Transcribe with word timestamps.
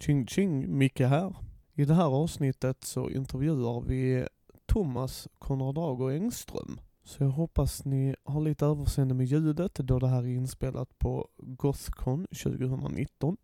Tjing 0.00 0.26
tjing, 0.26 0.78
Micke 0.78 1.00
här. 1.00 1.34
I 1.74 1.84
det 1.84 1.94
här 1.94 2.22
avsnittet 2.22 2.76
så 2.84 3.10
intervjuar 3.10 3.80
vi 3.80 4.26
Thomas 4.66 5.28
Konradrago 5.38 6.10
Engström. 6.10 6.80
Så 7.04 7.22
jag 7.22 7.30
hoppas 7.30 7.84
ni 7.84 8.14
har 8.24 8.40
lite 8.40 8.66
överseende 8.66 9.14
med 9.14 9.26
ljudet 9.26 9.74
då 9.74 9.98
det 9.98 10.08
här 10.08 10.22
är 10.22 10.28
inspelat 10.28 10.98
på 10.98 11.28
Gothcon 11.36 12.26
2019. 12.26 13.36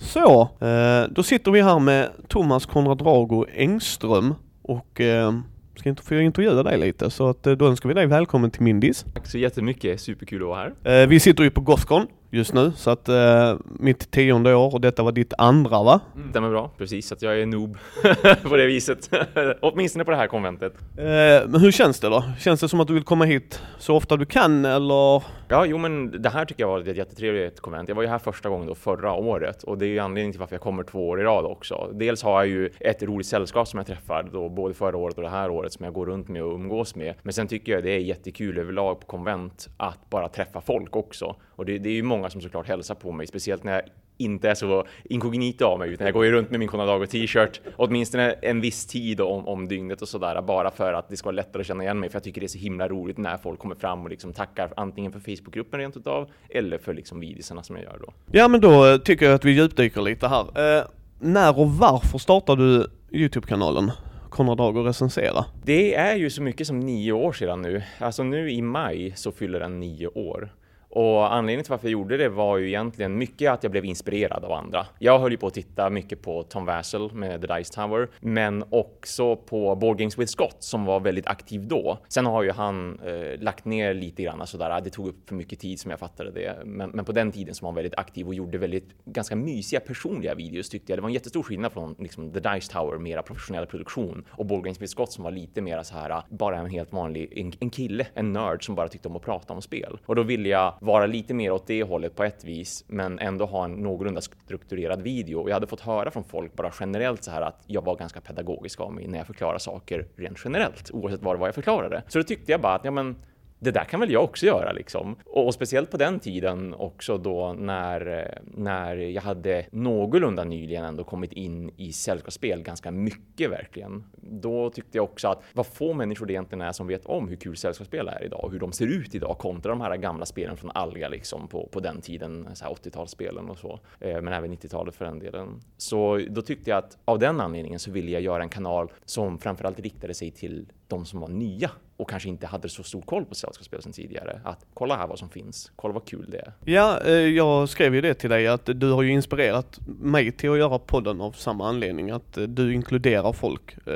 Så, 0.00 0.42
eh, 0.66 1.08
då 1.10 1.22
sitter 1.22 1.50
vi 1.50 1.62
här 1.62 1.78
med 1.78 2.10
Thomas 2.28 2.66
Konradrago 2.66 3.46
Engström 3.54 4.34
och 4.62 5.00
eh, 5.00 5.40
ska 5.76 5.88
inte 5.88 6.02
få 6.02 6.14
intervjua 6.14 6.62
dig 6.62 6.78
lite 6.78 7.10
så 7.10 7.28
att 7.28 7.46
eh, 7.46 7.52
då 7.52 7.66
önskar 7.66 7.88
vi 7.88 7.94
dig 7.94 8.06
välkommen 8.06 8.50
till 8.50 8.62
Mindis. 8.62 9.04
Tack 9.14 9.26
så 9.26 9.38
jättemycket, 9.38 10.00
superkul 10.00 10.42
att 10.42 10.48
vara 10.48 10.72
här. 10.84 11.06
Vi 11.06 11.20
sitter 11.20 11.44
ju 11.44 11.50
på 11.50 11.60
Gothcon 11.60 12.06
just 12.34 12.54
nu 12.54 12.72
så 12.76 12.90
att 12.90 13.08
eh, 13.08 13.56
mitt 13.64 14.10
tionde 14.10 14.54
år 14.54 14.74
och 14.74 14.80
detta 14.80 15.02
var 15.02 15.12
ditt 15.12 15.32
andra 15.38 15.82
va? 15.82 16.00
Mm. 16.16 16.30
Stämmer 16.30 16.50
bra, 16.50 16.70
precis. 16.78 17.12
Att 17.12 17.22
jag 17.22 17.40
är 17.40 17.46
noob 17.46 17.78
på 18.42 18.56
det 18.56 18.66
viset. 18.66 19.10
Åtminstone 19.60 20.04
på 20.04 20.10
det 20.10 20.16
här 20.16 20.26
konventet. 20.26 20.72
Eh, 20.98 21.48
men 21.48 21.60
hur 21.60 21.72
känns 21.72 22.00
det 22.00 22.08
då? 22.08 22.24
Känns 22.38 22.60
det 22.60 22.68
som 22.68 22.80
att 22.80 22.88
du 22.88 22.94
vill 22.94 23.02
komma 23.02 23.24
hit 23.24 23.62
så 23.78 23.96
ofta 23.96 24.16
du 24.16 24.26
kan 24.26 24.64
eller? 24.64 25.22
Ja, 25.48 25.66
jo 25.66 25.78
men 25.78 26.22
det 26.22 26.28
här 26.28 26.44
tycker 26.44 26.62
jag 26.62 26.68
var 26.68 26.80
ett 26.80 26.96
jättetrevligt 26.96 27.60
konvent. 27.60 27.88
Jag 27.88 27.96
var 27.96 28.02
ju 28.02 28.08
här 28.08 28.18
första 28.18 28.48
gången 28.48 28.66
då 28.66 28.74
förra 28.74 29.12
året 29.12 29.62
och 29.62 29.78
det 29.78 29.86
är 29.86 29.88
ju 29.88 29.98
anledningen 29.98 30.32
till 30.32 30.40
varför 30.40 30.54
jag 30.54 30.60
kommer 30.60 30.82
två 30.82 31.08
år 31.08 31.20
i 31.20 31.24
rad 31.24 31.44
också. 31.44 31.90
Dels 31.92 32.22
har 32.22 32.40
jag 32.40 32.46
ju 32.46 32.70
ett 32.80 33.02
roligt 33.02 33.26
sällskap 33.26 33.68
som 33.68 33.78
jag 33.78 33.86
träffar 33.86 34.28
då 34.32 34.48
både 34.48 34.74
förra 34.74 34.96
året 34.96 35.16
och 35.16 35.22
det 35.22 35.28
här 35.28 35.50
året 35.50 35.72
som 35.72 35.84
jag 35.84 35.94
går 35.94 36.06
runt 36.06 36.28
med 36.28 36.42
och 36.42 36.54
umgås 36.54 36.94
med. 36.94 37.14
Men 37.22 37.32
sen 37.32 37.48
tycker 37.48 37.72
jag 37.72 37.82
det 37.82 37.90
är 37.90 37.98
jättekul 37.98 38.58
överlag 38.58 39.00
på 39.00 39.06
konvent 39.06 39.68
att 39.76 40.10
bara 40.10 40.28
träffa 40.28 40.60
folk 40.60 40.96
också. 40.96 41.36
Och 41.56 41.66
det, 41.66 41.78
det 41.78 41.88
är 41.88 41.94
ju 41.94 42.02
många 42.02 42.30
som 42.30 42.40
såklart 42.40 42.68
hälsar 42.68 42.94
på 42.94 43.12
mig, 43.12 43.26
speciellt 43.26 43.64
när 43.64 43.72
jag 43.72 43.82
inte 44.16 44.50
är 44.50 44.54
så 44.54 44.86
inkognito 45.04 45.64
av 45.64 45.78
mig 45.78 45.90
utan 45.90 46.06
jag 46.06 46.14
går 46.14 46.24
ju 46.24 46.32
runt 46.32 46.50
med 46.50 46.60
min 46.60 46.68
Conadago 46.68 47.06
t-shirt 47.06 47.60
åtminstone 47.76 48.32
en 48.32 48.60
viss 48.60 48.86
tid 48.86 49.20
om, 49.20 49.48
om 49.48 49.68
dygnet 49.68 50.02
och 50.02 50.08
sådär 50.08 50.42
bara 50.42 50.70
för 50.70 50.92
att 50.92 51.08
det 51.08 51.16
ska 51.16 51.26
vara 51.26 51.36
lättare 51.36 51.60
att 51.60 51.66
känna 51.66 51.82
igen 51.82 52.00
mig 52.00 52.08
för 52.08 52.16
jag 52.16 52.24
tycker 52.24 52.40
det 52.40 52.46
är 52.46 52.48
så 52.48 52.58
himla 52.58 52.88
roligt 52.88 53.18
när 53.18 53.36
folk 53.36 53.60
kommer 53.60 53.74
fram 53.74 54.02
och 54.02 54.10
liksom 54.10 54.32
tackar 54.32 54.72
antingen 54.76 55.12
för 55.12 55.20
Facebookgruppen 55.20 55.80
rent 55.80 55.96
utav 55.96 56.30
eller 56.48 56.78
för 56.78 56.94
liksom 56.94 57.20
videorna 57.20 57.62
som 57.62 57.76
jag 57.76 57.84
gör 57.84 57.98
då. 58.00 58.12
Ja 58.32 58.48
men 58.48 58.60
då 58.60 58.86
eh, 58.86 58.98
tycker 58.98 59.26
jag 59.26 59.34
att 59.34 59.44
vi 59.44 59.50
djupdyker 59.50 60.02
lite 60.02 60.28
här. 60.28 60.78
Eh, 60.78 60.84
när 61.20 61.58
och 61.58 61.70
varför 61.70 62.18
startade 62.18 62.78
du 62.78 62.86
Youtube-kanalen? 63.10 63.90
Konrad 64.30 64.86
recensera? 64.86 65.44
Det 65.64 65.94
är 65.94 66.16
ju 66.16 66.30
så 66.30 66.42
mycket 66.42 66.66
som 66.66 66.80
nio 66.80 67.12
år 67.12 67.32
sedan 67.32 67.62
nu. 67.62 67.82
Alltså 67.98 68.22
nu 68.22 68.50
i 68.50 68.62
maj 68.62 69.12
så 69.16 69.32
fyller 69.32 69.60
den 69.60 69.80
nio 69.80 70.06
år. 70.06 70.52
Och 70.94 71.34
anledningen 71.34 71.64
till 71.64 71.70
varför 71.70 71.86
jag 71.86 71.92
gjorde 71.92 72.16
det 72.16 72.28
var 72.28 72.58
ju 72.58 72.68
egentligen 72.68 73.18
mycket 73.18 73.50
att 73.50 73.62
jag 73.62 73.72
blev 73.72 73.84
inspirerad 73.84 74.44
av 74.44 74.52
andra. 74.52 74.86
Jag 74.98 75.18
höll 75.18 75.30
ju 75.30 75.38
på 75.38 75.46
att 75.46 75.54
titta 75.54 75.90
mycket 75.90 76.22
på 76.22 76.42
Tom 76.42 76.64
Vassel 76.64 77.12
med 77.12 77.40
The 77.40 77.54
Dice 77.54 77.72
Tower, 77.74 78.08
men 78.20 78.64
också 78.70 79.36
på 79.36 79.74
Board 79.74 79.98
Games 79.98 80.18
with 80.18 80.30
Scott 80.30 80.56
som 80.58 80.84
var 80.84 81.00
väldigt 81.00 81.26
aktiv 81.26 81.68
då. 81.68 81.98
Sen 82.08 82.26
har 82.26 82.42
ju 82.42 82.50
han 82.50 82.98
eh, 82.98 83.40
lagt 83.42 83.64
ner 83.64 83.94
lite 83.94 84.22
grann 84.22 84.46
sådär. 84.46 84.80
Det 84.80 84.90
tog 84.90 85.08
upp 85.08 85.28
för 85.28 85.34
mycket 85.34 85.60
tid 85.60 85.80
som 85.80 85.90
jag 85.90 86.00
fattade 86.00 86.30
det. 86.30 86.58
Men, 86.64 86.90
men 86.90 87.04
på 87.04 87.12
den 87.12 87.32
tiden 87.32 87.54
som 87.54 87.64
var 87.64 87.70
han 87.70 87.74
väldigt 87.74 87.98
aktiv 87.98 88.26
och 88.26 88.34
gjorde 88.34 88.58
väldigt 88.58 89.04
ganska 89.04 89.36
mysiga 89.36 89.80
personliga 89.80 90.34
videos 90.34 90.68
tyckte 90.68 90.92
jag. 90.92 90.98
Det 90.98 91.02
var 91.02 91.08
en 91.08 91.14
jättestor 91.14 91.42
skillnad 91.42 91.72
från 91.72 91.94
liksom, 91.98 92.32
The 92.32 92.40
Dice 92.40 92.72
Tower, 92.72 92.98
mera 92.98 93.22
professionell 93.22 93.66
produktion 93.66 94.24
och 94.30 94.46
Board 94.46 94.64
Games 94.64 94.82
with 94.82 94.90
Scott 94.90 95.12
som 95.12 95.24
var 95.24 95.30
lite 95.30 95.60
mera 95.60 95.84
så 95.84 95.94
här 95.94 96.22
bara 96.28 96.58
en 96.58 96.70
helt 96.70 96.92
vanlig 96.92 97.32
en, 97.38 97.52
en 97.60 97.70
kille, 97.70 98.06
en 98.14 98.32
nörd 98.32 98.64
som 98.66 98.74
bara 98.74 98.88
tyckte 98.88 99.08
om 99.08 99.16
att 99.16 99.22
prata 99.22 99.52
om 99.52 99.62
spel. 99.62 99.98
Och 100.06 100.16
då 100.16 100.22
ville 100.22 100.48
jag 100.48 100.74
vara 100.84 101.06
lite 101.06 101.34
mer 101.34 101.52
åt 101.52 101.66
det 101.66 101.82
hållet 101.82 102.16
på 102.16 102.24
ett 102.24 102.44
vis, 102.44 102.84
men 102.86 103.18
ändå 103.18 103.46
ha 103.46 103.64
en 103.64 103.72
någorlunda 103.72 104.20
strukturerad 104.20 105.02
video. 105.02 105.40
Och 105.40 105.48
jag 105.48 105.54
hade 105.54 105.66
fått 105.66 105.80
höra 105.80 106.10
från 106.10 106.24
folk 106.24 106.54
bara 106.54 106.72
generellt 106.80 107.24
så 107.24 107.30
här 107.30 107.42
att 107.42 107.62
jag 107.66 107.84
var 107.84 107.96
ganska 107.96 108.20
pedagogisk 108.20 108.80
av 108.80 108.92
mig 108.92 109.06
när 109.06 109.18
jag 109.18 109.26
förklarar 109.26 109.58
saker 109.58 110.06
rent 110.16 110.38
generellt, 110.44 110.90
oavsett 110.90 111.22
vad 111.22 111.34
det 111.34 111.38
var 111.40 111.46
jag 111.46 111.54
förklarade. 111.54 112.02
Så 112.08 112.18
då 112.18 112.24
tyckte 112.24 112.52
jag 112.52 112.60
bara 112.60 112.74
att 112.74 112.84
ja, 112.84 112.90
men 112.90 113.16
det 113.64 113.70
där 113.70 113.84
kan 113.84 114.00
väl 114.00 114.10
jag 114.10 114.24
också 114.24 114.46
göra 114.46 114.72
liksom. 114.72 115.16
Och, 115.24 115.46
och, 115.46 115.54
speciellt 115.54 115.90
på 115.90 115.96
den 115.96 116.20
tiden 116.20 116.74
också 116.74 117.18
då 117.18 117.52
när, 117.52 118.38
när 118.44 118.96
jag 118.96 119.22
hade 119.22 119.66
någorlunda 119.70 120.44
nyligen 120.44 120.84
ändå 120.84 121.04
kommit 121.04 121.32
in 121.32 121.70
i 121.76 121.92
sällskapsspel 121.92 122.62
ganska 122.62 122.90
mycket 122.90 123.50
verkligen. 123.50 124.04
Då 124.16 124.70
tyckte 124.70 124.98
jag 124.98 125.04
också 125.04 125.28
att 125.28 125.42
vad 125.52 125.66
få 125.66 125.92
människor 125.92 126.26
det 126.26 126.32
egentligen 126.32 126.62
är 126.62 126.72
som 126.72 126.86
vet 126.86 127.06
om 127.06 127.28
hur 127.28 127.36
kul 127.36 127.56
sällskapsspel 127.56 128.08
är 128.08 128.24
idag 128.24 128.44
och 128.44 128.52
hur 128.52 128.58
de 128.58 128.72
ser 128.72 128.86
ut 128.86 129.14
idag 129.14 129.38
kontra 129.38 129.70
de 129.70 129.80
här 129.80 129.96
gamla 129.96 130.26
spelen 130.26 130.56
från 130.56 130.70
Alga 130.70 131.08
liksom 131.08 131.48
på, 131.48 131.68
på 131.72 131.80
den 131.80 132.00
tiden, 132.00 132.48
80-talsspelen 132.48 133.48
och 133.50 133.58
så. 133.58 133.80
Eh, 134.00 134.20
men 134.20 134.32
även 134.32 134.52
90-talet 134.52 134.94
för 134.94 135.04
den 135.04 135.18
delen. 135.18 135.60
Så 135.76 136.20
då 136.30 136.42
tyckte 136.42 136.70
jag 136.70 136.78
att 136.78 136.98
av 137.04 137.18
den 137.18 137.40
anledningen 137.40 137.78
så 137.78 137.90
ville 137.90 138.10
jag 138.10 138.22
göra 138.22 138.42
en 138.42 138.48
kanal 138.48 138.92
som 139.04 139.38
framförallt 139.38 139.80
riktade 139.80 140.14
sig 140.14 140.30
till 140.30 140.66
de 140.88 141.04
som 141.04 141.20
var 141.20 141.28
nya 141.28 141.70
och 141.96 142.10
kanske 142.10 142.28
inte 142.28 142.46
hade 142.46 142.68
så 142.68 142.82
stor 142.82 143.00
koll 143.00 143.24
på 143.24 143.34
sällskapsspel 143.34 143.82
sen 143.82 143.92
tidigare. 143.92 144.40
Att 144.44 144.66
kolla 144.74 144.96
här 144.96 145.06
vad 145.06 145.18
som 145.18 145.28
finns, 145.28 145.72
kolla 145.76 145.94
vad 145.94 146.04
kul 146.04 146.26
det 146.30 146.38
är. 146.38 146.52
Ja, 146.64 147.00
eh, 147.04 147.12
jag 147.12 147.68
skrev 147.68 147.94
ju 147.94 148.00
det 148.00 148.14
till 148.14 148.30
dig 148.30 148.46
att 148.46 148.70
du 148.74 148.90
har 148.90 149.02
ju 149.02 149.10
inspirerat 149.10 149.78
mig 149.86 150.32
till 150.32 150.50
att 150.50 150.58
göra 150.58 150.78
podden 150.78 151.20
av 151.20 151.32
samma 151.32 151.68
anledning, 151.68 152.10
att 152.10 152.36
eh, 152.36 152.44
du 152.44 152.74
inkluderar 152.74 153.32
folk. 153.32 153.86
Eh, 153.86 153.94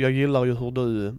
jag 0.00 0.10
gillar 0.10 0.44
ju 0.44 0.54
hur 0.54 0.70
du, 0.70 1.14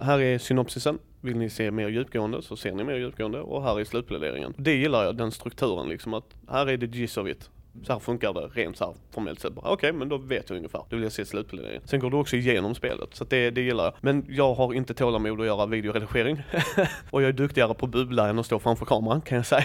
här 0.00 0.20
är 0.20 0.38
synopsisen, 0.38 0.98
vill 1.20 1.36
ni 1.36 1.50
se 1.50 1.70
mer 1.70 1.88
djupgående 1.88 2.42
så 2.42 2.56
ser 2.56 2.72
ni 2.72 2.84
mer 2.84 2.94
djupgående 2.94 3.40
och 3.40 3.62
här 3.62 3.80
är 3.80 3.84
slutpläderingen. 3.84 4.54
Det 4.56 4.74
gillar 4.74 5.04
jag, 5.04 5.16
den 5.16 5.30
strukturen 5.30 5.88
liksom 5.88 6.14
att 6.14 6.36
här 6.48 6.66
är 6.66 6.76
det 6.76 6.86
gist 6.86 7.18
of 7.18 7.28
it 7.28 7.50
så 7.86 7.92
här 7.92 8.00
funkar 8.00 8.32
det 8.32 8.40
rent 8.40 8.76
så 8.76 8.84
här 8.84 8.94
formellt 9.10 9.40
sett. 9.40 9.52
Okej, 9.56 9.72
okay, 9.72 9.92
men 9.92 10.08
då 10.08 10.16
vet 10.18 10.50
jag 10.50 10.56
ungefär. 10.56 10.82
Då 10.88 10.96
vill 10.96 11.02
jag 11.02 11.12
se 11.12 11.24
slutplaneringen. 11.24 11.82
Sen 11.84 12.00
går 12.00 12.10
du 12.10 12.16
också 12.16 12.36
igenom 12.36 12.74
spelet, 12.74 13.08
så 13.12 13.24
det, 13.24 13.50
det 13.50 13.60
gillar 13.60 13.84
jag. 13.84 13.94
Men 14.00 14.24
jag 14.28 14.54
har 14.54 14.74
inte 14.74 14.94
tålamod 14.94 15.40
att 15.40 15.46
göra 15.46 15.66
videoredigering. 15.66 16.42
och 17.10 17.22
jag 17.22 17.28
är 17.28 17.32
duktigare 17.32 17.74
på 17.74 17.86
att 17.86 17.92
bubbla 17.92 18.28
än 18.28 18.38
att 18.38 18.46
stå 18.46 18.58
framför 18.58 18.86
kameran, 18.86 19.20
kan 19.20 19.36
jag 19.36 19.46
säga. 19.46 19.64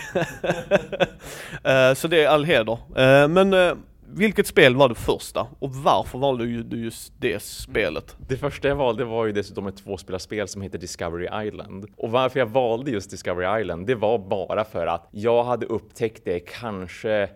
uh, 1.68 1.94
så 1.96 2.08
det 2.08 2.24
är 2.24 2.28
all 2.28 2.46
heder. 2.46 2.74
Uh, 2.74 3.28
men 3.28 3.54
uh, 3.54 3.74
vilket 4.16 4.48
spel 4.48 4.76
var 4.76 4.90
det 4.90 4.96
första 4.96 5.48
och 5.60 5.76
varför 5.76 6.20
valde 6.20 6.46
du 6.64 6.84
just 6.84 7.14
det 7.20 7.44
spelet? 7.44 8.16
Det 8.28 8.38
första 8.38 8.68
jag 8.68 8.76
valde 8.76 9.06
var 9.06 9.26
ju 9.26 9.32
dessutom 9.32 9.68
ett 9.68 9.78
tvåspelarspel 9.78 10.48
som 10.48 10.62
heter 10.62 10.78
Discovery 10.78 11.48
Island. 11.48 11.86
Och 11.98 12.12
varför 12.12 12.40
jag 12.40 12.46
valde 12.46 12.92
just 12.92 13.10
Discovery 13.10 13.62
Island, 13.62 13.88
det 13.88 13.96
var 13.96 14.20
bara 14.20 14.66
för 14.66 14.88
att 14.88 15.08
jag 15.12 15.44
hade 15.44 15.66
upptäckt 15.66 16.26
det 16.26 16.40
kanske 16.40 17.30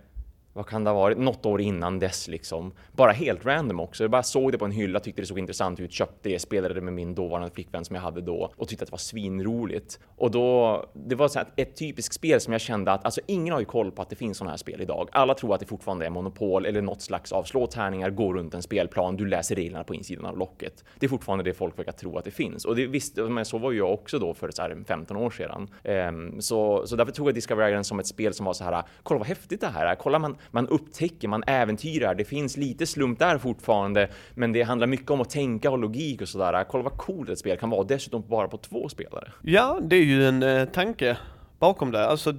vad 0.58 0.68
kan 0.68 0.84
det 0.84 0.90
ha 0.90 0.96
varit, 0.96 1.18
något 1.18 1.46
år 1.46 1.62
innan 1.62 2.00
dess 2.00 2.28
liksom. 2.28 2.72
Bara 2.92 3.12
helt 3.12 3.46
random 3.46 3.80
också. 3.80 4.04
Jag 4.04 4.12
bara 4.12 4.24
såg 4.24 4.52
det 4.52 4.58
på 4.58 4.66
en 4.66 4.72
hylla, 4.72 5.00
tyckte 5.00 5.22
det 5.22 5.26
såg 5.26 5.40
intressant 5.40 5.80
ut, 5.80 5.92
köpte 5.92 6.30
det, 6.30 6.40
spelade 6.40 6.74
det 6.74 6.82
med 6.82 6.94
min 6.94 7.16
dåvarande 7.16 7.50
flickvän 7.50 7.86
som 7.86 7.96
jag 7.96 8.04
hade 8.04 8.22
då 8.22 8.52
och 8.56 8.68
tyckte 8.68 8.84
att 8.84 8.88
det 8.88 8.92
var 8.92 8.98
svinroligt. 8.98 10.00
Och 10.16 10.32
då, 10.32 10.86
det 10.94 11.16
var 11.16 11.28
så 11.28 11.40
ett 11.56 11.76
typiskt 11.76 12.16
spel 12.16 12.42
som 12.42 12.54
jag 12.54 12.62
kände 12.62 12.92
att 12.92 13.06
alltså 13.06 13.22
ingen 13.26 13.54
har 13.54 13.60
ju 13.60 13.66
koll 13.66 13.92
på 13.92 14.02
att 14.02 14.10
det 14.10 14.16
finns 14.16 14.38
sådana 14.38 14.52
här 14.52 14.58
spel 14.58 14.82
idag. 14.82 15.10
Alla 15.12 15.34
tror 15.34 15.54
att 15.54 15.60
det 15.60 15.66
fortfarande 15.66 16.06
är 16.06 16.10
monopol 16.10 16.66
eller 16.66 16.82
något 16.82 17.02
slags 17.02 17.32
av 17.32 17.44
slå 17.44 17.68
tärningar, 17.68 18.10
gå 18.10 18.34
runt 18.34 18.54
en 18.54 18.62
spelplan, 18.62 19.18
du 19.18 19.26
läser 19.26 19.56
reglerna 19.56 19.84
på 19.84 19.96
insidan 19.96 20.26
av 20.26 20.38
locket. 20.38 20.84
Det 21.00 21.06
är 21.06 21.10
fortfarande 21.10 21.44
det 21.44 21.54
folk 21.54 21.80
verkar 21.80 21.92
tro 21.92 22.18
att 22.18 22.26
det 22.26 22.32
finns 22.32 22.66
och 22.66 22.76
det 22.76 22.88
visste, 22.88 23.22
men 23.22 23.46
så 23.46 23.58
var 23.58 23.72
ju 23.72 23.78
jag 23.78 23.94
också 23.94 24.20
då 24.20 24.34
för 24.34 24.52
så 24.52 24.62
här 24.62 24.84
15 24.88 25.18
år 25.18 25.30
sedan. 25.30 25.70
Um, 25.84 26.42
så, 26.42 26.88
så 26.88 26.96
därför 26.96 27.12
tog 27.12 27.28
jag 27.28 27.36
Discovery 27.36 27.70
Island 27.70 27.86
som 27.86 28.00
ett 28.00 28.08
spel 28.08 28.34
som 28.34 28.46
var 28.46 28.54
så 28.54 28.64
här, 28.64 28.84
kolla 29.04 29.18
vad 29.18 29.28
häftigt 29.28 29.62
det 29.62 29.68
här 29.68 29.86
är, 29.86 29.96
kolla 29.96 30.20
man 30.20 30.38
man 30.52 30.68
upptäcker, 30.68 31.28
man 31.28 31.44
äventyrar. 31.48 32.16
Det 32.16 32.26
finns 32.26 32.58
lite 32.58 32.86
slump 32.86 33.20
där 33.20 33.38
fortfarande, 33.38 34.10
men 34.36 34.54
det 34.54 34.64
handlar 34.64 34.88
mycket 34.88 35.12
om 35.12 35.22
att 35.22 35.30
tänka 35.30 35.72
och 35.72 35.78
logik 35.78 36.22
och 36.22 36.28
sådär. 36.28 36.64
Kolla 36.64 36.84
vad 36.84 36.98
coolt 36.98 37.30
ett 37.30 37.40
spel 37.40 37.58
kan 37.58 37.70
vara, 37.70 37.84
dessutom 37.84 38.24
bara 38.28 38.48
på 38.48 38.58
två 38.58 38.90
spelare. 38.90 39.32
Ja, 39.42 39.80
det 39.82 39.96
är 39.96 40.04
ju 40.04 40.28
en 40.28 40.44
eh, 40.44 40.66
tanke 40.66 41.18
bakom 41.60 41.92
det. 41.92 42.08
Alltså, 42.08 42.34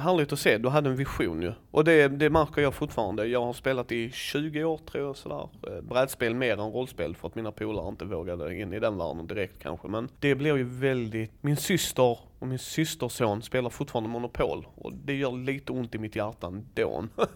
härligt 0.00 0.32
att 0.32 0.38
se, 0.38 0.58
du 0.58 0.68
hade 0.68 0.90
en 0.90 0.96
vision 0.96 1.42
ju. 1.42 1.52
Och 1.70 1.84
det, 1.84 2.08
det 2.08 2.30
märker 2.30 2.62
jag 2.62 2.74
fortfarande. 2.74 3.26
Jag 3.26 3.44
har 3.44 3.52
spelat 3.52 3.92
i 3.92 4.10
20 4.10 4.64
år 4.64 4.78
tror 4.78 5.06
jag 5.06 5.16
sådär. 5.16 5.48
Eh, 5.66 5.82
brädspel 5.82 6.34
mer 6.34 6.52
än 6.52 6.72
rollspel 6.72 7.16
för 7.16 7.28
att 7.28 7.34
mina 7.34 7.52
polare 7.52 7.88
inte 7.88 8.04
vågade 8.04 8.54
in 8.60 8.72
i 8.72 8.80
den 8.80 8.98
världen 8.98 9.26
direkt 9.26 9.62
kanske. 9.62 9.88
Men 9.88 10.08
det 10.18 10.34
blir 10.34 10.56
ju 10.56 10.64
väldigt, 10.64 11.32
min 11.40 11.56
syster 11.56 12.18
och 12.38 12.46
min 12.46 12.58
systerson 12.58 13.42
spelar 13.42 13.70
fortfarande 13.70 14.10
Monopol. 14.10 14.66
Och 14.74 14.92
det 14.92 15.14
gör 15.14 15.32
lite 15.32 15.72
ont 15.72 15.94
i 15.94 15.98
mitt 15.98 16.16
hjärta 16.16 16.46
ändå. 16.46 16.64
Ja, 16.74 17.04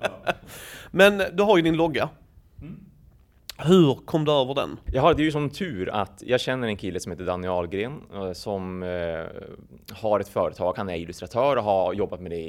ja. 0.00 0.32
Men 0.90 1.22
du 1.32 1.42
har 1.42 1.56
ju 1.56 1.62
din 1.62 1.76
logga. 1.76 2.08
Hur 3.58 3.94
kom 3.94 4.24
du 4.24 4.32
över 4.32 4.54
den? 4.54 4.78
Jag 4.92 5.02
har, 5.02 5.14
det 5.14 5.22
är 5.22 5.24
ju 5.24 5.32
som 5.32 5.50
tur 5.50 5.88
att 5.88 6.22
jag 6.26 6.40
känner 6.40 6.68
en 6.68 6.76
kille 6.76 7.00
som 7.00 7.12
heter 7.12 7.24
Danny 7.24 7.48
Ahlgren 7.48 8.00
eh, 8.14 8.32
som 8.32 8.82
eh, 8.82 9.26
har 9.96 10.20
ett 10.20 10.28
företag. 10.28 10.74
Han 10.76 10.88
är 10.88 10.96
illustratör 10.96 11.56
och 11.56 11.64
har 11.64 11.92
jobbat 11.92 12.20
med 12.20 12.30
det 12.30 12.48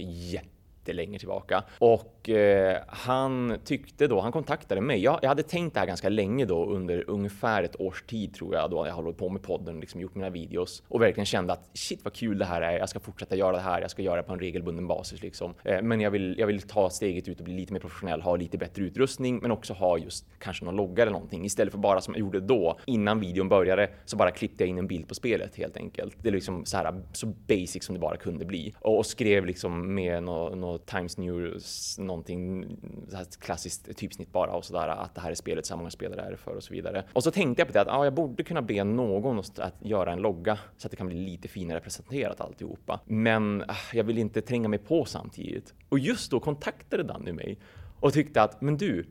jättelänge 0.85 1.19
tillbaka 1.19 1.63
och 1.79 2.29
eh, 2.29 2.77
han 2.87 3.57
tyckte 3.63 4.07
då, 4.07 4.19
han 4.19 4.31
kontaktade 4.31 4.81
mig. 4.81 5.03
Jag, 5.03 5.19
jag 5.21 5.29
hade 5.29 5.43
tänkt 5.43 5.73
det 5.73 5.79
här 5.79 5.87
ganska 5.87 6.09
länge 6.09 6.45
då 6.45 6.65
under 6.65 7.09
ungefär 7.09 7.63
ett 7.63 7.81
års 7.81 8.03
tid 8.03 8.33
tror 8.33 8.55
jag 8.55 8.71
då 8.71 8.87
jag 8.87 8.93
har 8.93 9.03
hållit 9.03 9.17
på 9.17 9.29
med 9.29 9.41
podden, 9.41 9.79
liksom 9.79 10.01
gjort 10.01 10.15
mina 10.15 10.29
videos 10.29 10.83
och 10.87 11.01
verkligen 11.01 11.25
kände 11.25 11.53
att 11.53 11.69
shit 11.73 11.99
vad 12.03 12.13
kul 12.13 12.37
det 12.37 12.45
här 12.45 12.61
är. 12.61 12.79
Jag 12.79 12.89
ska 12.89 12.99
fortsätta 12.99 13.35
göra 13.35 13.51
det 13.51 13.61
här. 13.61 13.81
Jag 13.81 13.91
ska 13.91 14.01
göra 14.01 14.15
det 14.15 14.23
på 14.23 14.33
en 14.33 14.39
regelbunden 14.39 14.87
basis 14.87 15.21
liksom. 15.21 15.53
Eh, 15.63 15.81
men 15.81 16.01
jag 16.01 16.11
vill, 16.11 16.35
jag 16.37 16.47
vill 16.47 16.61
ta 16.61 16.89
steget 16.89 17.27
ut 17.27 17.39
och 17.39 17.45
bli 17.45 17.53
lite 17.53 17.73
mer 17.73 17.79
professionell, 17.79 18.21
ha 18.21 18.35
lite 18.35 18.57
bättre 18.57 18.83
utrustning, 18.83 19.39
men 19.41 19.51
också 19.51 19.73
ha 19.73 19.97
just 19.97 20.25
kanske 20.39 20.65
någon 20.65 20.75
logga 20.75 21.03
eller 21.03 21.11
någonting 21.11 21.45
istället 21.45 21.71
för 21.71 21.79
bara 21.79 22.01
som 22.01 22.13
jag 22.13 22.19
gjorde 22.19 22.39
då 22.39 22.79
innan 22.85 23.19
videon 23.19 23.49
började 23.49 23.89
så 24.05 24.17
bara 24.17 24.31
klippte 24.31 24.63
jag 24.63 24.69
in 24.69 24.77
en 24.77 24.87
bild 24.87 25.07
på 25.07 25.15
spelet 25.15 25.55
helt 25.55 25.77
enkelt. 25.77 26.15
Det 26.21 26.29
är 26.29 26.33
liksom 26.33 26.65
så 26.65 26.77
här 26.77 27.01
så 27.13 27.27
basic 27.27 27.83
som 27.83 27.95
det 27.95 27.99
bara 27.99 28.17
kunde 28.17 28.45
bli 28.45 28.73
och, 28.79 28.97
och 28.97 29.05
skrev 29.05 29.45
liksom 29.45 29.95
med 29.95 30.23
något 30.23 30.57
no 30.57 30.74
Times 30.77 31.17
News 31.17 31.97
någonting 31.99 32.65
så 33.09 33.17
här 33.17 33.25
klassiskt 33.39 33.97
typsnitt 33.97 34.31
bara 34.31 34.51
och 34.51 34.65
sådär 34.65 34.87
att 34.87 35.15
det 35.15 35.21
här 35.21 35.31
är 35.31 35.35
spelet, 35.35 35.65
så 35.65 35.73
här 35.73 35.77
många 35.77 35.89
spelare 35.89 36.21
är 36.21 36.31
det 36.31 36.37
för 36.37 36.55
och 36.55 36.63
så 36.63 36.73
vidare. 36.73 37.03
Och 37.13 37.23
så 37.23 37.31
tänkte 37.31 37.61
jag 37.61 37.67
på 37.67 37.73
det 37.73 37.81
att 37.81 37.87
ja, 37.87 38.03
jag 38.03 38.13
borde 38.13 38.43
kunna 38.43 38.61
be 38.61 38.83
någon 38.83 39.39
att 39.39 39.75
göra 39.79 40.13
en 40.13 40.19
logga 40.19 40.57
så 40.77 40.87
att 40.87 40.91
det 40.91 40.97
kan 40.97 41.07
bli 41.07 41.15
lite 41.15 41.47
finare 41.47 41.79
presenterat 41.79 42.41
alltihopa. 42.41 42.99
Men 43.05 43.63
ah, 43.67 43.75
jag 43.93 44.03
vill 44.03 44.17
inte 44.17 44.41
tränga 44.41 44.67
mig 44.67 44.79
på 44.79 45.05
samtidigt. 45.05 45.73
Och 45.89 45.99
just 45.99 46.31
då 46.31 46.39
kontaktade 46.39 47.03
Danny 47.03 47.31
mig 47.31 47.59
och 47.99 48.13
tyckte 48.13 48.41
att 48.41 48.61
men 48.61 48.77
du, 48.77 49.05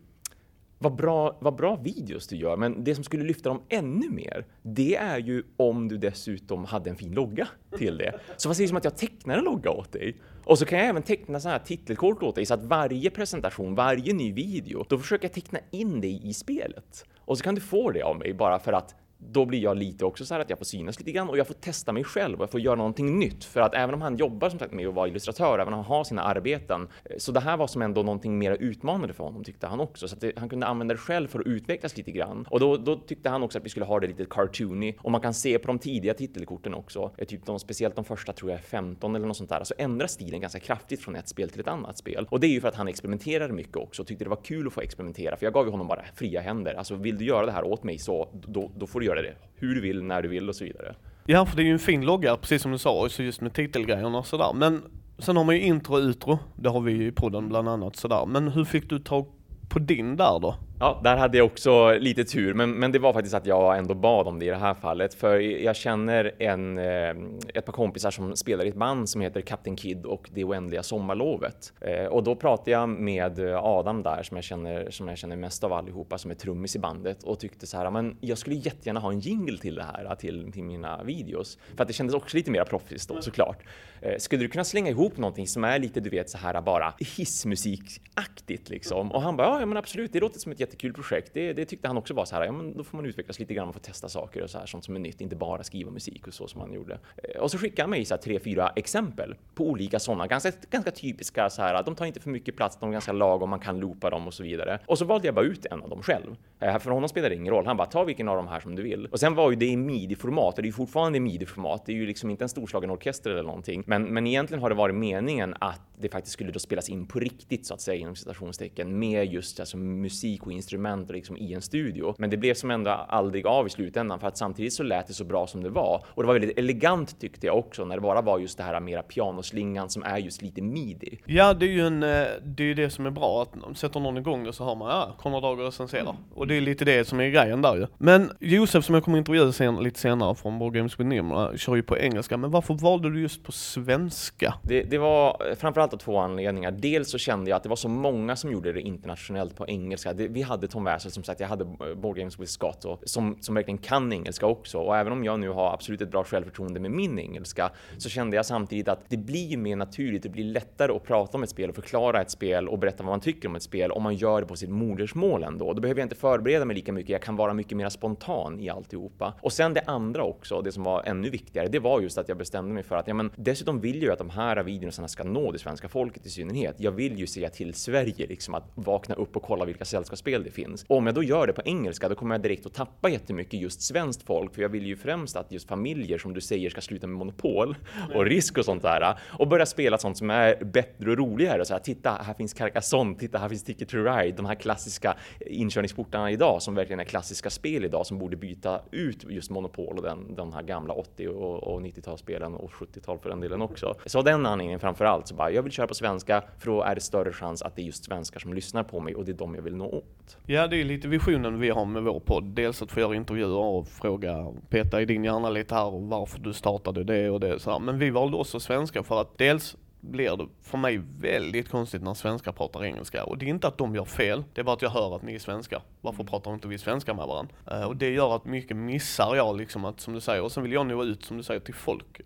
vad 0.79 0.97
bra, 0.97 1.38
vad 1.41 1.56
bra 1.56 1.76
videos 1.76 2.26
du 2.26 2.37
gör, 2.37 2.56
men 2.56 2.85
det 2.85 2.94
som 2.94 3.05
skulle 3.05 3.25
lyfta 3.25 3.49
dem 3.49 3.62
ännu 3.69 4.11
mer, 4.11 4.47
det 4.62 4.97
är 4.97 5.19
ju 5.19 5.43
om 5.56 5.88
du 5.88 5.99
dessutom 5.99 6.65
hade 6.65 6.91
en 6.91 6.97
fin 6.97 7.12
logga 7.12 7.49
till 7.79 7.99
det. 7.99 8.21
Så 8.37 8.49
vad 8.49 8.56
sägs 8.56 8.71
om 8.71 8.76
att 8.76 8.85
jag 8.85 8.97
tecknar 8.97 9.38
en 9.38 9.44
logga 9.44 9.71
åt 9.71 9.93
dig? 9.93 10.17
Och 10.44 10.59
så 10.59 10.67
kan 10.67 10.79
jag 10.79 10.88
även 10.88 11.03
teckna 11.03 11.41
så 11.41 11.49
här 11.49 11.59
titelkort 11.59 12.23
åt 12.23 12.35
dig 12.35 12.47
så 12.47 12.55
att 12.55 12.65
varje 12.65 13.11
presentation, 13.11 13.75
varje 13.75 14.12
ny 14.12 14.32
video, 14.32 14.85
då 14.88 14.99
försöker 14.99 15.25
jag 15.25 15.32
teckna 15.32 15.59
in 15.71 16.00
dig 16.00 16.29
i 16.29 16.35
spelet. 16.35 17.05
Och 17.19 17.38
så 17.38 17.44
kan 17.44 17.55
du 17.55 17.61
få 17.61 17.91
det 17.91 18.03
av 18.03 18.19
mig 18.19 18.35
bara 18.35 18.59
för 18.59 18.73
att 18.73 18.94
då 19.31 19.44
blir 19.44 19.59
jag 19.62 19.76
lite 19.76 20.05
också 20.05 20.26
så 20.26 20.35
här 20.35 20.41
att 20.41 20.50
jag 20.50 20.59
får 20.59 20.65
synas 20.65 20.99
lite 20.99 21.12
grann 21.12 21.29
och 21.29 21.38
jag 21.38 21.47
får 21.47 21.55
testa 21.55 21.93
mig 21.93 22.05
själv 22.05 22.38
och 22.38 22.43
jag 22.43 22.50
får 22.50 22.61
göra 22.61 22.75
någonting 22.75 23.19
nytt. 23.19 23.44
För 23.44 23.61
att 23.61 23.75
även 23.75 23.94
om 23.94 24.03
han 24.03 24.17
jobbar 24.17 24.50
som 24.50 24.59
sagt 24.59 24.73
med 24.73 24.88
att 24.88 24.94
vara 24.94 25.09
illustratör, 25.09 25.59
även 25.59 25.75
om 25.75 25.75
han 25.75 25.85
har 25.85 26.05
sina 26.05 26.23
arbeten, 26.23 26.88
så 27.19 27.32
det 27.32 27.41
här 27.41 27.56
var 27.56 27.67
som 27.67 27.82
ändå 27.82 28.03
någonting 28.03 28.38
mer 28.38 28.53
utmanande 28.53 29.15
för 29.15 29.25
honom 29.25 29.44
tyckte 29.44 29.67
han 29.67 29.81
också. 29.81 30.09
Så 30.09 30.15
att 30.15 30.21
det, 30.21 30.32
han 30.37 30.49
kunde 30.49 30.67
använda 30.67 30.94
det 30.94 31.00
själv 31.00 31.29
för 31.29 31.41
att 31.41 31.47
utvecklas 31.47 31.97
lite 31.97 32.11
grann. 32.11 32.47
Och 32.50 32.61
då, 32.61 32.76
då, 32.76 32.97
tyckte 32.97 33.29
han 33.29 33.43
också 33.43 33.59
att 33.59 33.65
vi 33.65 33.69
skulle 33.69 33.87
ha 33.87 34.00
det 34.00 34.06
lite 34.06 34.25
cartoony 34.25 34.94
och 34.99 35.11
man 35.11 35.21
kan 35.21 35.35
se 35.35 35.59
på 35.59 35.67
de 35.67 35.79
tidiga 35.79 36.15
titelkorten 36.15 36.75
också, 36.75 37.11
eh, 37.19 37.26
typ 37.26 37.47
de, 37.47 37.59
speciellt 37.59 37.97
de 37.97 38.05
första 38.05 38.32
tror 38.32 38.50
jag 38.50 38.59
är 38.59 38.62
15 38.62 39.17
eller 39.17 39.26
något 39.26 39.37
sånt 39.37 39.50
där, 39.50 39.65
så 39.65 39.75
ändras 39.79 40.12
stilen 40.12 40.41
ganska 40.41 40.61
kraftigt 40.61 41.00
från 41.00 41.17
ett 41.17 41.29
spel 41.29 41.50
till 41.50 41.61
ett 41.61 41.69
annat 41.69 41.99
spel. 41.99 42.26
Och 42.31 42.41
det 42.41 42.47
är 42.47 42.50
ju 42.50 42.61
för 42.61 42.69
att 42.69 42.75
han 42.75 42.88
experimenterade 42.88 43.53
mycket 43.53 43.76
också 43.76 44.03
och 44.03 44.09
tyckte 44.09 44.25
det 44.25 44.31
var 44.31 44.44
kul 44.44 44.67
att 44.67 44.73
få 44.73 44.81
experimentera, 44.81 45.37
för 45.37 45.47
jag 45.47 45.53
gav 45.53 45.65
ju 45.65 45.71
honom 45.71 45.87
bara 45.87 46.05
fria 46.15 46.41
händer. 46.41 46.75
Alltså 46.75 46.94
vill 46.94 47.19
du 47.19 47.25
göra 47.25 47.47
det 47.47 47.53
här 47.53 47.65
åt 47.65 47.85
mig 47.85 47.99
så 47.99 48.29
då, 48.32 48.71
då 48.76 48.87
får 48.87 49.00
du 49.00 49.06
göra 49.06 49.13
det 49.22 49.34
hur 49.56 49.75
du 49.75 49.81
vill, 49.81 50.02
när 50.02 50.22
du 50.22 50.28
vill 50.28 50.49
och 50.49 50.56
så 50.56 50.64
vidare. 50.64 50.94
Ja, 51.26 51.46
för 51.46 51.56
det 51.56 51.62
är 51.62 51.64
ju 51.64 51.72
en 51.72 51.78
fin 51.78 52.05
logga, 52.05 52.37
precis 52.37 52.62
som 52.62 52.72
du 52.72 52.78
sa, 52.78 53.08
så 53.08 53.22
just 53.22 53.40
med 53.40 53.52
titelgrejerna 53.52 54.19
och 54.19 54.26
sådär. 54.26 54.52
Men 54.55 54.82
sen 55.19 55.37
har 55.37 55.44
man 55.44 55.55
ju 55.55 55.61
intro 55.61 55.94
och 55.94 56.00
utro, 56.00 56.38
det 56.56 56.69
har 56.69 56.81
vi 56.81 56.93
ju 56.93 57.06
i 57.06 57.12
podden 57.12 57.49
bland 57.49 57.69
annat 57.69 57.96
sådär. 57.96 58.26
Men 58.26 58.49
hur 58.49 58.64
fick 58.64 58.88
du 58.88 58.99
tag 58.99 59.26
på 59.69 59.78
din 59.78 60.16
där 60.16 60.40
då? 60.40 60.55
Ja, 60.81 61.00
där 61.05 61.17
hade 61.17 61.38
jag 61.38 61.47
också 61.47 61.93
lite 61.99 62.25
tur, 62.25 62.55
men, 62.55 62.71
men 62.71 62.93
det 62.93 62.99
var 62.99 63.12
faktiskt 63.12 63.35
att 63.35 63.47
jag 63.47 63.79
ändå 63.79 63.94
bad 63.94 64.29
om 64.29 64.38
det 64.38 64.44
i 64.44 64.49
det 64.49 64.56
här 64.56 64.75
fallet, 64.75 65.15
för 65.15 65.38
jag 65.38 65.76
känner 65.76 66.32
en, 66.38 66.79
eh, 66.79 67.15
ett 67.55 67.65
par 67.65 67.73
kompisar 67.73 68.11
som 68.11 68.37
spelar 68.37 68.65
i 68.65 68.69
ett 68.69 68.75
band 68.75 69.09
som 69.09 69.21
heter 69.21 69.41
Captain 69.41 69.76
Kid 69.76 70.06
och 70.06 70.31
Det 70.32 70.44
oändliga 70.44 70.82
sommarlovet. 70.82 71.73
Eh, 71.81 72.05
och 72.05 72.23
då 72.23 72.35
pratade 72.35 72.71
jag 72.71 72.88
med 72.88 73.41
Adam 73.41 74.03
där 74.03 74.23
som 74.23 74.37
jag 74.37 74.44
känner, 74.44 74.91
som 74.91 75.09
jag 75.09 75.19
känner 75.19 75.37
mest 75.37 75.65
av 75.65 75.73
allihopa 75.73 76.19
som 76.19 76.31
är 76.31 76.35
trummis 76.35 76.76
i 76.76 76.79
bandet 76.79 77.23
och 77.23 77.38
tyckte 77.38 77.67
så 77.67 77.76
här, 77.76 77.91
men 77.91 78.17
jag 78.21 78.38
skulle 78.38 78.56
jättegärna 78.56 79.00
ha 79.00 79.12
en 79.12 79.21
jingle 79.21 79.59
till 79.59 79.75
det 79.75 79.85
här, 79.85 80.15
till, 80.15 80.53
till 80.53 80.65
mina 80.65 81.03
videos. 81.03 81.59
För 81.76 81.82
att 81.82 81.88
det 81.88 81.94
kändes 81.94 82.15
också 82.15 82.37
lite 82.37 82.50
mer 82.50 82.65
proffsigt 82.65 83.09
då 83.09 83.23
såklart. 83.23 83.62
Eh, 84.00 84.19
skulle 84.19 84.43
du 84.43 84.49
kunna 84.49 84.65
slänga 84.65 84.91
ihop 84.91 85.17
någonting 85.17 85.47
som 85.47 85.65
är 85.65 85.79
lite, 85.79 86.00
du 86.00 86.11
vet, 86.11 86.31
så 86.31 86.38
här 86.38 86.61
bara 86.61 86.94
hissmusikaktigt 87.17 88.69
liksom? 88.69 89.12
Och 89.12 89.23
han 89.23 89.37
bara, 89.37 89.61
ja 89.61 89.67
men 89.67 89.76
absolut, 89.76 90.12
det 90.12 90.21
låter 90.21 90.41
som 90.41 90.53
ett 90.53 90.61
jättekul 90.64 90.93
projekt. 90.93 91.31
Det, 91.34 91.52
det 91.52 91.64
tyckte 91.64 91.88
han 91.88 91.96
också 91.96 92.14
var 92.14 92.25
så 92.25 92.37
här, 92.37 92.44
ja 92.44 92.52
men 92.52 92.76
då 92.76 92.84
får 92.84 92.96
man 92.96 93.06
utvecklas 93.06 93.38
lite 93.38 93.55
grann, 93.55 93.69
och 93.69 93.75
får 93.75 93.81
testa 93.81 94.08
saker 94.08 94.43
och 94.43 94.50
så 94.50 94.58
här, 94.58 94.66
sånt 94.66 94.84
som 94.84 94.96
är 94.96 95.00
nytt, 95.00 95.20
inte 95.20 95.37
bara 95.37 95.62
skriva 95.62 95.90
musik 95.90 96.26
och 96.26 96.34
så 96.34 96.49
som 96.49 96.61
han 96.61 96.72
gjorde. 96.72 96.99
Eh, 97.16 97.40
och 97.40 97.50
så 97.50 97.58
skickade 97.58 97.82
han 97.82 97.90
mig 97.90 98.05
så 98.05 98.14
här 98.14 98.22
tre, 98.22 98.40
fyra 98.40 98.72
exempel 98.76 99.34
på 99.55 99.64
olika 99.64 99.99
sådana, 99.99 100.26
ganska, 100.26 100.52
ganska 100.70 100.90
typiska 100.90 101.50
så 101.50 101.62
här, 101.62 101.82
de 101.82 101.94
tar 101.94 102.06
inte 102.06 102.20
för 102.20 102.31
mycket 102.31 102.56
plats, 102.56 102.76
de 102.81 102.88
är 102.88 102.93
ganska 102.93 103.12
lagom, 103.12 103.50
man 103.50 103.61
kan 103.61 103.81
loopa 103.81 104.11
dem 104.11 104.26
och 104.26 104.34
så 104.34 104.43
vidare. 104.43 104.78
Och 104.87 104.99
så 104.99 105.05
valde 105.05 105.28
jag 105.28 105.34
bara 105.34 105.44
ut 105.44 105.66
en 105.66 105.82
av 105.82 105.88
dem 105.88 106.02
själv. 106.02 106.37
Eh, 106.61 106.78
för 106.78 106.90
honom 106.90 107.08
spelar 107.08 107.28
det 107.28 107.34
ingen 107.34 107.55
roll, 107.55 107.66
han 107.66 107.76
bara, 107.76 107.87
ta 107.87 108.05
vilken 108.05 108.28
av 108.28 108.37
de 108.37 108.49
här 108.49 108.61
som 108.61 108.76
du 108.76 108.82
vill. 108.82 109.06
Och 109.06 109.20
sen 109.20 109.34
var 109.34 109.50
ju 109.50 109.56
det 109.56 109.66
i 109.66 109.76
midi-format, 109.76 110.56
och 110.56 110.62
det 110.62 110.66
är 110.66 110.70
ju 110.70 110.72
fortfarande 110.72 111.19
i 111.19 111.20
midi-format, 111.20 111.87
det 111.87 111.93
är 111.93 111.96
ju 111.96 112.06
liksom 112.06 112.31
inte 112.31 112.44
en 112.44 112.49
storslagen 112.49 112.90
orkester 112.90 113.31
eller 113.31 113.43
någonting, 113.43 113.84
men, 113.87 114.05
men 114.05 114.26
egentligen 114.26 114.62
har 114.62 114.69
det 114.69 114.75
varit 114.75 114.94
meningen 114.94 115.55
att 115.61 115.81
det 115.99 116.08
faktiskt 116.08 116.32
skulle 116.32 116.52
då 116.52 116.58
spelas 116.58 116.88
in 116.88 117.06
på 117.06 117.19
riktigt 117.19 117.66
så 117.66 117.75
att 117.75 117.81
säga 117.81 118.00
inom 118.00 118.16
citationstecken 118.16 118.99
med 118.99 119.32
just 119.32 119.61
alltså, 119.61 119.76
musik 119.76 120.46
och 120.46 120.52
instrument 120.55 121.11
liksom, 121.11 121.37
i 121.37 121.55
en 121.55 121.62
studio. 121.62 122.15
Men 122.19 122.31
det 122.31 122.37
blev 122.37 122.55
som 122.55 122.71
ändå 122.71 122.91
aldrig 122.91 123.47
av 123.47 123.67
i 123.67 123.71
slutändan 123.71 124.21
för 124.21 124.29
att 124.29 124.39
samtidigt 124.39 124.73
så 124.73 124.83
lät 124.83 125.06
det 125.06 125.15
så 125.15 125.25
bra 125.25 125.47
som 125.47 125.62
det 125.62 125.71
var 125.71 126.05
och 126.06 126.23
det 126.23 126.27
var 126.27 126.35
väldigt 126.35 126.59
elegant 126.59 127.21
tyckte 127.21 127.47
jag 127.47 127.59
också 127.59 127.85
när 127.85 127.95
det 127.95 128.01
bara 128.01 128.23
var 128.23 128.39
just 128.39 128.59
det 128.59 128.65
här 128.65 128.81
mera 128.81 129.03
pianoslingan 129.03 129.91
som 129.91 130.03
är 130.03 130.19
just 130.19 130.43
lite 130.43 130.62
midi. 130.62 131.19
Ja, 131.27 131.55
det 131.55 131.67
är 131.67 131.71
ju 131.71 131.87
en, 131.87 132.03
eh, 132.03 132.27
det 132.43 132.71
är 132.71 132.75
det 132.75 132.91
som 132.91 133.06
är 133.06 133.11
bra 133.11 133.43
att 133.43 133.79
sätter 133.79 134.01
någon 134.01 134.17
igång 134.17 134.45
det 134.45 134.53
så 134.53 134.65
har 134.65 134.77
man 134.77 134.89
ja, 134.89 135.15
Konrad 135.19 135.43
Dager 135.43 135.65
recenserar 135.65 136.03
mm. 136.03 136.17
och 136.35 136.47
det 136.47 136.57
är 136.57 136.61
lite 136.61 136.85
det 136.85 137.09
som 137.09 137.21
är 137.21 137.29
grejen 137.29 137.62
där 137.62 137.77
ju. 137.77 137.87
Men 137.99 138.31
Josef 138.41 138.85
som 138.85 138.95
jag 138.95 139.05
kommer 139.05 139.19
intervjua 139.19 139.53
sen, 139.53 139.77
lite 139.77 140.00
senare 140.00 140.35
från 140.35 140.59
Board 140.59 140.75
Games 140.75 141.00
with 141.00 141.09
Nimra 141.09 141.57
kör 141.57 141.77
ju 141.77 141.83
på 141.83 141.99
engelska, 141.99 142.37
men 142.37 142.50
varför 142.50 142.75
valde 142.75 143.11
du 143.11 143.21
just 143.21 143.45
på 143.45 143.53
svenska? 143.53 144.55
Det, 144.62 144.83
det 144.83 144.99
var 144.99 145.55
framförallt 145.57 145.93
av 145.93 145.99
två 145.99 146.19
anledningar. 146.19 146.71
Dels 146.71 147.11
så 147.11 147.19
kände 147.19 147.50
jag 147.50 147.57
att 147.57 147.62
det 147.62 147.69
var 147.69 147.77
så 147.77 147.89
många 147.89 148.37
som 148.37 148.53
gjorde 148.53 148.73
det 148.73 148.81
internationellt 148.81 149.57
på 149.57 149.69
engelska. 149.69 150.12
Det, 150.12 150.29
vi 150.29 150.43
hade 150.44 150.69
Tom 150.69 150.85
Wessel 150.85 151.11
som 151.11 151.25
sagt, 151.25 151.41
jag 151.41 151.49
hade 151.49 151.64
Board 151.94 152.17
Games 152.17 152.38
with 152.38 152.50
Scott 152.50 152.85
och, 152.85 153.00
som, 153.05 153.37
som 153.41 153.55
verkligen 153.55 153.79
kan 153.79 154.12
engelska 154.12 154.46
också. 154.46 154.79
Och 154.79 154.96
även 154.96 155.12
om 155.12 155.25
jag 155.25 155.41
nu 155.41 155.49
har 155.49 155.73
absolut 155.73 156.00
ett 156.00 156.11
bra 156.11 156.25
självförtroende 156.25 156.81
med 156.81 156.91
min 156.91 157.19
engelska 157.19 157.70
så 157.99 158.08
kände 158.08 158.37
jag 158.37 158.46
samtidigt 158.46 158.88
att 158.88 159.00
det 159.08 159.17
blir 159.17 159.56
mer 159.56 159.76
naturligt, 159.76 160.23
det 160.23 160.29
blir 160.29 160.44
lättare 160.44 160.93
att 160.93 161.05
prata 161.05 161.37
om 161.37 161.43
ett 161.43 161.50
spel 161.50 161.69
och 161.69 161.75
förklara 161.75 162.20
ett 162.20 162.31
spel 162.31 162.69
och 162.69 162.79
berätta 162.79 163.02
vad 163.02 163.12
man 163.12 163.20
tycker 163.20 163.49
om 163.49 163.56
ett 163.56 163.62
spel 163.62 163.93
om 163.93 164.02
man 164.02 164.14
gör 164.14 164.41
det 164.41 164.46
på 164.46 164.56
sitt 164.56 164.70
modersmål 164.70 165.43
ändå. 165.43 165.73
Då 165.73 165.80
behöver 165.80 166.00
jag 166.00 166.04
inte 166.07 166.16
förbereda 166.16 166.64
mig 166.64 166.76
lika 166.76 166.92
mycket, 166.92 167.11
jag 167.11 167.23
kan 167.23 167.37
vara 167.37 167.54
mycket 167.54 167.76
mer 167.76 167.88
spontan 167.88 168.61
i 168.61 168.69
alltihopa. 168.69 169.35
Och 169.40 169.52
sen 169.52 169.75
det 169.75 169.83
andra 169.87 170.25
också, 170.25 170.62
det 170.62 170.73
som 170.73 170.83
var 170.83 171.02
ännu 171.02 171.30
viktigare, 171.30 171.69
det 171.69 171.78
var 171.78 172.00
just 172.00 172.19
att 172.19 172.28
jag 172.28 172.38
bestämde 172.38 172.75
mig 172.75 172.83
för 172.83 172.97
att 172.97 173.09
ja, 173.09 173.14
men 173.14 173.30
dessutom 173.37 173.80
vill 173.80 173.95
jag 173.95 174.02
ju 174.02 174.12
att 174.12 174.19
de 174.19 174.30
här 174.30 174.62
videorna 174.62 175.09
ska 175.09 175.25
nå 175.25 175.52
det 175.52 175.59
svenska 175.59 175.88
folket 175.88 176.26
i 176.26 176.30
synnerhet. 176.30 176.75
Jag 176.78 176.92
vill 176.92 177.19
ju 177.19 177.26
se 177.26 177.49
till 177.49 177.75
Sverige 177.75 178.26
liksom 178.26 178.54
att 178.54 178.71
vakna 178.75 179.14
upp 179.14 179.37
och 179.37 179.42
kolla 179.42 179.64
vilka 179.64 179.85
sällskapsspel 179.85 180.34
det 180.43 180.50
finns. 180.50 180.85
Om 180.88 181.07
jag 181.07 181.14
då 181.14 181.23
gör 181.23 181.47
det 181.47 181.53
på 181.53 181.62
engelska, 181.64 182.09
då 182.09 182.14
kommer 182.14 182.35
jag 182.35 182.43
direkt 182.43 182.67
att 182.67 182.75
tappa 182.75 183.09
jättemycket 183.09 183.61
just 183.61 183.83
svenskt 183.83 184.23
folk, 184.23 184.55
för 184.55 184.62
jag 184.62 184.69
vill 184.69 184.87
ju 184.87 184.97
främst 184.97 185.37
att 185.37 185.53
just 185.53 185.69
familjer 185.69 186.19
som 186.19 186.35
du 186.35 186.41
säger 186.41 186.71
ska 186.71 186.81
sluta 186.81 187.07
med 187.07 187.17
monopol 187.17 187.76
och 188.14 188.25
risk 188.25 188.59
och 188.59 188.64
sånt 188.64 188.83
där 188.83 189.19
och 189.38 189.49
börja 189.49 189.67
spela 189.67 189.99
sånt 189.99 190.19
som 190.19 190.31
är 190.31 190.64
bättre 190.64 191.11
och 191.11 191.17
roligare. 191.17 191.64
Så 191.64 191.73
här, 191.73 191.81
titta, 191.81 192.11
här 192.11 192.35
finns 192.35 192.55
Carcassonne, 192.55 193.14
titta, 193.19 193.38
här 193.38 193.49
finns 193.49 193.64
Ticket 193.64 193.88
to 193.88 193.97
Ride, 193.97 194.37
de 194.37 194.47
här 194.47 194.55
klassiska 194.55 195.17
inkörningsportarna 195.47 196.31
idag 196.31 196.62
som 196.62 196.75
verkligen 196.75 197.00
är 197.00 197.05
klassiska 197.05 197.50
spel 197.50 197.85
idag 197.85 198.07
som 198.07 198.19
borde 198.19 198.37
byta 198.37 198.81
ut 198.91 199.25
just 199.29 199.50
monopol 199.50 199.97
och 199.97 200.03
den, 200.03 200.35
de 200.35 200.53
här 200.53 200.62
gamla 200.62 200.95
80 200.95 201.29
och, 201.29 201.62
och 201.62 201.81
90-talsspelen 201.81 202.55
och 202.55 202.71
70-tal 202.71 203.19
för 203.19 203.29
den 203.29 203.41
delen 203.41 203.62
också. 203.62 203.95
Så 204.07 204.19
av 204.19 204.25
den 204.25 204.47
anledningen 204.47 204.81
framför 204.81 205.05
allt 205.05 205.29
så 205.29 205.35
bara, 205.35 205.50
jag 205.50 205.62
vill 205.62 205.73
köra 205.73 205.87
på 205.87 205.95
svenska 205.95 206.43
för 206.59 206.67
då 206.71 206.83
är 206.83 206.95
det 206.95 207.00
större 207.00 207.33
chans 207.33 207.62
att 207.62 207.76
det 207.76 207.83
är 207.83 207.85
just 207.85 208.05
svenskar 208.05 208.41
som 208.41 208.55
lyssnar 208.55 208.83
på 208.83 209.00
mig 209.00 209.14
och 209.14 209.25
det 209.25 209.33
är 209.33 209.37
de 209.37 209.55
jag 209.55 209.62
vill 209.62 209.76
nå 209.76 210.03
åt. 210.25 210.37
Ja, 210.47 210.66
det 210.66 210.81
är 210.81 210.85
lite 210.85 211.09
visionen 211.09 211.61
vi 211.61 211.71
har 211.71 211.85
med 211.85 212.02
vår 212.02 212.21
podd. 212.21 212.45
Dels 212.45 212.83
att 212.83 212.93
få 212.93 213.00
göra 213.00 213.14
intervjuer 213.14 213.57
och 213.57 213.88
fråga, 213.88 214.52
peta 214.69 215.02
i 215.02 215.04
din 215.04 215.25
hjärna 215.25 215.50
lite 215.50 215.75
här 215.75 215.87
och 215.87 216.02
varför 216.02 216.38
du 216.38 216.52
startade 216.52 217.04
det 217.04 217.31
och 217.31 217.40
det 217.40 217.61
så 217.61 217.71
här. 217.71 217.78
Men 217.78 217.99
vi 217.99 218.11
valde 218.11 218.37
också 218.37 218.61
svenska 218.61 219.02
för 219.02 219.21
att 219.21 219.38
dels 219.38 219.76
blir 220.00 220.37
det 220.37 220.47
för 220.62 220.78
mig 220.78 221.00
väldigt 221.21 221.69
konstigt 221.69 222.02
när 222.02 222.14
svenskar 222.14 222.52
pratar 222.52 222.85
engelska. 222.85 223.25
Och 223.25 223.38
det 223.38 223.47
är 223.47 223.50
inte 223.50 223.69
att 223.69 223.78
de 223.78 223.95
gör 223.95 224.04
fel, 224.04 224.45
det 224.54 224.61
är 224.61 224.64
bara 224.64 224.76
att 224.76 224.83
jag 224.83 224.90
hör 224.90 225.16
att 225.16 225.23
ni 225.23 225.35
är 225.35 225.38
svenskar. 225.38 225.83
Varför 226.00 226.23
mm. 226.23 226.31
pratar 226.31 226.54
inte 226.54 226.69
vi 226.69 226.78
svenska 226.78 227.14
med 227.14 227.26
varandra? 227.26 227.54
Uh, 227.73 227.85
och 227.85 227.97
det 227.97 228.11
gör 228.11 228.37
att 228.37 228.45
mycket 228.45 228.76
missar 228.76 229.37
jag 229.37 229.57
liksom 229.57 229.85
att, 229.85 230.00
som 230.00 230.14
du 230.14 230.21
säger, 230.21 230.43
och 230.43 230.52
sen 230.52 230.62
vill 230.62 230.73
jag 230.73 230.87
nå 230.87 231.04
ut, 231.04 231.25
som 231.25 231.37
du 231.37 231.43
säger, 231.43 231.61
till 231.61 231.75
folk 231.75 232.21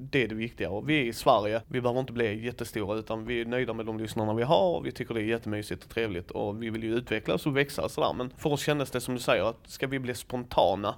det 0.00 0.24
är 0.24 0.28
det 0.28 0.34
viktiga. 0.34 0.70
Och 0.70 0.88
vi 0.88 1.00
är 1.00 1.04
i 1.04 1.12
Sverige, 1.12 1.62
vi 1.68 1.80
behöver 1.80 2.00
inte 2.00 2.12
bli 2.12 2.44
jättestora 2.44 2.98
utan 2.98 3.24
vi 3.24 3.40
är 3.40 3.44
nöjda 3.44 3.72
med 3.72 3.86
de 3.86 3.98
lyssnarna 3.98 4.34
vi 4.34 4.42
har 4.42 4.76
och 4.76 4.86
vi 4.86 4.92
tycker 4.92 5.14
det 5.14 5.20
är 5.20 5.24
jättemysigt 5.24 5.84
och 5.84 5.90
trevligt 5.90 6.30
och 6.30 6.62
vi 6.62 6.70
vill 6.70 6.82
ju 6.82 6.94
utvecklas 6.94 7.46
och 7.46 7.56
växa 7.56 7.84
och 7.84 7.90
sådär. 7.90 8.12
Men 8.12 8.30
för 8.36 8.50
oss 8.50 8.60
kändes 8.60 8.90
det 8.90 9.00
som 9.00 9.14
du 9.14 9.20
säger 9.20 9.44
att 9.44 9.56
ska 9.64 9.86
vi 9.86 9.98
bli 9.98 10.14
spontana 10.14 10.94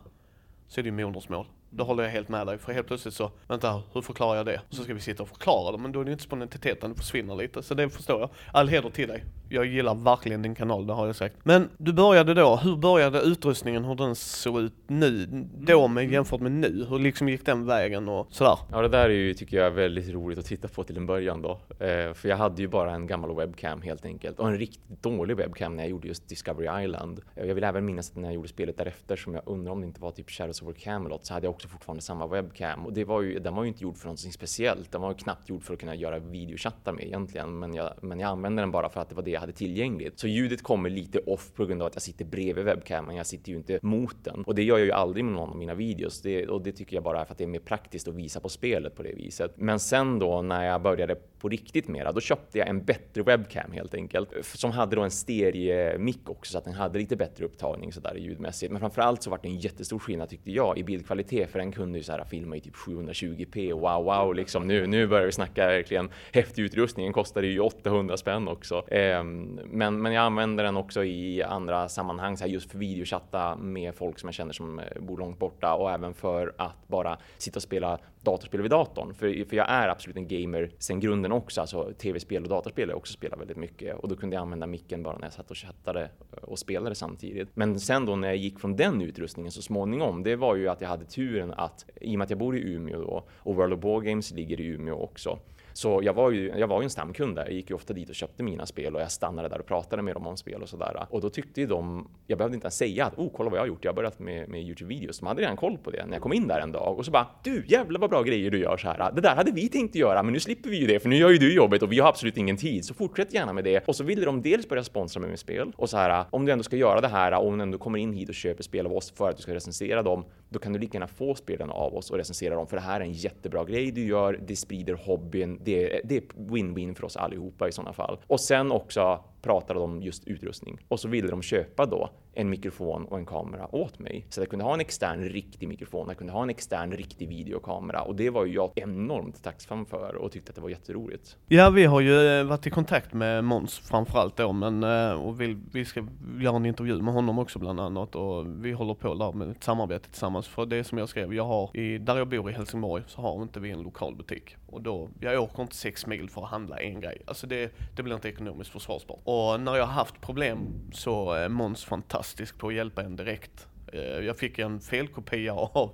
så 0.68 0.80
är 0.80 0.82
det 0.82 0.88
ju 0.88 1.06
modersmål. 1.06 1.46
Då 1.70 1.84
håller 1.84 2.02
jag 2.02 2.10
helt 2.10 2.28
med 2.28 2.46
dig, 2.46 2.58
för 2.58 2.72
helt 2.72 2.86
plötsligt 2.86 3.14
så, 3.14 3.30
vänta, 3.48 3.82
hur 3.92 4.02
förklarar 4.02 4.36
jag 4.36 4.46
det? 4.46 4.60
Och 4.68 4.74
så 4.74 4.82
ska 4.82 4.94
vi 4.94 5.00
sitta 5.00 5.22
och 5.22 5.28
förklara 5.28 5.72
det, 5.72 5.78
men 5.78 5.92
då 5.92 6.00
är 6.00 6.04
det 6.04 6.08
ju 6.08 6.12
inte 6.12 6.24
spontaniteten, 6.24 6.90
det 6.90 6.96
försvinner 6.96 7.36
lite. 7.36 7.62
Så 7.62 7.74
det 7.74 7.90
förstår 7.90 8.20
jag. 8.20 8.30
All 8.52 8.68
heder 8.68 8.90
till 8.90 9.08
dig. 9.08 9.24
Jag 9.52 9.66
gillar 9.66 9.94
verkligen 9.94 10.42
din 10.42 10.54
kanal, 10.54 10.86
det 10.86 10.92
har 10.92 11.06
jag 11.06 11.16
sagt. 11.16 11.36
Men 11.42 11.68
du 11.78 11.92
började 11.92 12.34
då, 12.34 12.56
hur 12.56 12.76
började 12.76 13.20
utrustningen, 13.20 13.84
hur 13.84 13.94
den 13.94 14.14
såg 14.14 14.60
ut 14.60 14.74
nu, 14.86 15.26
då 15.58 15.88
med, 15.88 16.12
jämfört 16.12 16.40
med 16.40 16.52
nu? 16.52 16.86
Hur 16.88 16.98
liksom 16.98 17.28
gick 17.28 17.46
den 17.46 17.66
vägen 17.66 18.08
och 18.08 18.26
sådär? 18.30 18.58
Ja, 18.70 18.82
det 18.82 18.88
där 18.88 19.04
är 19.04 19.08
ju, 19.08 19.34
tycker 19.34 19.56
jag, 19.56 19.70
väldigt 19.70 20.10
roligt 20.10 20.38
att 20.38 20.44
titta 20.44 20.68
på 20.68 20.84
till 20.84 20.96
en 20.96 21.06
början 21.06 21.42
då. 21.42 21.50
Eh, 21.78 22.12
för 22.14 22.28
jag 22.28 22.36
hade 22.36 22.62
ju 22.62 22.68
bara 22.68 22.94
en 22.94 23.06
gammal 23.06 23.36
webcam 23.36 23.82
helt 23.82 24.04
enkelt 24.04 24.38
och 24.38 24.48
en 24.48 24.58
riktigt 24.58 25.02
dålig 25.02 25.36
webcam 25.36 25.76
när 25.76 25.82
jag 25.82 25.90
gjorde 25.90 26.08
just 26.08 26.28
Discovery 26.28 26.84
Island. 26.84 27.20
Jag 27.34 27.54
vill 27.54 27.64
även 27.64 27.84
minnas 27.84 28.10
att 28.10 28.16
när 28.16 28.24
jag 28.24 28.34
gjorde 28.34 28.48
spelet 28.48 28.76
därefter 28.76 29.16
som 29.16 29.34
jag 29.34 29.42
undrar 29.46 29.72
om 29.72 29.80
det 29.80 29.86
inte 29.86 30.00
var 30.00 30.10
typ 30.10 30.30
Shadows 30.30 30.62
over 30.62 30.72
Camelot 30.72 31.26
så 31.26 31.34
hade 31.34 31.46
jag 31.46 31.54
också 31.54 31.68
fortfarande 31.68 32.02
samma 32.02 32.26
webcam 32.26 32.86
och 32.86 32.92
det 32.92 33.04
var 33.04 33.22
ju, 33.22 33.38
den 33.38 33.54
var 33.54 33.62
ju 33.62 33.68
inte 33.68 33.82
gjord 33.82 33.96
för 33.96 34.06
någonting 34.06 34.32
speciellt. 34.32 34.92
Den 34.92 35.00
var 35.00 35.08
ju 35.08 35.14
knappt 35.14 35.48
gjord 35.48 35.62
för 35.62 35.74
att 35.74 35.80
kunna 35.80 35.94
göra 35.94 36.18
videochattar 36.18 36.92
med 36.92 37.04
egentligen, 37.04 37.58
men 37.58 37.74
jag, 37.74 37.92
men 38.00 38.20
jag 38.20 38.28
använde 38.30 38.62
den 38.62 38.70
bara 38.70 38.88
för 38.88 39.00
att 39.00 39.08
det 39.08 39.14
var 39.14 39.22
det 39.22 39.30
jag 39.30 39.41
hade 39.42 39.52
tillgängligt. 39.52 40.18
Så 40.18 40.26
ljudet 40.26 40.62
kommer 40.62 40.90
lite 40.90 41.18
off 41.18 41.52
på 41.54 41.66
grund 41.66 41.82
av 41.82 41.86
att 41.86 41.94
jag 41.94 42.02
sitter 42.02 42.24
bredvid 42.24 42.64
webcamen. 42.64 43.16
Jag 43.16 43.26
sitter 43.26 43.50
ju 43.50 43.56
inte 43.56 43.78
mot 43.82 44.24
den 44.24 44.42
och 44.42 44.54
det 44.54 44.62
gör 44.62 44.78
jag 44.78 44.86
ju 44.86 44.92
aldrig 44.92 45.24
med 45.24 45.34
någon 45.34 45.50
av 45.50 45.56
mina 45.56 45.74
videos 45.74 46.22
det, 46.22 46.46
och 46.46 46.62
det 46.62 46.72
tycker 46.72 46.96
jag 46.96 47.04
bara 47.04 47.20
är 47.20 47.24
för 47.24 47.32
att 47.32 47.38
det 47.38 47.44
är 47.44 47.48
mer 47.48 47.58
praktiskt 47.58 48.08
att 48.08 48.14
visa 48.14 48.40
på 48.40 48.48
spelet 48.48 48.96
på 48.96 49.02
det 49.02 49.12
viset. 49.12 49.52
Men 49.56 49.80
sen 49.80 50.18
då 50.18 50.42
när 50.42 50.64
jag 50.64 50.82
började 50.82 51.14
på 51.14 51.48
riktigt 51.48 51.88
mera, 51.88 52.12
då 52.12 52.20
köpte 52.20 52.58
jag 52.58 52.68
en 52.68 52.84
bättre 52.84 53.22
webcam 53.22 53.72
helt 53.72 53.94
enkelt 53.94 54.28
som 54.42 54.70
hade 54.70 54.96
då 54.96 55.02
en 55.02 55.10
stereomick 55.10 56.30
också 56.30 56.52
så 56.52 56.58
att 56.58 56.64
den 56.64 56.74
hade 56.74 56.98
lite 56.98 57.16
bättre 57.16 57.44
upptagning 57.44 57.92
så 57.92 58.00
där 58.00 58.14
ljudmässigt. 58.14 58.72
Men 58.72 58.80
framförallt 58.80 59.22
så 59.22 59.30
var 59.30 59.38
det 59.42 59.48
en 59.48 59.58
jättestor 59.58 59.98
skillnad 59.98 60.28
tyckte 60.28 60.50
jag 60.50 60.78
i 60.78 60.84
bildkvalitet 60.84 61.50
för 61.50 61.58
den 61.58 61.72
kunde 61.72 61.98
ju 61.98 62.04
så 62.04 62.12
här 62.12 62.24
filma 62.24 62.56
i 62.56 62.60
typ 62.60 62.74
720p. 62.74 63.72
Wow, 63.72 64.04
wow, 64.04 64.34
liksom 64.34 64.66
nu, 64.66 64.86
nu 64.86 65.06
börjar 65.06 65.26
vi 65.26 65.32
snacka 65.32 65.66
verkligen 65.66 66.10
häftig 66.32 66.62
utrustning. 66.62 67.06
Den 67.06 67.12
kostade 67.12 67.46
ju 67.46 67.60
800 67.60 68.16
spänn 68.16 68.48
också. 68.48 68.88
Eh, 68.88 69.21
Ehm, 69.22 69.60
men, 69.64 70.02
men 70.02 70.12
jag 70.12 70.24
använder 70.24 70.64
den 70.64 70.76
också 70.76 71.04
i 71.04 71.42
andra 71.42 71.88
sammanhang, 71.88 72.36
så 72.36 72.44
här 72.44 72.50
just 72.50 72.70
för 72.70 72.78
videochatta 72.78 73.56
med 73.56 73.94
folk 73.94 74.18
som 74.18 74.26
jag 74.26 74.34
känner 74.34 74.52
som 74.52 74.78
eh, 74.78 74.84
bor 75.00 75.18
långt 75.18 75.38
borta 75.38 75.74
och 75.74 75.90
även 75.90 76.14
för 76.14 76.54
att 76.58 76.88
bara 76.88 77.18
sitta 77.38 77.58
och 77.58 77.62
spela 77.62 77.98
datorspel 78.20 78.62
vid 78.62 78.70
datorn. 78.70 79.14
För, 79.14 79.44
för 79.48 79.56
jag 79.56 79.70
är 79.70 79.88
absolut 79.88 80.16
en 80.16 80.28
gamer 80.28 80.70
sen 80.78 81.00
grunden 81.00 81.32
också, 81.32 81.60
alltså 81.60 81.92
tv-spel 81.98 82.42
och 82.42 82.48
datorspel 82.48 82.88
har 82.88 82.92
jag 82.92 82.98
också 82.98 83.12
spelat 83.12 83.40
väldigt 83.40 83.56
mycket 83.56 83.98
och 83.98 84.08
då 84.08 84.16
kunde 84.16 84.36
jag 84.36 84.42
använda 84.42 84.66
micken 84.66 85.02
bara 85.02 85.18
när 85.18 85.26
jag 85.26 85.32
satt 85.32 85.50
och 85.50 85.56
chattade 85.56 86.02
eh, 86.02 86.42
och 86.42 86.58
spelade 86.58 86.94
samtidigt. 86.94 87.48
Men 87.54 87.80
sen 87.80 88.06
då 88.06 88.16
när 88.16 88.28
jag 88.28 88.36
gick 88.36 88.60
från 88.60 88.76
den 88.76 89.02
utrustningen 89.02 89.52
så 89.52 89.62
småningom, 89.62 90.22
det 90.22 90.36
var 90.36 90.56
ju 90.56 90.68
att 90.68 90.80
jag 90.80 90.88
hade 90.88 91.04
turen 91.04 91.52
att 91.56 91.86
i 92.00 92.14
och 92.14 92.18
med 92.18 92.24
att 92.24 92.30
jag 92.30 92.38
bor 92.38 92.56
i 92.56 92.60
Umeå 92.60 93.00
då 93.00 93.24
och 93.36 93.56
World 93.56 93.72
of 93.72 93.84
War 93.84 94.00
Games 94.00 94.30
ligger 94.30 94.60
i 94.60 94.66
Umeå 94.66 95.02
också 95.02 95.38
så 95.72 96.00
jag 96.02 96.14
var 96.14 96.30
ju, 96.30 96.52
jag 96.56 96.68
var 96.68 96.80
ju 96.80 96.84
en 96.84 96.90
stamkund 96.90 97.36
där. 97.36 97.44
Jag 97.44 97.52
gick 97.52 97.70
ju 97.70 97.76
ofta 97.76 97.94
dit 97.94 98.08
och 98.08 98.14
köpte 98.14 98.42
mina 98.42 98.66
spel 98.66 98.94
och 98.94 99.00
jag 99.00 99.10
stannade 99.10 99.48
där 99.48 99.58
och 99.58 99.66
pratade 99.66 100.02
med 100.02 100.14
dem 100.14 100.26
om 100.26 100.36
spel 100.36 100.62
och 100.62 100.68
sådär. 100.68 101.06
Och 101.10 101.20
då 101.20 101.30
tyckte 101.30 101.60
ju 101.60 101.66
de, 101.66 102.08
jag 102.26 102.38
behövde 102.38 102.54
inte 102.54 102.64
ens 102.64 102.76
säga 102.76 103.06
att 103.06 103.18
oh, 103.18 103.30
kolla 103.36 103.50
vad 103.50 103.56
jag 103.56 103.62
har 103.62 103.68
gjort. 103.68 103.84
Jag 103.84 103.92
har 103.92 103.96
börjat 103.96 104.18
med, 104.18 104.48
med 104.48 104.60
Youtube-videos. 104.60 105.20
De 105.20 105.26
hade 105.26 105.42
redan 105.42 105.56
koll 105.56 105.78
på 105.78 105.90
det 105.90 106.06
när 106.06 106.12
jag 106.12 106.22
kom 106.22 106.32
in 106.32 106.48
där 106.48 106.60
en 106.60 106.72
dag 106.72 106.98
och 106.98 107.04
så 107.04 107.10
bara 107.10 107.26
du 107.44 107.64
jävlar 107.66 108.00
vad 108.00 108.10
bra 108.10 108.22
grejer 108.22 108.50
du 108.50 108.58
gör 108.58 108.76
så 108.76 108.88
här. 108.88 109.12
Det 109.12 109.20
där 109.20 109.36
hade 109.36 109.52
vi 109.52 109.68
tänkt 109.68 109.94
göra, 109.94 110.22
men 110.22 110.32
nu 110.32 110.40
slipper 110.40 110.70
vi 110.70 110.76
ju 110.76 110.86
det 110.86 111.00
för 111.00 111.08
nu 111.08 111.16
gör 111.16 111.30
ju 111.30 111.38
du 111.38 111.54
jobbet 111.54 111.82
och 111.82 111.92
vi 111.92 111.98
har 111.98 112.08
absolut 112.08 112.36
ingen 112.36 112.56
tid. 112.56 112.84
Så 112.84 112.94
fortsätt 112.94 113.34
gärna 113.34 113.52
med 113.52 113.64
det. 113.64 113.88
Och 113.88 113.96
så 113.96 114.04
ville 114.04 114.24
de 114.24 114.42
dels 114.42 114.68
börja 114.68 114.84
sponsra 114.84 115.20
mig 115.20 115.30
med 115.30 115.38
spel 115.38 115.72
och 115.76 115.90
så 115.90 115.96
här 115.96 116.24
om 116.30 116.46
du 116.46 116.52
ändå 116.52 116.64
ska 116.64 116.76
göra 116.76 117.00
det 117.00 117.08
här 117.08 117.32
och 117.32 117.46
om 117.46 117.58
du 117.58 117.62
ändå 117.62 117.78
kommer 117.78 117.98
in 117.98 118.12
hit 118.12 118.28
och 118.28 118.34
köper 118.34 118.62
spel 118.62 118.86
av 118.86 118.92
oss 118.92 119.12
för 119.16 119.30
att 119.30 119.36
du 119.36 119.42
ska 119.42 119.54
recensera 119.54 120.02
dem, 120.02 120.24
då 120.52 120.58
kan 120.58 120.72
du 120.72 120.78
lika 120.78 120.96
gärna 120.96 121.06
få 121.06 121.34
spelarna 121.34 121.72
av 121.72 121.94
oss 121.94 122.10
och 122.10 122.16
recensera 122.16 122.54
dem 122.54 122.66
för 122.66 122.76
det 122.76 122.82
här 122.82 123.00
är 123.00 123.04
en 123.04 123.12
jättebra 123.12 123.64
grej 123.64 123.90
du 123.90 124.06
gör. 124.06 124.40
Det 124.46 124.56
sprider 124.56 124.94
hobbyn. 124.94 125.58
Det, 125.62 126.00
det 126.04 126.16
är 126.16 126.22
win-win 126.22 126.94
för 126.94 127.04
oss 127.04 127.16
allihopa 127.16 127.68
i 127.68 127.72
sådana 127.72 127.92
fall. 127.92 128.18
Och 128.26 128.40
sen 128.40 128.72
också 128.72 129.24
pratade 129.42 129.80
om 129.80 130.02
just 130.02 130.24
utrustning 130.24 130.78
och 130.88 131.00
så 131.00 131.08
ville 131.08 131.28
de 131.28 131.42
köpa 131.42 131.86
då 131.86 132.10
en 132.34 132.50
mikrofon 132.50 133.04
och 133.04 133.18
en 133.18 133.26
kamera 133.26 133.74
åt 133.74 133.98
mig. 133.98 134.26
Så 134.28 134.40
jag 134.40 134.48
kunde 134.48 134.64
ha 134.64 134.74
en 134.74 134.80
extern 134.80 135.24
riktig 135.24 135.68
mikrofon, 135.68 136.08
jag 136.08 136.18
kunde 136.18 136.32
ha 136.32 136.42
en 136.42 136.50
extern 136.50 136.92
riktig 136.92 137.28
videokamera 137.28 138.02
och 138.02 138.16
det 138.16 138.30
var 138.30 138.44
ju 138.44 138.54
jag 138.54 138.72
enormt 138.74 139.42
tacksam 139.42 139.86
för 139.86 140.14
och 140.14 140.32
tyckte 140.32 140.50
att 140.50 140.56
det 140.56 140.62
var 140.62 140.68
jätteroligt. 140.68 141.36
Ja, 141.48 141.70
vi 141.70 141.84
har 141.84 142.00
ju 142.00 142.26
eh, 142.26 142.44
varit 142.44 142.66
i 142.66 142.70
kontakt 142.70 143.12
med 143.12 143.44
Måns 143.44 143.78
framförallt 143.78 144.36
då, 144.36 144.52
men 144.52 144.82
eh, 144.82 145.12
och 145.12 145.40
vi, 145.40 145.58
vi 145.72 145.84
ska 145.84 146.06
göra 146.40 146.56
en 146.56 146.66
intervju 146.66 147.02
med 147.02 147.14
honom 147.14 147.38
också 147.38 147.58
bland 147.58 147.80
annat 147.80 148.14
och 148.14 148.64
vi 148.64 148.72
håller 148.72 148.94
på 148.94 149.14
där 149.14 149.32
med 149.32 149.50
ett 149.50 149.64
samarbete 149.64 150.08
tillsammans. 150.08 150.48
För 150.48 150.66
det 150.66 150.84
som 150.84 150.98
jag 150.98 151.08
skrev, 151.08 151.34
jag 151.34 151.44
har 151.44 151.76
i, 151.76 151.98
där 151.98 152.18
jag 152.18 152.28
bor 152.28 152.50
i 152.50 152.52
Helsingborg 152.52 153.02
så 153.06 153.20
har 153.20 153.42
inte 153.42 153.60
vi 153.60 153.70
en 153.70 153.82
lokal 153.82 154.16
butik 154.16 154.56
och 154.66 154.82
då, 154.82 155.08
jag 155.20 155.42
åker 155.42 155.62
inte 155.62 155.76
sex 155.76 156.06
mil 156.06 156.30
för 156.30 156.42
att 156.44 156.50
handla 156.50 156.80
en 156.80 157.00
grej. 157.00 157.22
Alltså 157.26 157.46
det, 157.46 157.72
det 157.96 158.02
blir 158.02 158.14
inte 158.14 158.28
ekonomiskt 158.28 158.70
försvarsbart. 158.70 159.20
Och 159.32 159.60
när 159.60 159.76
jag 159.76 159.86
har 159.86 159.92
haft 159.92 160.20
problem 160.20 160.90
så 160.92 161.32
är 161.32 161.48
Måns 161.48 161.84
fantastisk 161.84 162.58
på 162.58 162.68
att 162.68 162.74
hjälpa 162.74 163.02
en 163.02 163.16
direkt. 163.16 163.66
Eh, 163.92 164.00
jag 164.00 164.38
fick 164.38 164.58
en 164.58 164.80
felkopia 164.80 165.52
av 165.52 165.92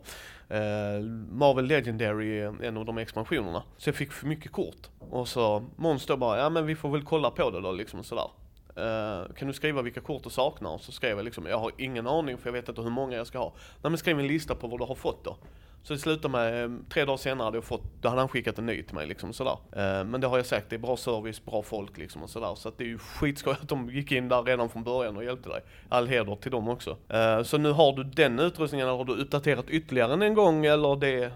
eh, 0.49 1.01
Marvel 1.31 1.65
Legendary, 1.65 2.41
en 2.41 2.77
av 2.77 2.85
de 2.85 2.99
expansionerna. 2.99 3.63
Så 3.77 3.89
jag 3.89 3.97
fick 3.97 4.13
för 4.13 4.27
mycket 4.27 4.53
kort. 4.53 4.89
Och 4.99 5.29
så 5.29 5.65
Måns 5.77 6.07
då 6.07 6.17
bara, 6.17 6.39
ja 6.39 6.51
men 6.51 6.67
vi 6.67 6.77
får 6.77 6.89
väl 6.89 7.03
kolla 7.03 7.31
på 7.31 7.51
det 7.51 7.61
då 7.61 7.73
liksom 7.73 8.05
sådär. 8.05 8.31
Uh, 8.79 9.35
kan 9.35 9.49
du 9.49 9.55
skriva 9.55 9.83
vilka 9.83 10.01
kort 10.01 10.25
du 10.25 10.31
saknar? 10.31 10.71
Och 10.71 10.81
så 10.81 10.93
skrev 10.93 11.17
jag 11.17 11.25
liksom, 11.25 11.47
jag 11.47 11.59
har 11.59 11.73
ingen 11.79 12.07
aning 12.07 12.39
för 12.39 12.49
jag 12.49 12.53
vet 12.53 12.69
inte 12.69 12.83
hur 12.83 12.91
många 12.91 13.17
jag 13.17 13.27
ska 13.27 13.39
ha. 13.39 13.53
Nej 13.83 13.91
men 13.91 13.99
skriv 13.99 14.19
en 14.19 14.27
lista 14.27 14.55
på 14.55 14.67
vad 14.67 14.81
du 14.81 14.85
har 14.85 14.95
fått 14.95 15.25
då. 15.25 15.37
Så 15.83 15.95
det 15.95 15.99
slutade 15.99 16.33
med, 16.33 16.65
eh, 16.65 16.71
tre 16.89 17.05
dagar 17.05 17.17
senare 17.17 17.45
hade 17.45 17.57
jag 17.57 17.65
fått, 17.65 17.83
då 18.01 18.09
hade 18.09 18.21
han 18.21 18.29
skickat 18.29 18.59
en 18.59 18.67
ny 18.67 18.83
till 18.83 18.95
mig 18.95 19.07
liksom 19.07 19.33
sådär. 19.33 19.57
Eh, 19.73 20.05
men 20.05 20.21
det 20.21 20.27
har 20.27 20.37
jag 20.37 20.47
sagt, 20.47 20.71
det 20.71 20.77
är 20.77 20.81
bra 20.81 20.97
service, 20.97 21.45
bra 21.45 21.63
folk 21.63 21.99
liksom 21.99 22.23
och 22.23 22.31
sådär. 22.31 22.55
Så 22.55 22.69
att 22.69 22.79
det 22.79 22.85
är 22.85 22.89
ju 22.89 22.99
skitskoj 22.99 23.53
att 23.63 23.69
de 23.69 23.91
gick 23.91 24.13
in 24.13 24.29
där 24.29 24.43
redan 24.43 24.69
från 24.69 24.85
början 24.85 25.17
och 25.17 25.25
hjälpte 25.25 25.49
dig. 25.49 25.61
All 25.89 26.09
heder 26.09 26.37
till 26.37 26.51
dem 26.51 26.69
också. 26.69 26.97
Eh, 27.09 27.43
så 27.43 27.59
nu 27.59 27.73
har 27.73 27.93
du 27.93 28.05
den 28.05 28.39
utrustningen, 28.39 28.87
eller 28.89 28.97
har 28.97 29.05
du 29.05 29.13
uppdaterat 29.13 29.71
ytterligare 29.71 30.27
en 30.27 30.35
gång 30.35 30.67
eller 30.67 30.97
det? 30.97 31.33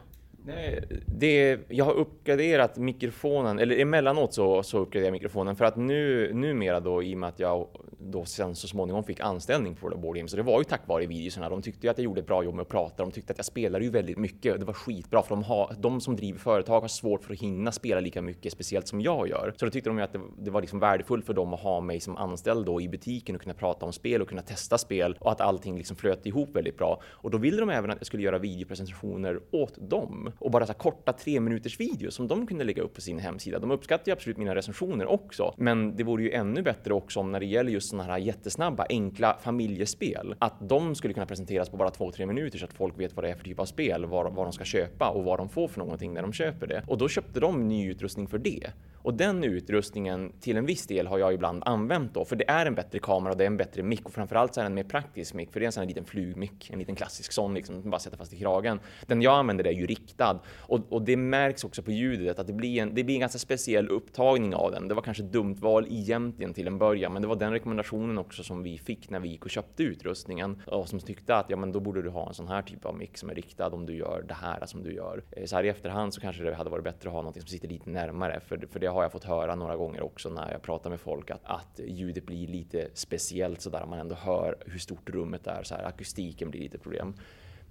Nej, 0.47 0.85
det, 1.07 1.59
jag 1.69 1.85
har 1.85 1.93
uppgraderat 1.93 2.77
mikrofonen, 2.77 3.59
eller 3.59 3.79
emellanåt 3.79 4.35
så, 4.35 4.63
så 4.63 4.79
uppgraderar 4.79 5.07
jag 5.07 5.13
mikrofonen 5.13 5.57
för 5.57 5.65
att 5.65 5.77
nu, 5.77 6.33
numera 6.35 6.81
då 6.81 7.03
i 7.03 7.15
och 7.15 7.19
med 7.19 7.29
att 7.29 7.39
jag 7.39 7.69
då 7.99 8.25
sen 8.25 8.55
så 8.55 8.69
småningom 8.69 9.05
fick 9.05 9.21
anställning 9.21 9.75
på 9.75 9.89
Board 9.97 10.17
Games, 10.17 10.31
så 10.31 10.37
det 10.37 10.43
var 10.43 10.61
ju 10.61 10.65
tack 10.65 10.89
vare 10.89 11.07
videorna. 11.07 11.49
De 11.49 11.63
tyckte 11.63 11.87
ju 11.87 11.91
att 11.91 11.99
jag 11.99 12.05
gjorde 12.05 12.21
ett 12.21 12.27
bra 12.27 12.45
jobb 12.45 12.55
med 12.55 12.63
att 12.63 12.69
prata, 12.69 13.03
de 13.03 13.11
tyckte 13.11 13.33
att 13.33 13.39
jag 13.39 13.45
spelade 13.45 13.85
ju 13.85 13.91
väldigt 13.91 14.19
mycket. 14.19 14.61
Det 14.61 14.65
var 14.65 14.75
skitbra 14.75 15.23
för 15.23 15.35
de, 15.35 15.43
har, 15.43 15.75
de 15.79 16.01
som 16.01 16.17
driver 16.17 16.39
företag 16.39 16.81
har 16.81 16.89
svårt 16.89 17.25
för 17.25 17.33
att 17.33 17.41
hinna 17.41 17.73
spela 17.73 18.01
lika 18.01 18.23
mycket, 18.23 18.53
speciellt 18.53 18.89
som 18.89 19.01
jag 19.01 19.29
gör. 19.29 19.55
Så 19.57 19.65
då 19.65 19.71
tyckte 19.71 19.91
de 19.91 19.99
ju 19.99 20.05
att 20.05 20.13
det, 20.13 20.21
det 20.39 20.51
var 20.51 20.61
liksom 20.61 20.79
värdefullt 20.79 21.27
för 21.27 21.35
dem 21.35 21.55
att 21.55 21.61
ha 21.61 21.81
mig 21.81 22.01
som 22.01 22.17
anställd 22.17 22.67
då 22.67 22.81
i 22.81 22.89
butiken 22.89 23.35
och 23.35 23.43
kunna 23.43 23.55
prata 23.55 23.87
om 23.87 23.93
spel 23.93 24.23
och 24.23 24.29
kunna 24.29 24.43
testa 24.43 24.79
spel 24.79 25.17
och 25.21 25.33
att 25.33 25.41
allting 25.41 25.77
liksom 25.77 25.97
flöt 25.97 26.27
ihop 26.27 26.57
väldigt 26.57 26.79
bra. 26.79 27.03
Och 27.05 27.31
då 27.31 27.39
ville 27.39 27.61
de 27.61 27.71
även 27.71 27.91
att 27.91 27.99
jag 27.99 28.07
skulle 28.07 28.23
göra 28.23 28.39
videopresentationer 28.39 29.41
åt 29.51 29.91
dem 29.91 30.32
och 30.39 30.51
bara 30.51 30.67
så 30.67 30.75
korta 30.75 31.13
tre 31.13 31.41
minuters 31.41 31.81
videos 31.81 32.15
som 32.15 32.29
de 32.29 32.47
kunde 32.47 32.65
lägga 32.65 32.83
upp 32.83 32.95
på 32.95 33.01
sin 33.01 33.19
hemsida. 33.19 33.59
De 33.59 33.71
uppskattar 33.71 34.07
ju 34.07 34.13
absolut 34.13 34.37
mina 34.37 34.55
recensioner 34.55 35.07
också, 35.07 35.55
men 35.57 35.97
det 35.97 36.05
vore 36.05 36.23
ju 36.23 36.33
ännu 36.33 36.63
bättre 36.63 36.95
också 36.95 37.21
om 37.21 37.33
när 37.33 37.41
det 37.41 37.47
gäller 37.47 37.73
just 37.73 37.91
sådana 37.91 38.13
här 38.13 38.19
jättesnabba, 38.19 38.87
enkla 38.89 39.39
familjespel, 39.43 40.35
att 40.39 40.69
de 40.69 40.95
skulle 40.95 41.15
kunna 41.15 41.27
presenteras 41.27 41.69
på 41.69 41.77
bara 41.77 41.91
två, 41.91 42.11
tre 42.11 42.27
minuter 42.27 42.59
så 42.59 42.65
att 42.65 42.73
folk 42.73 43.01
vet 43.01 43.17
vad 43.17 43.25
det 43.25 43.31
är 43.31 43.35
för 43.35 43.45
typ 43.45 43.59
av 43.59 43.65
spel, 43.65 44.07
vad, 44.07 44.35
vad 44.35 44.47
de 44.47 44.53
ska 44.53 44.65
köpa 44.65 45.09
och 45.09 45.25
vad 45.25 45.39
de 45.39 45.49
får 45.49 45.69
för 45.69 45.79
någonting 45.79 46.15
när 46.15 46.23
de 46.23 46.33
köper 46.33 46.67
det. 46.67 46.83
Och 46.87 46.99
då 46.99 47.09
köpte 47.09 47.41
de 47.41 47.69
ny 47.69 47.91
utrustning 47.91 48.27
för 48.27 48.39
det. 48.39 48.73
Och 49.03 49.15
den 49.15 49.45
utrustningen 49.45 50.33
till 50.41 50.57
en 50.57 50.67
viss 50.67 50.87
del 50.87 51.07
har 51.07 51.19
jag 51.19 51.35
ibland 51.35 51.63
använt 51.67 52.15
då, 52.15 52.25
för 52.25 52.37
det 52.37 52.51
är 52.51 52.67
en 52.67 52.75
bättre 52.75 52.99
kamera 52.99 53.33
och 53.33 53.39
det 53.39 53.45
är 53.45 53.47
en 53.47 53.57
bättre 53.57 53.83
mick 53.83 54.07
och 54.07 54.13
framförallt 54.13 54.55
så 54.55 54.61
är 54.61 54.65
den 54.65 54.75
mer 54.75 54.85
praktisk 54.85 55.35
mick, 55.35 55.53
för 55.53 55.61
det 55.61 55.65
är 55.65 55.67
en 55.67 55.73
sån 55.73 55.81
här 55.81 55.89
liten 55.89 56.05
flugmick, 56.05 56.71
en 56.71 56.79
liten 56.79 56.95
klassisk 56.95 57.33
sån 57.33 57.55
liksom, 57.55 57.91
bara 57.91 57.99
sätta 57.99 58.17
fast 58.17 58.33
i 58.33 58.39
kragen. 58.39 58.81
Den 59.07 59.23
jag 59.23 59.39
använder 59.39 59.67
är 59.67 59.73
ju 59.73 59.87
riktad 59.87 60.22
och, 60.57 60.81
och 60.89 61.03
det 61.03 61.17
märks 61.17 61.65
också 61.65 61.83
på 61.83 61.91
ljudet 61.91 62.39
att 62.39 62.47
det 62.47 62.53
blir, 62.53 62.83
en, 62.83 62.95
det 62.95 63.05
blir 63.05 63.15
en 63.15 63.21
ganska 63.21 63.39
speciell 63.39 63.89
upptagning 63.89 64.55
av 64.55 64.71
den. 64.71 64.89
Det 64.89 64.95
var 64.95 65.03
kanske 65.03 65.23
ett 65.23 65.33
dumt 65.33 65.57
val 65.61 65.87
egentligen 65.91 66.55
till 66.55 66.67
en 66.67 66.79
början, 66.79 67.13
men 67.13 67.23
det 67.23 67.29
var 67.29 67.37
den 67.37 67.53
rekommendationen 67.53 68.19
också 68.19 68.43
som 68.43 68.63
vi 68.63 68.79
fick 68.79 69.11
när 69.11 69.21
vi 69.21 69.29
gick 69.29 69.45
och 69.45 69.51
köpte 69.51 69.83
utrustningen 69.83 70.63
och 70.67 70.89
som 70.89 71.01
tyckte 71.01 71.37
att 71.37 71.51
ja, 71.51 71.57
men 71.57 71.73
då 71.73 71.81
borde 71.81 72.03
du 72.03 72.11
ha 72.11 72.29
en 72.29 72.35
sån 72.35 72.49
här 72.49 72.63
typ 72.63 72.85
av 72.85 72.97
mick 72.97 73.19
som 73.19 73.31
är 73.31 73.35
riktad 73.35 73.69
om 73.69 73.87
du 73.87 73.95
gör 73.97 74.25
det 74.29 74.35
här 74.35 74.67
som 74.67 74.83
du 74.83 74.95
gör. 74.95 75.23
Eh, 75.31 75.45
så 75.45 75.57
här 75.57 75.65
i 75.65 75.69
efterhand 75.69 76.15
så 76.15 76.21
kanske 76.21 76.43
det 76.43 76.55
hade 76.55 76.71
varit 76.71 76.85
bättre 76.85 77.09
att 77.09 77.15
ha 77.15 77.23
något 77.23 77.35
som 77.35 77.47
sitter 77.47 77.69
lite 77.69 77.91
närmare, 77.91 78.41
för, 78.41 78.67
för 78.71 78.81
det 78.81 78.87
har 78.87 79.03
jag 79.03 79.13
fått 79.13 79.25
höra 79.25 79.55
några 79.55 79.77
gånger 79.77 80.03
också 80.03 80.29
när 80.29 80.53
jag 80.53 80.63
pratar 80.63 80.91
med 80.91 81.01
folk 81.01 81.31
att, 81.31 81.41
att 81.45 81.81
ljudet 81.87 82.27
blir 82.27 82.47
lite 82.47 82.89
speciellt 82.95 83.61
sådär. 83.61 83.87
Man 83.87 83.99
ändå 83.99 84.15
hör 84.15 84.57
hur 84.67 84.79
stort 84.79 85.11
rummet 85.11 85.47
är, 85.47 85.63
så 85.63 85.75
här, 85.75 85.85
akustiken 85.85 86.51
blir 86.51 86.61
lite 86.61 86.79
problem. 86.79 87.15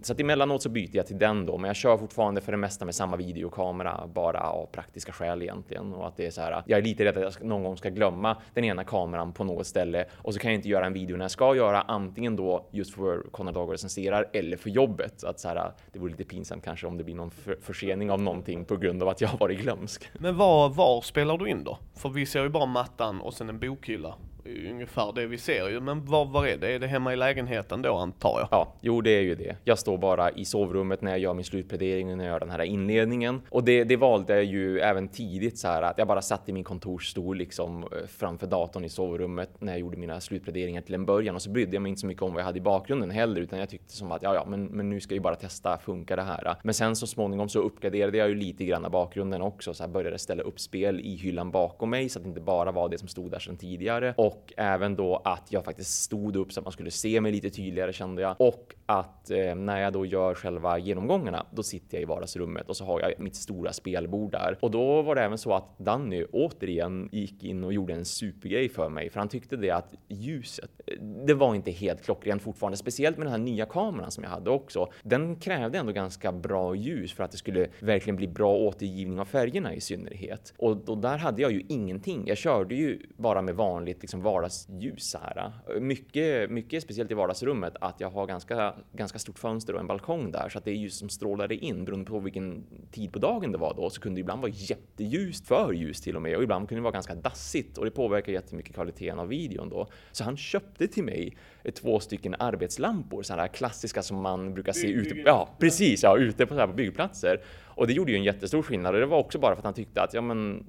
Så 0.03 0.13
att 0.13 0.20
emellanåt 0.20 0.63
så 0.63 0.70
byter 0.70 0.96
jag 0.96 1.08
till 1.08 1.17
den 1.20 1.46
då, 1.46 1.58
men 1.58 1.67
jag 1.67 1.75
kör 1.75 1.98
fortfarande 1.98 2.41
för 2.41 2.51
det 2.51 2.58
mesta 2.58 2.86
med 2.86 2.96
samma 2.96 3.17
videokamera, 3.17 4.08
bara 4.13 4.39
av 4.39 4.65
praktiska 4.65 5.12
skäl 5.12 5.41
egentligen. 5.41 5.93
Och 5.93 6.08
att 6.08 6.17
det 6.17 6.25
är 6.25 6.31
så 6.31 6.41
här, 6.41 6.63
jag 6.65 6.79
är 6.79 6.84
lite 6.84 7.05
rädd 7.05 7.17
att 7.17 7.24
jag 7.39 7.48
någon 7.48 7.63
gång 7.63 7.77
ska 7.77 7.89
glömma 7.89 8.38
den 8.53 8.63
ena 8.63 8.84
kameran 8.84 9.34
på 9.34 9.43
något 9.43 9.67
ställe 9.67 10.05
och 10.13 10.34
så 10.34 10.39
kan 10.39 10.51
jag 10.51 10.58
inte 10.58 10.70
göra 10.70 10.86
en 10.86 10.93
video 10.93 11.17
när 11.17 11.24
jag 11.24 11.31
ska 11.31 11.55
göra 11.55 11.81
antingen 11.81 12.36
då 12.36 12.70
just 12.72 12.96
för 12.96 13.24
Conrad 13.31 13.53
Dahlgård 13.53 13.74
recenserar 13.74 14.29
eller 14.34 14.58
för 14.58 14.70
jobbet. 14.70 15.13
Så 15.20 15.27
Att 15.27 15.39
så 15.39 15.48
här, 15.48 15.72
det 15.91 16.00
vore 16.00 16.12
lite 16.12 16.24
pinsamt 16.24 16.63
kanske 16.63 16.88
om 16.88 16.98
det 16.98 17.03
blir 17.03 17.15
någon 17.15 17.31
för 17.31 17.58
försening 17.62 18.12
av 18.12 18.22
någonting 18.22 18.65
på 18.65 18.77
grund 18.77 19.03
av 19.03 19.10
att 19.10 19.22
jag 19.22 19.27
har 19.27 19.38
varit 19.38 19.60
glömsk. 19.60 20.10
Men 20.13 20.38
var, 20.38 20.70
var 20.70 21.01
spelar 21.01 21.38
du 21.38 21.50
in 21.50 21.63
då? 21.63 21.77
För 21.96 22.10
vi 22.10 22.25
ser 22.25 22.43
ju 22.43 22.50
bara 22.50 22.65
mattan 22.65 23.22
och 23.22 23.34
sen 23.34 23.50
en 23.50 23.60
bokhylla 23.60 24.15
ungefär 24.45 25.13
det 25.15 25.27
vi 25.27 25.38
ser 25.38 25.69
ju. 25.69 25.79
Men 25.79 26.05
var, 26.05 26.25
var 26.25 26.48
är 26.48 26.57
det? 26.57 26.75
Är 26.75 26.79
det 26.79 26.88
hemma 26.88 27.13
i 27.13 27.15
lägenheten 27.15 27.81
då 27.81 27.95
antar 27.95 28.39
jag? 28.39 28.48
Ja, 28.51 28.74
jo 28.81 29.01
det 29.01 29.12
är 29.12 29.21
ju 29.21 29.36
det. 29.36 29.55
Jag 29.63 29.79
står 29.79 29.98
bara 29.98 30.31
i 30.31 30.45
sovrummet 30.45 31.01
när 31.01 31.12
jag 31.12 31.19
gör 31.19 31.33
min 31.33 31.45
slutplädering 31.45 32.12
och 32.12 32.17
när 32.17 32.25
jag 32.25 32.31
gör 32.31 32.39
den 32.39 32.50
här 32.50 32.62
inledningen. 32.62 33.41
Och 33.50 33.63
det, 33.63 33.83
det 33.83 33.95
valde 33.95 34.33
jag 34.33 34.43
ju 34.43 34.79
även 34.79 35.07
tidigt 35.07 35.57
så 35.57 35.67
här 35.67 35.81
att 35.81 35.98
jag 35.98 36.07
bara 36.07 36.21
satt 36.21 36.50
i 36.50 36.53
min 36.53 36.63
kontorsstol 36.63 37.38
liksom 37.38 37.83
eh, 37.83 38.07
framför 38.07 38.48
datorn 38.48 38.86
i 38.86 38.89
sovrummet 38.89 39.50
när 39.60 39.71
jag 39.71 39.79
gjorde 39.79 39.98
mina 39.98 40.19
slutpläderingar 40.19 40.81
till 40.81 40.93
en 40.93 41.05
början 41.05 41.36
och 41.36 41.41
så 41.41 41.50
brydde 41.50 41.75
jag 41.75 41.81
mig 41.81 41.89
inte 41.89 42.01
så 42.01 42.07
mycket 42.07 42.24
om 42.24 42.33
vad 42.33 42.41
jag 42.41 42.45
hade 42.45 42.57
i 42.57 42.62
bakgrunden 42.62 43.12
heller 43.12 43.41
utan 43.41 43.60
jag 43.60 43.69
tyckte 43.69 43.93
som 43.93 44.12
att 44.12 44.24
ja, 44.24 44.36
ja, 44.36 44.45
men, 44.48 44.65
men 44.65 44.89
nu 44.89 45.00
ska 45.00 45.15
jag 45.15 45.24
bara 45.24 45.36
testa, 45.36 45.77
funkar 45.77 46.15
det 46.17 46.24
här? 46.24 46.55
Men 46.63 46.74
sen 46.74 46.95
så 46.95 47.07
småningom 47.07 47.50
så 47.50 47.60
uppgraderade 47.60 48.17
jag 48.17 48.29
ju 48.29 48.36
lite 48.36 48.65
grann 48.65 48.86
av 48.86 48.91
bakgrunden 48.91 49.41
också, 49.41 49.74
så 49.74 49.83
här 49.83 49.89
började 49.89 50.17
ställa 50.17 50.43
upp 50.43 50.60
spel 50.60 51.00
i 51.00 51.15
hyllan 51.15 51.51
bakom 51.51 51.89
mig 51.89 52.10
så 52.10 52.19
att 52.19 52.24
det 52.24 52.29
inte 52.29 52.41
bara 52.41 52.71
var 52.71 52.89
det 52.89 52.98
som 52.98 53.07
stod 53.07 53.31
där 53.31 53.39
sedan 53.39 53.57
tidigare 53.57 54.13
och 54.17 54.30
och 54.31 54.53
även 54.57 54.95
då 54.95 55.21
att 55.23 55.47
jag 55.50 55.65
faktiskt 55.65 56.03
stod 56.03 56.35
upp 56.35 56.53
så 56.53 56.59
att 56.59 56.65
man 56.65 56.71
skulle 56.71 56.91
se 56.91 57.21
mig 57.21 57.31
lite 57.31 57.50
tydligare 57.50 57.93
kände 57.93 58.21
jag 58.21 58.35
och 58.39 58.75
att 58.85 59.31
eh, 59.31 59.55
när 59.55 59.81
jag 59.81 59.93
då 59.93 60.05
gör 60.05 60.35
själva 60.35 60.77
genomgångarna, 60.77 61.45
då 61.51 61.63
sitter 61.63 61.97
jag 61.97 62.01
i 62.01 62.05
vardagsrummet 62.05 62.69
och 62.69 62.77
så 62.77 62.85
har 62.85 63.00
jag 63.00 63.13
mitt 63.19 63.35
stora 63.35 63.73
spelbord 63.73 64.31
där 64.31 64.57
och 64.61 64.71
då 64.71 65.01
var 65.01 65.15
det 65.15 65.21
även 65.21 65.38
så 65.38 65.53
att 65.53 65.77
Danny 65.77 66.25
återigen 66.31 67.09
gick 67.11 67.43
in 67.43 67.63
och 67.63 67.73
gjorde 67.73 67.93
en 67.93 68.05
supergrej 68.05 68.69
för 68.69 68.89
mig 68.89 69.09
för 69.09 69.19
han 69.19 69.29
tyckte 69.29 69.55
det 69.57 69.71
att 69.71 69.93
ljuset, 70.07 70.71
eh, 70.88 71.03
det 71.03 71.33
var 71.33 71.55
inte 71.55 71.71
helt 71.71 72.03
klockrent 72.03 72.41
fortfarande, 72.41 72.77
speciellt 72.77 73.17
med 73.17 73.27
den 73.27 73.31
här 73.31 73.39
nya 73.39 73.65
kameran 73.65 74.11
som 74.11 74.23
jag 74.23 74.31
hade 74.31 74.50
också. 74.50 74.91
Den 75.03 75.35
krävde 75.35 75.77
ändå 75.77 75.91
ganska 75.91 76.31
bra 76.31 76.75
ljus 76.75 77.13
för 77.13 77.23
att 77.23 77.31
det 77.31 77.38
skulle 77.38 77.67
verkligen 77.79 78.15
bli 78.15 78.27
bra 78.27 78.55
återgivning 78.55 79.19
av 79.19 79.25
färgerna 79.25 79.73
i 79.73 79.81
synnerhet 79.81 80.53
och, 80.57 80.89
och 80.89 80.97
där 80.97 81.17
hade 81.17 81.41
jag 81.41 81.51
ju 81.51 81.63
ingenting. 81.67 82.23
Jag 82.27 82.38
körde 82.38 82.75
ju 82.75 83.00
bara 83.17 83.41
med 83.41 83.55
vanligt 83.55 84.01
liksom 84.01 84.21
vardagsljus 84.22 85.10
så 85.10 85.18
här. 85.18 85.51
Mycket, 85.80 86.51
mycket 86.51 86.84
speciellt 86.84 87.12
i 87.12 87.13
vardagsrummet 87.13 87.74
att 87.82 88.00
jag 88.00 88.10
har 88.10 88.28
ganska, 88.28 88.75
ganska 88.94 89.20
stort 89.20 89.40
fönster 89.40 89.74
och 89.74 89.80
en 89.80 89.88
balkong 89.88 90.32
där 90.32 90.50
så 90.50 90.58
att 90.58 90.66
det 90.66 90.72
är 90.72 90.75
ljus 90.75 90.98
som 90.98 91.10
strålade 91.10 91.56
in 91.56 91.86
beroende 91.86 92.06
på 92.06 92.20
vilken 92.20 92.63
tid 92.92 93.13
på 93.13 93.20
dagen 93.20 93.51
det 93.51 93.58
var 93.58 93.74
då 93.74 93.90
så 93.90 94.01
kunde 94.01 94.18
det 94.18 94.22
ibland 94.22 94.42
vara 94.42 94.51
jätteljust, 94.56 95.48
för 95.48 95.74
ljust 95.74 96.04
till 96.04 96.16
och 96.16 96.22
med 96.22 96.38
och 96.38 96.44
ibland 96.44 96.70
kunde 96.70 96.80
det 96.80 96.84
vara 96.84 96.94
ganska 96.94 97.16
dassigt 97.16 97.78
och 97.78 97.86
det 97.86 97.92
påverkar 97.92 98.32
jättemycket 98.32 98.75
kvaliteten 98.75 99.20
av 99.20 99.28
videon 99.28 99.70
då. 99.70 99.88
Så 100.12 100.24
han 100.24 100.38
köpte 100.38 100.88
till 100.88 101.04
mig 101.04 101.38
eh, 101.63 101.72
två 101.72 102.00
stycken 102.00 102.36
arbetslampor, 102.40 103.24
sådana 103.24 103.42
här 103.42 103.50
klassiska 103.50 104.04
som 104.04 104.22
man 104.22 104.54
brukar 104.54 104.74
se 104.74 104.88
ute, 104.88 105.16
ja 105.25 105.50
precis, 105.60 106.04
ja, 106.04 106.18
ute 106.18 106.46
på, 106.46 106.54
så 106.54 106.60
här 106.60 106.68
på 106.68 106.74
byggplatser. 106.74 107.42
Och 107.81 107.88
det 107.88 107.93
gjorde 107.93 108.11
ju 108.11 108.17
en 108.17 108.23
jättestor 108.23 108.61
skillnad 108.61 108.93
och 108.93 109.00
det 109.00 109.05
var 109.05 109.17
också 109.17 109.39
bara 109.39 109.55
för 109.55 109.59
att 109.59 109.65
han 109.65 109.73
tyckte 109.73 110.01
att 110.01 110.13
ja, 110.13 110.21
men 110.21 110.63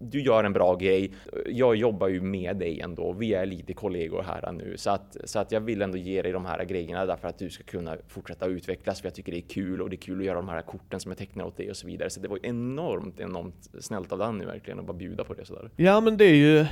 du 0.00 0.22
gör 0.22 0.44
en 0.44 0.52
bra 0.52 0.74
grej. 0.74 1.12
Jag 1.46 1.76
jobbar 1.76 2.08
ju 2.08 2.20
med 2.20 2.56
dig 2.56 2.80
ändå. 2.80 3.12
Vi 3.12 3.34
är 3.34 3.46
lite 3.46 3.72
kollegor 3.72 4.22
här 4.22 4.52
nu 4.52 4.76
så 4.76 4.90
att 4.90 5.16
så 5.24 5.38
att 5.38 5.52
jag 5.52 5.60
vill 5.60 5.82
ändå 5.82 5.98
ge 5.98 6.22
dig 6.22 6.32
de 6.32 6.44
här 6.46 6.64
grejerna 6.64 7.06
därför 7.06 7.28
att 7.28 7.38
du 7.38 7.50
ska 7.50 7.64
kunna 7.64 7.96
fortsätta 8.08 8.46
utvecklas. 8.46 9.00
För 9.00 9.06
jag 9.06 9.14
tycker 9.14 9.32
det 9.32 9.38
är 9.38 9.48
kul 9.48 9.82
och 9.82 9.90
det 9.90 9.96
är 9.96 9.98
kul 9.98 10.20
att 10.20 10.26
göra 10.26 10.36
de 10.36 10.48
här 10.48 10.62
korten 10.62 11.00
som 11.00 11.10
jag 11.10 11.18
tecknar 11.18 11.44
åt 11.44 11.56
dig 11.56 11.70
och 11.70 11.76
så 11.76 11.86
vidare. 11.86 12.10
Så 12.10 12.20
det 12.20 12.28
var 12.28 12.38
enormt, 12.42 13.20
enormt 13.20 13.70
snällt 13.80 14.12
av 14.12 14.18
Danny 14.18 14.44
verkligen 14.44 14.78
att 14.78 14.86
bara 14.86 14.96
bjuda 14.96 15.24
på 15.24 15.34
det 15.34 15.44
sådär. 15.44 15.70
Ja, 15.76 16.00
men 16.00 16.16
det 16.16 16.24
är 16.24 16.34
ju 16.34 16.66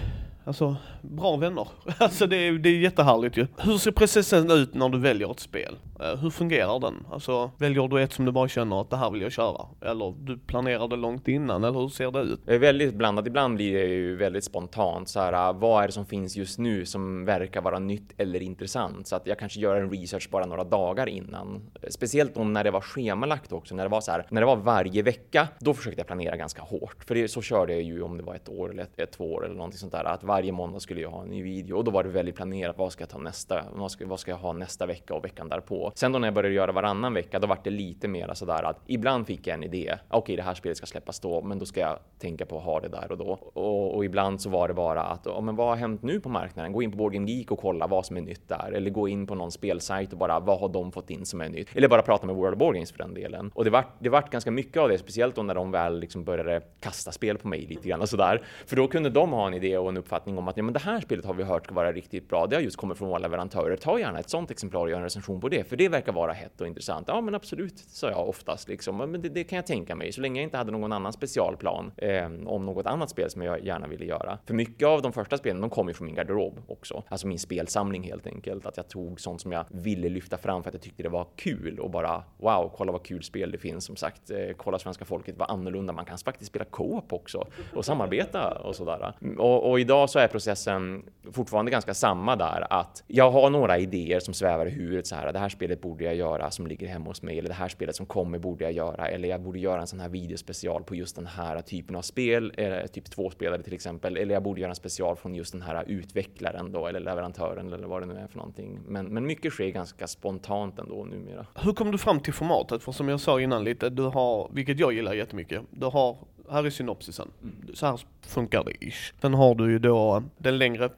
Alltså, 0.44 0.76
bra 1.02 1.36
vänner. 1.36 1.68
Alltså 1.98 2.26
det 2.26 2.36
är, 2.36 2.52
det 2.52 2.68
är 2.68 2.78
jättehärligt 2.78 3.36
ju. 3.36 3.46
Hur 3.56 3.78
ser 3.78 3.90
processen 3.90 4.50
ut 4.50 4.74
när 4.74 4.88
du 4.88 4.98
väljer 4.98 5.30
ett 5.30 5.40
spel? 5.40 5.76
Eh, 6.00 6.16
hur 6.16 6.30
fungerar 6.30 6.80
den? 6.80 6.94
Alltså, 7.10 7.50
väljer 7.58 7.88
du 7.88 8.02
ett 8.02 8.12
som 8.12 8.24
du 8.24 8.32
bara 8.32 8.48
känner 8.48 8.80
att 8.80 8.90
det 8.90 8.96
här 8.96 9.10
vill 9.10 9.22
jag 9.22 9.32
köra? 9.32 9.66
Eller 9.80 10.14
du 10.18 10.38
planerar 10.38 10.88
det 10.88 10.96
långt 10.96 11.28
innan, 11.28 11.64
eller 11.64 11.78
hur 11.78 11.88
ser 11.88 12.10
det 12.10 12.20
ut? 12.20 12.40
Det 12.46 12.54
är 12.54 12.58
väldigt 12.58 12.94
blandat. 12.94 13.26
Ibland 13.26 13.54
blir 13.54 13.74
det 13.74 13.86
ju 13.86 14.16
väldigt 14.16 14.44
spontant. 14.44 15.08
Så 15.08 15.20
här, 15.20 15.32
ah, 15.32 15.52
vad 15.52 15.82
är 15.82 15.86
det 15.86 15.92
som 15.92 16.06
finns 16.06 16.36
just 16.36 16.58
nu 16.58 16.86
som 16.86 17.24
verkar 17.24 17.60
vara 17.60 17.78
nytt 17.78 18.12
eller 18.16 18.42
intressant? 18.42 19.06
Så 19.06 19.16
att 19.16 19.26
jag 19.26 19.38
kanske 19.38 19.60
gör 19.60 19.76
en 19.76 19.90
research 19.90 20.28
bara 20.30 20.46
några 20.46 20.64
dagar 20.64 21.08
innan. 21.08 21.70
Eh, 21.82 21.88
speciellt 21.88 22.36
om 22.36 22.52
när 22.52 22.64
det 22.64 22.70
var 22.70 22.80
schemalagt 22.80 23.52
också. 23.52 23.74
När 23.74 23.82
det 23.82 23.88
var 23.88 24.00
så 24.00 24.10
här, 24.10 24.26
när 24.30 24.40
det 24.40 24.46
var 24.46 24.56
varje 24.56 25.02
vecka, 25.02 25.48
då 25.58 25.74
försökte 25.74 26.00
jag 26.00 26.06
planera 26.06 26.36
ganska 26.36 26.62
hårt. 26.62 27.04
För 27.04 27.14
det, 27.14 27.28
så 27.28 27.42
körde 27.42 27.72
jag 27.72 27.82
ju 27.82 28.02
om 28.02 28.16
det 28.16 28.22
var 28.22 28.34
ett 28.34 28.48
år 28.48 28.70
eller 28.70 28.82
ett, 28.82 29.00
ett 29.00 29.12
två 29.12 29.32
år 29.32 29.44
eller 29.44 29.54
någonting 29.54 29.78
sånt 29.78 29.92
där. 29.92 30.04
Att 30.04 30.24
varje 30.24 30.52
måndag 30.52 30.80
skulle 30.80 31.00
jag 31.00 31.10
ha 31.10 31.22
en 31.22 31.28
ny 31.28 31.42
video 31.42 31.76
och 31.76 31.84
då 31.84 31.90
var 31.90 32.04
det 32.04 32.10
väldigt 32.10 32.36
planerat. 32.36 32.78
Vad 32.78 32.92
ska 32.92 33.02
jag 33.02 33.10
ta 33.10 33.18
nästa? 33.18 33.64
Vad 33.72 33.90
ska, 33.90 34.06
vad 34.06 34.20
ska 34.20 34.30
jag 34.30 34.38
ha 34.38 34.52
nästa 34.52 34.86
vecka 34.86 35.14
och 35.14 35.24
veckan 35.24 35.48
därpå? 35.48 35.92
Sen 35.94 36.12
då 36.12 36.18
när 36.18 36.26
jag 36.26 36.34
började 36.34 36.54
göra 36.54 36.72
varannan 36.72 37.14
vecka, 37.14 37.38
då 37.38 37.46
var 37.46 37.58
det 37.64 37.70
lite 37.70 38.08
mer 38.08 38.34
sådär 38.34 38.62
att 38.62 38.80
ibland 38.86 39.26
fick 39.26 39.46
jag 39.46 39.49
en 39.54 39.62
idé. 39.62 39.98
Okej, 40.08 40.18
okay, 40.18 40.36
det 40.36 40.42
här 40.42 40.54
spelet 40.54 40.76
ska 40.76 40.86
släppas 40.86 41.20
då, 41.20 41.42
men 41.42 41.58
då 41.58 41.66
ska 41.66 41.80
jag 41.80 41.98
tänka 42.18 42.46
på 42.46 42.58
att 42.58 42.64
ha 42.64 42.80
det 42.80 42.88
där 42.88 43.12
och 43.12 43.18
då. 43.18 43.38
Och, 43.52 43.94
och 43.94 44.04
ibland 44.04 44.40
så 44.40 44.50
var 44.50 44.68
det 44.68 44.74
bara 44.74 45.02
att, 45.02 45.26
oh, 45.26 45.42
men 45.42 45.56
vad 45.56 45.68
har 45.68 45.76
hänt 45.76 46.02
nu 46.02 46.20
på 46.20 46.28
marknaden? 46.28 46.72
Gå 46.72 46.82
in 46.82 46.90
på 46.90 46.96
Boardgame 46.96 47.30
Geek 47.30 47.50
och 47.50 47.58
kolla 47.58 47.86
vad 47.86 48.06
som 48.06 48.16
är 48.16 48.20
nytt 48.20 48.48
där, 48.48 48.72
eller 48.72 48.90
gå 48.90 49.08
in 49.08 49.26
på 49.26 49.34
någon 49.34 49.52
spelsajt 49.52 50.12
och 50.12 50.18
bara 50.18 50.40
vad 50.40 50.60
har 50.60 50.68
de 50.68 50.92
fått 50.92 51.10
in 51.10 51.26
som 51.26 51.40
är 51.40 51.48
nytt? 51.48 51.76
Eller 51.76 51.88
bara 51.88 52.02
prata 52.02 52.26
med 52.26 52.36
World 52.36 52.54
of 52.54 52.58
Board 52.58 52.74
Games 52.74 52.92
för 52.92 52.98
den 52.98 53.14
delen. 53.14 53.50
Och 53.54 53.64
det 53.64 53.70
vart, 53.70 53.94
det 53.98 54.08
vart 54.08 54.30
ganska 54.30 54.50
mycket 54.50 54.76
av 54.76 54.88
det, 54.88 54.98
speciellt 54.98 55.34
då 55.34 55.42
när 55.42 55.54
de 55.54 55.70
väl 55.70 56.00
liksom 56.00 56.24
började 56.24 56.62
kasta 56.80 57.12
spel 57.12 57.38
på 57.38 57.48
mig 57.48 57.66
lite 57.66 57.88
grann 57.88 58.00
och 58.00 58.08
sådär. 58.08 58.42
För 58.66 58.76
då 58.76 58.88
kunde 58.88 59.10
de 59.10 59.32
ha 59.32 59.46
en 59.46 59.54
idé 59.54 59.78
och 59.78 59.88
en 59.88 59.96
uppfattning 59.96 60.38
om 60.38 60.48
att 60.48 60.56
ja, 60.56 60.62
men 60.62 60.72
det 60.72 60.80
här 60.80 61.00
spelet 61.00 61.24
har 61.24 61.34
vi 61.34 61.42
hört 61.42 61.70
ska 61.70 61.74
vara 61.74 61.92
riktigt 61.92 62.28
bra. 62.28 62.46
Det 62.46 62.56
har 62.56 62.62
just 62.62 62.76
kommit 62.76 62.98
från 62.98 63.08
våra 63.08 63.18
leverantörer. 63.18 63.76
Ta 63.76 63.98
gärna 63.98 64.18
ett 64.18 64.30
sånt 64.30 64.50
exemplar 64.50 64.80
och 64.80 64.90
gör 64.90 64.96
en 64.96 65.02
recension 65.02 65.40
på 65.40 65.48
det, 65.48 65.68
för 65.68 65.76
det 65.76 65.88
verkar 65.88 66.12
vara 66.12 66.32
hett 66.32 66.60
och 66.60 66.66
intressant. 66.66 67.08
Ja, 67.08 67.20
men 67.20 67.34
absolut, 67.34 67.78
sa 67.78 68.10
jag 68.10 68.28
oftast 68.28 68.68
liksom. 68.68 68.96
Men 68.96 69.22
det, 69.22 69.28
det 69.28 69.39
det 69.40 69.44
kan 69.44 69.56
jag 69.56 69.66
tänka 69.66 69.94
mig 69.94 70.12
så 70.12 70.20
länge 70.20 70.40
jag 70.40 70.44
inte 70.44 70.56
hade 70.56 70.72
någon 70.72 70.92
annan 70.92 71.12
specialplan 71.12 71.92
eh, 71.96 72.24
om 72.46 72.66
något 72.66 72.86
annat 72.86 73.10
spel 73.10 73.30
som 73.30 73.42
jag 73.42 73.64
gärna 73.64 73.86
ville 73.86 74.04
göra. 74.04 74.38
För 74.46 74.54
mycket 74.54 74.88
av 74.88 75.02
de 75.02 75.12
första 75.12 75.36
spelen, 75.36 75.60
de 75.60 75.70
kom 75.70 75.88
ju 75.88 75.94
från 75.94 76.06
min 76.06 76.14
garderob 76.14 76.58
också, 76.66 77.02
alltså 77.08 77.26
min 77.26 77.38
spelsamling 77.38 78.02
helt 78.02 78.26
enkelt. 78.26 78.66
Att 78.66 78.76
jag 78.76 78.88
tog 78.88 79.20
sånt 79.20 79.40
som 79.40 79.52
jag 79.52 79.64
ville 79.68 80.08
lyfta 80.08 80.38
fram 80.38 80.62
för 80.62 80.70
att 80.70 80.74
jag 80.74 80.82
tyckte 80.82 81.02
det 81.02 81.08
var 81.08 81.26
kul 81.36 81.80
och 81.80 81.90
bara 81.90 82.22
wow, 82.38 82.72
kolla 82.76 82.92
vad 82.92 83.02
kul 83.02 83.22
spel 83.22 83.50
det 83.50 83.58
finns. 83.58 83.84
Som 83.84 83.96
sagt, 83.96 84.30
eh, 84.30 84.38
kolla 84.56 84.78
svenska 84.78 85.04
folket 85.04 85.34
vad 85.38 85.50
annorlunda 85.50 85.92
man 85.92 86.04
kan 86.04 86.18
faktiskt 86.18 86.50
spela 86.50 86.64
co-op 86.64 87.12
också 87.12 87.46
och 87.74 87.84
samarbeta 87.84 88.58
och 88.64 88.76
sådär. 88.76 89.12
Och, 89.38 89.70
och 89.70 89.80
idag 89.80 90.10
så 90.10 90.18
är 90.18 90.28
processen 90.28 91.02
fortfarande 91.32 91.70
ganska 91.70 91.94
samma 91.94 92.36
där 92.36 92.66
att 92.70 93.04
jag 93.06 93.30
har 93.30 93.50
några 93.50 93.78
idéer 93.78 94.20
som 94.20 94.34
svävar 94.34 94.66
i 94.66 94.70
huvudet 94.70 95.06
så 95.06 95.14
här. 95.14 95.32
Det 95.32 95.38
här 95.38 95.48
spelet 95.48 95.80
borde 95.80 96.04
jag 96.04 96.14
göra 96.14 96.50
som 96.50 96.66
ligger 96.66 96.88
hemma 96.88 97.06
hos 97.06 97.22
mig 97.22 97.38
eller 97.38 97.48
det 97.48 97.54
här 97.54 97.68
spelet 97.68 97.96
som 97.96 98.06
kommer 98.06 98.38
borde 98.38 98.64
jag 98.64 98.72
göra 98.72 99.08
eller 99.08 99.28
jag 99.30 99.40
borde 99.40 99.58
göra 99.58 99.80
en 99.80 99.86
sån 99.86 100.00
här 100.00 100.08
videospecial 100.08 100.84
på 100.84 100.94
just 100.94 101.16
den 101.16 101.26
här 101.26 101.60
typen 101.60 101.96
av 101.96 102.02
spel, 102.02 102.52
eller 102.56 102.86
typ 102.86 103.04
två 103.04 103.30
spelare 103.30 103.62
till 103.62 103.74
exempel, 103.74 104.16
eller 104.16 104.34
jag 104.34 104.42
borde 104.42 104.60
göra 104.60 104.70
en 104.70 104.76
special 104.76 105.16
från 105.16 105.34
just 105.34 105.52
den 105.52 105.62
här 105.62 105.84
utvecklaren 105.86 106.72
då 106.72 106.86
eller 106.86 107.00
leverantören 107.00 107.72
eller 107.72 107.86
vad 107.86 108.02
det 108.02 108.06
nu 108.06 108.14
är 108.14 108.26
för 108.26 108.36
någonting. 108.36 108.80
Men, 108.86 109.06
men 109.06 109.26
mycket 109.26 109.52
sker 109.52 109.68
ganska 109.68 110.06
spontant 110.06 110.78
ändå 110.78 111.04
numera. 111.04 111.46
Hur 111.54 111.72
kom 111.72 111.90
du 111.90 111.98
fram 111.98 112.20
till 112.20 112.32
formatet? 112.32 112.82
För 112.82 112.92
som 112.92 113.08
jag 113.08 113.20
sa 113.20 113.40
innan 113.40 113.64
lite, 113.64 113.90
du 113.90 114.02
har, 114.02 114.50
vilket 114.52 114.78
jag 114.78 114.92
gillar 114.92 115.14
jättemycket, 115.14 115.62
du 115.70 115.86
har 115.86 116.16
här 116.50 116.66
är 116.66 116.70
synopsisen. 116.70 117.28
Mm. 117.42 117.74
Så 117.74 117.86
här 117.86 118.00
funkar 118.26 118.64
det 118.64 118.86
ish. 118.86 119.12
Sen 119.20 119.34
har 119.34 119.54
du 119.54 119.70
ju 119.70 119.78
då 119.78 120.22
den 120.38 120.58
längre 120.58 120.90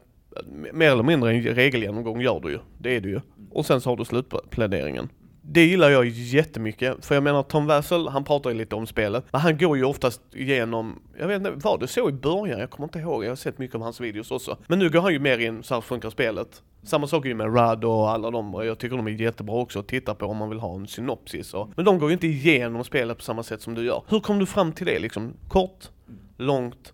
mer 0.73 0.91
eller 0.91 1.03
mindre 1.03 1.33
en 1.33 1.43
regelgenomgång 1.43 2.21
gör 2.21 2.41
du 2.41 2.51
ju. 2.51 2.59
Det 2.79 2.97
är 2.97 3.01
du 3.01 3.11
ju. 3.11 3.21
Och 3.51 3.67
sen 3.67 3.81
så 3.81 3.91
har 3.91 3.97
du 3.97 4.05
slutpläderingen. 4.05 5.09
Det 5.45 5.65
gillar 5.65 5.91
jag 5.91 6.07
jättemycket, 6.09 7.05
för 7.05 7.15
jag 7.15 7.25
menar 7.25 7.43
Tom 7.43 7.67
Wessel, 7.67 8.09
han 8.09 8.25
pratar 8.25 8.51
ju 8.51 8.57
lite 8.57 8.75
om 8.75 8.87
spelet, 8.87 9.25
men 9.31 9.41
han 9.41 9.59
går 9.59 9.77
ju 9.77 9.85
oftast 9.85 10.21
igenom, 10.33 11.03
jag 11.19 11.29
vet 11.29 11.37
inte, 11.37 11.51
var 11.51 11.79
det 11.79 11.87
så 11.87 12.09
i 12.09 12.13
början? 12.13 12.61
Jag 12.61 12.71
kommer 12.71 12.87
inte 12.87 12.99
ihåg, 12.99 13.25
jag 13.25 13.29
har 13.29 13.37
sett 13.37 13.59
mycket 13.59 13.75
av 13.75 13.83
hans 13.83 14.01
videos 14.01 14.31
också. 14.31 14.57
Men 14.67 14.79
nu 14.79 14.91
går 14.91 15.01
han 15.01 15.13
ju 15.13 15.19
mer 15.19 15.39
in, 15.39 15.63
så 15.63 15.75
här 15.75 15.81
funkar 15.81 16.11
spelet. 16.11 16.63
Samma 16.83 17.07
sak 17.07 17.25
är 17.25 17.29
ju 17.29 17.35
med 17.35 17.57
Rad 17.57 17.85
och 17.85 18.11
alla 18.11 18.31
de, 18.31 18.55
och 18.55 18.67
jag 18.67 18.79
tycker 18.79 18.97
de 18.97 19.07
är 19.07 19.11
jättebra 19.11 19.57
också 19.57 19.79
att 19.79 19.89
titta 19.89 20.15
på 20.15 20.27
om 20.27 20.37
man 20.37 20.49
vill 20.49 20.59
ha 20.59 20.75
en 20.75 20.87
synopsis 20.87 21.55
och, 21.55 21.71
Men 21.77 21.85
de 21.85 21.99
går 21.99 22.09
ju 22.09 22.13
inte 22.13 22.27
igenom 22.27 22.85
spelet 22.85 23.17
på 23.17 23.23
samma 23.23 23.43
sätt 23.43 23.63
som 23.63 23.75
du 23.75 23.85
gör. 23.85 24.03
Hur 24.09 24.21
kom 24.21 24.39
du 24.39 24.47
fram 24.47 24.73
till 24.73 24.87
det 24.87 24.99
liksom? 24.99 25.33
Kort, 25.49 25.91
långt, 26.37 26.93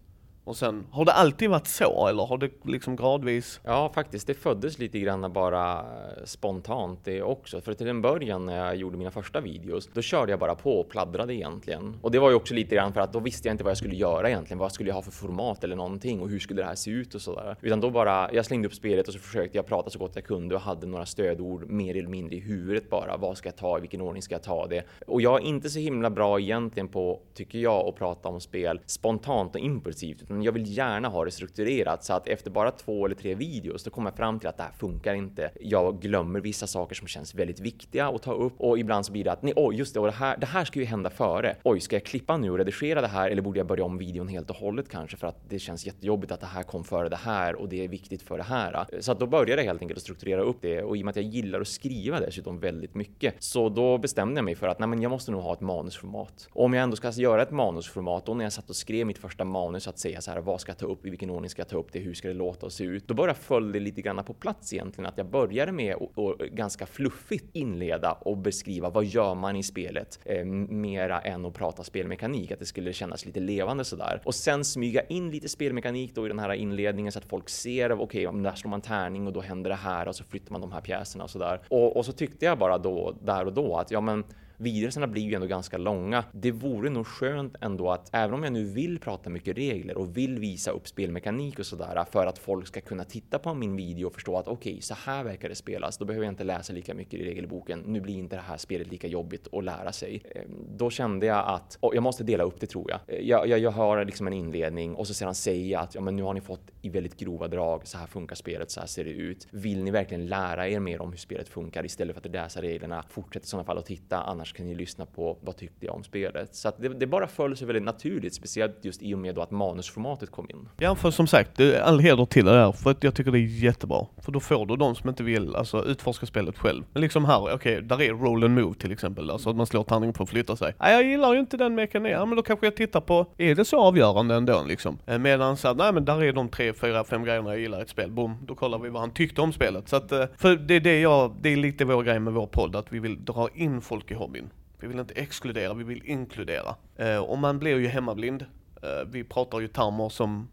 och 0.48 0.56
sen, 0.56 0.86
har 0.90 1.04
det 1.04 1.12
alltid 1.12 1.50
varit 1.50 1.66
så 1.66 2.06
eller 2.08 2.26
har 2.26 2.38
det 2.38 2.50
liksom 2.64 2.96
gradvis? 2.96 3.60
Ja, 3.64 3.90
faktiskt. 3.94 4.26
Det 4.26 4.34
föddes 4.34 4.78
lite 4.78 4.98
grann 4.98 5.32
bara 5.32 5.78
eh, 5.78 6.24
spontant 6.24 7.00
det 7.04 7.22
också. 7.22 7.60
För 7.60 7.74
till 7.74 7.88
en 7.88 8.02
början 8.02 8.46
när 8.46 8.56
jag 8.56 8.76
gjorde 8.76 8.96
mina 8.96 9.10
första 9.10 9.40
videos, 9.40 9.88
då 9.92 10.02
körde 10.02 10.32
jag 10.32 10.40
bara 10.40 10.54
på 10.54 10.80
och 10.80 10.88
pladdrade 10.88 11.34
egentligen. 11.34 11.96
Och 12.02 12.10
det 12.10 12.18
var 12.18 12.30
ju 12.30 12.36
också 12.36 12.54
lite 12.54 12.74
grann 12.74 12.92
för 12.92 13.00
att 13.00 13.12
då 13.12 13.20
visste 13.20 13.48
jag 13.48 13.54
inte 13.54 13.64
vad 13.64 13.70
jag 13.70 13.78
skulle 13.78 13.96
göra 13.96 14.28
egentligen. 14.28 14.58
Vad 14.58 14.72
skulle 14.72 14.90
jag 14.90 14.94
ha 14.94 15.02
för 15.02 15.10
format 15.10 15.64
eller 15.64 15.76
någonting 15.76 16.20
och 16.20 16.28
hur 16.28 16.38
skulle 16.38 16.62
det 16.62 16.66
här 16.66 16.74
se 16.74 16.90
ut 16.90 17.14
och 17.14 17.20
sådär. 17.20 17.56
Utan 17.60 17.80
då 17.80 17.90
bara, 17.90 18.32
jag 18.32 18.46
slängde 18.46 18.68
upp 18.68 18.74
spelet 18.74 19.08
och 19.08 19.14
så 19.14 19.20
försökte 19.20 19.58
jag 19.58 19.66
prata 19.66 19.90
så 19.90 19.98
gott 19.98 20.12
jag 20.14 20.24
kunde 20.24 20.54
och 20.54 20.60
hade 20.60 20.86
några 20.86 21.06
stödord 21.06 21.70
mer 21.70 21.96
eller 21.96 22.08
mindre 22.08 22.36
i 22.36 22.40
huvudet 22.40 22.90
bara. 22.90 23.16
Vad 23.16 23.36
ska 23.36 23.48
jag 23.48 23.56
ta? 23.56 23.78
I 23.78 23.80
vilken 23.80 24.00
ordning 24.00 24.22
ska 24.22 24.34
jag 24.34 24.42
ta 24.42 24.66
det? 24.66 24.84
Och 25.06 25.22
jag 25.22 25.42
är 25.42 25.46
inte 25.46 25.70
så 25.70 25.78
himla 25.78 26.10
bra 26.10 26.40
egentligen 26.40 26.88
på, 26.88 27.20
tycker 27.34 27.58
jag, 27.58 27.88
att 27.88 27.96
prata 27.96 28.28
om 28.28 28.40
spel 28.40 28.80
spontant 28.86 29.54
och 29.54 29.60
impulsivt, 29.60 30.22
utan 30.22 30.37
jag 30.42 30.52
vill 30.52 30.76
gärna 30.76 31.08
ha 31.08 31.24
det 31.24 31.30
strukturerat 31.30 32.04
så 32.04 32.12
att 32.12 32.28
efter 32.28 32.50
bara 32.50 32.70
två 32.70 33.06
eller 33.06 33.14
tre 33.14 33.34
videos, 33.34 33.84
då 33.84 33.90
kommer 33.90 34.10
jag 34.10 34.16
fram 34.16 34.38
till 34.38 34.48
att 34.48 34.56
det 34.56 34.62
här 34.62 34.72
funkar 34.72 35.14
inte. 35.14 35.50
Jag 35.60 36.00
glömmer 36.00 36.40
vissa 36.40 36.66
saker 36.66 36.94
som 36.94 37.06
känns 37.06 37.34
väldigt 37.34 37.60
viktiga 37.60 38.08
att 38.08 38.22
ta 38.22 38.32
upp 38.32 38.60
och 38.60 38.78
ibland 38.78 39.06
så 39.06 39.12
blir 39.12 39.24
det 39.24 39.32
att 39.32 39.42
nej, 39.42 39.52
oj, 39.56 39.76
just 39.76 39.94
det, 39.94 40.00
och 40.00 40.06
det 40.06 40.12
här, 40.12 40.36
det 40.36 40.46
här 40.46 40.64
ska 40.64 40.78
ju 40.78 40.84
hända 40.84 41.10
före. 41.10 41.56
Oj, 41.62 41.80
ska 41.80 41.96
jag 41.96 42.04
klippa 42.04 42.36
nu 42.36 42.50
och 42.50 42.58
redigera 42.58 43.00
det 43.00 43.08
här 43.08 43.30
eller 43.30 43.42
borde 43.42 43.58
jag 43.58 43.66
börja 43.66 43.84
om 43.84 43.98
videon 43.98 44.28
helt 44.28 44.50
och 44.50 44.56
hållet 44.56 44.88
kanske 44.88 45.16
för 45.16 45.26
att 45.26 45.50
det 45.50 45.58
känns 45.58 45.86
jättejobbigt 45.86 46.32
att 46.32 46.40
det 46.40 46.46
här 46.46 46.62
kom 46.62 46.84
före 46.84 47.08
det 47.08 47.16
här 47.16 47.54
och 47.54 47.68
det 47.68 47.84
är 47.84 47.88
viktigt 47.88 48.22
för 48.22 48.38
det 48.38 48.44
här. 48.44 48.86
Så 49.00 49.12
att 49.12 49.20
då 49.20 49.26
började 49.26 49.62
jag 49.62 49.66
helt 49.66 49.82
enkelt 49.82 49.98
att 49.98 50.02
strukturera 50.02 50.42
upp 50.42 50.56
det 50.60 50.82
och 50.82 50.96
i 50.96 51.00
och 51.00 51.04
med 51.04 51.10
att 51.12 51.16
jag 51.16 51.24
gillar 51.24 51.60
att 51.60 51.68
skriva 51.68 52.20
dessutom 52.20 52.60
väldigt 52.60 52.94
mycket 52.94 53.34
så 53.38 53.68
då 53.68 53.98
bestämde 53.98 54.38
jag 54.38 54.44
mig 54.44 54.54
för 54.54 54.68
att 54.68 54.78
nej, 54.78 54.88
men 54.88 55.02
jag 55.02 55.10
måste 55.10 55.30
nog 55.30 55.42
ha 55.42 55.52
ett 55.52 55.60
manusformat. 55.60 56.48
Och 56.52 56.64
om 56.64 56.74
jag 56.74 56.82
ändå 56.82 56.96
ska 56.96 57.10
göra 57.10 57.42
ett 57.42 57.50
manusformat, 57.50 58.26
då 58.26 58.34
när 58.34 58.44
jag 58.44 58.52
satt 58.52 58.70
och 58.70 58.76
skrev 58.76 59.06
mitt 59.06 59.18
första 59.18 59.44
manus 59.44 59.88
att 59.88 59.98
säga 59.98 60.20
så 60.28 60.34
här, 60.34 60.40
vad 60.40 60.60
ska 60.60 60.70
jag 60.70 60.78
ta 60.78 60.86
upp, 60.86 61.06
i 61.06 61.10
vilken 61.10 61.30
ordning 61.30 61.50
ska 61.50 61.60
jag 61.60 61.68
ta 61.68 61.76
upp 61.76 61.92
det, 61.92 61.98
hur 61.98 62.14
ska 62.14 62.28
det 62.28 62.34
låta 62.34 62.66
och 62.66 62.72
se 62.72 62.84
ut? 62.84 63.08
Då 63.08 63.14
bara 63.14 63.34
föll 63.34 63.72
det 63.72 63.80
lite 63.80 64.02
grann 64.02 64.24
på 64.24 64.34
plats 64.34 64.72
egentligen, 64.72 65.08
att 65.08 65.18
jag 65.18 65.26
började 65.26 65.72
med 65.72 65.94
att 65.94 66.38
ganska 66.38 66.86
fluffigt 66.86 67.44
inleda 67.52 68.12
och 68.12 68.36
beskriva 68.36 68.90
vad 68.90 69.04
gör 69.04 69.34
man 69.34 69.56
i 69.56 69.62
spelet, 69.62 70.20
eh, 70.24 70.44
mera 70.44 71.20
än 71.20 71.44
att 71.44 71.54
prata 71.54 71.84
spelmekanik, 71.84 72.52
att 72.52 72.58
det 72.58 72.66
skulle 72.66 72.92
kännas 72.92 73.26
lite 73.26 73.40
levande 73.40 73.84
sådär. 73.84 74.20
Och 74.24 74.34
sen 74.34 74.64
smyga 74.64 75.02
in 75.02 75.30
lite 75.30 75.48
spelmekanik 75.48 76.14
då 76.14 76.26
i 76.26 76.28
den 76.28 76.38
här 76.38 76.52
inledningen 76.52 77.12
så 77.12 77.18
att 77.18 77.24
folk 77.24 77.48
ser, 77.48 77.92
okej, 77.92 78.28
okay, 78.28 78.42
där 78.42 78.54
slår 78.54 78.70
man 78.70 78.80
tärning 78.80 79.26
och 79.26 79.32
då 79.32 79.40
händer 79.40 79.70
det 79.70 79.76
här 79.76 80.08
och 80.08 80.16
så 80.16 80.24
flyttar 80.24 80.52
man 80.52 80.60
de 80.60 80.72
här 80.72 80.80
pjäserna 80.80 81.24
och 81.24 81.30
sådär. 81.30 81.60
Och, 81.68 81.96
och 81.96 82.04
så 82.04 82.12
tyckte 82.12 82.44
jag 82.44 82.58
bara 82.58 82.78
då, 82.78 83.14
där 83.22 83.46
och 83.46 83.52
då, 83.52 83.76
att 83.76 83.90
ja 83.90 84.00
men 84.00 84.24
videorna 84.58 85.06
blir 85.06 85.22
ju 85.22 85.34
ändå 85.34 85.46
ganska 85.46 85.78
långa. 85.78 86.24
Det 86.32 86.52
vore 86.52 86.90
nog 86.90 87.06
skönt 87.06 87.56
ändå 87.60 87.90
att 87.90 88.10
även 88.12 88.34
om 88.34 88.44
jag 88.44 88.52
nu 88.52 88.64
vill 88.64 88.98
prata 88.98 89.30
mycket 89.30 89.56
regler 89.56 89.98
och 89.98 90.16
vill 90.16 90.38
visa 90.38 90.70
upp 90.70 90.88
spelmekanik 90.88 91.58
och 91.58 91.66
sådär 91.66 92.04
för 92.10 92.26
att 92.26 92.38
folk 92.38 92.66
ska 92.66 92.80
kunna 92.80 93.04
titta 93.04 93.38
på 93.38 93.54
min 93.54 93.76
video 93.76 94.06
och 94.06 94.14
förstå 94.14 94.38
att 94.38 94.48
okej, 94.48 94.72
okay, 94.72 94.82
så 94.82 94.94
här 94.94 95.24
verkar 95.24 95.48
det 95.48 95.54
spelas. 95.54 95.98
Då 95.98 96.04
behöver 96.04 96.26
jag 96.26 96.32
inte 96.32 96.44
läsa 96.44 96.72
lika 96.72 96.94
mycket 96.94 97.20
i 97.20 97.24
regelboken. 97.24 97.82
Nu 97.86 98.00
blir 98.00 98.14
inte 98.14 98.36
det 98.36 98.42
här 98.42 98.56
spelet 98.56 98.90
lika 98.90 99.06
jobbigt 99.06 99.48
att 99.52 99.64
lära 99.64 99.92
sig. 99.92 100.22
Ehm, 100.34 100.76
då 100.76 100.90
kände 100.90 101.26
jag 101.26 101.48
att 101.48 101.78
oh, 101.80 101.94
jag 101.94 102.02
måste 102.02 102.24
dela 102.24 102.44
upp 102.44 102.60
det 102.60 102.66
tror 102.66 102.90
jag. 102.90 103.00
Eh, 103.06 103.28
jag, 103.28 103.48
jag, 103.48 103.58
jag 103.58 103.70
har 103.70 104.04
liksom 104.04 104.26
en 104.26 104.32
inledning 104.32 104.94
och 104.94 105.06
så 105.06 105.14
sedan 105.14 105.34
säger 105.34 105.72
jag 105.72 105.82
att 105.82 105.94
ja, 105.94 106.00
men 106.00 106.16
nu 106.16 106.22
har 106.22 106.34
ni 106.34 106.40
fått 106.40 106.70
i 106.82 106.88
väldigt 106.88 107.16
grova 107.16 107.48
drag. 107.48 107.86
Så 107.86 107.98
här 107.98 108.06
funkar 108.06 108.36
spelet. 108.36 108.70
Så 108.70 108.80
här 108.80 108.86
ser 108.86 109.04
det 109.04 109.10
ut. 109.10 109.46
Vill 109.50 109.84
ni 109.84 109.90
verkligen 109.90 110.26
lära 110.26 110.68
er 110.68 110.80
mer 110.80 111.00
om 111.00 111.10
hur 111.10 111.18
spelet 111.18 111.48
funkar 111.48 111.84
istället 111.84 112.16
för 112.16 112.28
att 112.28 112.32
läsa 112.32 112.62
reglerna? 112.62 113.04
Fortsätt 113.08 113.44
i 113.44 113.46
sådana 113.46 113.64
fall 113.64 113.78
att 113.78 113.86
titta. 113.86 114.22
Annars 114.22 114.47
annars 114.48 114.52
kan 114.52 114.66
ni 114.66 114.74
lyssna 114.74 115.06
på 115.06 115.38
vad 115.40 115.56
tyckte 115.56 115.86
jag 115.86 115.94
om 115.94 116.04
spelet. 116.04 116.54
Så 116.54 116.68
att 116.68 116.82
det, 116.82 116.88
det 116.88 117.06
bara 117.06 117.26
föll 117.26 117.56
sig 117.56 117.66
väldigt 117.66 117.84
naturligt, 117.84 118.34
speciellt 118.34 118.84
just 118.84 119.02
i 119.02 119.14
och 119.14 119.18
med 119.18 119.34
då 119.34 119.42
att 119.42 119.50
manusformatet 119.50 120.30
kom 120.30 120.46
in. 120.50 120.68
Ja, 120.78 120.94
för 120.94 121.10
som 121.10 121.26
sagt, 121.26 121.60
all 121.82 122.00
heder 122.00 122.24
till 122.24 122.44
det 122.44 122.52
där, 122.52 122.72
för 122.72 122.90
att 122.90 123.04
jag 123.04 123.14
tycker 123.14 123.30
det 123.32 123.38
är 123.38 123.64
jättebra. 123.64 124.06
För 124.22 124.32
då 124.32 124.40
får 124.40 124.66
du 124.66 124.76
de 124.76 124.94
som 124.94 125.08
inte 125.08 125.22
vill, 125.22 125.56
alltså 125.56 125.84
utforska 125.84 126.26
spelet 126.26 126.58
själv. 126.58 126.84
Men 126.92 127.02
liksom 127.02 127.24
här, 127.24 127.40
okej, 127.40 127.54
okay, 127.54 127.80
där 127.80 128.02
är 128.02 128.12
roll 128.12 128.44
and 128.44 128.54
move 128.54 128.74
till 128.74 128.92
exempel, 128.92 129.30
alltså 129.30 129.50
att 129.50 129.56
man 129.56 129.66
slår 129.66 129.84
tärning 129.84 130.12
på 130.12 130.22
att 130.22 130.28
flytta 130.28 130.56
sig. 130.56 130.74
Nej, 130.80 130.92
jag 130.92 131.04
gillar 131.04 131.34
ju 131.34 131.40
inte 131.40 131.56
den 131.56 131.74
mekaniken, 131.74 132.18
ja, 132.18 132.26
men 132.26 132.36
då 132.36 132.42
kanske 132.42 132.66
jag 132.66 132.76
tittar 132.76 133.00
på, 133.00 133.26
är 133.38 133.54
det 133.54 133.64
så 133.64 133.80
avgörande 133.80 134.34
ändå 134.34 134.64
liksom? 134.68 134.98
Eh, 135.06 135.18
medan 135.18 135.56
så 135.56 135.74
nej 135.74 135.92
men 135.92 136.04
där 136.04 136.24
är 136.24 136.32
de 136.32 136.48
tre, 136.48 136.72
fyra, 136.72 137.04
fem 137.04 137.24
grejerna 137.24 137.50
jag 137.50 137.60
gillar 137.60 137.78
i 137.78 137.82
ett 137.82 137.88
spel, 137.88 138.10
boom, 138.10 138.36
då 138.46 138.54
kollar 138.54 138.78
vi 138.78 138.88
vad 138.88 139.00
han 139.00 139.10
tyckte 139.10 139.40
om 139.40 139.52
spelet. 139.52 139.88
Så 139.88 139.96
att, 139.96 140.12
eh, 140.12 140.24
för 140.36 140.56
det 140.56 140.74
är 140.74 140.80
det 140.80 141.00
jag, 141.00 141.36
det 141.40 141.48
är 141.48 141.56
lite 141.56 141.84
vår 141.84 142.02
grej 142.02 142.20
med 142.20 142.32
vår 142.32 142.46
podd, 142.46 142.76
att 142.76 142.92
vi 142.92 142.98
vill 142.98 143.24
dra 143.24 143.48
in 143.54 143.80
folk 143.80 144.10
i 144.10 144.14
hobbyn. 144.14 144.37
Vi 144.80 144.86
vill 144.86 144.98
inte 144.98 145.14
exkludera, 145.14 145.74
vi 145.74 145.84
vill 145.84 146.02
inkludera. 146.04 146.76
Eh, 146.96 147.18
och 147.18 147.38
man 147.38 147.58
blir 147.58 147.78
ju 147.78 147.86
hemmablind. 147.86 148.42
Eh, 148.82 149.08
vi 149.10 149.24
pratar 149.24 149.60
ju 149.60 149.68
termer 149.68 150.08
som 150.08 150.48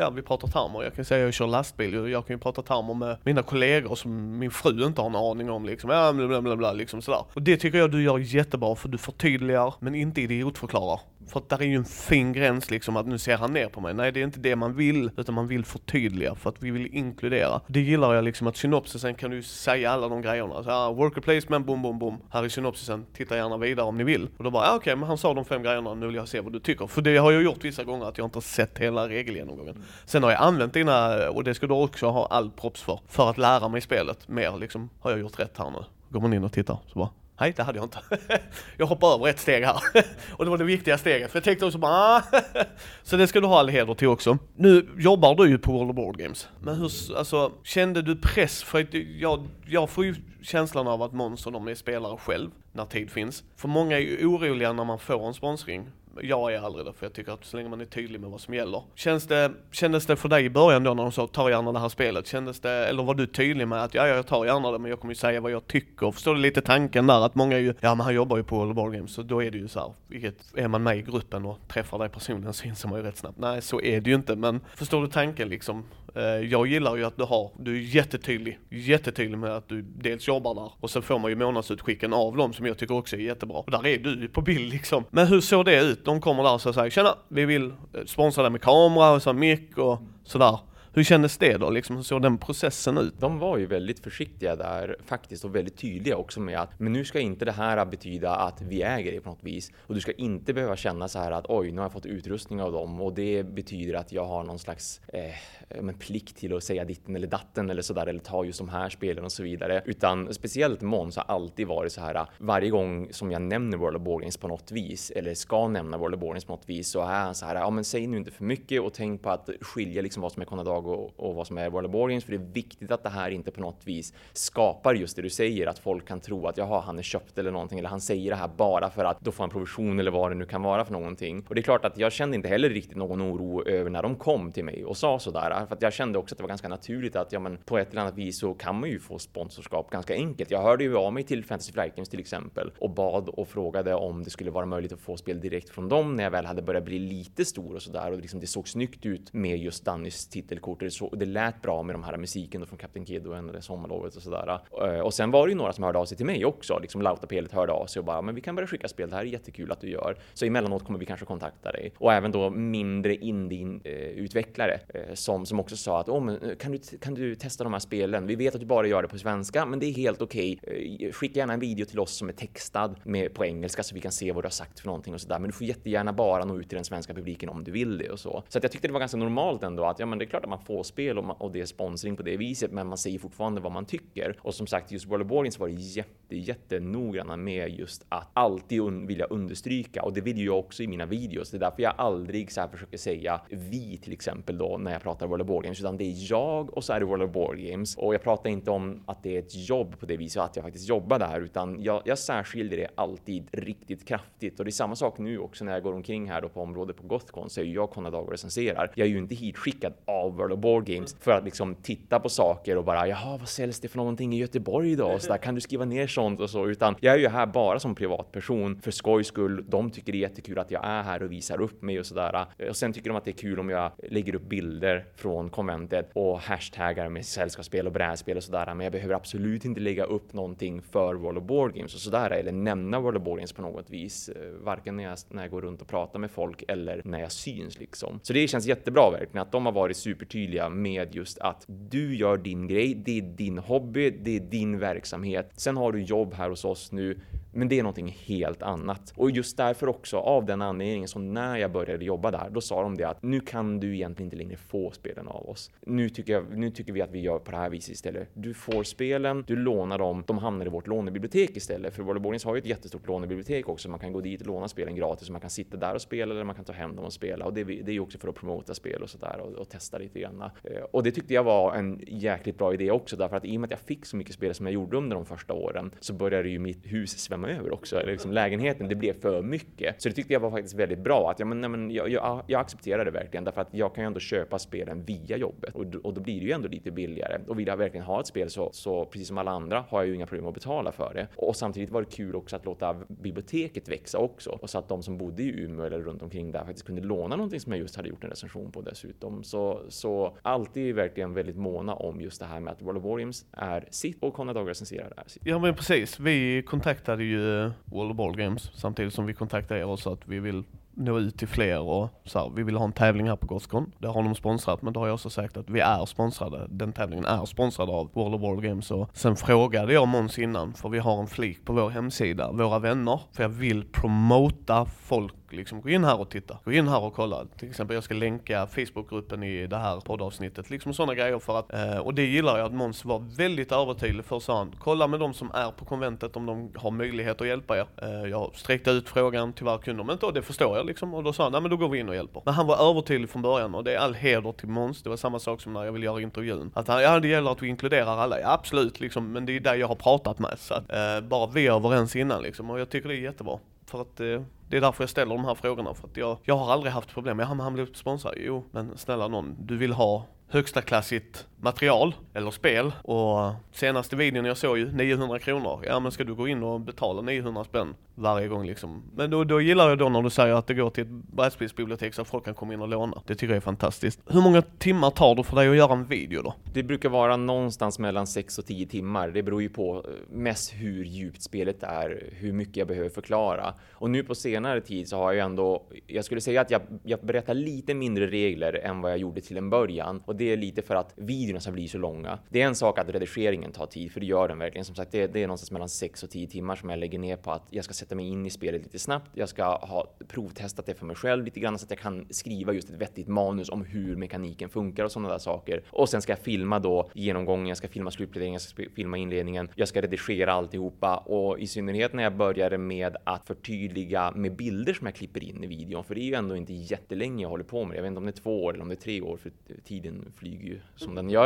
Ja, 0.00 0.10
vi 0.10 0.22
pratar 0.22 0.48
termer. 0.48 0.82
Jag 0.82 0.94
kan 0.94 1.04
säga 1.04 1.20
att 1.20 1.26
jag 1.26 1.34
kör 1.34 1.46
lastbil. 1.46 1.94
Jag 1.94 2.26
kan 2.26 2.36
ju 2.36 2.40
prata 2.40 2.62
termer 2.62 2.94
med 2.94 3.16
mina 3.24 3.42
kollegor 3.42 3.94
som 3.94 4.38
min 4.38 4.50
fru 4.50 4.86
inte 4.86 5.00
har 5.00 5.08
en 5.08 5.16
aning 5.16 5.50
om 5.50 5.64
liksom. 5.64 5.90
Ja, 5.90 6.12
bla 6.12 6.40
bla 6.40 6.56
bla, 6.56 6.72
liksom 6.72 7.02
sådär. 7.02 7.24
Och 7.34 7.42
det 7.42 7.56
tycker 7.56 7.78
jag 7.78 7.90
du 7.90 8.02
gör 8.02 8.18
jättebra 8.18 8.76
för 8.76 8.88
du 8.88 8.98
förtydligar 8.98 9.74
men 9.80 9.94
inte 9.94 10.20
idiotförklarar. 10.20 11.00
För 11.28 11.40
att 11.40 11.48
där 11.48 11.62
är 11.62 11.66
ju 11.66 11.76
en 11.76 11.84
fin 11.84 12.32
gräns 12.32 12.70
liksom 12.70 12.96
att 12.96 13.06
nu 13.06 13.18
ser 13.18 13.36
han 13.36 13.52
ner 13.52 13.68
på 13.68 13.80
mig. 13.80 13.94
Nej 13.94 14.12
det 14.12 14.20
är 14.20 14.24
inte 14.24 14.40
det 14.40 14.56
man 14.56 14.74
vill, 14.74 15.10
utan 15.16 15.34
man 15.34 15.48
vill 15.48 15.64
förtydliga 15.64 16.34
för 16.34 16.50
att 16.50 16.62
vi 16.62 16.70
vill 16.70 16.86
inkludera. 16.94 17.60
Det 17.66 17.80
gillar 17.80 18.14
jag 18.14 18.24
liksom 18.24 18.46
att 18.46 18.56
synopsisen 18.56 19.14
kan 19.14 19.30
du 19.30 19.42
säga 19.42 19.90
alla 19.90 20.08
de 20.08 20.22
grejerna. 20.22 20.62
Så 20.62 20.70
här, 20.70 20.94
worker 20.94 21.20
placement, 21.20 21.66
boom, 21.66 21.82
boom, 21.82 21.98
boom. 21.98 22.18
Här 22.30 22.44
är 22.44 22.48
synopsisen, 22.48 23.06
titta 23.12 23.36
gärna 23.36 23.56
vidare 23.56 23.86
om 23.86 23.96
ni 23.98 24.04
vill. 24.04 24.28
Och 24.36 24.44
då 24.44 24.50
bara, 24.50 24.64
ja, 24.64 24.68
okej, 24.68 24.78
okay, 24.78 24.96
men 24.96 25.08
han 25.08 25.18
sa 25.18 25.34
de 25.34 25.44
fem 25.44 25.62
grejerna, 25.62 25.94
nu 25.94 26.06
vill 26.06 26.14
jag 26.14 26.28
se 26.28 26.40
vad 26.40 26.52
du 26.52 26.60
tycker. 26.60 26.86
För 26.86 27.02
det 27.02 27.16
har 27.16 27.32
jag 27.32 27.42
gjort 27.42 27.64
vissa 27.64 27.84
gånger 27.84 28.06
att 28.06 28.18
jag 28.18 28.26
inte 28.26 28.36
har 28.36 28.42
sett 28.42 28.78
hela 28.78 29.08
regelgenomgången. 29.08 29.84
Sen 30.04 30.22
har 30.22 30.30
jag 30.30 30.40
använt 30.40 30.72
dina, 30.72 31.28
och 31.30 31.44
det 31.44 31.54
ska 31.54 31.66
du 31.66 31.74
också 31.74 32.06
ha 32.06 32.26
all 32.26 32.50
props 32.50 32.82
för, 32.82 33.00
för 33.08 33.30
att 33.30 33.38
lära 33.38 33.68
mig 33.68 33.80
spelet 33.80 34.28
mer 34.28 34.56
liksom. 34.56 34.90
Har 35.00 35.10
jag 35.10 35.20
gjort 35.20 35.38
rätt 35.38 35.58
här 35.58 35.70
nu? 35.70 35.84
Går 36.08 36.20
man 36.20 36.32
in 36.32 36.44
och 36.44 36.52
tittar 36.52 36.78
så 36.92 36.98
bara, 36.98 37.10
Nej, 37.40 37.52
det 37.56 37.62
hade 37.62 37.78
jag 37.78 37.84
inte. 37.84 37.98
Jag 38.76 38.86
hoppade 38.86 39.14
över 39.14 39.28
ett 39.28 39.38
steg 39.38 39.64
här. 39.64 39.82
Och 40.30 40.44
det 40.44 40.50
var 40.50 40.58
det 40.58 40.64
viktiga 40.64 40.98
steget. 40.98 41.30
För 41.30 41.36
jag 41.36 41.44
tänkte 41.44 41.66
också 41.66 41.78
bara. 41.78 41.92
Ah. 41.92 42.22
Så 43.02 43.16
det 43.16 43.26
ska 43.26 43.40
du 43.40 43.46
ha 43.46 43.58
all 43.58 43.68
heder 43.68 43.94
till 43.94 44.08
också. 44.08 44.38
Nu 44.56 44.88
jobbar 44.98 45.34
du 45.34 45.48
ju 45.48 45.58
på 45.58 45.72
World 45.72 45.90
of 45.90 45.96
Board 45.96 46.18
Games. 46.18 46.48
Men 46.60 46.76
hur, 46.76 47.16
alltså, 47.16 47.52
kände 47.62 48.02
du 48.02 48.16
press? 48.16 48.62
För 48.62 48.80
att 48.80 48.94
jag, 48.94 49.48
jag 49.66 49.90
får 49.90 50.04
ju 50.04 50.14
känslan 50.42 50.88
av 50.88 51.02
att 51.02 51.12
Måns 51.12 51.46
och 51.46 51.52
de 51.52 51.68
är 51.68 51.74
spelare 51.74 52.16
själv, 52.16 52.50
när 52.72 52.84
tid 52.84 53.10
finns. 53.10 53.44
För 53.56 53.68
många 53.68 53.96
är 53.96 54.00
ju 54.00 54.26
oroliga 54.26 54.72
när 54.72 54.84
man 54.84 54.98
får 54.98 55.26
en 55.26 55.34
sponsring 55.34 55.86
jag 56.22 56.54
är 56.54 56.60
aldrig 56.60 56.86
det, 56.86 56.92
för 56.92 57.06
jag 57.06 57.12
tycker 57.12 57.32
att 57.32 57.44
så 57.44 57.56
länge 57.56 57.68
man 57.68 57.80
är 57.80 57.84
tydlig 57.84 58.20
med 58.20 58.30
vad 58.30 58.40
som 58.40 58.54
gäller. 58.54 58.82
Känns 58.94 59.26
det, 59.26 59.52
kändes 59.70 60.06
det 60.06 60.16
för 60.16 60.28
dig 60.28 60.44
i 60.44 60.50
början 60.50 60.84
då 60.84 60.94
när 60.94 61.02
de 61.02 61.12
sa 61.12 61.26
ta 61.26 61.50
gärna 61.50 61.72
det 61.72 61.78
här 61.78 61.88
spelet, 61.88 62.26
kändes 62.26 62.60
det, 62.60 62.70
eller 62.70 63.02
var 63.02 63.14
du 63.14 63.26
tydlig 63.26 63.68
med 63.68 63.84
att 63.84 63.94
ja, 63.94 64.06
jag 64.06 64.26
tar 64.26 64.44
gärna 64.44 64.70
det 64.70 64.78
men 64.78 64.90
jag 64.90 65.00
kommer 65.00 65.12
ju 65.12 65.18
säga 65.18 65.40
vad 65.40 65.52
jag 65.52 65.66
tycker? 65.66 66.10
Förstår 66.10 66.34
du 66.34 66.40
lite 66.40 66.60
tanken 66.60 67.06
där 67.06 67.26
att 67.26 67.34
många 67.34 67.56
är 67.56 67.60
ju, 67.60 67.74
ja 67.80 67.94
men 67.94 68.04
han 68.04 68.14
jobbar 68.14 68.36
ju 68.36 68.42
på 68.42 68.62
All 68.62 68.74
Ball 68.74 68.90
Games, 68.90 69.14
så 69.14 69.22
då 69.22 69.42
är 69.42 69.50
det 69.50 69.58
ju 69.58 69.68
så 69.68 69.80
här, 69.80 69.92
vilket, 70.08 70.56
är 70.56 70.68
man 70.68 70.82
med 70.82 70.98
i 70.98 71.02
gruppen 71.02 71.46
och 71.46 71.58
träffar 71.68 71.98
dig 71.98 72.08
personligen 72.08 72.54
så 72.54 72.66
inser 72.66 72.88
man 72.88 72.98
ju 72.98 73.04
rätt 73.04 73.16
snabbt, 73.16 73.38
nej 73.38 73.62
så 73.62 73.80
är 73.80 74.00
det 74.00 74.10
ju 74.10 74.16
inte, 74.16 74.36
men 74.36 74.60
förstår 74.74 75.02
du 75.02 75.08
tanken 75.08 75.48
liksom? 75.48 75.84
Eh, 76.14 76.22
jag 76.22 76.66
gillar 76.66 76.96
ju 76.96 77.04
att 77.04 77.16
du 77.16 77.24
har, 77.24 77.50
du 77.58 77.76
är 77.76 77.80
jättetydlig, 77.80 78.58
jättetydlig 78.70 79.38
med 79.38 79.56
att 79.56 79.68
du 79.68 79.82
dels 79.82 80.28
jobbar 80.28 80.54
där 80.54 80.72
och 80.80 80.90
sen 80.90 81.02
får 81.02 81.18
man 81.18 81.30
ju 81.30 81.36
månadsutskicken 81.36 82.12
av 82.12 82.36
dem 82.36 82.52
som 82.52 82.66
jag 82.66 82.78
tycker 82.78 82.94
också 82.94 83.16
är 83.16 83.20
jättebra. 83.20 83.58
Och 83.58 83.70
där 83.70 83.86
är 83.86 83.98
du 83.98 84.28
på 84.28 84.40
bild 84.40 84.72
liksom. 84.72 85.04
Men 85.10 85.26
hur 85.26 85.40
såg 85.40 85.64
det 85.64 85.80
ut? 85.82 86.04
De 86.04 86.20
kommer 86.20 86.42
där 86.42 86.54
och 86.54 86.60
säger 86.60 86.90
tjena, 86.90 87.14
vi 87.28 87.44
vill 87.44 87.66
eh, 87.66 88.04
sponsra 88.06 88.42
dig 88.42 88.52
med 88.52 88.62
kamera 88.62 89.10
och 89.10 89.22
så 89.22 89.32
mick 89.32 89.78
och 89.78 89.98
sådär. 90.24 90.58
Hur 90.98 91.04
kändes 91.04 91.38
det 91.38 91.56
då? 91.56 91.70
Liksom, 91.70 91.96
hur 91.96 92.02
såg 92.02 92.22
den 92.22 92.38
processen 92.38 92.98
ut? 92.98 93.14
De 93.20 93.38
var 93.38 93.58
ju 93.58 93.66
väldigt 93.66 94.00
försiktiga 94.00 94.56
där 94.56 94.96
faktiskt 95.06 95.44
och 95.44 95.56
väldigt 95.56 95.76
tydliga 95.76 96.16
också 96.16 96.40
med 96.40 96.60
att 96.60 96.80
men 96.80 96.92
nu 96.92 97.04
ska 97.04 97.20
inte 97.20 97.44
det 97.44 97.52
här 97.52 97.84
betyda 97.84 98.36
att 98.36 98.62
vi 98.62 98.82
äger 98.82 99.12
det 99.12 99.20
på 99.20 99.30
något 99.30 99.42
vis 99.42 99.72
och 99.86 99.94
du 99.94 100.00
ska 100.00 100.12
inte 100.12 100.54
behöva 100.54 100.76
känna 100.76 101.08
så 101.08 101.18
här 101.18 101.30
att 101.30 101.44
oj, 101.48 101.70
nu 101.70 101.76
har 101.76 101.84
jag 101.84 101.92
fått 101.92 102.06
utrustning 102.06 102.62
av 102.62 102.72
dem 102.72 103.00
och 103.00 103.12
det 103.12 103.42
betyder 103.42 103.94
att 103.94 104.12
jag 104.12 104.24
har 104.24 104.44
någon 104.44 104.58
slags 104.58 105.00
eh, 105.08 105.82
men, 105.82 105.94
plikt 105.94 106.36
till 106.36 106.56
att 106.56 106.64
säga 106.64 106.84
ditten 106.84 107.16
eller 107.16 107.26
datten 107.26 107.70
eller 107.70 107.82
så 107.82 107.94
där 107.94 108.06
eller 108.06 108.20
ta 108.20 108.44
just 108.44 108.58
de 108.58 108.68
här 108.68 108.88
spelen 108.88 109.24
och 109.24 109.32
så 109.32 109.42
vidare. 109.42 109.82
Utan 109.84 110.34
speciellt 110.34 110.80
Måns 110.80 111.16
har 111.16 111.24
alltid 111.24 111.66
varit 111.66 111.92
så 111.92 112.00
här 112.00 112.26
varje 112.38 112.70
gång 112.70 113.08
som 113.12 113.32
jag 113.32 113.42
nämner 113.42 113.78
World 113.78 113.96
of 113.96 114.02
Borgings 114.02 114.36
på 114.36 114.48
något 114.48 114.72
vis 114.72 115.10
eller 115.10 115.34
ska 115.34 115.68
nämna 115.68 115.98
World 115.98 116.14
of 116.14 116.20
Borgings 116.20 116.44
på 116.44 116.52
något 116.52 116.68
vis 116.68 116.90
så 116.90 117.00
är 117.00 117.20
han 117.20 117.34
så 117.34 117.46
här 117.46 117.54
ja 117.54 117.70
men 117.70 117.84
säg 117.84 118.06
nu 118.06 118.16
inte 118.16 118.30
för 118.30 118.44
mycket 118.44 118.80
och 118.80 118.94
tänk 118.94 119.22
på 119.22 119.30
att 119.30 119.50
skilja 119.60 120.02
liksom 120.02 120.22
vad 120.22 120.32
som 120.32 120.42
är 120.42 120.46
Conadag 120.46 120.87
och, 120.88 121.12
och 121.16 121.34
vad 121.34 121.46
som 121.46 121.58
är 121.58 121.70
World 121.70 121.86
of 121.86 121.92
Board 121.92 122.10
Games, 122.10 122.24
för 122.24 122.32
det 122.32 122.38
är 122.38 122.52
viktigt 122.52 122.90
att 122.90 123.02
det 123.02 123.08
här 123.08 123.30
inte 123.30 123.50
på 123.50 123.60
något 123.60 123.80
vis 123.84 124.14
skapar 124.32 124.94
just 124.94 125.16
det 125.16 125.22
du 125.22 125.30
säger, 125.30 125.66
att 125.66 125.78
folk 125.78 126.08
kan 126.08 126.20
tro 126.20 126.46
att 126.46 126.56
jaha, 126.56 126.80
han 126.80 126.98
är 126.98 127.02
köpt 127.02 127.38
eller 127.38 127.50
någonting, 127.50 127.78
eller 127.78 127.88
han 127.88 128.00
säger 128.00 128.30
det 128.30 128.36
här 128.36 128.50
bara 128.56 128.90
för 128.90 129.04
att 129.04 129.20
då 129.20 129.32
får 129.32 129.42
han 129.42 129.50
provision 129.50 130.00
eller 130.00 130.10
vad 130.10 130.30
det 130.30 130.34
nu 130.34 130.44
kan 130.44 130.62
vara 130.62 130.84
för 130.84 130.92
någonting. 130.92 131.44
Och 131.48 131.54
det 131.54 131.60
är 131.60 131.62
klart 131.62 131.84
att 131.84 131.98
jag 131.98 132.12
kände 132.12 132.36
inte 132.36 132.48
heller 132.48 132.70
riktigt 132.70 132.96
någon 132.96 133.22
oro 133.22 133.68
över 133.68 133.90
när 133.90 134.02
de 134.02 134.16
kom 134.16 134.52
till 134.52 134.64
mig 134.64 134.84
och 134.84 134.96
sa 134.96 135.18
sådär, 135.18 135.66
för 135.66 135.74
att 135.74 135.82
jag 135.82 135.92
kände 135.92 136.18
också 136.18 136.34
att 136.34 136.36
det 136.36 136.42
var 136.42 136.48
ganska 136.48 136.68
naturligt 136.68 137.16
att 137.16 137.32
ja, 137.32 137.40
men 137.40 137.58
på 137.58 137.78
ett 137.78 137.90
eller 137.90 138.00
annat 138.00 138.18
vis 138.18 138.38
så 138.38 138.54
kan 138.54 138.80
man 138.80 138.90
ju 138.90 138.98
få 138.98 139.18
sponsorskap 139.18 139.90
ganska 139.90 140.14
enkelt. 140.14 140.50
Jag 140.50 140.62
hörde 140.62 140.84
ju 140.84 140.96
av 140.96 141.12
mig 141.12 141.22
till 141.22 141.44
Fantasy 141.44 141.72
Flight 141.72 141.96
Games 141.96 142.08
till 142.08 142.20
exempel 142.20 142.72
och 142.78 142.90
bad 142.90 143.28
och 143.28 143.48
frågade 143.48 143.94
om 143.94 144.24
det 144.24 144.30
skulle 144.30 144.50
vara 144.50 144.66
möjligt 144.66 144.92
att 144.92 145.00
få 145.00 145.16
spel 145.16 145.40
direkt 145.40 145.70
från 145.70 145.88
dem 145.88 146.16
när 146.16 146.24
jag 146.24 146.30
väl 146.30 146.46
hade 146.46 146.62
börjat 146.62 146.84
bli 146.84 146.98
lite 146.98 147.44
stor 147.44 147.74
och 147.74 147.82
sådär 147.82 148.12
och 148.12 148.18
liksom 148.18 148.40
det 148.40 148.46
såg 148.46 148.68
snyggt 148.68 149.06
ut 149.06 149.32
med 149.32 149.58
just 149.58 149.84
Dannys 149.84 150.28
titelkort. 150.28 150.77
Det, 150.78 150.90
så, 150.90 151.14
det 151.14 151.26
lät 151.26 151.62
bra 151.62 151.82
med 151.82 151.94
de 151.94 152.04
här 152.04 152.16
musiken 152.16 152.66
från 152.66 152.78
Captain 152.78 153.06
Kid 153.06 153.26
och 153.26 153.52
det 153.52 153.62
sommarlovet 153.62 154.16
och 154.16 154.22
sådär. 154.22 154.60
Eh, 154.82 155.00
och 155.00 155.14
sen 155.14 155.30
var 155.30 155.46
det 155.46 155.50
ju 155.50 155.56
några 155.56 155.72
som 155.72 155.84
hörde 155.84 155.98
av 155.98 156.04
sig 156.04 156.16
till 156.16 156.26
mig 156.26 156.44
också, 156.44 156.78
liksom 156.78 157.02
Lautapelet 157.02 157.52
hörde 157.52 157.72
av 157.72 157.86
sig 157.86 158.00
och 158.00 158.06
bara, 158.06 158.22
men 158.22 158.34
vi 158.34 158.40
kan 158.40 158.54
börja 158.54 158.66
skicka 158.66 158.88
spel. 158.88 159.10
Det 159.10 159.16
här 159.16 159.22
är 159.22 159.26
jättekul 159.26 159.72
att 159.72 159.80
du 159.80 159.90
gör. 159.90 160.16
Så 160.34 160.44
emellanåt 160.44 160.84
kommer 160.84 160.98
vi 160.98 161.06
kanske 161.06 161.26
kontakta 161.26 161.72
dig 161.72 161.92
och 161.98 162.12
även 162.12 162.32
då 162.32 162.50
mindre 162.50 163.14
indie-utvecklare 163.14 164.80
eh, 164.88 165.14
som, 165.14 165.46
som 165.46 165.60
också 165.60 165.76
sa 165.76 166.00
att, 166.00 166.08
oh, 166.08 166.24
men 166.24 166.42
eh, 166.42 166.56
kan 166.56 166.72
du, 166.72 166.78
kan 166.78 167.14
du 167.14 167.34
testa 167.34 167.64
de 167.64 167.72
här 167.72 167.80
spelen? 167.80 168.26
Vi 168.26 168.36
vet 168.36 168.54
att 168.54 168.60
du 168.60 168.66
bara 168.66 168.86
gör 168.86 169.02
det 169.02 169.08
på 169.08 169.18
svenska, 169.18 169.66
men 169.66 169.78
det 169.78 169.86
är 169.86 169.92
helt 169.92 170.22
okej. 170.22 170.58
Okay. 170.62 171.12
Skicka 171.12 171.38
gärna 171.38 171.52
en 171.52 171.60
video 171.60 171.86
till 171.86 172.00
oss 172.00 172.16
som 172.16 172.28
är 172.28 172.32
textad 172.32 172.94
med 173.04 173.34
på 173.34 173.44
engelska 173.44 173.82
så 173.82 173.94
vi 173.94 174.00
kan 174.00 174.12
se 174.12 174.32
vad 174.32 174.44
du 174.44 174.46
har 174.46 174.50
sagt 174.50 174.80
för 174.80 174.86
någonting 174.86 175.14
och 175.14 175.20
sådär. 175.20 175.38
Men 175.38 175.50
du 175.50 175.56
får 175.56 175.66
jättegärna 175.66 176.12
bara 176.12 176.44
nå 176.44 176.58
ut 176.58 176.68
till 176.68 176.76
den 176.76 176.84
svenska 176.84 177.14
publiken 177.14 177.48
om 177.48 177.64
du 177.64 177.70
vill 177.70 177.98
det 177.98 178.10
och 178.10 178.20
så. 178.20 178.42
Så 178.48 178.58
att 178.58 178.64
jag 178.64 178.72
tyckte 178.72 178.88
det 178.88 178.92
var 178.92 179.00
ganska 179.00 179.16
normalt 179.16 179.62
ändå 179.62 179.84
att 179.84 179.98
ja, 179.98 180.06
men 180.06 180.18
det 180.18 180.24
är 180.24 180.26
klart 180.26 180.44
att 180.44 180.50
man 180.50 180.57
får 180.58 180.82
spel 180.82 181.18
och, 181.18 181.24
man, 181.24 181.36
och 181.36 181.52
det 181.52 181.60
är 181.60 181.66
sponsring 181.66 182.16
på 182.16 182.22
det 182.22 182.36
viset, 182.36 182.72
men 182.72 182.86
man 182.86 182.98
säger 182.98 183.18
fortfarande 183.18 183.60
vad 183.60 183.72
man 183.72 183.84
tycker. 183.84 184.36
Och 184.40 184.54
som 184.54 184.66
sagt, 184.66 184.92
just 184.92 185.06
World 185.06 185.24
of 185.24 185.30
Wargames 185.30 185.58
var 185.58 185.68
det 185.68 185.74
jätte, 185.74 186.36
jättenoggranna 186.36 187.36
med 187.36 187.70
just 187.70 188.06
att 188.08 188.30
alltid 188.32 188.80
un 188.80 189.06
vilja 189.06 189.24
understryka 189.24 190.02
och 190.02 190.12
det 190.12 190.20
vill 190.20 190.38
ju 190.38 190.44
jag 190.46 190.58
också 190.58 190.82
i 190.82 190.86
mina 190.86 191.06
videos. 191.06 191.50
Det 191.50 191.56
är 191.56 191.60
därför 191.60 191.82
jag 191.82 191.94
aldrig 191.96 192.52
så 192.52 192.60
här 192.60 192.68
försöker 192.68 192.98
säga 192.98 193.40
vi 193.48 193.98
till 194.02 194.12
exempel 194.12 194.58
då 194.58 194.78
när 194.78 194.92
jag 194.92 195.02
pratar 195.02 195.26
World 195.26 195.42
of 195.42 195.48
Wargames, 195.48 195.80
utan 195.80 195.96
det 195.96 196.04
är 196.04 196.30
jag 196.30 196.76
och 196.76 196.84
så 196.84 196.92
är 196.92 197.00
det 197.00 197.06
World 197.06 197.22
of 197.22 197.34
Wargames 197.34 197.96
och 197.96 198.14
jag 198.14 198.22
pratar 198.22 198.50
inte 198.50 198.70
om 198.70 199.02
att 199.06 199.22
det 199.22 199.34
är 199.34 199.38
ett 199.38 199.68
jobb 199.68 200.00
på 200.00 200.06
det 200.06 200.16
viset 200.16 200.42
att 200.42 200.56
jag 200.56 200.64
faktiskt 200.64 200.88
jobbar 200.88 201.18
där, 201.18 201.40
utan 201.40 201.82
jag, 201.82 202.02
jag 202.04 202.18
särskiljer 202.18 202.78
det 202.78 202.88
alltid 202.94 203.48
riktigt 203.52 204.08
kraftigt 204.08 204.58
och 204.58 204.64
det 204.64 204.68
är 204.68 204.72
samma 204.72 204.96
sak 204.96 205.18
nu 205.18 205.38
också 205.38 205.64
när 205.64 205.72
jag 205.72 205.82
går 205.82 205.92
omkring 205.92 206.30
här 206.30 206.40
då 206.40 206.48
på 206.48 206.60
området 206.60 206.96
på 206.96 207.06
Gothcon 207.06 207.50
så 207.50 207.60
är 207.60 207.64
jag 207.64 207.90
Konrad 207.90 208.14
och 208.14 208.30
recenserar. 208.30 208.92
Jag 208.94 209.06
är 209.06 209.10
ju 209.10 209.18
inte 209.18 209.34
hitskickad 209.34 209.92
av 210.04 210.36
World 210.48 210.58
of 210.58 210.62
Board 210.62 210.86
Games 210.86 211.16
för 211.20 211.32
att 211.32 211.44
liksom 211.44 211.74
titta 211.74 212.20
på 212.20 212.28
saker 212.28 212.76
och 212.76 212.84
bara 212.84 213.08
jaha, 213.08 213.36
vad 213.36 213.48
säljs 213.48 213.80
det 213.80 213.88
för 213.88 213.96
någonting 213.96 214.32
i 214.32 214.38
Göteborg 214.38 214.96
då? 214.96 215.06
Och 215.06 215.22
så 215.22 215.28
där, 215.28 215.38
kan 215.38 215.54
du 215.54 215.60
skriva 215.60 215.84
ner 215.84 216.06
sånt 216.06 216.40
och 216.40 216.50
så? 216.50 216.68
Utan 216.68 216.94
jag 217.00 217.14
är 217.14 217.18
ju 217.18 217.28
här 217.28 217.46
bara 217.46 217.78
som 217.78 217.94
privatperson 217.94 218.80
för 218.82 218.90
skojs 218.90 219.26
skull. 219.26 219.64
De 219.68 219.90
tycker 219.90 220.12
det 220.12 220.18
är 220.18 220.20
jättekul 220.20 220.58
att 220.58 220.70
jag 220.70 220.86
är 220.86 221.02
här 221.02 221.22
och 221.22 221.32
visar 221.32 221.60
upp 221.60 221.82
mig 221.82 222.00
och 222.00 222.06
sådär. 222.06 222.46
Och 222.68 222.76
sen 222.76 222.92
tycker 222.92 223.10
de 223.10 223.16
att 223.16 223.24
det 223.24 223.30
är 223.30 223.32
kul 223.32 223.60
om 223.60 223.70
jag 223.70 223.92
lägger 224.08 224.34
upp 224.34 224.48
bilder 224.48 225.04
från 225.16 225.50
konventet 225.50 226.10
och 226.12 226.40
hashtaggar 226.40 227.08
med 227.08 227.26
sällskapsspel 227.26 227.86
och 227.86 227.92
brädspel 227.92 228.36
och 228.36 228.44
sådär. 228.44 228.74
Men 228.74 228.80
jag 228.80 228.92
behöver 228.92 229.14
absolut 229.14 229.64
inte 229.64 229.80
lägga 229.80 230.04
upp 230.04 230.32
någonting 230.32 230.82
för 230.82 231.14
World 231.14 231.38
of 231.38 231.44
Board 231.44 231.74
Games 231.74 231.94
och 231.94 232.00
sådär 232.00 232.30
eller 232.30 232.52
nämna 232.52 233.00
World 233.00 233.16
of 233.16 233.24
Board 233.24 233.38
Games 233.38 233.52
på 233.52 233.62
något 233.62 233.90
vis. 233.90 234.28
Eh, 234.28 234.34
varken 234.64 234.96
när 234.96 235.04
jag, 235.04 235.18
när 235.28 235.42
jag 235.42 235.50
går 235.50 235.62
runt 235.62 235.80
och 235.82 235.88
pratar 235.88 236.18
med 236.18 236.30
folk 236.30 236.64
eller 236.68 237.02
när 237.04 237.20
jag 237.20 237.32
syns 237.32 237.78
liksom. 237.78 238.20
Så 238.22 238.32
det 238.32 238.48
känns 238.48 238.66
jättebra 238.66 239.10
verkligen 239.10 239.42
att 239.42 239.52
de 239.52 239.66
har 239.66 239.72
varit 239.72 239.96
supertydliga 239.96 240.37
med 240.70 241.14
just 241.14 241.38
att 241.38 241.64
du 241.66 242.16
gör 242.16 242.36
din 242.36 242.66
grej. 242.66 242.94
Det 242.94 243.18
är 243.18 243.22
din 243.22 243.58
hobby. 243.58 244.10
Det 244.10 244.36
är 244.36 244.40
din 244.40 244.78
verksamhet. 244.78 245.50
Sen 245.56 245.76
har 245.76 245.92
du 245.92 246.02
jobb 246.02 246.34
här 246.34 246.50
hos 246.50 246.64
oss 246.64 246.92
nu. 246.92 247.20
Men 247.52 247.68
det 247.68 247.78
är 247.78 247.82
någonting 247.82 248.16
helt 248.26 248.62
annat. 248.62 249.12
Och 249.16 249.30
just 249.30 249.56
därför 249.56 249.88
också, 249.88 250.16
av 250.16 250.44
den 250.44 250.62
anledningen, 250.62 251.08
så 251.08 251.18
när 251.18 251.56
jag 251.56 251.72
började 251.72 252.04
jobba 252.04 252.30
där, 252.30 252.50
då 252.50 252.60
sa 252.60 252.82
de 252.82 252.96
det 252.96 253.08
att 253.08 253.22
nu 253.22 253.40
kan 253.40 253.80
du 253.80 253.94
egentligen 253.94 254.26
inte 254.26 254.36
längre 254.36 254.56
få 254.56 254.90
spelen 254.90 255.28
av 255.28 255.48
oss. 255.48 255.70
Nu 255.86 256.08
tycker, 256.08 256.32
jag, 256.32 256.58
nu 256.58 256.70
tycker 256.70 256.92
vi 256.92 257.02
att 257.02 257.10
vi 257.10 257.20
gör 257.20 257.38
på 257.38 257.50
det 257.50 257.56
här 257.56 257.70
viset 257.70 257.94
istället. 257.94 258.28
Du 258.34 258.54
får 258.54 258.82
spelen, 258.82 259.44
du 259.46 259.56
lånar 259.56 259.98
dem, 259.98 260.24
de 260.26 260.38
hamnar 260.38 260.66
i 260.66 260.68
vårt 260.68 260.86
lånebibliotek 260.86 261.56
istället. 261.56 261.94
För 261.94 262.02
World 262.02 262.44
har 262.44 262.54
ju 262.54 262.58
ett 262.58 262.66
jättestort 262.66 263.06
lånebibliotek 263.06 263.68
också. 263.68 263.88
Man 263.88 264.00
kan 264.00 264.12
gå 264.12 264.20
dit 264.20 264.40
och 264.40 264.46
låna 264.46 264.68
spelen 264.68 264.96
gratis 264.96 265.28
och 265.28 265.32
man 265.32 265.40
kan 265.40 265.50
sitta 265.50 265.76
där 265.76 265.94
och 265.94 266.02
spela 266.02 266.34
eller 266.34 266.44
man 266.44 266.54
kan 266.54 266.64
ta 266.64 266.72
hem 266.72 266.96
dem 266.96 267.04
och 267.04 267.12
spela. 267.12 267.44
Och 267.44 267.54
det, 267.54 267.64
det 267.64 267.90
är 267.90 267.92
ju 267.92 268.00
också 268.00 268.18
för 268.18 268.28
att 268.28 268.34
promota 268.34 268.74
spel 268.74 269.02
och 269.02 269.10
sådär 269.10 269.40
och, 269.40 269.52
och 269.52 269.68
testa 269.68 269.98
lite 269.98 270.20
grann. 270.20 270.42
Eh, 270.42 270.82
och 270.90 271.02
det 271.02 271.10
tyckte 271.10 271.34
jag 271.34 271.44
var 271.44 271.74
en 271.74 272.00
jäkligt 272.06 272.58
bra 272.58 272.74
idé 272.74 272.90
också, 272.90 273.16
därför 273.16 273.36
att 273.36 273.44
i 273.44 273.56
och 273.56 273.60
med 273.60 273.66
att 273.66 273.70
jag 273.70 273.80
fick 273.80 274.06
så 274.06 274.16
mycket 274.16 274.34
spel 274.34 274.54
som 274.54 274.66
jag 274.66 274.72
gjorde 274.72 274.96
under 274.96 275.16
de 275.16 275.26
första 275.26 275.54
åren 275.54 275.90
så 276.00 276.12
började 276.12 276.48
ju 276.48 276.58
mitt 276.58 276.86
hus 276.86 277.18
svämma 277.18 277.37
över 277.44 277.74
också. 277.74 278.00
Eller 278.00 278.12
liksom 278.12 278.32
lägenheten, 278.32 278.88
det 278.88 278.94
blev 278.94 279.20
för 279.20 279.42
mycket. 279.42 280.02
Så 280.02 280.08
det 280.08 280.14
tyckte 280.14 280.32
jag 280.32 280.40
var 280.40 280.50
faktiskt 280.50 280.74
väldigt 280.74 280.98
bra 280.98 281.30
att 281.30 281.38
ja, 281.38 281.46
men, 281.46 281.60
nej, 281.60 281.70
men 281.70 281.90
jag, 281.90 282.08
jag, 282.08 282.42
jag 282.46 282.60
accepterar 282.60 283.04
det 283.04 283.10
verkligen 283.10 283.44
därför 283.44 283.60
att 283.60 283.68
jag 283.70 283.94
kan 283.94 284.04
ju 284.04 284.06
ändå 284.06 284.20
köpa 284.20 284.58
spelen 284.58 285.04
via 285.04 285.36
jobbet 285.36 285.74
och, 285.74 285.94
och 285.94 286.14
då 286.14 286.20
blir 286.20 286.40
det 286.40 286.46
ju 286.46 286.52
ändå 286.52 286.68
lite 286.68 286.90
billigare. 286.90 287.40
Och 287.46 287.58
vill 287.58 287.66
jag 287.66 287.76
verkligen 287.76 288.06
ha 288.06 288.20
ett 288.20 288.26
spel 288.26 288.50
så, 288.50 288.70
så 288.72 289.04
precis 289.04 289.28
som 289.28 289.38
alla 289.38 289.50
andra 289.50 289.84
har 289.88 290.00
jag 290.00 290.08
ju 290.08 290.14
inga 290.14 290.26
problem 290.26 290.46
att 290.46 290.54
betala 290.54 290.92
för 290.92 291.14
det. 291.14 291.28
Och 291.36 291.56
samtidigt 291.56 291.90
var 291.90 292.02
det 292.02 292.10
kul 292.10 292.36
också 292.36 292.56
att 292.56 292.64
låta 292.64 292.96
biblioteket 293.08 293.88
växa 293.88 294.18
också 294.18 294.50
och 294.50 294.70
så 294.70 294.78
att 294.78 294.88
de 294.88 295.02
som 295.02 295.18
bodde 295.18 295.42
i 295.42 295.60
Umeå 295.60 295.86
eller 295.86 295.98
runt 295.98 296.22
omkring 296.22 296.52
där 296.52 296.64
faktiskt 296.64 296.86
kunde 296.86 297.02
låna 297.02 297.36
någonting 297.36 297.60
som 297.60 297.72
jag 297.72 297.80
just 297.80 297.96
hade 297.96 298.08
gjort 298.08 298.24
en 298.24 298.30
recension 298.30 298.72
på 298.72 298.80
dessutom. 298.80 299.44
Så, 299.44 299.82
så 299.88 300.36
alltid 300.42 300.94
verkligen 300.94 301.34
väldigt 301.34 301.56
måna 301.56 301.94
om 301.94 302.20
just 302.20 302.40
det 302.40 302.46
här 302.46 302.60
med 302.60 302.72
att 302.72 302.82
World 302.82 302.98
of 302.98 303.04
Wargames 303.04 303.46
är 303.52 303.88
sitt 303.90 304.22
och 304.22 304.34
Konrad 304.34 304.56
Dag 304.56 304.68
recenserar 304.68 305.12
är 305.16 305.28
sitt. 305.28 305.42
Ja 305.46 305.58
men 305.58 305.74
precis, 305.74 306.20
vi 306.20 306.62
kontaktade 306.62 307.24
ju 307.28 307.64
eh, 307.64 307.70
World 307.84 308.10
of 308.10 308.16
Ball 308.16 308.36
Games 308.36 308.70
samtidigt 308.74 309.14
som 309.14 309.26
vi 309.26 309.34
kontaktade 309.34 309.80
er 309.80 309.86
och 309.86 309.98
sa 309.98 310.12
att 310.12 310.28
vi 310.28 310.38
vill 310.38 310.64
nå 310.98 311.18
ut 311.18 311.38
till 311.38 311.48
fler 311.48 311.80
och 311.80 312.08
så 312.24 312.38
här, 312.38 312.52
vi 312.56 312.62
vill 312.62 312.76
ha 312.76 312.84
en 312.84 312.92
tävling 312.92 313.28
här 313.28 313.36
på 313.36 313.46
Gothcon. 313.46 313.92
Det 313.98 314.08
har 314.08 314.22
de 314.22 314.34
sponsrat, 314.34 314.82
men 314.82 314.92
då 314.92 315.00
har 315.00 315.06
jag 315.06 315.14
också 315.14 315.30
sagt 315.30 315.56
att 315.56 315.70
vi 315.70 315.80
är 315.80 316.06
sponsrade. 316.06 316.66
Den 316.70 316.92
tävlingen 316.92 317.24
är 317.24 317.44
sponsrad 317.44 317.90
av 317.90 318.10
World 318.12 318.34
of 318.34 318.40
World 318.42 318.62
Games. 318.62 318.90
Och 318.90 319.10
sen 319.12 319.36
frågade 319.36 319.92
jag 319.92 320.08
Måns 320.08 320.38
innan, 320.38 320.74
för 320.74 320.88
vi 320.88 320.98
har 320.98 321.20
en 321.20 321.26
flik 321.26 321.64
på 321.64 321.72
vår 321.72 321.90
hemsida, 321.90 322.52
våra 322.52 322.78
vänner, 322.78 323.20
för 323.32 323.42
jag 323.42 323.50
vill 323.50 323.84
promota 323.84 324.84
folk 324.84 325.34
liksom 325.52 325.80
gå 325.80 325.88
in 325.88 326.04
här 326.04 326.20
och 326.20 326.30
titta. 326.30 326.58
Gå 326.64 326.72
in 326.72 326.88
här 326.88 327.02
och 327.02 327.14
kolla. 327.14 327.44
Till 327.58 327.68
exempel 327.68 327.94
jag 327.94 328.04
ska 328.04 328.14
länka 328.14 328.66
Facebookgruppen 328.66 329.42
i 329.42 329.66
det 329.66 329.76
här 329.76 330.00
poddavsnittet. 330.00 330.70
Liksom 330.70 330.94
sådana 330.94 331.14
grejer 331.14 331.38
för 331.38 331.58
att, 331.58 331.72
eh, 331.72 331.98
och 331.98 332.14
det 332.14 332.26
gillar 332.26 332.58
jag 332.58 332.66
att 332.66 332.72
Måns 332.72 333.04
var 333.04 333.18
väldigt 333.36 333.72
övertydlig 333.72 334.24
för 334.24 334.40
sa 334.40 334.58
han, 334.58 334.74
kolla 334.78 335.06
med 335.06 335.20
de 335.20 335.34
som 335.34 335.50
är 335.54 335.70
på 335.70 335.84
konventet 335.84 336.36
om 336.36 336.46
de 336.46 336.72
har 336.76 336.90
möjlighet 336.90 337.40
att 337.40 337.46
hjälpa 337.46 337.78
er. 337.78 337.86
Eh, 337.96 338.30
jag 338.30 338.50
sträckte 338.54 338.90
ut 338.90 339.08
frågan, 339.08 339.52
tyvärr 339.52 339.78
kunde 339.78 340.02
de 340.02 340.10
inte 340.10 340.26
och 340.26 340.32
det 340.32 340.42
förstår 340.42 340.76
jag 340.76 340.86
liksom. 340.86 341.14
Och 341.14 341.24
då 341.24 341.32
sa 341.32 341.42
han, 341.42 341.52
nej 341.52 341.60
men 341.60 341.70
då 341.70 341.76
går 341.76 341.88
vi 341.88 341.98
in 341.98 342.08
och 342.08 342.14
hjälper. 342.14 342.42
Men 342.44 342.54
han 342.54 342.66
var 342.66 342.90
övertydlig 342.90 343.30
från 343.30 343.42
början 343.42 343.74
och 343.74 343.84
det 343.84 343.94
är 343.94 343.98
all 343.98 344.14
heder 344.14 344.52
till 344.52 344.68
Måns. 344.68 345.02
Det 345.02 345.10
var 345.10 345.16
samma 345.16 345.38
sak 345.38 345.60
som 345.60 345.72
när 345.72 345.84
jag 345.84 345.92
ville 345.92 346.06
göra 346.06 346.20
intervjun. 346.20 346.70
Att 346.74 346.88
han, 346.88 347.02
ja 347.02 347.20
det 347.20 347.28
gäller 347.28 347.52
att 347.52 347.62
vi 347.62 347.68
inkluderar 347.68 348.18
alla. 348.18 348.40
Ja, 348.40 348.52
absolut 348.52 349.00
liksom, 349.00 349.32
men 349.32 349.46
det 349.46 349.56
är 349.56 349.60
där 349.60 349.74
jag 349.74 349.88
har 349.88 349.94
pratat 349.94 350.38
med. 350.38 350.54
Så 350.58 350.74
att, 350.74 350.92
eh, 350.92 351.28
bara 351.28 351.46
vi 351.46 351.66
är 351.66 351.72
överens 351.72 352.16
innan 352.16 352.42
liksom 352.42 352.70
och 352.70 352.80
jag 352.80 352.90
tycker 352.90 353.08
det 353.08 353.14
är 353.14 353.20
jättebra. 353.20 353.58
För 353.86 354.00
att 354.00 354.20
eh, 354.20 354.42
det 354.68 354.76
är 354.76 354.80
därför 354.80 355.02
jag 355.02 355.10
ställer 355.10 355.34
de 355.34 355.44
här 355.44 355.54
frågorna. 355.54 355.94
För 355.94 356.08
att 356.08 356.16
jag, 356.16 356.38
jag 356.42 356.56
har 356.56 356.72
aldrig 356.72 356.92
haft 356.92 357.14
problem. 357.14 357.38
Ja 357.38 357.48
men 357.48 357.60
han 357.60 357.74
blev 357.74 357.92
sponsrad. 357.92 358.34
Jo, 358.36 358.64
men 358.70 358.98
snälla 358.98 359.28
någon, 359.28 359.56
du 359.66 359.76
vill 359.76 359.92
ha 359.92 360.26
högsta 360.48 360.82
klassigt 360.82 361.46
material 361.60 362.14
eller 362.34 362.50
spel 362.50 362.92
och 363.02 363.52
senaste 363.72 364.16
videon 364.16 364.44
jag 364.44 364.56
såg 364.56 364.78
ju 364.78 364.92
900 364.92 365.38
kronor. 365.38 365.84
Ja 365.86 366.00
men 366.00 366.12
ska 366.12 366.24
du 366.24 366.34
gå 366.34 366.48
in 366.48 366.62
och 366.62 366.80
betala 366.80 367.22
900 367.22 367.64
spänn 367.64 367.94
varje 368.14 368.48
gång 368.48 368.66
liksom. 368.66 369.02
Men 369.16 369.30
då, 369.30 369.44
då 369.44 369.60
gillar 369.60 369.88
jag 369.88 369.98
då 369.98 370.08
när 370.08 370.22
du 370.22 370.30
säger 370.30 370.54
att 370.54 370.66
det 370.66 370.74
går 370.74 370.90
till 370.90 371.02
ett 371.02 371.08
brädspelsbibliotek 371.08 372.14
så 372.14 372.22
att 372.22 372.28
folk 372.28 372.44
kan 372.44 372.54
komma 372.54 372.74
in 372.74 372.80
och 372.80 372.88
låna. 372.88 373.22
Det 373.26 373.34
tycker 373.34 373.48
jag 373.48 373.56
är 373.56 373.60
fantastiskt. 373.60 374.20
Hur 374.26 374.40
många 374.40 374.62
timmar 374.62 375.10
tar 375.10 375.34
det 375.34 375.44
för 375.44 375.56
dig 375.56 375.68
att 375.68 375.76
göra 375.76 375.92
en 375.92 376.04
video 376.04 376.42
då? 376.42 376.54
Det 376.72 376.82
brukar 376.82 377.08
vara 377.08 377.36
någonstans 377.36 377.98
mellan 377.98 378.26
6 378.26 378.58
och 378.58 378.66
10 378.66 378.86
timmar. 378.86 379.28
Det 379.28 379.42
beror 379.42 379.62
ju 379.62 379.68
på 379.68 379.96
eh, 379.96 380.34
mest 380.36 380.72
hur 380.74 381.04
djupt 381.04 381.42
spelet 381.42 381.82
är, 381.82 382.30
hur 382.32 382.52
mycket 382.52 382.76
jag 382.76 382.88
behöver 382.88 383.08
förklara. 383.08 383.74
Och 383.92 384.10
nu 384.10 384.22
på 384.22 384.34
senare 384.34 384.80
tid 384.80 385.08
så 385.08 385.16
har 385.16 385.32
jag 385.32 385.44
ändå, 385.44 385.82
jag 386.06 386.24
skulle 386.24 386.40
säga 386.40 386.60
att 386.60 386.70
jag, 386.70 386.82
jag 387.02 387.20
berättar 387.20 387.54
lite 387.54 387.94
mindre 387.94 388.26
regler 388.26 388.80
än 388.84 389.00
vad 389.00 389.10
jag 389.10 389.18
gjorde 389.18 389.40
till 389.40 389.56
en 389.56 389.70
början 389.70 390.22
och 390.24 390.36
det 390.36 390.52
är 390.52 390.56
lite 390.56 390.82
för 390.82 390.94
att 390.94 391.12
vi 391.16 391.47
videorna 391.48 391.60
ska 391.60 391.72
bli 391.72 391.88
så 391.88 391.98
långa. 391.98 392.38
Det 392.48 392.62
är 392.62 392.66
en 392.66 392.74
sak 392.74 392.98
att 392.98 393.08
redigeringen 393.08 393.72
tar 393.72 393.86
tid, 393.86 394.12
för 394.12 394.20
det 394.20 394.26
gör 394.26 394.48
den 394.48 394.58
verkligen. 394.58 394.84
Som 394.84 394.94
sagt, 394.94 395.12
det, 395.12 395.26
det 395.26 395.42
är 395.42 395.46
någonstans 395.46 395.70
mellan 395.70 395.88
6 395.88 396.22
och 396.22 396.30
10 396.30 396.46
timmar 396.46 396.76
som 396.76 396.90
jag 396.90 396.98
lägger 396.98 397.18
ner 397.18 397.36
på 397.36 397.52
att 397.52 397.66
jag 397.70 397.84
ska 397.84 397.94
sätta 397.94 398.14
mig 398.14 398.28
in 398.28 398.46
i 398.46 398.50
spelet 398.50 398.82
lite 398.82 398.98
snabbt. 398.98 399.30
Jag 399.34 399.48
ska 399.48 399.64
ha 399.64 400.06
provtestat 400.28 400.86
det 400.86 400.94
för 400.94 401.06
mig 401.06 401.16
själv 401.16 401.44
lite 401.44 401.60
grann 401.60 401.78
så 401.78 401.84
att 401.84 401.90
jag 401.90 401.98
kan 401.98 402.26
skriva 402.30 402.72
just 402.72 402.90
ett 402.90 402.96
vettigt 402.96 403.28
manus 403.28 403.68
om 403.68 403.84
hur 403.84 404.16
mekaniken 404.16 404.68
funkar 404.68 405.04
och 405.04 405.12
sådana 405.12 405.28
där 405.28 405.38
saker. 405.38 405.82
Och 405.90 406.08
sen 406.08 406.22
ska 406.22 406.32
jag 406.32 406.38
filma 406.38 406.78
då 406.78 407.10
genomgången, 407.14 407.66
jag 407.66 407.76
ska 407.76 407.88
filma 407.88 408.10
slutpläderingen, 408.10 408.54
jag 408.54 408.62
ska 408.62 408.82
filma 408.96 409.16
inledningen, 409.16 409.68
jag 409.74 409.88
ska 409.88 410.02
redigera 410.02 410.52
alltihopa 410.52 411.16
och 411.16 411.58
i 411.58 411.66
synnerhet 411.66 412.12
när 412.12 412.22
jag 412.22 412.36
började 412.36 412.78
med 412.78 413.16
att 413.24 413.46
förtydliga 413.46 414.32
med 414.34 414.56
bilder 414.56 414.94
som 414.94 415.06
jag 415.06 415.14
klipper 415.14 415.44
in 415.44 415.64
i 415.64 415.66
videon, 415.66 416.04
för 416.04 416.14
det 416.14 416.20
är 416.20 416.24
ju 416.24 416.34
ändå 416.34 416.56
inte 416.56 416.72
jättelänge 416.72 417.42
jag 417.42 417.48
håller 417.48 417.64
på 417.64 417.84
med 417.84 417.94
det. 417.94 417.96
Jag 417.96 418.02
vet 418.02 418.08
inte 418.08 418.18
om 418.18 418.24
det 418.24 418.30
är 418.30 418.42
två 418.42 418.64
år 418.64 418.72
eller 418.72 418.82
om 418.82 418.88
det 418.88 418.94
är 418.94 418.96
tre 418.96 419.20
år, 419.20 419.36
för 419.36 419.52
tiden 419.84 420.32
flyger 420.36 420.66
ju 420.66 420.80
som 420.96 421.14
den 421.14 421.30
gör. 421.30 421.37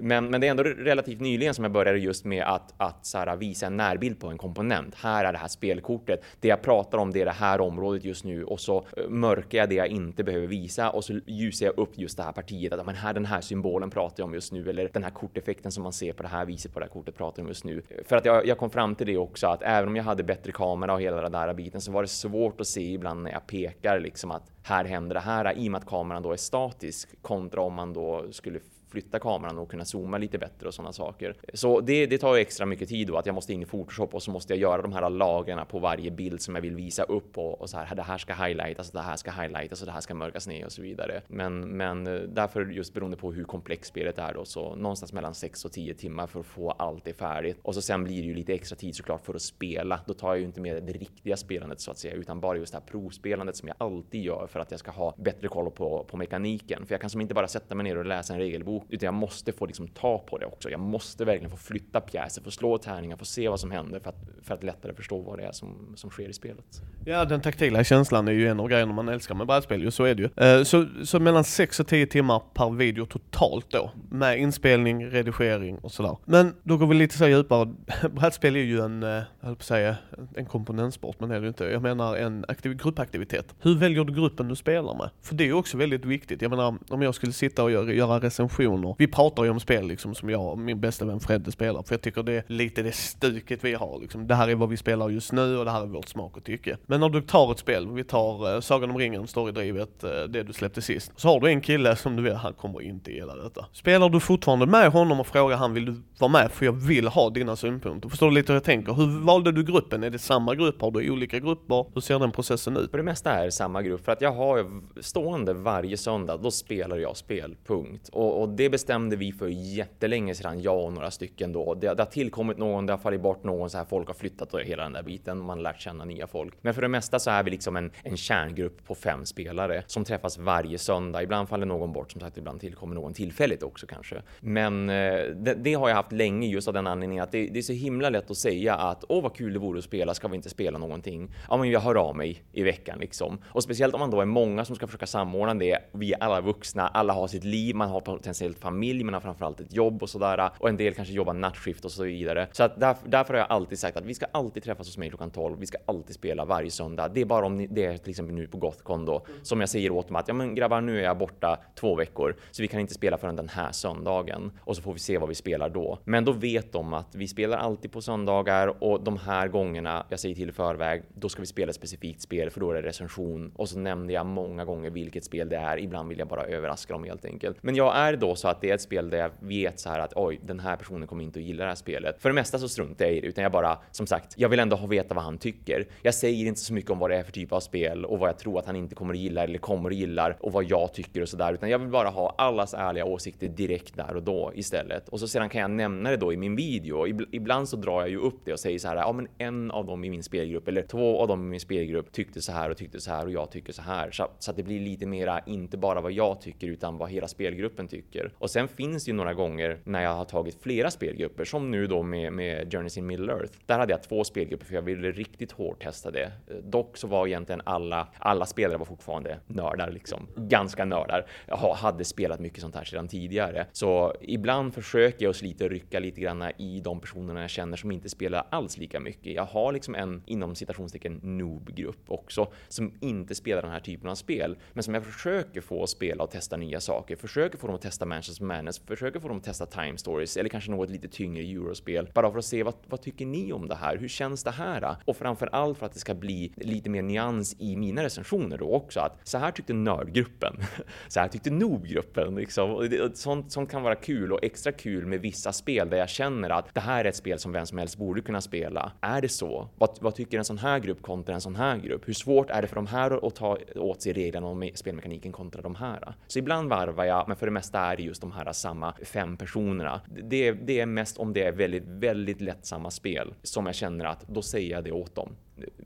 Men, 0.00 0.30
men 0.30 0.40
det 0.40 0.46
är 0.46 0.50
ändå 0.50 0.62
relativt 0.62 1.20
nyligen 1.20 1.54
som 1.54 1.64
jag 1.64 1.72
började 1.72 1.98
just 1.98 2.24
med 2.24 2.44
att, 2.44 2.74
att 2.76 3.06
så 3.06 3.18
här, 3.18 3.36
visa 3.36 3.66
en 3.66 3.76
närbild 3.76 4.20
på 4.20 4.26
en 4.26 4.38
komponent. 4.38 4.94
Här 4.94 5.24
är 5.24 5.32
det 5.32 5.38
här 5.38 5.48
spelkortet. 5.48 6.24
Det 6.40 6.48
jag 6.48 6.62
pratar 6.62 6.98
om, 6.98 7.12
det 7.12 7.20
är 7.20 7.24
det 7.24 7.30
här 7.30 7.60
området 7.60 8.04
just 8.04 8.24
nu 8.24 8.44
och 8.44 8.60
så 8.60 8.86
eh, 8.96 9.08
mörkar 9.08 9.58
jag 9.58 9.68
det 9.68 9.74
jag 9.74 9.88
inte 9.88 10.24
behöver 10.24 10.46
visa 10.46 10.90
och 10.90 11.04
så 11.04 11.20
ljusar 11.26 11.66
jag 11.66 11.78
upp 11.78 11.98
just 11.98 12.16
det 12.16 12.22
här 12.22 12.32
partiet. 12.32 12.72
Att 12.72 12.86
men 12.86 12.94
här, 12.94 13.12
den 13.12 13.26
här 13.26 13.40
symbolen 13.40 13.90
pratar 13.90 14.14
jag 14.18 14.26
om 14.26 14.34
just 14.34 14.52
nu 14.52 14.70
eller 14.70 14.90
den 14.92 15.04
här 15.04 15.10
korteffekten 15.10 15.72
som 15.72 15.82
man 15.82 15.92
ser 15.92 16.12
på 16.12 16.22
det 16.22 16.28
här 16.28 16.44
viset 16.44 16.72
på 16.72 16.80
det 16.80 16.84
här 16.84 16.90
kortet 16.90 17.16
pratar 17.16 17.40
jag 17.40 17.44
om 17.44 17.48
just 17.48 17.64
nu. 17.64 17.82
För 18.06 18.16
att 18.16 18.24
jag, 18.24 18.46
jag 18.46 18.58
kom 18.58 18.70
fram 18.70 18.94
till 18.94 19.06
det 19.06 19.16
också 19.16 19.46
att 19.46 19.62
även 19.62 19.88
om 19.88 19.96
jag 19.96 20.04
hade 20.04 20.22
bättre 20.22 20.52
kamera 20.52 20.94
och 20.94 21.00
hela 21.00 21.22
den 21.22 21.32
där 21.32 21.54
biten 21.54 21.80
så 21.80 21.92
var 21.92 22.02
det 22.02 22.08
svårt 22.08 22.60
att 22.60 22.66
se 22.66 22.92
ibland 22.92 23.22
när 23.22 23.32
jag 23.32 23.46
pekar 23.46 24.00
liksom 24.00 24.30
att 24.30 24.52
här 24.62 24.84
händer 24.84 25.14
det 25.14 25.20
här 25.20 25.58
i 25.58 25.68
och 25.68 25.72
med 25.72 25.78
att 25.78 25.86
kameran 25.86 26.22
då 26.22 26.32
är 26.32 26.36
statisk 26.36 27.22
kontra 27.22 27.60
om 27.60 27.74
man 27.74 27.92
då 27.92 28.26
skulle 28.30 28.60
flytta 28.90 29.18
kameran 29.18 29.58
och 29.58 29.70
kunna 29.70 29.84
zooma 29.84 30.18
lite 30.18 30.38
bättre 30.38 30.68
och 30.68 30.74
sådana 30.74 30.92
saker. 30.92 31.34
Så 31.54 31.80
det, 31.80 32.06
det 32.06 32.18
tar 32.18 32.34
ju 32.34 32.40
extra 32.40 32.66
mycket 32.66 32.88
tid 32.88 33.08
då 33.08 33.16
att 33.16 33.26
jag 33.26 33.34
måste 33.34 33.52
in 33.52 33.62
i 33.62 33.66
Photoshop 33.66 34.14
och 34.14 34.22
så 34.22 34.30
måste 34.30 34.52
jag 34.52 34.60
göra 34.60 34.82
de 34.82 34.92
här 34.92 35.10
lagren 35.10 35.66
på 35.66 35.78
varje 35.78 36.10
bild 36.10 36.42
som 36.42 36.54
jag 36.54 36.62
vill 36.62 36.76
visa 36.76 37.02
upp 37.02 37.38
och, 37.38 37.60
och 37.60 37.70
så 37.70 37.76
här. 37.76 37.94
Det 37.94 38.02
här 38.02 38.18
ska 38.18 38.34
highlightas, 38.34 38.90
det 38.90 39.00
här 39.00 39.16
ska 39.16 39.30
highlightas 39.30 39.80
och 39.80 39.86
det 39.86 39.92
här 39.92 40.00
ska 40.00 40.14
mörkas 40.14 40.46
ner 40.46 40.66
och 40.66 40.72
så 40.72 40.82
vidare. 40.82 41.20
Men, 41.28 41.60
men 41.60 42.06
eh, 42.06 42.14
därför 42.14 42.66
just 42.66 42.94
beroende 42.94 43.16
på 43.16 43.32
hur 43.32 43.44
komplext 43.44 43.90
spelet 43.90 44.18
är 44.18 44.34
då 44.34 44.44
så 44.44 44.74
någonstans 44.74 45.12
mellan 45.12 45.34
6 45.34 45.64
och 45.64 45.72
10 45.72 45.94
timmar 45.94 46.26
för 46.26 46.40
att 46.40 46.46
få 46.46 46.70
allt 46.70 47.04
det 47.04 47.12
färdigt 47.12 47.58
och 47.62 47.74
så 47.74 47.82
sen 47.82 48.04
blir 48.04 48.22
det 48.22 48.28
ju 48.28 48.34
lite 48.34 48.54
extra 48.54 48.76
tid 48.76 48.96
såklart 48.96 49.26
för 49.26 49.34
att 49.34 49.42
spela. 49.42 50.00
Då 50.06 50.14
tar 50.14 50.28
jag 50.28 50.38
ju 50.38 50.44
inte 50.44 50.60
med 50.60 50.82
det 50.82 50.92
riktiga 50.92 51.36
spelandet 51.36 51.80
så 51.80 51.90
att 51.90 51.98
säga, 51.98 52.14
utan 52.14 52.40
bara 52.40 52.56
just 52.56 52.72
det 52.72 52.78
här 52.78 52.86
provspelandet 52.86 53.56
som 53.56 53.68
jag 53.68 53.76
alltid 53.78 54.22
gör 54.22 54.46
för 54.46 54.60
att 54.60 54.70
jag 54.70 54.80
ska 54.80 54.90
ha 54.90 55.14
bättre 55.16 55.48
koll 55.48 55.70
på, 55.70 56.04
på 56.04 56.16
mekaniken. 56.16 56.86
För 56.86 56.94
jag 56.94 57.00
kan 57.00 57.10
som 57.10 57.20
inte 57.20 57.34
bara 57.34 57.48
sätta 57.48 57.74
mig 57.74 57.84
ner 57.84 57.98
och 57.98 58.06
läsa 58.06 58.32
en 58.34 58.40
regelbok 58.40 58.79
utan 58.88 59.06
jag 59.06 59.14
måste 59.14 59.52
få 59.52 59.66
liksom 59.66 59.88
ta 59.88 60.18
på 60.18 60.38
det 60.38 60.46
också. 60.46 60.70
Jag 60.70 60.80
måste 60.80 61.24
verkligen 61.24 61.50
få 61.50 61.56
flytta 61.56 62.00
pjäser, 62.00 62.42
få 62.42 62.50
slå 62.50 62.78
tärningar, 62.78 63.16
få 63.16 63.24
se 63.24 63.48
vad 63.48 63.60
som 63.60 63.70
händer 63.70 64.00
för 64.00 64.10
att, 64.10 64.28
för 64.42 64.54
att 64.54 64.62
lättare 64.62 64.94
förstå 64.94 65.18
vad 65.22 65.38
det 65.38 65.44
är 65.44 65.52
som, 65.52 65.92
som 65.96 66.10
sker 66.10 66.28
i 66.28 66.32
spelet. 66.32 66.82
Ja, 67.04 67.24
den 67.24 67.40
taktila 67.40 67.84
känslan 67.84 68.28
är 68.28 68.32
ju 68.32 68.48
en 68.48 68.60
av 68.60 68.68
grejerna 68.68 68.92
man 68.92 69.08
älskar 69.08 69.34
med 69.34 69.46
brädspel, 69.46 69.82
ju 69.82 69.90
så 69.90 70.04
är 70.04 70.14
det 70.14 70.22
ju. 70.22 70.44
Eh, 70.44 70.62
så, 70.62 70.86
så 71.04 71.20
mellan 71.20 71.44
6 71.44 71.80
och 71.80 71.86
10 71.86 72.06
timmar 72.06 72.42
per 72.54 72.70
video 72.70 73.06
totalt 73.06 73.66
då, 73.70 73.90
med 74.10 74.38
inspelning, 74.38 75.10
redigering 75.10 75.78
och 75.78 75.92
sådär. 75.92 76.16
Men 76.24 76.54
då 76.62 76.76
går 76.76 76.86
vi 76.86 76.94
lite 76.94 77.18
så 77.18 77.28
djupare. 77.28 77.74
Brädspel 78.10 78.56
är 78.56 78.60
ju 78.60 78.80
en, 78.80 79.02
eh, 79.02 79.08
jag 79.08 79.24
höll 79.40 79.56
på 79.56 79.60
att 79.60 79.62
säga, 79.62 79.96
en 80.34 80.46
komponentsport, 80.46 81.20
men 81.20 81.28
det 81.28 81.36
är 81.36 81.40
det 81.40 81.48
inte. 81.48 81.64
Jag 81.64 81.82
menar 81.82 82.16
en 82.16 82.44
aktiv, 82.48 82.76
gruppaktivitet. 82.76 83.54
Hur 83.60 83.78
väljer 83.78 84.04
du 84.04 84.14
gruppen 84.14 84.48
du 84.48 84.56
spelar 84.56 84.94
med? 84.94 85.10
För 85.22 85.34
det 85.34 85.44
är 85.44 85.46
ju 85.46 85.54
också 85.54 85.76
väldigt 85.76 86.04
viktigt. 86.04 86.42
Jag 86.42 86.50
menar, 86.50 86.78
om 86.88 87.02
jag 87.02 87.14
skulle 87.14 87.32
sitta 87.32 87.62
och 87.62 87.70
göra, 87.70 88.20
recension 88.20 88.69
personer. 88.70 88.94
Vi 88.98 89.06
pratar 89.06 89.44
ju 89.44 89.50
om 89.50 89.60
spel 89.60 89.86
liksom 89.86 90.14
som 90.14 90.30
jag 90.30 90.52
och 90.52 90.58
min 90.58 90.80
bästa 90.80 91.04
vän 91.04 91.20
Fredde 91.20 91.52
spelar, 91.52 91.82
för 91.82 91.94
jag 91.94 92.02
tycker 92.02 92.22
det 92.22 92.32
är 92.32 92.44
lite 92.46 92.82
det 92.82 92.92
stuket 92.92 93.64
vi 93.64 93.74
har 93.74 93.98
liksom. 94.00 94.26
Det 94.26 94.34
här 94.34 94.48
är 94.48 94.54
vad 94.54 94.68
vi 94.68 94.76
spelar 94.76 95.08
just 95.08 95.32
nu 95.32 95.58
och 95.58 95.64
det 95.64 95.70
här 95.70 95.82
är 95.82 95.86
vårt 95.86 96.08
smak 96.08 96.36
och 96.36 96.44
tycke. 96.44 96.76
Men 96.86 97.00
när 97.00 97.08
du 97.08 97.20
tar 97.20 97.52
ett 97.52 97.58
spel, 97.58 97.88
vi 97.90 98.04
tar 98.04 98.54
uh, 98.54 98.60
Sagan 98.60 98.90
om 98.90 98.98
ringen, 98.98 99.26
storydrivet, 99.26 100.04
uh, 100.04 100.10
det 100.28 100.42
du 100.42 100.52
släppte 100.52 100.82
sist. 100.82 101.12
Så 101.16 101.28
har 101.28 101.40
du 101.40 101.48
en 101.48 101.60
kille 101.60 101.96
som 101.96 102.16
du 102.16 102.22
vet, 102.22 102.36
han 102.36 102.52
kommer 102.52 102.82
inte 102.82 103.10
gilla 103.10 103.36
detta. 103.36 103.66
Spelar 103.72 104.08
du 104.08 104.20
fortfarande 104.20 104.66
med 104.66 104.92
honom 104.92 105.20
och 105.20 105.26
frågar 105.26 105.56
han 105.56 105.74
vill 105.74 105.84
du 105.84 105.94
vara 106.18 106.32
med 106.32 106.50
för 106.52 106.66
jag 106.66 106.72
vill 106.72 107.08
ha 107.08 107.30
dina 107.30 107.56
synpunkter. 107.56 108.08
Förstår 108.08 108.28
du 108.28 108.34
lite 108.34 108.52
hur 108.52 108.56
jag 108.56 108.64
tänker? 108.64 108.92
Hur 108.92 109.24
valde 109.24 109.52
du 109.52 109.64
gruppen? 109.64 110.04
Är 110.04 110.10
det 110.10 110.18
samma 110.18 110.54
grupp? 110.54 110.80
Har 110.80 110.90
du 110.90 111.10
olika 111.10 111.38
grupper? 111.38 111.86
Hur 111.94 112.00
ser 112.00 112.18
den 112.18 112.32
processen 112.32 112.76
ut? 112.76 112.90
För 112.90 112.98
det 112.98 113.04
mesta 113.04 113.30
är 113.30 113.44
det 113.44 113.52
samma 113.52 113.82
grupp 113.82 114.04
för 114.04 114.12
att 114.12 114.20
jag 114.20 114.32
har 114.32 114.66
stående 115.02 115.52
varje 115.52 115.96
söndag, 115.96 116.36
då 116.36 116.50
spelar 116.50 116.96
jag 116.96 117.16
spel, 117.16 117.56
punkt. 117.66 118.08
Och, 118.12 118.42
och 118.42 118.48
det 118.60 118.70
bestämde 118.70 119.16
vi 119.16 119.32
för 119.32 119.48
jättelänge 119.48 120.34
sedan, 120.34 120.62
jag 120.62 120.84
och 120.84 120.92
några 120.92 121.10
stycken 121.10 121.52
då. 121.52 121.74
Det, 121.74 121.94
det 121.94 122.02
har 122.02 122.10
tillkommit 122.10 122.58
någon, 122.58 122.86
det 122.86 122.92
har 122.92 122.98
fallit 122.98 123.20
bort 123.20 123.44
någon, 123.44 123.70
så 123.70 123.78
här 123.78 123.84
folk 123.84 124.06
har 124.06 124.14
flyttat 124.14 124.54
och 124.54 124.60
hela 124.60 124.82
den 124.82 124.92
där 124.92 125.02
biten, 125.02 125.38
man 125.38 125.58
har 125.58 125.62
lärt 125.62 125.80
känna 125.80 126.04
nya 126.04 126.26
folk. 126.26 126.54
Men 126.60 126.74
för 126.74 126.82
det 126.82 126.88
mesta 126.88 127.18
så 127.18 127.30
är 127.30 127.42
vi 127.42 127.50
liksom 127.50 127.76
en, 127.76 127.90
en 128.02 128.16
kärngrupp 128.16 128.86
på 128.86 128.94
fem 128.94 129.26
spelare 129.26 129.82
som 129.86 130.04
träffas 130.04 130.38
varje 130.38 130.78
söndag. 130.78 131.22
Ibland 131.22 131.48
faller 131.48 131.66
någon 131.66 131.92
bort, 131.92 132.12
som 132.12 132.20
sagt, 132.20 132.38
ibland 132.38 132.60
tillkommer 132.60 132.94
någon 132.94 133.14
tillfälligt 133.14 133.62
också 133.62 133.86
kanske. 133.86 134.22
Men 134.40 134.90
eh, 134.90 134.94
det, 135.34 135.54
det, 135.54 135.74
har 135.74 135.88
jag 135.88 135.96
haft 135.96 136.12
länge 136.12 136.48
just 136.48 136.68
av 136.68 136.74
den 136.74 136.86
anledningen 136.86 137.24
att 137.24 137.32
det, 137.32 137.46
det, 137.46 137.58
är 137.58 137.62
så 137.62 137.72
himla 137.72 138.10
lätt 138.10 138.30
att 138.30 138.36
säga 138.36 138.74
att 138.74 139.04
åh 139.08 139.22
vad 139.22 139.36
kul 139.36 139.52
det 139.52 139.58
vore 139.58 139.78
att 139.78 139.84
spela, 139.84 140.14
ska 140.14 140.28
vi 140.28 140.36
inte 140.36 140.50
spela 140.50 140.78
någonting? 140.78 141.34
Ja, 141.48 141.56
men 141.56 141.70
jag 141.70 141.80
hör 141.80 141.94
av 141.94 142.16
mig 142.16 142.42
i 142.52 142.62
veckan 142.62 142.98
liksom. 142.98 143.38
Och 143.46 143.62
speciellt 143.62 143.94
om 143.94 144.00
man 144.00 144.10
då 144.10 144.20
är 144.20 144.24
många 144.24 144.64
som 144.64 144.76
ska 144.76 144.86
försöka 144.86 145.06
samordna 145.06 145.54
det. 145.54 145.78
Vi 145.92 146.12
är 146.12 146.22
alla 146.22 146.40
vuxna, 146.40 146.88
alla 146.88 147.12
har 147.12 147.28
sitt 147.28 147.44
liv, 147.44 147.76
man 147.76 147.88
har 147.88 148.00
potentiellt 148.00 148.49
familj, 148.54 149.04
man 149.04 149.14
har 149.14 149.20
framförallt 149.20 149.60
ett 149.60 149.74
jobb 149.74 150.02
och 150.02 150.10
sådär 150.10 150.50
och 150.58 150.68
en 150.68 150.76
del 150.76 150.94
kanske 150.94 151.14
jobbar 151.14 151.32
nattskift 151.32 151.84
och 151.84 151.92
så 151.92 152.04
vidare. 152.04 152.48
Så 152.52 152.62
att 152.62 152.80
därför, 152.80 153.08
därför 153.08 153.34
har 153.34 153.38
jag 153.38 153.50
alltid 153.50 153.78
sagt 153.78 153.96
att 153.96 154.04
vi 154.04 154.14
ska 154.14 154.26
alltid 154.32 154.62
träffas 154.62 154.86
hos 154.86 154.98
mig 154.98 155.08
klockan 155.08 155.30
12. 155.30 155.58
Vi 155.58 155.66
ska 155.66 155.78
alltid 155.86 156.14
spela 156.14 156.44
varje 156.44 156.70
söndag. 156.70 157.08
Det 157.08 157.20
är 157.20 157.24
bara 157.24 157.46
om 157.46 157.66
det 157.70 157.84
är 157.84 157.96
till 157.96 158.10
exempel 158.10 158.34
nu 158.34 158.46
på 158.46 158.58
Gothcon 158.58 159.04
då 159.04 159.26
som 159.42 159.60
jag 159.60 159.68
säger 159.68 159.90
åt 159.90 160.06
dem 160.06 160.16
att 160.16 160.28
ja, 160.28 160.34
men 160.34 160.54
grabbar, 160.54 160.80
nu 160.80 160.98
är 160.98 161.04
jag 161.04 161.18
borta 161.18 161.60
två 161.74 161.94
veckor 161.94 162.36
så 162.50 162.62
vi 162.62 162.68
kan 162.68 162.80
inte 162.80 162.94
spela 162.94 163.18
förrän 163.18 163.36
den 163.36 163.48
här 163.48 163.72
söndagen 163.72 164.52
och 164.60 164.76
så 164.76 164.82
får 164.82 164.92
vi 164.92 164.98
se 164.98 165.18
vad 165.18 165.28
vi 165.28 165.34
spelar 165.34 165.68
då. 165.68 165.98
Men 166.04 166.24
då 166.24 166.32
vet 166.32 166.72
de 166.72 166.94
att 166.94 167.14
vi 167.14 167.28
spelar 167.28 167.58
alltid 167.58 167.92
på 167.92 168.00
söndagar 168.00 168.84
och 168.84 169.04
de 169.04 169.16
här 169.16 169.48
gångerna 169.48 170.06
jag 170.08 170.20
säger 170.20 170.34
till 170.34 170.48
i 170.48 170.52
förväg, 170.52 171.02
då 171.14 171.28
ska 171.28 171.40
vi 171.40 171.46
spela 171.46 171.70
ett 171.70 171.76
specifikt 171.76 172.22
spel 172.22 172.50
för 172.50 172.60
då 172.60 172.70
är 172.70 172.74
det 172.74 172.88
recension 172.88 173.52
och 173.56 173.68
så 173.68 173.78
nämnde 173.78 174.12
jag 174.12 174.26
många 174.26 174.64
gånger 174.64 174.90
vilket 174.90 175.24
spel 175.24 175.48
det 175.48 175.56
är. 175.56 175.78
Ibland 175.78 176.08
vill 176.08 176.18
jag 176.18 176.28
bara 176.28 176.44
överraska 176.44 176.92
dem 176.92 177.04
helt 177.04 177.24
enkelt. 177.24 177.56
Men 177.60 177.74
jag 177.74 177.96
är 177.96 178.16
då 178.16 178.36
så 178.40 178.48
att 178.48 178.60
det 178.60 178.70
är 178.70 178.74
ett 178.74 178.80
spel 178.80 179.10
där 179.10 179.18
jag 179.18 179.30
vet 179.40 179.80
så 179.80 179.90
här 179.90 179.98
att 179.98 180.12
oj, 180.16 180.40
den 180.42 180.60
här 180.60 180.76
personen 180.76 181.08
kommer 181.08 181.24
inte 181.24 181.38
att 181.38 181.44
gilla 181.44 181.64
det 181.64 181.70
här 181.70 181.74
spelet. 181.74 182.22
För 182.22 182.28
det 182.28 182.34
mesta 182.34 182.58
så 182.58 182.68
struntar 182.68 183.04
jag 183.04 183.14
i 183.14 183.20
det, 183.20 183.26
utan 183.26 183.42
jag 183.42 183.52
bara 183.52 183.78
som 183.90 184.06
sagt, 184.06 184.34
jag 184.36 184.48
vill 184.48 184.60
ändå 184.60 184.76
ha 184.76 184.86
veta 184.86 185.14
vad 185.14 185.24
han 185.24 185.38
tycker. 185.38 185.86
Jag 186.02 186.14
säger 186.14 186.46
inte 186.46 186.60
så 186.60 186.72
mycket 186.72 186.90
om 186.90 186.98
vad 186.98 187.10
det 187.10 187.16
är 187.16 187.22
för 187.22 187.32
typ 187.32 187.52
av 187.52 187.60
spel 187.60 188.04
och 188.04 188.18
vad 188.18 188.28
jag 188.28 188.38
tror 188.38 188.58
att 188.58 188.66
han 188.66 188.76
inte 188.76 188.94
kommer 188.94 189.14
att 189.14 189.20
gilla 189.20 189.44
eller 189.44 189.58
kommer 189.58 189.90
att 189.90 189.96
gilla 189.96 190.34
och 190.40 190.52
vad 190.52 190.64
jag 190.64 190.94
tycker 190.94 191.22
och 191.22 191.28
så 191.28 191.36
där, 191.36 191.52
utan 191.52 191.68
jag 191.70 191.78
vill 191.78 191.88
bara 191.88 192.08
ha 192.08 192.34
allas 192.38 192.74
ärliga 192.74 193.04
åsikter 193.04 193.48
direkt 193.48 193.96
där 193.96 194.16
och 194.16 194.22
då 194.22 194.52
istället. 194.54 195.08
Och 195.08 195.20
så 195.20 195.28
sedan 195.28 195.48
kan 195.48 195.60
jag 195.60 195.70
nämna 195.70 196.10
det 196.10 196.16
då 196.16 196.32
i 196.32 196.36
min 196.36 196.56
video. 196.56 197.06
Ibland 197.32 197.68
så 197.68 197.76
drar 197.76 198.00
jag 198.00 198.10
ju 198.10 198.16
upp 198.16 198.40
det 198.44 198.52
och 198.52 198.60
säger 198.60 198.78
så 198.78 198.88
här, 198.88 198.96
ja, 198.96 199.12
men 199.12 199.28
en 199.38 199.70
av 199.70 199.86
dem 199.86 200.04
i 200.04 200.10
min 200.10 200.22
spelgrupp 200.22 200.68
eller 200.68 200.82
två 200.82 201.20
av 201.20 201.28
dem 201.28 201.46
i 201.46 201.50
min 201.50 201.60
spelgrupp 201.60 202.12
tyckte 202.12 202.42
så 202.42 202.52
här 202.52 202.70
och 202.70 202.76
tyckte 202.76 203.00
så 203.00 203.10
här 203.10 203.24
och 203.24 203.32
jag 203.32 203.50
tycker 203.50 203.72
så 203.72 203.82
här 203.82 204.10
så, 204.10 204.28
så 204.38 204.50
att 204.50 204.56
det 204.56 204.62
blir 204.62 204.80
lite 204.80 205.06
mera 205.06 205.40
inte 205.46 205.78
bara 205.78 206.00
vad 206.00 206.12
jag 206.12 206.40
tycker 206.40 206.66
utan 206.66 206.98
vad 206.98 207.10
hela 207.10 207.28
spelgruppen 207.28 207.88
tycker. 207.88 208.19
Och 208.38 208.50
sen 208.50 208.68
finns 208.68 209.04
det 209.04 209.10
ju 209.10 209.16
några 209.16 209.34
gånger 209.34 209.78
när 209.84 210.02
jag 210.02 210.14
har 210.14 210.24
tagit 210.24 210.62
flera 210.62 210.90
spelgrupper 210.90 211.44
som 211.44 211.70
nu 211.70 211.86
då 211.86 212.02
med, 212.02 212.32
med 212.32 212.74
Journeys 212.74 212.98
in 212.98 213.06
Middle 213.06 213.32
Earth. 213.32 213.52
Där 213.66 213.78
hade 213.78 213.92
jag 213.92 214.02
två 214.02 214.24
spelgrupper 214.24 214.66
för 214.66 214.74
jag 214.74 214.82
ville 214.82 215.10
riktigt 215.10 215.52
hårt 215.52 215.82
testa 215.82 216.10
det. 216.10 216.32
Dock 216.62 216.96
så 216.96 217.06
var 217.06 217.26
egentligen 217.26 217.62
alla, 217.64 218.08
alla 218.18 218.46
spelare 218.46 218.78
var 218.78 218.84
fortfarande 218.84 219.38
nördar 219.46 219.90
liksom. 219.90 220.26
Ganska 220.36 220.84
nördar. 220.84 221.26
Jag 221.46 221.56
hade 221.56 222.04
spelat 222.04 222.40
mycket 222.40 222.60
sånt 222.60 222.74
här 222.74 222.84
sedan 222.84 223.08
tidigare. 223.08 223.66
Så 223.72 224.14
ibland 224.20 224.74
försöker 224.74 225.24
jag 225.24 225.36
slita 225.36 225.64
och 225.64 225.70
rycka 225.70 225.98
lite 225.98 226.20
grann 226.20 226.44
i 226.58 226.80
de 226.80 227.00
personerna 227.00 227.40
jag 227.40 227.50
känner 227.50 227.76
som 227.76 227.90
inte 227.90 228.08
spelar 228.08 228.46
alls 228.50 228.78
lika 228.78 229.00
mycket. 229.00 229.34
Jag 229.34 229.44
har 229.44 229.72
liksom 229.72 229.94
en 229.94 230.22
inom 230.26 230.54
citationstecken 230.54 231.20
noob-grupp 231.22 232.04
också 232.06 232.52
som 232.68 232.94
inte 233.00 233.34
spelar 233.34 233.62
den 233.62 233.70
här 233.70 233.80
typen 233.80 234.10
av 234.10 234.14
spel, 234.14 234.58
men 234.72 234.82
som 234.82 234.94
jag 234.94 235.04
försöker 235.04 235.60
få 235.60 235.82
att 235.82 235.90
spela 235.90 236.24
och 236.24 236.30
testa 236.30 236.56
nya 236.56 236.80
saker, 236.80 237.16
försöker 237.16 237.58
få 237.58 237.66
dem 237.66 237.76
att 237.76 237.82
testa 237.82 238.06
Manchester 238.10 238.44
Madness, 238.44 238.78
försöker 238.78 239.20
få 239.20 239.28
dem 239.28 239.36
att 239.36 239.44
testa 239.44 239.66
Time 239.66 239.98
Stories 239.98 240.36
eller 240.36 240.48
kanske 240.48 240.70
något 240.70 240.90
lite 240.90 241.08
tyngre 241.08 241.42
eurospel, 241.42 242.10
bara 242.14 242.30
för 242.30 242.38
att 242.38 242.44
se 242.44 242.62
vad, 242.62 242.74
vad 242.88 243.02
tycker 243.02 243.26
ni 243.26 243.52
om 243.52 243.68
det 243.68 243.74
här? 243.74 243.96
Hur 243.96 244.08
känns 244.08 244.44
det 244.44 244.50
här? 244.50 244.96
Och 245.04 245.16
framför 245.16 245.46
allt 245.52 245.78
för 245.78 245.86
att 245.86 245.92
det 245.92 245.98
ska 245.98 246.14
bli 246.14 246.52
lite 246.56 246.90
mer 246.90 247.02
nyans 247.02 247.56
i 247.58 247.76
mina 247.76 248.04
recensioner 248.04 248.58
då 248.58 248.72
också, 248.74 249.00
att 249.00 249.28
så 249.28 249.38
här 249.38 249.50
tyckte 249.50 249.72
nördgruppen, 249.72 250.56
så 251.08 251.20
här 251.20 251.28
tyckte 251.28 251.50
noob-gruppen 251.50 252.34
liksom. 252.34 252.90
Sånt, 253.14 253.52
sånt 253.52 253.70
kan 253.70 253.82
vara 253.82 253.94
kul 253.94 254.32
och 254.32 254.44
extra 254.44 254.72
kul 254.72 255.06
med 255.06 255.20
vissa 255.20 255.52
spel 255.52 255.90
där 255.90 255.96
jag 255.96 256.08
känner 256.08 256.50
att 256.50 256.74
det 256.74 256.80
här 256.80 257.04
är 257.04 257.08
ett 257.08 257.16
spel 257.16 257.38
som 257.38 257.52
vem 257.52 257.66
som 257.66 257.78
helst 257.78 257.96
borde 257.98 258.20
kunna 258.20 258.40
spela. 258.40 258.92
Är 259.00 259.20
det 259.20 259.28
så? 259.28 259.68
Vad, 259.78 259.98
vad 260.00 260.14
tycker 260.14 260.38
en 260.38 260.44
sån 260.44 260.58
här 260.58 260.78
grupp 260.78 261.02
kontra 261.02 261.34
en 261.34 261.40
sån 261.40 261.56
här 261.56 261.76
grupp? 261.76 262.08
Hur 262.08 262.12
svårt 262.12 262.50
är 262.50 262.62
det 262.62 262.68
för 262.68 262.76
de 262.76 262.86
här 262.86 263.26
att 263.26 263.34
ta 263.34 263.58
åt 263.76 264.02
sig 264.02 264.12
reglerna 264.12 264.46
om 264.46 264.70
spelmekaniken 264.74 265.32
kontra 265.32 265.62
de 265.62 265.74
här? 265.74 266.14
Så 266.26 266.38
ibland 266.38 266.70
varvar 266.70 267.04
jag, 267.04 267.28
men 267.28 267.36
för 267.36 267.46
det 267.46 267.52
mesta 267.52 267.80
är 267.80 267.99
det 268.00 268.06
just 268.06 268.20
de 268.20 268.32
här 268.32 268.52
samma 268.52 268.94
fem 269.02 269.36
personerna. 269.36 270.00
Det, 270.22 270.52
det 270.52 270.80
är 270.80 270.86
mest 270.86 271.18
om 271.18 271.32
det 271.32 271.42
är 271.42 271.52
väldigt, 271.52 271.86
väldigt 271.86 272.40
lättsamma 272.40 272.90
spel 272.90 273.34
som 273.42 273.66
jag 273.66 273.74
känner 273.74 274.04
att 274.04 274.28
då 274.28 274.42
säger 274.42 274.70
jag 274.70 274.84
det 274.84 274.92
åt 274.92 275.14
dem. 275.14 275.36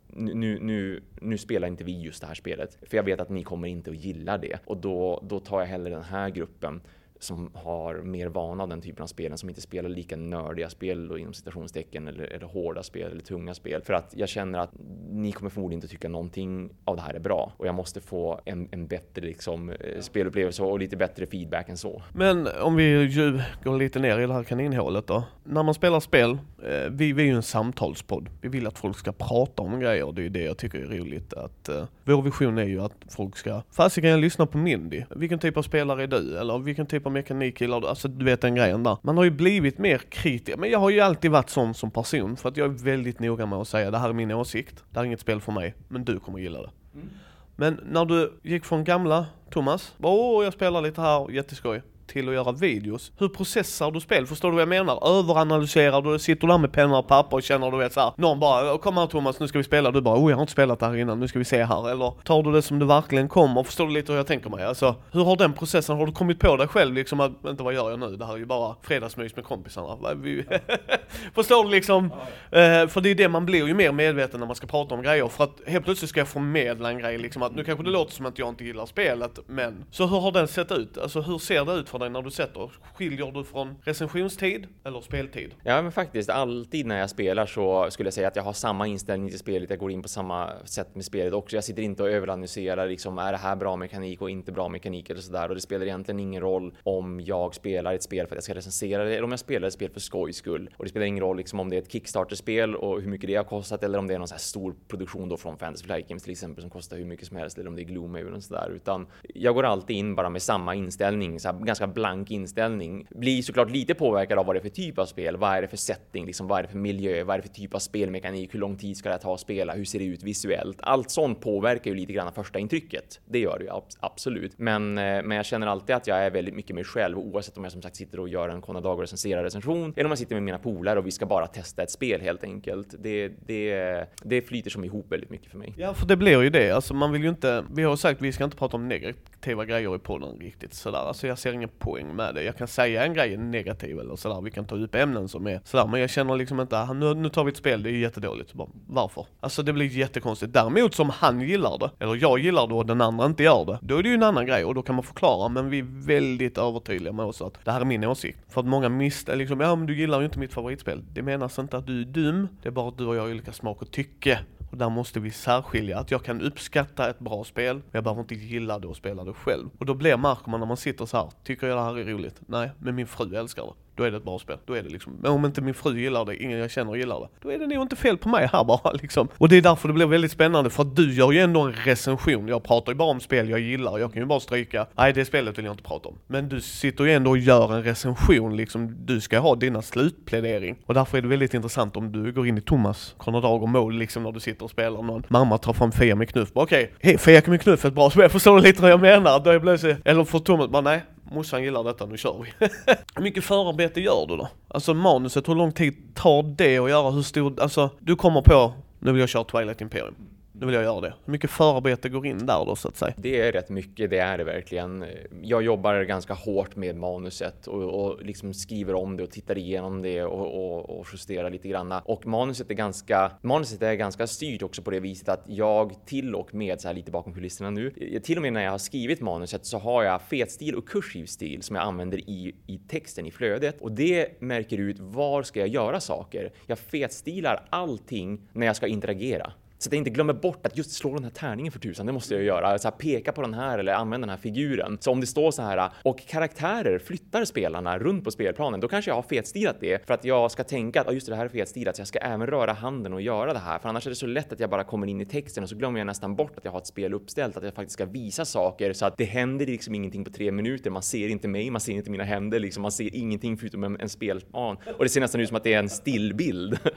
Nu, 0.08 0.58
nu, 0.60 1.02
nu 1.20 1.38
spelar 1.38 1.68
inte 1.68 1.84
vi 1.84 2.00
just 2.00 2.20
det 2.20 2.26
här 2.26 2.34
spelet, 2.34 2.78
för 2.82 2.96
jag 2.96 3.04
vet 3.04 3.20
att 3.20 3.30
ni 3.30 3.42
kommer 3.42 3.68
inte 3.68 3.90
att 3.90 3.96
gilla 3.96 4.38
det 4.38 4.58
och 4.64 4.76
då, 4.76 5.24
då 5.28 5.40
tar 5.40 5.60
jag 5.60 5.66
hellre 5.66 5.90
den 5.90 6.02
här 6.02 6.30
gruppen 6.30 6.80
som 7.24 7.50
har 7.54 7.94
mer 7.94 8.28
vana 8.28 8.62
av 8.62 8.68
den 8.68 8.80
typen 8.80 9.02
av 9.02 9.06
spelen 9.06 9.38
som 9.38 9.48
inte 9.48 9.60
spelar 9.60 9.88
lika 9.88 10.16
nördiga 10.16 10.70
spel 10.70 11.08
då, 11.08 11.18
inom 11.18 11.34
citationstecken 11.34 12.08
eller, 12.08 12.24
eller 12.24 12.46
hårda 12.46 12.82
spel 12.82 13.10
eller 13.10 13.20
tunga 13.20 13.54
spel. 13.54 13.82
För 13.82 13.92
att 13.94 14.14
jag 14.16 14.28
känner 14.28 14.58
att 14.58 14.70
ni 15.10 15.32
kommer 15.32 15.50
förmodligen 15.50 15.78
inte 15.78 15.88
tycka 15.88 16.08
någonting 16.08 16.70
av 16.84 16.96
det 16.96 17.02
här 17.02 17.14
är 17.14 17.20
bra 17.20 17.52
och 17.56 17.66
jag 17.66 17.74
måste 17.74 18.00
få 18.00 18.40
en, 18.44 18.68
en 18.70 18.86
bättre 18.86 19.22
liksom, 19.22 19.70
eh, 19.70 20.00
spelupplevelse 20.00 20.62
och 20.62 20.78
lite 20.78 20.96
bättre 20.96 21.26
feedback 21.26 21.68
än 21.68 21.76
så. 21.76 22.02
Men 22.12 22.48
om 22.62 22.76
vi 22.76 22.84
ju 22.84 23.40
går 23.64 23.78
lite 23.78 23.98
ner 23.98 24.18
i 24.18 24.26
det 24.26 24.32
här 24.32 24.44
kaninhålet 24.44 25.06
då. 25.06 25.24
När 25.44 25.62
man 25.62 25.74
spelar 25.74 26.00
spel, 26.00 26.30
eh, 26.30 26.90
vi, 26.90 27.12
vi 27.12 27.22
är 27.22 27.26
ju 27.26 27.36
en 27.36 27.42
samtalspodd. 27.42 28.28
Vi 28.40 28.48
vill 28.48 28.66
att 28.66 28.78
folk 28.78 28.98
ska 28.98 29.12
prata 29.12 29.62
om 29.62 29.80
grejer. 29.80 30.12
Det 30.12 30.20
är 30.20 30.22
ju 30.22 30.28
det 30.28 30.42
jag 30.42 30.58
tycker 30.58 30.78
är 30.78 30.98
roligt. 30.98 31.34
Att, 31.34 31.68
uh, 31.68 31.84
vår 32.04 32.22
vision 32.22 32.58
är 32.58 32.64
ju 32.64 32.80
att 32.80 32.92
folk 33.08 33.36
ska, 33.36 33.62
fasiken 33.70 34.10
jag 34.10 34.20
lyssna 34.20 34.46
på 34.46 34.58
Mindy. 34.58 35.02
Vilken 35.10 35.38
typ 35.38 35.56
av 35.56 35.62
spelare 35.62 36.02
är 36.02 36.06
du? 36.06 36.38
Eller 36.38 36.58
vilken 36.58 36.86
typ 36.86 37.06
av 37.06 37.12
mekanik 37.14 37.60
gillar 37.60 37.80
du? 37.80 37.88
Alltså 37.88 38.08
du 38.08 38.24
vet 38.24 38.40
den 38.40 38.54
grejen 38.54 38.82
där. 38.82 38.96
Man 39.02 39.16
har 39.16 39.24
ju 39.24 39.30
blivit 39.30 39.78
mer 39.78 39.98
kritisk. 39.98 40.58
Men 40.58 40.70
jag 40.70 40.78
har 40.78 40.90
ju 40.90 41.00
alltid 41.00 41.30
varit 41.30 41.50
sån 41.50 41.74
som 41.74 41.90
person. 41.90 42.36
För 42.36 42.48
att 42.48 42.56
jag 42.56 42.70
är 42.70 42.84
väldigt 42.84 43.20
noga 43.20 43.46
med 43.46 43.58
att 43.58 43.68
säga 43.68 43.90
det 43.90 43.98
här 43.98 44.08
är 44.08 44.12
min 44.12 44.30
åsikt. 44.30 44.84
Det 44.90 44.98
här 44.98 45.02
är 45.02 45.06
inget 45.06 45.20
spel 45.20 45.40
för 45.40 45.52
mig. 45.52 45.74
Men 45.88 46.04
du 46.04 46.20
kommer 46.20 46.38
gilla 46.38 46.62
det. 46.62 46.70
Mm. 46.94 47.08
Men 47.56 47.80
när 47.84 48.04
du 48.04 48.40
gick 48.42 48.64
från 48.64 48.84
gamla 48.84 49.26
Thomas, 49.50 49.94
åh 50.02 50.44
jag 50.44 50.52
spelar 50.52 50.82
lite 50.82 51.00
här, 51.00 51.30
jätteskoj 51.30 51.82
till 52.06 52.28
att 52.28 52.34
göra 52.34 52.52
videos. 52.52 53.12
Hur 53.18 53.28
processar 53.28 53.90
du 53.90 54.00
spel? 54.00 54.26
Förstår 54.26 54.48
du 54.48 54.54
vad 54.54 54.62
jag 54.62 54.68
menar? 54.68 55.18
Överanalyserar 55.18 56.02
du? 56.02 56.18
Sitter 56.18 56.46
du 56.46 56.52
där 56.52 56.58
med 56.58 56.72
penna 56.72 56.98
och 56.98 57.08
papper 57.08 57.36
och 57.36 57.42
känner 57.42 57.70
du 57.70 57.78
vet 57.78 57.92
såhär, 57.92 58.12
någon 58.16 58.40
bara 58.40 58.78
kom 58.78 58.96
här 58.96 59.06
Thomas 59.06 59.40
nu 59.40 59.48
ska 59.48 59.58
vi 59.58 59.64
spela, 59.64 59.90
du 59.90 60.00
bara 60.00 60.18
oh 60.18 60.30
jag 60.30 60.36
har 60.36 60.42
inte 60.42 60.52
spelat 60.52 60.80
det 60.80 60.86
här 60.86 60.96
innan, 60.96 61.20
nu 61.20 61.28
ska 61.28 61.38
vi 61.38 61.44
se 61.44 61.64
här. 61.64 61.90
Eller 61.90 62.12
tar 62.24 62.42
du 62.42 62.52
det 62.52 62.62
som 62.62 62.78
det 62.78 62.84
verkligen 62.84 63.28
kommer? 63.28 63.62
Förstår 63.62 63.86
du 63.86 63.92
lite 63.92 64.12
hur 64.12 64.16
jag 64.16 64.26
tänker 64.26 64.50
mig? 64.50 64.64
Alltså, 64.64 64.94
hur 65.12 65.24
har 65.24 65.36
den 65.36 65.52
processen, 65.52 65.96
har 65.96 66.06
du 66.06 66.12
kommit 66.12 66.40
på 66.40 66.56
dig 66.56 66.68
själv 66.68 66.94
liksom 66.94 67.20
att, 67.20 67.32
vänta 67.42 67.64
vad 67.64 67.74
gör 67.74 67.90
jag 67.90 67.98
nu? 67.98 68.16
Det 68.16 68.26
här 68.26 68.34
är 68.34 68.38
ju 68.38 68.46
bara 68.46 68.76
fredagsmys 68.82 69.36
med 69.36 69.44
kompisarna. 69.44 69.96
Förstår 71.34 71.64
du 71.64 71.70
liksom? 71.70 72.04
Eh, 72.50 72.88
för 72.88 73.00
det 73.00 73.10
är 73.10 73.14
det 73.14 73.28
man 73.28 73.46
blir 73.46 73.66
ju 73.66 73.74
mer 73.74 73.92
medveten 73.92 74.40
när 74.40 74.46
man 74.46 74.56
ska 74.56 74.66
prata 74.66 74.94
om 74.94 75.02
grejer. 75.02 75.28
För 75.28 75.44
att 75.44 75.60
helt 75.66 75.84
plötsligt 75.84 76.10
ska 76.10 76.20
jag 76.20 76.28
förmedla 76.28 76.90
en 76.90 76.98
grej 76.98 77.18
liksom 77.18 77.42
att 77.42 77.54
nu 77.54 77.64
kanske 77.64 77.84
det 77.84 77.90
låter 77.90 78.12
som 78.12 78.26
att 78.26 78.38
jag 78.38 78.48
inte 78.48 78.64
gillar 78.64 78.86
spelet, 78.86 79.38
men 79.46 79.84
så 79.90 80.06
hur 80.06 80.20
har 80.20 80.32
den 80.32 80.48
sett 80.48 80.72
ut? 80.72 80.98
Alltså 80.98 81.20
hur 81.20 81.38
ser 81.38 81.64
det 81.64 81.72
ut 81.72 81.88
för 81.94 81.98
dig 81.98 82.10
när 82.10 82.22
du 82.22 82.30
sätter? 82.30 82.70
Skiljer 82.94 83.32
du 83.32 83.44
från 83.44 83.76
recensionstid 83.82 84.66
eller 84.84 85.00
speltid? 85.00 85.54
Ja 85.62 85.82
men 85.82 85.92
faktiskt, 85.92 86.30
alltid 86.30 86.86
när 86.86 86.98
jag 86.98 87.10
spelar 87.10 87.46
så 87.46 87.90
skulle 87.90 88.06
jag 88.06 88.14
säga 88.14 88.28
att 88.28 88.36
jag 88.36 88.42
har 88.42 88.52
samma 88.52 88.86
inställning 88.86 89.30
till 89.30 89.38
spelet. 89.38 89.70
Jag 89.70 89.78
går 89.78 89.90
in 89.90 90.02
på 90.02 90.08
samma 90.08 90.50
sätt 90.64 90.94
med 90.94 91.04
spelet 91.04 91.32
också. 91.32 91.56
Jag 91.56 91.64
sitter 91.64 91.82
inte 91.82 92.02
och 92.02 92.10
överanalyserar 92.10 92.88
liksom, 92.88 93.18
är 93.18 93.32
det 93.32 93.38
här 93.38 93.56
bra 93.56 93.76
mekanik 93.76 94.22
och 94.22 94.30
inte 94.30 94.52
bra 94.52 94.68
mekanik 94.68 95.10
eller 95.10 95.20
sådär. 95.20 95.48
Och 95.48 95.54
det 95.54 95.60
spelar 95.60 95.86
egentligen 95.86 96.20
ingen 96.20 96.40
roll 96.40 96.76
om 96.82 97.20
jag 97.20 97.54
spelar 97.54 97.94
ett 97.94 98.02
spel 98.02 98.26
för 98.26 98.34
att 98.34 98.36
jag 98.36 98.44
ska 98.44 98.54
recensera 98.54 99.04
det 99.04 99.10
eller 99.10 99.24
om 99.24 99.30
jag 99.30 99.40
spelar 99.40 99.68
ett 99.68 99.74
spel 99.74 99.90
för 99.90 100.00
skojs 100.00 100.36
skull. 100.36 100.70
Och 100.76 100.84
det 100.84 100.90
spelar 100.90 101.06
ingen 101.06 101.24
roll 101.24 101.36
liksom 101.36 101.60
om 101.60 101.70
det 101.70 101.76
är 101.76 101.82
ett 101.82 101.92
Kickstarter-spel 101.92 102.76
och 102.76 103.00
hur 103.00 103.08
mycket 103.08 103.26
det 103.26 103.34
har 103.34 103.44
kostat 103.44 103.82
eller 103.82 103.98
om 103.98 104.06
det 104.06 104.14
är 104.14 104.18
någon 104.18 104.28
så 104.28 104.34
här 104.34 104.40
stor 104.40 104.74
produktion 104.88 105.28
då 105.28 105.36
från 105.36 105.58
Fantasy 105.58 105.84
Flight 105.84 106.08
Games 106.08 106.22
till 106.22 106.32
exempel 106.32 106.62
som 106.62 106.70
kostar 106.70 106.96
hur 106.96 107.04
mycket 107.04 107.28
som 107.28 107.36
helst 107.36 107.58
eller 107.58 107.68
om 107.68 107.76
det 107.76 107.82
är 107.82 107.84
Gloomhaven 107.84 108.34
och 108.34 108.42
sådär. 108.42 108.70
Utan 108.76 109.06
jag 109.34 109.54
går 109.54 109.64
alltid 109.64 109.96
in 109.96 110.14
bara 110.14 110.30
med 110.30 110.42
samma 110.42 110.74
inställning, 110.74 111.40
så 111.40 111.48
här, 111.48 111.58
ganska 111.58 111.83
blank 111.86 112.30
inställning. 112.30 113.06
Blir 113.10 113.42
såklart 113.42 113.70
lite 113.70 113.94
påverkad 113.94 114.38
av 114.38 114.46
vad 114.46 114.56
det 114.56 114.60
är 114.60 114.62
för 114.62 114.68
typ 114.68 114.98
av 114.98 115.06
spel. 115.06 115.36
Vad 115.36 115.56
är 115.56 115.62
det 115.62 115.68
för 115.68 115.76
setting? 115.76 116.26
Liksom, 116.26 116.46
vad 116.46 116.58
är 116.58 116.62
det 116.62 116.68
för 116.68 116.78
miljö? 116.78 117.24
Vad 117.24 117.34
är 117.34 117.38
det 117.38 117.48
för 117.48 117.54
typ 117.54 117.74
av 117.74 117.78
spelmekanik? 117.78 118.54
Hur 118.54 118.58
lång 118.58 118.76
tid 118.76 118.96
ska 118.96 119.10
det 119.10 119.18
ta 119.18 119.34
att 119.34 119.40
spela? 119.40 119.74
Hur 119.74 119.84
ser 119.84 119.98
det 119.98 120.04
ut 120.04 120.22
visuellt? 120.22 120.78
Allt 120.80 121.10
sånt 121.10 121.40
påverkar 121.40 121.90
ju 121.90 121.96
lite 121.96 122.12
grann 122.12 122.32
första 122.32 122.58
intrycket. 122.58 123.20
Det 123.24 123.38
gör 123.38 123.58
det 123.58 123.64
ju 123.64 123.70
absolut. 124.00 124.58
Men, 124.58 124.98
eh, 124.98 125.22
men 125.22 125.30
jag 125.30 125.46
känner 125.46 125.66
alltid 125.66 125.96
att 125.96 126.06
jag 126.06 126.18
är 126.18 126.30
väldigt 126.30 126.54
mycket 126.54 126.74
mig 126.74 126.84
själv 126.84 127.18
oavsett 127.18 127.56
om 127.56 127.64
jag 127.64 127.72
som 127.72 127.82
sagt 127.82 127.96
sitter 127.96 128.20
och 128.20 128.28
gör 128.28 128.48
en 128.48 128.60
Konna 128.60 128.80
Dag 128.80 128.94
och 128.94 129.00
recenserar 129.00 129.42
recension 129.42 129.92
eller 129.96 130.04
om 130.04 130.10
jag 130.10 130.18
sitter 130.18 130.34
med 130.34 130.42
mina 130.42 130.58
polare 130.58 130.98
och 130.98 131.06
vi 131.06 131.10
ska 131.10 131.26
bara 131.26 131.46
testa 131.46 131.82
ett 131.82 131.90
spel 131.90 132.20
helt 132.20 132.44
enkelt. 132.44 132.94
Det, 132.98 133.28
det, 133.46 134.06
det 134.22 134.42
flyter 134.42 134.70
som 134.70 134.84
ihop 134.84 135.12
väldigt 135.12 135.30
mycket 135.30 135.50
för 135.50 135.58
mig. 135.58 135.74
Ja, 135.76 135.94
för 135.94 136.06
det 136.06 136.16
blir 136.16 136.42
ju 136.42 136.50
det. 136.50 136.70
Alltså 136.70 136.94
man 136.94 137.12
vill 137.12 137.22
ju 137.22 137.28
inte, 137.28 137.64
vi 137.74 137.82
har 137.82 137.96
sagt 137.96 138.22
vi 138.22 138.32
ska 138.32 138.44
inte 138.44 138.56
prata 138.56 138.76
om 138.76 138.88
negativa 138.88 139.64
grejer 139.64 139.96
i 139.96 139.98
podden 139.98 140.38
riktigt 140.40 140.74
sådär. 140.74 140.98
Alltså 140.98 141.26
jag 141.26 141.38
ser 141.38 141.52
ingen 141.52 141.68
poäng 141.78 142.16
med 142.16 142.34
det. 142.34 142.42
Jag 142.42 142.56
kan 142.56 142.68
säga 142.68 143.04
en 143.04 143.14
grej 143.14 143.36
negativ 143.36 143.98
eller 143.98 144.16
sådär. 144.16 144.40
Vi 144.40 144.50
kan 144.50 144.64
ta 144.64 144.76
upp 144.76 144.94
ämnen 144.94 145.28
som 145.28 145.46
är 145.46 145.60
sådär. 145.64 145.86
Men 145.86 146.00
jag 146.00 146.10
känner 146.10 146.36
liksom 146.36 146.60
inte, 146.60 146.78
ah, 146.78 146.92
nu, 146.92 147.14
nu 147.14 147.28
tar 147.28 147.44
vi 147.44 147.50
ett 147.50 147.56
spel, 147.56 147.82
det 147.82 147.90
är 147.90 147.92
jättedåligt. 147.92 148.52
Bara, 148.52 148.68
varför? 148.86 149.26
Alltså 149.40 149.62
det 149.62 149.72
blir 149.72 149.86
jättekonstigt. 149.86 150.52
Däremot 150.52 150.94
som 150.94 151.10
han 151.10 151.40
gillar 151.40 151.78
det, 151.78 151.90
eller 152.04 152.16
jag 152.16 152.38
gillar 152.38 152.66
det 152.66 152.74
och 152.74 152.86
den 152.86 153.00
andra 153.00 153.26
inte 153.26 153.42
gör 153.42 153.64
det. 153.64 153.78
Då 153.82 153.96
är 153.96 154.02
det 154.02 154.08
ju 154.08 154.14
en 154.14 154.22
annan 154.22 154.46
grej 154.46 154.64
och 154.64 154.74
då 154.74 154.82
kan 154.82 154.94
man 154.94 155.04
förklara. 155.04 155.48
Men 155.48 155.70
vi 155.70 155.78
är 155.78 156.06
väldigt 156.06 156.58
övertydliga 156.58 157.12
med 157.12 157.26
oss 157.26 157.42
att 157.42 157.64
det 157.64 157.70
här 157.70 157.80
är 157.80 157.84
min 157.84 158.04
åsikt. 158.04 158.38
För 158.48 158.60
att 158.60 158.66
många 158.66 158.88
misstänker 158.88 159.38
liksom, 159.38 159.60
ja 159.60 159.76
men 159.76 159.86
du 159.86 159.96
gillar 159.96 160.20
ju 160.20 160.24
inte 160.24 160.38
mitt 160.38 160.52
favoritspel. 160.52 161.02
Det 161.12 161.22
menas 161.22 161.58
inte 161.58 161.76
att 161.76 161.86
du 161.86 162.00
är 162.00 162.04
dum. 162.04 162.48
Det 162.62 162.68
är 162.68 162.72
bara 162.72 162.88
att 162.88 162.98
du 162.98 163.06
och 163.06 163.16
jag 163.16 163.22
har 163.22 163.30
olika 163.30 163.52
smak 163.52 163.82
och 163.82 163.90
tycke. 163.90 164.38
Och 164.74 164.78
där 164.78 164.90
måste 164.90 165.20
vi 165.20 165.30
särskilja 165.30 165.98
att 165.98 166.10
jag 166.10 166.24
kan 166.24 166.40
uppskatta 166.40 167.10
ett 167.10 167.18
bra 167.18 167.44
spel, 167.44 167.76
men 167.76 167.90
jag 167.92 168.04
behöver 168.04 168.22
inte 168.22 168.34
gilla 168.34 168.78
det 168.78 168.86
och 168.86 168.96
spela 168.96 169.24
det 169.24 169.32
själv. 169.32 169.68
Och 169.78 169.86
då 169.86 169.94
blir 169.94 170.16
märker 170.16 170.50
man 170.50 170.60
när 170.60 170.66
man 170.66 170.76
sitter 170.76 171.06
så 171.06 171.16
här, 171.16 171.30
tycker 171.44 171.66
jag 171.66 171.78
det 171.78 171.82
här 171.82 171.98
är 171.98 172.04
roligt? 172.04 172.40
Nej, 172.46 172.70
men 172.78 172.94
min 172.94 173.06
fru 173.06 173.36
älskar 173.36 173.62
det 173.62 173.72
då 173.96 174.04
är 174.04 174.10
det 174.10 174.16
ett 174.16 174.24
bra 174.24 174.38
spel. 174.38 174.58
Då 174.66 174.74
är 174.74 174.82
det 174.82 174.88
liksom, 174.88 175.18
men 175.22 175.30
om 175.30 175.44
inte 175.44 175.60
min 175.60 175.74
fru 175.74 176.00
gillar 176.00 176.24
det, 176.24 176.42
ingen 176.42 176.58
jag 176.58 176.70
känner 176.70 176.94
gillar 176.94 177.20
det, 177.20 177.28
då 177.42 177.50
är 177.52 177.58
det 177.58 177.66
nog 177.66 177.82
inte 177.82 177.96
fel 177.96 178.18
på 178.18 178.28
mig 178.28 178.48
här 178.52 178.64
bara 178.64 178.92
liksom. 179.02 179.28
Och 179.38 179.48
det 179.48 179.56
är 179.56 179.62
därför 179.62 179.88
det 179.88 179.94
blir 179.94 180.06
väldigt 180.06 180.32
spännande, 180.32 180.70
för 180.70 180.82
att 180.82 180.96
du 180.96 181.14
gör 181.14 181.32
ju 181.32 181.40
ändå 181.40 181.60
en 181.60 181.72
recension. 181.72 182.48
Jag 182.48 182.62
pratar 182.64 182.92
ju 182.92 182.96
bara 182.96 183.08
om 183.08 183.20
spel 183.20 183.48
jag 183.48 183.60
gillar, 183.60 183.98
jag 183.98 184.12
kan 184.12 184.22
ju 184.22 184.26
bara 184.26 184.40
stryka, 184.40 184.86
nej 184.94 185.12
det 185.12 185.24
spelet 185.24 185.58
vill 185.58 185.64
jag 185.64 185.72
inte 185.72 185.82
prata 185.82 186.08
om. 186.08 186.18
Men 186.26 186.48
du 186.48 186.60
sitter 186.60 187.04
ju 187.04 187.12
ändå 187.12 187.30
och 187.30 187.38
gör 187.38 187.74
en 187.74 187.82
recension 187.82 188.56
liksom, 188.56 188.96
du 189.04 189.20
ska 189.20 189.38
ha 189.38 189.54
dina 189.54 189.82
slutplädering. 189.82 190.76
Och 190.86 190.94
därför 190.94 191.18
är 191.18 191.22
det 191.22 191.28
väldigt 191.28 191.54
intressant 191.54 191.96
om 191.96 192.12
du 192.12 192.32
går 192.32 192.46
in 192.46 192.58
i 192.58 192.60
Thomas 192.60 193.14
Konradag 193.18 193.62
och 193.62 193.68
mål 193.68 193.94
liksom 193.94 194.22
när 194.22 194.32
du 194.32 194.40
sitter 194.40 194.64
och 194.64 194.70
spelar 194.70 195.02
någon. 195.02 195.22
Mamma 195.28 195.58
tar 195.58 195.72
fram 195.72 195.92
Fia 195.92 196.16
med 196.16 196.28
knuff, 196.28 196.50
okej, 196.54 196.84
okay, 196.84 197.10
hey, 197.10 197.18
Fia 197.18 197.42
med 197.46 197.60
knuff 197.60 197.84
är 197.84 197.88
ett 197.88 197.94
bra 197.94 198.10
spel, 198.10 198.28
förstår 198.30 198.56
du 198.56 198.62
lite 198.62 198.82
vad 198.82 198.90
jag 198.90 199.00
menar? 199.00 199.40
Då 199.40 199.50
är 199.50 199.60
plötsligt, 199.60 199.96
eller 200.04 200.24
för 200.24 200.38
Thomas, 200.38 200.70
bara 200.70 200.82
nej, 200.82 201.02
morsan 201.34 201.62
gillar 201.62 201.84
detta, 201.84 202.06
nu 202.06 202.16
kör 202.16 202.44
vi. 202.44 202.66
hur 203.14 203.22
mycket 203.22 203.44
förarbete 203.44 204.00
gör 204.00 204.26
du 204.28 204.36
då? 204.36 204.48
Alltså 204.68 204.94
manuset, 204.94 205.48
hur 205.48 205.54
lång 205.54 205.72
tid 205.72 206.14
tar 206.14 206.42
det 206.42 206.78
att 206.78 206.90
göra? 206.90 207.10
Hur 207.10 207.22
stor, 207.22 207.60
alltså 207.60 207.90
du 208.00 208.16
kommer 208.16 208.42
på, 208.42 208.72
nu 208.98 209.12
vill 209.12 209.20
jag 209.20 209.28
köra 209.28 209.44
Twilight 209.44 209.80
Imperium. 209.80 210.14
Nu 210.56 210.66
vill 210.66 210.74
jag 210.74 210.84
göra 210.84 211.00
det. 211.00 211.14
Hur 211.24 211.32
mycket 211.32 211.50
förarbete 211.50 212.08
går 212.08 212.26
in 212.26 212.46
där 212.46 212.64
då 212.64 212.76
så 212.76 212.88
att 212.88 212.96
säga? 212.96 213.14
Det 213.16 213.40
är 213.40 213.52
rätt 213.52 213.68
mycket, 213.68 214.10
det 214.10 214.18
är 214.18 214.38
det 214.38 214.44
verkligen. 214.44 215.04
Jag 215.42 215.62
jobbar 215.62 216.02
ganska 216.02 216.34
hårt 216.34 216.76
med 216.76 216.96
manuset 216.96 217.66
och, 217.66 217.82
och 217.82 218.22
liksom 218.22 218.54
skriver 218.54 218.94
om 218.94 219.16
det 219.16 219.22
och 219.22 219.30
tittar 219.30 219.58
igenom 219.58 220.02
det 220.02 220.24
och, 220.24 220.46
och, 220.46 220.98
och 220.98 221.06
justerar 221.12 221.50
lite 221.50 221.68
granna. 221.68 222.00
Och 222.00 222.26
manuset 222.26 222.70
är 222.70 222.74
ganska, 222.74 223.32
manuset 223.42 223.82
är 223.82 223.94
ganska 223.94 224.26
styrt 224.26 224.62
också 224.62 224.82
på 224.82 224.90
det 224.90 225.00
viset 225.00 225.28
att 225.28 225.44
jag 225.46 226.06
till 226.06 226.34
och 226.34 226.54
med 226.54 226.80
så 226.80 226.88
här 226.88 226.94
lite 226.94 227.10
bakom 227.10 227.34
kulisserna 227.34 227.70
nu, 227.70 227.90
till 228.22 228.36
och 228.36 228.42
med 228.42 228.52
när 228.52 228.64
jag 228.64 228.70
har 228.70 228.78
skrivit 228.78 229.20
manuset 229.20 229.66
så 229.66 229.78
har 229.78 230.02
jag 230.02 230.22
fetstil 230.22 230.74
och 230.74 230.88
kursiv 230.88 231.26
stil 231.26 231.62
som 231.62 231.76
jag 231.76 231.84
använder 231.84 232.18
i, 232.18 232.54
i 232.66 232.78
texten 232.78 233.26
i 233.26 233.30
flödet 233.30 233.80
och 233.80 233.92
det 233.92 234.40
märker 234.40 234.78
ut 234.78 234.96
var 234.98 235.42
ska 235.42 235.60
jag 235.60 235.68
göra 235.68 236.00
saker. 236.00 236.52
Jag 236.66 236.78
fetstilar 236.78 237.66
allting 237.70 238.40
när 238.52 238.66
jag 238.66 238.76
ska 238.76 238.86
interagera. 238.86 239.52
Så 239.84 239.88
att 239.88 239.92
jag 239.92 239.98
inte 239.98 240.10
glömmer 240.10 240.32
bort 240.32 240.66
att 240.66 240.76
just 240.76 240.92
slå 240.92 241.14
den 241.14 241.24
här 241.24 241.30
tärningen 241.30 241.72
för 241.72 241.80
tusan, 241.80 242.06
det 242.06 242.12
måste 242.12 242.34
jag 242.34 242.42
göra. 242.42 242.78
Så 242.78 242.88
här, 242.88 242.96
peka 242.96 243.32
på 243.32 243.42
den 243.42 243.54
här 243.54 243.78
eller 243.78 243.92
använda 243.92 244.26
den 244.26 244.36
här 244.36 244.42
figuren. 244.42 244.98
Så 245.00 245.10
om 245.10 245.20
det 245.20 245.26
står 245.26 245.50
så 245.50 245.62
här 245.62 245.90
och 246.02 246.26
karaktärer 246.26 246.98
flyttar 246.98 247.44
spelarna 247.44 247.98
runt 247.98 248.24
på 248.24 248.30
spelplanen, 248.30 248.80
då 248.80 248.88
kanske 248.88 249.10
jag 249.10 249.14
har 249.14 249.22
fetstilat 249.22 249.76
det 249.80 250.06
för 250.06 250.14
att 250.14 250.24
jag 250.24 250.50
ska 250.50 250.64
tänka 250.64 251.00
att 251.00 251.14
just 251.14 251.26
det 251.26 251.36
här 251.36 251.44
är 251.44 251.48
fetstilat, 251.48 251.96
så 251.96 252.00
jag 252.00 252.08
ska 252.08 252.18
även 252.18 252.46
röra 252.46 252.72
handen 252.72 253.12
och 253.12 253.20
göra 253.20 253.52
det 253.52 253.58
här. 253.58 253.78
För 253.78 253.88
annars 253.88 254.06
är 254.06 254.10
det 254.10 254.16
så 254.16 254.26
lätt 254.26 254.52
att 254.52 254.60
jag 254.60 254.70
bara 254.70 254.84
kommer 254.84 255.06
in 255.06 255.20
i 255.20 255.26
texten 255.26 255.62
och 255.62 255.68
så 255.68 255.76
glömmer 255.76 256.00
jag 256.00 256.06
nästan 256.06 256.36
bort 256.36 256.58
att 256.58 256.64
jag 256.64 256.72
har 256.72 256.78
ett 256.78 256.86
spel 256.86 257.14
uppställt, 257.14 257.56
att 257.56 257.64
jag 257.64 257.74
faktiskt 257.74 257.94
ska 257.94 258.04
visa 258.04 258.44
saker 258.44 258.92
så 258.92 259.06
att 259.06 259.16
det 259.16 259.24
händer 259.24 259.66
liksom 259.66 259.94
ingenting 259.94 260.24
på 260.24 260.30
tre 260.30 260.52
minuter. 260.52 260.90
Man 260.90 261.02
ser 261.02 261.28
inte 261.28 261.48
mig, 261.48 261.70
man 261.70 261.80
ser 261.80 261.92
inte 261.92 262.10
mina 262.10 262.24
händer, 262.24 262.58
liksom 262.58 262.82
man 262.82 262.92
ser 262.92 263.14
ingenting 263.14 263.56
förutom 263.56 263.84
en, 263.84 264.00
en 264.00 264.08
spelplan 264.08 264.76
och 264.98 265.04
det 265.04 265.08
ser 265.08 265.20
nästan 265.20 265.40
ut 265.40 265.48
som 265.48 265.56
att 265.56 265.64
det 265.64 265.74
är 265.74 265.78
en 265.78 265.88
stillbild. 265.88 266.78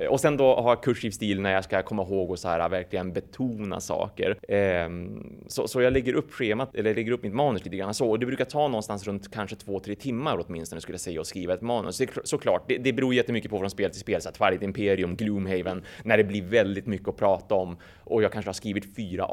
Eh, 0.00 0.08
och 0.08 0.20
sen 0.20 0.36
då 0.36 0.54
ha 0.54 0.76
kursiv 0.76 1.10
stil 1.10 1.40
när 1.40 1.52
jag 1.52 1.64
ska 1.64 1.82
komma 1.82 2.02
ihåg 2.02 2.30
och 2.30 2.38
så 2.38 2.48
här 2.48 2.68
verkligen 2.68 3.12
betona 3.12 3.80
saker. 3.80 4.38
Ehm, 4.48 5.36
så, 5.46 5.68
så 5.68 5.80
jag 5.80 5.92
lägger 5.92 6.12
upp 6.12 6.32
schemat, 6.32 6.74
eller 6.74 6.94
lägger 6.94 7.12
upp 7.12 7.22
mitt 7.22 7.34
manus 7.34 7.64
lite 7.64 7.76
grann 7.76 7.94
så. 7.94 8.10
Och 8.10 8.18
det 8.18 8.26
brukar 8.26 8.44
ta 8.44 8.68
någonstans 8.68 9.06
runt 9.06 9.30
kanske 9.30 9.56
två, 9.56 9.80
tre 9.80 9.94
timmar 9.94 10.44
åtminstone 10.46 10.80
skulle 10.80 10.94
jag 10.94 11.00
säga 11.00 11.20
att 11.20 11.26
skriva 11.26 11.54
ett 11.54 11.62
manus. 11.62 12.02
såklart, 12.24 12.64
det, 12.68 12.78
det 12.78 12.92
beror 12.92 13.14
jättemycket 13.14 13.50
på 13.50 13.58
från 13.58 13.70
spel 13.70 13.90
till 13.90 14.00
spel. 14.00 14.22
Så 14.22 14.30
Twilight 14.30 14.62
Imperium, 14.62 15.16
Gloomhaven, 15.16 15.82
när 16.04 16.16
det 16.16 16.24
blir 16.24 16.42
väldigt 16.42 16.86
mycket 16.86 17.08
att 17.08 17.16
prata 17.16 17.54
om 17.54 17.76
och 18.04 18.22
jag 18.22 18.32
kanske 18.32 18.48
har 18.48 18.54
skrivit 18.54 18.96
fyra 18.96 19.26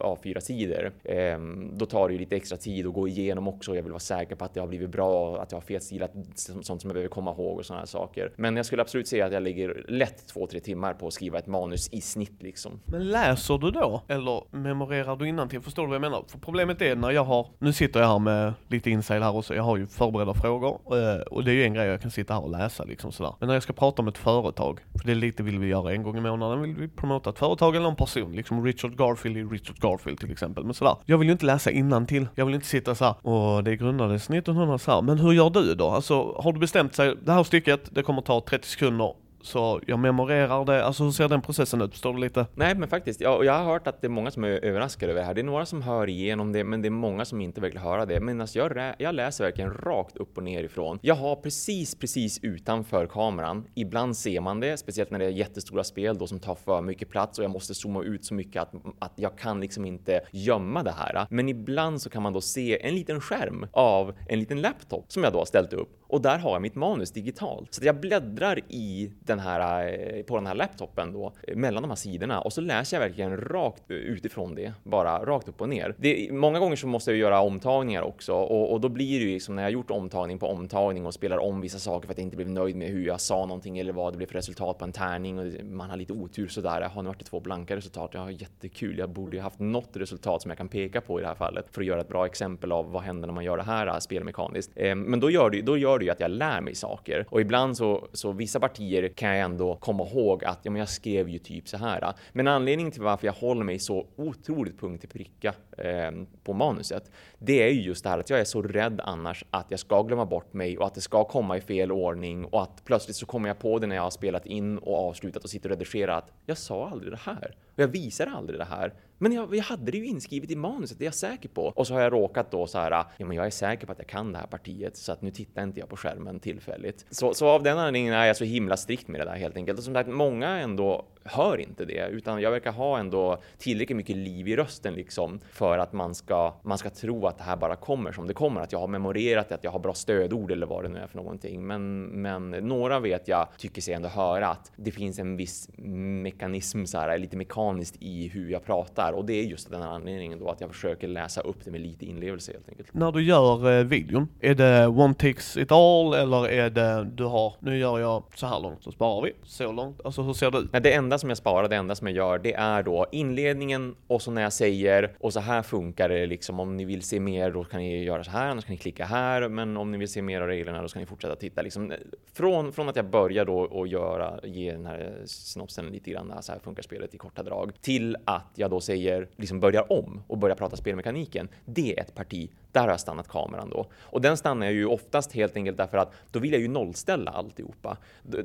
A4-sidor. 0.00 0.92
Ehm, 1.04 1.70
då 1.78 1.86
tar 1.86 2.08
det 2.08 2.12
ju 2.12 2.20
lite 2.20 2.36
extra 2.36 2.58
tid 2.58 2.86
att 2.86 2.94
gå 2.94 3.08
igenom 3.08 3.48
också. 3.48 3.74
Jag 3.74 3.82
vill 3.82 3.92
vara 3.92 4.00
säker 4.00 4.36
på 4.36 4.44
att 4.44 4.54
det 4.54 4.60
har 4.60 4.66
blivit 4.66 4.90
bra, 4.90 5.42
att 5.42 5.52
jag 5.52 5.56
har 5.56 5.62
fetstilat 5.62 6.12
sånt 6.34 6.66
som 6.66 6.88
jag 6.88 6.94
behöver 6.94 7.08
komma 7.08 7.30
ihåg 7.30 7.58
och 7.58 7.66
sådana 7.66 7.80
här 7.80 7.86
saker. 7.86 8.32
Men 8.36 8.56
jag 8.56 8.66
skulle 8.66 8.82
absolut 8.82 9.08
säga 9.08 9.26
att 9.26 9.32
jag 9.32 9.42
lägger 9.42 9.84
lätt 10.02 10.26
två, 10.26 10.46
tre 10.46 10.60
timmar 10.60 10.94
på 10.94 11.06
att 11.06 11.12
skriva 11.12 11.38
ett 11.38 11.46
manus 11.46 11.88
i 11.92 12.00
snitt 12.00 12.42
liksom. 12.42 12.80
Men 12.84 13.10
läser 13.10 13.58
du 13.58 13.70
då? 13.70 14.02
Eller 14.08 14.56
memorerar 14.56 15.16
du 15.16 15.28
innantill? 15.28 15.60
Förstår 15.60 15.82
du 15.82 15.88
vad 15.88 15.94
jag 15.94 16.00
menar? 16.00 16.24
För 16.28 16.38
problemet 16.38 16.82
är 16.82 16.96
när 16.96 17.10
jag 17.10 17.24
har, 17.24 17.46
nu 17.58 17.72
sitter 17.72 18.00
jag 18.00 18.08
här 18.08 18.18
med 18.18 18.54
lite 18.68 18.90
inside 18.90 19.22
här 19.22 19.36
också, 19.36 19.54
jag 19.54 19.62
har 19.62 19.76
ju 19.76 19.86
förberedda 19.86 20.34
frågor 20.34 20.80
eh, 20.86 21.20
och 21.20 21.44
det 21.44 21.50
är 21.50 21.54
ju 21.54 21.64
en 21.64 21.74
grej 21.74 21.86
jag 21.86 22.00
kan 22.02 22.10
sitta 22.10 22.34
här 22.34 22.42
och 22.42 22.50
läsa 22.50 22.84
liksom 22.84 23.12
sådär. 23.12 23.34
Men 23.40 23.46
när 23.46 23.54
jag 23.54 23.62
ska 23.62 23.72
prata 23.72 24.02
om 24.02 24.08
ett 24.08 24.18
företag, 24.18 24.80
för 24.98 25.06
det 25.06 25.12
är 25.12 25.16
lite 25.16 25.42
vill 25.42 25.58
vi 25.58 25.66
göra 25.66 25.92
en 25.92 26.02
gång 26.02 26.18
i 26.18 26.20
månaden, 26.20 26.62
vill 26.62 26.74
vi 26.74 26.88
promota 26.88 27.30
ett 27.30 27.38
företag 27.38 27.76
eller 27.76 27.88
en 27.88 27.96
person, 27.96 28.32
liksom 28.32 28.64
Richard 28.64 28.96
Garfield 28.98 29.36
i 29.36 29.42
Richard 29.42 29.76
Garfield 29.80 30.20
till 30.20 30.32
exempel. 30.32 30.64
Men 30.64 30.74
sådär, 30.74 30.96
jag 31.04 31.18
vill 31.18 31.28
ju 31.28 31.32
inte 31.32 31.46
läsa 31.46 31.70
innantill. 31.70 32.28
Jag 32.34 32.46
vill 32.46 32.54
inte 32.54 32.66
sitta 32.66 32.94
såhär, 32.94 33.14
och 33.26 33.64
det 33.64 33.76
grundades 33.76 34.30
1900 34.30 34.78
så 34.78 34.90
här. 34.90 35.02
Men 35.02 35.18
hur 35.18 35.32
gör 35.32 35.50
du 35.50 35.74
då? 35.74 35.88
Alltså, 35.88 36.32
har 36.42 36.52
du 36.52 36.60
bestämt 36.60 36.94
sig, 36.94 37.16
det 37.24 37.32
här 37.32 37.44
stycket, 37.44 37.94
det 37.94 38.02
kommer 38.02 38.22
ta 38.22 38.40
30 38.40 38.68
sekunder 38.68 39.14
så 39.42 39.80
jag 39.86 39.98
memorerar 39.98 40.64
det, 40.64 40.84
alltså 40.84 41.04
hur 41.04 41.10
ser 41.10 41.28
den 41.28 41.42
processen 41.42 41.82
ut? 41.82 41.90
Förstår 41.90 42.14
du 42.14 42.20
lite? 42.20 42.46
Nej 42.54 42.74
men 42.74 42.88
faktiskt, 42.88 43.20
jag, 43.20 43.44
jag 43.44 43.52
har 43.52 43.64
hört 43.64 43.86
att 43.86 44.00
det 44.00 44.06
är 44.06 44.10
många 44.10 44.30
som 44.30 44.44
är 44.44 44.48
överraskade 44.48 45.12
över 45.12 45.20
det 45.20 45.26
här. 45.26 45.34
Det 45.34 45.40
är 45.40 45.44
några 45.44 45.66
som 45.66 45.82
hör 45.82 46.08
igenom 46.08 46.52
det, 46.52 46.64
men 46.64 46.82
det 46.82 46.88
är 46.88 46.90
många 46.90 47.24
som 47.24 47.40
inte 47.40 47.60
verkligen 47.60 47.86
hör 47.86 48.06
det. 48.06 48.20
Men 48.20 48.40
alltså 48.40 48.58
jag, 48.58 48.94
jag 48.98 49.14
läser 49.14 49.44
verkligen 49.44 49.72
rakt 49.72 50.16
upp 50.16 50.36
och 50.36 50.42
ner 50.42 50.64
ifrån. 50.64 50.98
Jag 51.02 51.14
har 51.14 51.36
precis, 51.36 51.94
precis 51.94 52.38
utanför 52.42 53.06
kameran. 53.06 53.66
Ibland 53.74 54.16
ser 54.16 54.40
man 54.40 54.60
det, 54.60 54.76
speciellt 54.76 55.10
när 55.10 55.18
det 55.18 55.24
är 55.24 55.30
jättestora 55.30 55.84
spel 55.84 56.18
då 56.18 56.26
som 56.26 56.40
tar 56.40 56.54
för 56.54 56.80
mycket 56.80 57.08
plats 57.08 57.38
och 57.38 57.44
jag 57.44 57.50
måste 57.50 57.74
zooma 57.74 58.02
ut 58.02 58.24
så 58.24 58.34
mycket 58.34 58.62
att, 58.62 58.72
att 58.98 59.12
jag 59.16 59.38
kan 59.38 59.60
liksom 59.60 59.84
inte 59.84 60.20
gömma 60.30 60.82
det 60.82 60.94
här. 60.98 61.26
Men 61.30 61.48
ibland 61.48 62.02
så 62.02 62.10
kan 62.10 62.22
man 62.22 62.32
då 62.32 62.40
se 62.40 62.86
en 62.86 62.94
liten 62.94 63.20
skärm 63.20 63.66
av 63.72 64.14
en 64.28 64.38
liten 64.38 64.60
laptop 64.60 65.12
som 65.12 65.24
jag 65.24 65.32
då 65.32 65.38
har 65.38 65.44
ställt 65.44 65.72
upp 65.72 66.01
och 66.12 66.20
där 66.20 66.38
har 66.38 66.52
jag 66.52 66.62
mitt 66.62 66.74
manus 66.74 67.10
digitalt. 67.10 67.74
Så 67.74 67.84
jag 67.84 68.00
bläddrar 68.00 68.58
i 68.68 69.12
den 69.20 69.38
här, 69.38 69.88
eh, 69.88 70.22
på 70.22 70.36
den 70.36 70.46
här 70.46 70.54
laptopen 70.54 71.12
då, 71.12 71.32
eh, 71.42 71.56
mellan 71.56 71.82
de 71.82 71.88
här 71.88 71.96
sidorna 71.96 72.40
och 72.40 72.52
så 72.52 72.60
läser 72.60 72.96
jag 72.96 73.08
verkligen 73.08 73.36
rakt 73.36 73.82
utifrån 73.88 74.54
det, 74.54 74.72
bara 74.82 75.24
rakt 75.24 75.48
upp 75.48 75.60
och 75.60 75.68
ner. 75.68 75.94
Det, 75.98 76.32
många 76.32 76.58
gånger 76.58 76.76
så 76.76 76.86
måste 76.86 77.10
jag 77.10 77.18
göra 77.18 77.40
omtagningar 77.40 78.02
också 78.02 78.32
och, 78.32 78.72
och 78.72 78.80
då 78.80 78.88
blir 78.88 79.20
det 79.20 79.24
ju 79.24 79.32
liksom 79.32 79.56
när 79.56 79.62
jag 79.62 79.72
gjort 79.72 79.90
omtagning 79.90 80.38
på 80.38 80.46
omtagning 80.46 81.06
och 81.06 81.14
spelar 81.14 81.38
om 81.38 81.60
vissa 81.60 81.78
saker 81.78 82.06
för 82.06 82.14
att 82.14 82.18
jag 82.18 82.24
inte 82.26 82.36
blev 82.36 82.50
nöjd 82.50 82.76
med 82.76 82.88
hur 82.88 83.06
jag 83.06 83.20
sa 83.20 83.46
någonting 83.46 83.78
eller 83.78 83.92
vad 83.92 84.12
det 84.12 84.16
blev 84.16 84.26
för 84.26 84.34
resultat 84.34 84.78
på 84.78 84.84
en 84.84 84.92
tärning 84.92 85.38
och 85.38 85.64
man 85.64 85.90
har 85.90 85.96
lite 85.96 86.12
otur 86.12 86.48
sådär. 86.48 86.80
Jag 86.80 86.88
har 86.88 87.02
nu 87.02 87.08
varit 87.08 87.18
det 87.18 87.24
två 87.24 87.40
blanka 87.40 87.76
resultat. 87.76 88.10
Jag 88.14 88.20
har 88.20 88.30
jättekul. 88.30 88.98
Jag 88.98 89.10
borde 89.10 89.36
ju 89.36 89.42
haft 89.42 89.58
något 89.58 89.96
resultat 89.96 90.42
som 90.42 90.50
jag 90.50 90.58
kan 90.58 90.68
peka 90.68 91.00
på 91.00 91.18
i 91.18 91.22
det 91.22 91.28
här 91.28 91.34
fallet 91.34 91.66
för 91.70 91.80
att 91.80 91.86
göra 91.86 92.00
ett 92.00 92.08
bra 92.08 92.26
exempel 92.26 92.72
av 92.72 92.90
vad 92.90 93.02
händer 93.02 93.26
när 93.26 93.34
man 93.34 93.44
gör 93.44 93.56
det 93.56 93.62
här 93.62 93.86
eh, 93.86 93.98
spelmekaniskt. 93.98 94.70
Men 94.96 95.20
då 95.20 95.30
gör 95.30 95.50
det, 95.50 95.62
då 95.62 95.76
gör 95.76 96.01
det 96.02 96.06
ju 96.06 96.10
att 96.10 96.20
jag 96.20 96.30
lär 96.30 96.60
mig 96.60 96.74
saker 96.74 97.26
och 97.28 97.40
ibland 97.40 97.76
så, 97.76 98.08
så 98.12 98.32
vissa 98.32 98.60
partier 98.60 99.08
kan 99.08 99.28
jag 99.28 99.38
ändå 99.38 99.76
komma 99.76 100.06
ihåg 100.06 100.44
att 100.44 100.58
ja, 100.62 100.70
men 100.70 100.78
jag 100.78 100.88
skrev 100.88 101.28
ju 101.28 101.38
typ 101.38 101.68
så 101.68 101.76
här. 101.76 102.12
Men 102.32 102.48
anledningen 102.48 102.92
till 102.92 103.02
varför 103.02 103.26
jag 103.26 103.34
håller 103.34 103.64
mig 103.64 103.78
så 103.78 104.06
otroligt 104.16 104.80
punkt 104.80 105.00
till 105.00 105.08
pricka 105.08 105.54
eh, 105.78 106.10
på 106.44 106.52
manuset, 106.52 107.10
det 107.38 107.62
är 107.62 107.68
ju 107.68 107.82
just 107.82 108.04
det 108.04 108.10
här 108.10 108.18
att 108.18 108.30
jag 108.30 108.40
är 108.40 108.44
så 108.44 108.62
rädd 108.62 109.00
annars 109.04 109.44
att 109.50 109.66
jag 109.68 109.80
ska 109.80 110.02
glömma 110.02 110.26
bort 110.26 110.52
mig 110.52 110.78
och 110.78 110.86
att 110.86 110.94
det 110.94 111.00
ska 111.00 111.24
komma 111.24 111.56
i 111.56 111.60
fel 111.60 111.92
ordning 111.92 112.44
och 112.44 112.62
att 112.62 112.84
plötsligt 112.84 113.16
så 113.16 113.26
kommer 113.26 113.48
jag 113.48 113.58
på 113.58 113.78
det 113.78 113.86
när 113.86 113.96
jag 113.96 114.02
har 114.02 114.10
spelat 114.10 114.46
in 114.46 114.78
och 114.78 115.08
avslutat 115.08 115.44
och 115.44 115.50
sitter 115.50 115.70
och 115.70 115.76
redigerar 115.76 116.18
att 116.18 116.32
jag 116.46 116.58
sa 116.58 116.88
aldrig 116.88 117.12
det 117.12 117.20
här 117.24 117.56
och 117.74 117.82
jag 117.82 117.88
visar 117.88 118.26
aldrig 118.26 118.60
det 118.60 118.64
här. 118.64 118.92
Men 119.22 119.32
jag, 119.32 119.54
jag, 119.54 119.62
hade 119.62 119.92
det 119.92 119.98
ju 119.98 120.06
inskrivet 120.06 120.50
i 120.50 120.56
manuset, 120.56 120.98
det 120.98 121.04
är 121.04 121.06
jag 121.06 121.14
säker 121.14 121.48
på. 121.48 121.64
Och 121.64 121.86
så 121.86 121.94
har 121.94 122.00
jag 122.00 122.12
råkat 122.12 122.50
då 122.50 122.66
så 122.66 122.78
här, 122.78 122.90
ja 122.90 123.26
men 123.26 123.36
jag 123.36 123.46
är 123.46 123.50
säker 123.50 123.86
på 123.86 123.92
att 123.92 123.98
jag 123.98 124.06
kan 124.06 124.32
det 124.32 124.38
här 124.38 124.46
partiet 124.46 124.96
så 124.96 125.12
att 125.12 125.22
nu 125.22 125.30
tittar 125.30 125.62
inte 125.62 125.80
jag 125.80 125.88
på 125.88 125.96
skärmen 125.96 126.40
tillfälligt. 126.40 127.06
Så, 127.10 127.34
så 127.34 127.48
av 127.48 127.62
den 127.62 127.78
anledningen 127.78 128.14
är 128.14 128.26
jag 128.26 128.36
så 128.36 128.44
himla 128.44 128.76
strikt 128.76 129.08
med 129.08 129.20
det 129.20 129.24
där 129.24 129.36
helt 129.36 129.56
enkelt. 129.56 129.78
Och 129.78 129.84
som 129.84 129.94
sagt, 129.94 130.08
många 130.08 130.48
ändå 130.48 131.06
hör 131.24 131.60
inte 131.60 131.84
det, 131.84 132.08
utan 132.10 132.40
jag 132.40 132.50
verkar 132.50 132.72
ha 132.72 132.98
ändå 132.98 133.42
tillräckligt 133.58 133.96
mycket 133.96 134.16
liv 134.16 134.48
i 134.48 134.56
rösten 134.56 134.94
liksom 134.94 135.40
för 135.52 135.78
att 135.78 135.92
man 135.92 136.14
ska, 136.14 136.54
man 136.62 136.78
ska 136.78 136.90
tro 136.90 137.26
att 137.26 137.38
det 137.38 137.44
här 137.44 137.56
bara 137.56 137.76
kommer 137.76 138.12
som 138.12 138.26
det 138.26 138.34
kommer, 138.34 138.60
att 138.60 138.72
jag 138.72 138.78
har 138.78 138.88
memorerat 138.88 139.48
det, 139.48 139.54
att 139.54 139.64
jag 139.64 139.70
har 139.70 139.78
bra 139.78 139.94
stödord 139.94 140.50
eller 140.50 140.66
vad 140.66 140.84
det 140.84 140.88
nu 140.88 140.98
är 140.98 141.06
för 141.06 141.16
någonting. 141.16 141.66
Men, 141.66 142.02
men 142.02 142.50
några 142.50 143.00
vet 143.00 143.28
jag 143.28 143.48
tycker 143.58 143.82
sig 143.82 143.94
ändå 143.94 144.08
höra 144.08 144.48
att 144.48 144.72
det 144.76 144.90
finns 144.90 145.18
en 145.18 145.36
viss 145.36 145.70
mekanism 145.76 146.84
så 146.84 146.98
här, 146.98 147.18
lite 147.18 147.36
mekaniskt 147.36 147.96
i 148.00 148.28
hur 148.28 148.50
jag 148.50 148.64
pratar 148.64 149.11
och 149.12 149.24
det 149.24 149.32
är 149.32 149.44
just 149.44 149.70
den 149.70 149.82
anledningen 149.82 150.38
då 150.38 150.48
att 150.48 150.60
jag 150.60 150.70
försöker 150.70 151.08
läsa 151.08 151.40
upp 151.40 151.64
det 151.64 151.70
med 151.70 151.80
lite 151.80 152.06
inlevelse 152.06 152.52
helt 152.52 152.68
enkelt. 152.68 152.94
När 152.94 153.12
du 153.12 153.22
gör 153.22 153.78
eh, 153.78 153.84
videon, 153.84 154.28
är 154.40 154.54
det 154.54 154.86
one 154.86 155.14
takes 155.14 155.56
it 155.56 155.72
all 155.72 156.14
eller 156.14 156.48
är 156.48 156.70
det 156.70 157.10
du 157.14 157.24
har, 157.24 157.54
nu 157.60 157.78
gör 157.78 157.98
jag 157.98 158.22
så 158.34 158.46
här 158.46 158.60
långt 158.60 158.82
så 158.82 158.92
sparar 158.92 159.22
vi, 159.22 159.32
så 159.42 159.72
långt, 159.72 160.00
alltså 160.04 160.22
hur 160.22 160.32
ser 160.32 160.50
det 160.50 160.58
ut? 160.58 160.72
Nej, 160.72 160.82
det 160.82 160.92
enda 160.92 161.18
som 161.18 161.28
jag 161.28 161.38
sparar, 161.38 161.68
det 161.68 161.76
enda 161.76 161.94
som 161.94 162.06
jag 162.06 162.16
gör, 162.16 162.38
det 162.38 162.54
är 162.54 162.82
då 162.82 163.06
inledningen 163.12 163.94
och 164.06 164.22
så 164.22 164.30
när 164.30 164.42
jag 164.42 164.52
säger 164.52 165.12
och 165.20 165.32
så 165.32 165.40
här 165.40 165.62
funkar 165.62 166.08
det 166.08 166.26
liksom. 166.26 166.60
Om 166.60 166.76
ni 166.76 166.84
vill 166.84 167.02
se 167.02 167.20
mer, 167.20 167.50
då 167.50 167.64
kan 167.64 167.80
ni 167.80 168.04
göra 168.04 168.24
så 168.24 168.30
här, 168.30 168.50
annars 168.50 168.64
kan 168.64 168.72
ni 168.72 168.78
klicka 168.78 169.04
här. 169.04 169.48
Men 169.48 169.76
om 169.76 169.90
ni 169.90 169.98
vill 169.98 170.08
se 170.08 170.22
mer 170.22 170.40
av 170.40 170.46
reglerna, 170.46 170.82
då 170.82 170.88
ska 170.88 171.00
ni 171.00 171.06
fortsätta 171.06 171.36
titta. 171.36 171.62
Liksom, 171.62 171.92
från, 172.32 172.72
från 172.72 172.88
att 172.88 172.96
jag 172.96 173.10
börjar 173.10 173.44
då 173.44 173.58
och 173.58 173.88
göra, 173.88 174.40
ge 174.42 174.72
den 174.72 174.86
här 174.86 175.22
synopsen 175.24 175.86
lite 175.86 176.10
grann, 176.10 176.32
så 176.40 176.52
här 176.52 176.58
funkar 176.58 176.82
spelet 176.82 177.14
i 177.14 177.18
korta 177.18 177.42
drag, 177.42 177.72
till 177.80 178.16
att 178.24 178.52
jag 178.54 178.70
då 178.70 178.80
säger, 178.80 179.01
liksom 179.36 179.60
börjar 179.60 179.92
om 179.92 180.22
och 180.26 180.38
börjar 180.38 180.56
prata 180.56 180.76
spelmekaniken. 180.76 181.48
Det 181.64 181.98
är 181.98 182.02
ett 182.02 182.14
parti 182.14 182.50
där 182.72 182.80
har 182.80 182.88
jag 182.88 183.00
stannat 183.00 183.28
kameran 183.28 183.70
då. 183.70 183.86
Och 184.00 184.20
den 184.20 184.36
stannar 184.36 184.66
jag 184.66 184.74
ju 184.74 184.86
oftast 184.86 185.32
helt 185.32 185.56
enkelt 185.56 185.76
därför 185.76 185.98
att 185.98 186.12
då 186.30 186.38
vill 186.38 186.52
jag 186.52 186.60
ju 186.60 186.68
nollställa 186.68 187.30
alltihopa. 187.30 187.96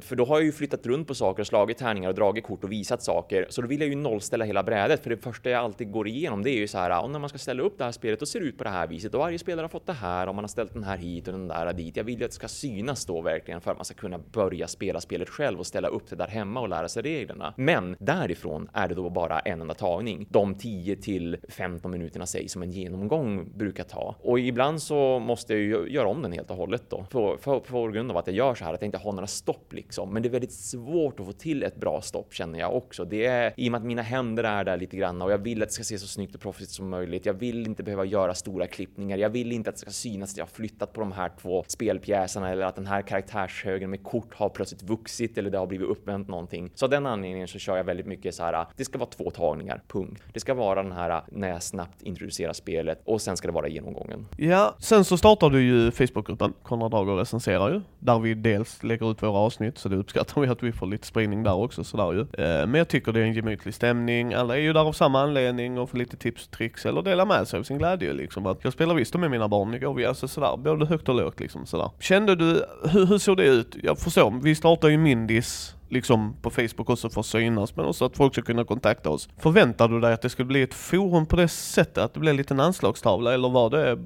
För 0.01 0.15
då 0.15 0.25
har 0.25 0.35
jag 0.35 0.43
ju 0.43 0.51
flyttat 0.51 0.85
runt 0.85 1.07
på 1.07 1.15
saker 1.15 1.41
och 1.41 1.47
slagit 1.47 1.77
tärningar 1.77 2.09
och 2.09 2.15
dragit 2.15 2.43
kort 2.43 2.63
och 2.63 2.71
visat 2.71 3.03
saker. 3.03 3.45
Så 3.49 3.61
då 3.61 3.67
vill 3.67 3.79
jag 3.79 3.89
ju 3.89 3.95
nollställa 3.95 4.45
hela 4.45 4.63
brädet. 4.63 5.03
För 5.03 5.09
det 5.09 5.17
första 5.17 5.49
jag 5.49 5.63
alltid 5.63 5.91
går 5.91 6.07
igenom 6.07 6.43
det 6.43 6.49
är 6.49 6.57
ju 6.57 6.67
så 6.67 6.77
här, 6.77 7.03
och 7.03 7.09
när 7.09 7.19
man 7.19 7.29
ska 7.29 7.37
ställa 7.37 7.63
upp 7.63 7.77
det 7.77 7.83
här 7.83 7.91
spelet, 7.91 8.19
då 8.19 8.25
ser 8.25 8.39
det 8.39 8.45
ut 8.45 8.57
på 8.57 8.63
det 8.63 8.69
här 8.69 8.87
viset. 8.87 9.13
Och 9.13 9.19
varje 9.19 9.39
spelare 9.39 9.63
har 9.63 9.69
fått 9.69 9.85
det 9.85 9.93
här 9.93 10.27
och 10.27 10.35
man 10.35 10.43
har 10.43 10.49
ställt 10.49 10.73
den 10.73 10.83
här 10.83 10.97
hit 10.97 11.27
och 11.27 11.33
den 11.33 11.47
där 11.47 11.73
dit. 11.73 11.97
Jag 11.97 12.03
vill 12.03 12.19
ju 12.19 12.25
att 12.25 12.31
det 12.31 12.35
ska 12.35 12.47
synas 12.47 13.05
då 13.05 13.21
verkligen 13.21 13.61
för 13.61 13.71
att 13.71 13.77
man 13.77 13.85
ska 13.85 13.95
kunna 13.95 14.17
börja 14.17 14.67
spela 14.67 15.01
spelet 15.01 15.29
själv 15.29 15.59
och 15.59 15.67
ställa 15.67 15.87
upp 15.87 16.09
det 16.09 16.15
där 16.15 16.27
hemma 16.27 16.59
och 16.59 16.69
lära 16.69 16.89
sig 16.89 17.03
reglerna. 17.03 17.53
Men 17.57 17.95
därifrån 17.99 18.69
är 18.73 18.87
det 18.87 18.95
då 18.95 19.09
bara 19.09 19.39
en 19.39 19.61
enda 19.61 19.73
tagning. 19.73 20.27
De 20.37 20.55
10 20.55 20.95
till 20.95 21.37
15 21.49 21.91
minuterna 21.91 22.25
säg 22.25 22.49
som 22.49 22.61
en 22.61 22.71
genomgång 22.71 23.49
brukar 23.57 23.83
ta. 23.83 24.15
Och 24.21 24.39
ibland 24.39 24.81
så 24.81 25.19
måste 25.19 25.53
jag 25.53 25.61
ju 25.61 25.89
göra 25.89 26.07
om 26.07 26.21
den 26.21 26.31
helt 26.31 26.51
och 26.51 26.57
hållet 26.57 26.83
då. 26.89 27.05
på, 27.09 27.37
på, 27.37 27.59
på 27.59 27.87
grund 27.87 28.11
av 28.11 28.17
att 28.17 28.27
jag 28.27 28.35
gör 28.35 28.55
så 28.55 28.65
här, 28.65 28.73
att 28.73 28.81
jag 28.81 28.87
inte 28.87 28.97
har 28.97 29.11
några 29.11 29.27
stopp 29.27 29.73
liksom. 29.73 30.13
Men 30.13 30.21
det 30.23 30.29
är 30.29 30.31
väldigt 30.31 30.51
svårt 30.51 31.19
att 31.19 31.25
få 31.25 31.31
till 31.31 31.63
ett 31.63 31.75
bra 31.75 32.01
stopp 32.01 32.33
känner 32.33 32.59
jag 32.59 32.75
också. 32.75 33.05
Det 33.05 33.25
är 33.25 33.53
i 33.57 33.67
och 33.67 33.71
med 33.71 33.79
att 33.79 33.85
mina 33.85 34.01
händer 34.01 34.43
är 34.43 34.63
där 34.63 34.77
lite 34.77 34.97
grann 34.97 35.21
och 35.21 35.31
jag 35.31 35.37
vill 35.37 35.63
att 35.63 35.69
det 35.69 35.73
ska 35.73 35.83
se 35.83 35.99
så 35.99 36.07
snyggt 36.07 36.35
och 36.35 36.41
proffsigt 36.41 36.71
som 36.71 36.89
möjligt. 36.89 37.25
Jag 37.25 37.33
vill 37.33 37.67
inte 37.67 37.83
behöva 37.83 38.05
göra 38.05 38.33
stora 38.33 38.67
klippningar. 38.67 39.17
Jag 39.17 39.29
vill 39.29 39.51
inte 39.51 39.69
att 39.69 39.75
det 39.75 39.81
ska 39.81 39.91
synas 39.91 40.31
att 40.31 40.37
jag 40.37 40.45
har 40.45 40.49
flyttat 40.49 40.93
på 40.93 41.01
de 41.01 41.11
här 41.11 41.31
två 41.41 41.65
spelpjäserna 41.67 42.49
eller 42.49 42.65
att 42.65 42.75
den 42.75 42.87
här 42.87 43.01
karaktärshögen 43.01 43.89
med 43.89 44.03
kort 44.03 44.33
har 44.33 44.49
plötsligt 44.49 44.83
vuxit 44.83 45.37
eller 45.37 45.49
det 45.49 45.57
har 45.57 45.67
blivit 45.67 45.87
uppvänt 45.87 46.27
någonting. 46.27 46.71
Så 46.75 46.85
av 46.85 46.89
den 46.89 47.05
anledningen 47.05 47.47
så 47.47 47.59
kör 47.59 47.77
jag 47.77 47.83
väldigt 47.83 48.05
mycket 48.05 48.35
så 48.35 48.43
här. 48.43 48.65
Det 48.75 48.85
ska 48.85 48.97
vara 48.97 49.09
två 49.09 49.31
tagningar, 49.31 49.81
punkt. 49.87 50.23
Det 50.33 50.39
ska 50.39 50.53
vara 50.53 50.83
den 50.83 50.91
här 50.91 51.09
äh, 51.09 51.21
när 51.31 51.49
jag 51.49 51.63
snabbt 51.63 52.01
introducerar 52.01 52.53
spelet 52.53 53.01
och 53.05 53.21
sen 53.21 53.37
ska 53.37 53.47
det 53.47 53.53
vara 53.53 53.67
genomgången. 53.67 54.25
Ja, 54.37 54.75
sen 54.79 55.05
så 55.05 55.17
startar 55.17 55.49
du 55.49 55.61
ju 55.61 55.91
Facebookgruppen, 55.91 56.53
Konrad 56.63 56.91
Dager 56.91 57.15
recenserar 57.15 57.73
ju, 57.73 57.81
där 57.99 58.19
vi 58.19 58.33
dels 58.33 58.83
lägger 58.83 59.11
ut 59.11 59.23
våra 59.23 59.37
avsnitt, 59.37 59.77
så 59.77 59.89
det 59.89 59.95
uppskattar 59.95 60.41
vi 60.41 60.47
att 60.47 60.63
vi 60.63 60.71
får 60.71 60.87
lite 60.87 61.07
spridning 61.07 61.43
där 61.43 61.53
också 61.53 61.83
sådär 61.83 62.13
ju. 62.13 62.19
Eh, 62.19 62.67
men 62.67 62.73
jag 62.73 62.87
tycker 62.87 63.11
det 63.11 63.19
är 63.19 63.23
en 63.23 63.33
gemytlig 63.33 63.73
stämning, 63.73 64.33
alla 64.33 64.57
är 64.57 64.61
ju 64.61 64.73
där 64.73 64.87
av 64.87 64.93
samma 64.93 65.21
anledning 65.21 65.77
och 65.79 65.89
får 65.89 65.97
lite 65.97 66.17
tips 66.17 66.45
och 66.45 66.51
tricks 66.51 66.85
eller 66.85 67.01
dela 67.01 67.25
med 67.25 67.47
sig 67.47 67.59
av 67.59 67.63
sin 67.63 67.77
glädje 67.77 68.13
liksom. 68.13 68.45
Att 68.45 68.63
jag 68.63 68.73
spelar 68.73 68.95
visst 68.95 69.15
med 69.15 69.31
mina 69.31 69.47
barn 69.47 69.73
igår, 69.73 69.93
vi 69.93 70.05
alltså 70.05 70.27
sådär, 70.27 70.57
både 70.57 70.85
högt 70.85 71.09
och 71.09 71.15
lågt 71.15 71.39
liksom 71.39 71.65
sådär. 71.65 71.89
Kände 71.99 72.35
du, 72.35 72.65
hur, 72.83 73.05
hur 73.05 73.17
såg 73.17 73.37
det 73.37 73.45
ut? 73.45 73.75
Jag 73.83 73.99
förstår, 73.99 74.39
vi 74.43 74.55
startar 74.55 74.87
ju 74.87 74.97
Mindis 74.97 75.76
liksom 75.89 76.35
på 76.41 76.49
Facebook 76.49 76.89
också 76.89 77.09
för 77.09 77.19
att 77.19 77.25
synas, 77.25 77.75
men 77.75 77.85
också 77.85 78.05
att 78.05 78.17
folk 78.17 78.33
ska 78.33 78.41
kunna 78.41 78.63
kontakta 78.63 79.09
oss. 79.09 79.29
Förväntar 79.37 79.87
du 79.87 79.99
dig 79.99 80.13
att 80.13 80.21
det 80.21 80.29
skulle 80.29 80.45
bli 80.45 80.61
ett 80.61 80.73
forum 80.73 81.25
på 81.25 81.35
det 81.35 81.47
sättet, 81.47 81.97
att 81.97 82.13
det 82.13 82.19
blir 82.19 82.31
en 82.31 82.37
liten 82.37 82.59
anslagstavla, 82.59 83.33
eller 83.33 83.49
var 83.49 83.69
det 83.69 83.97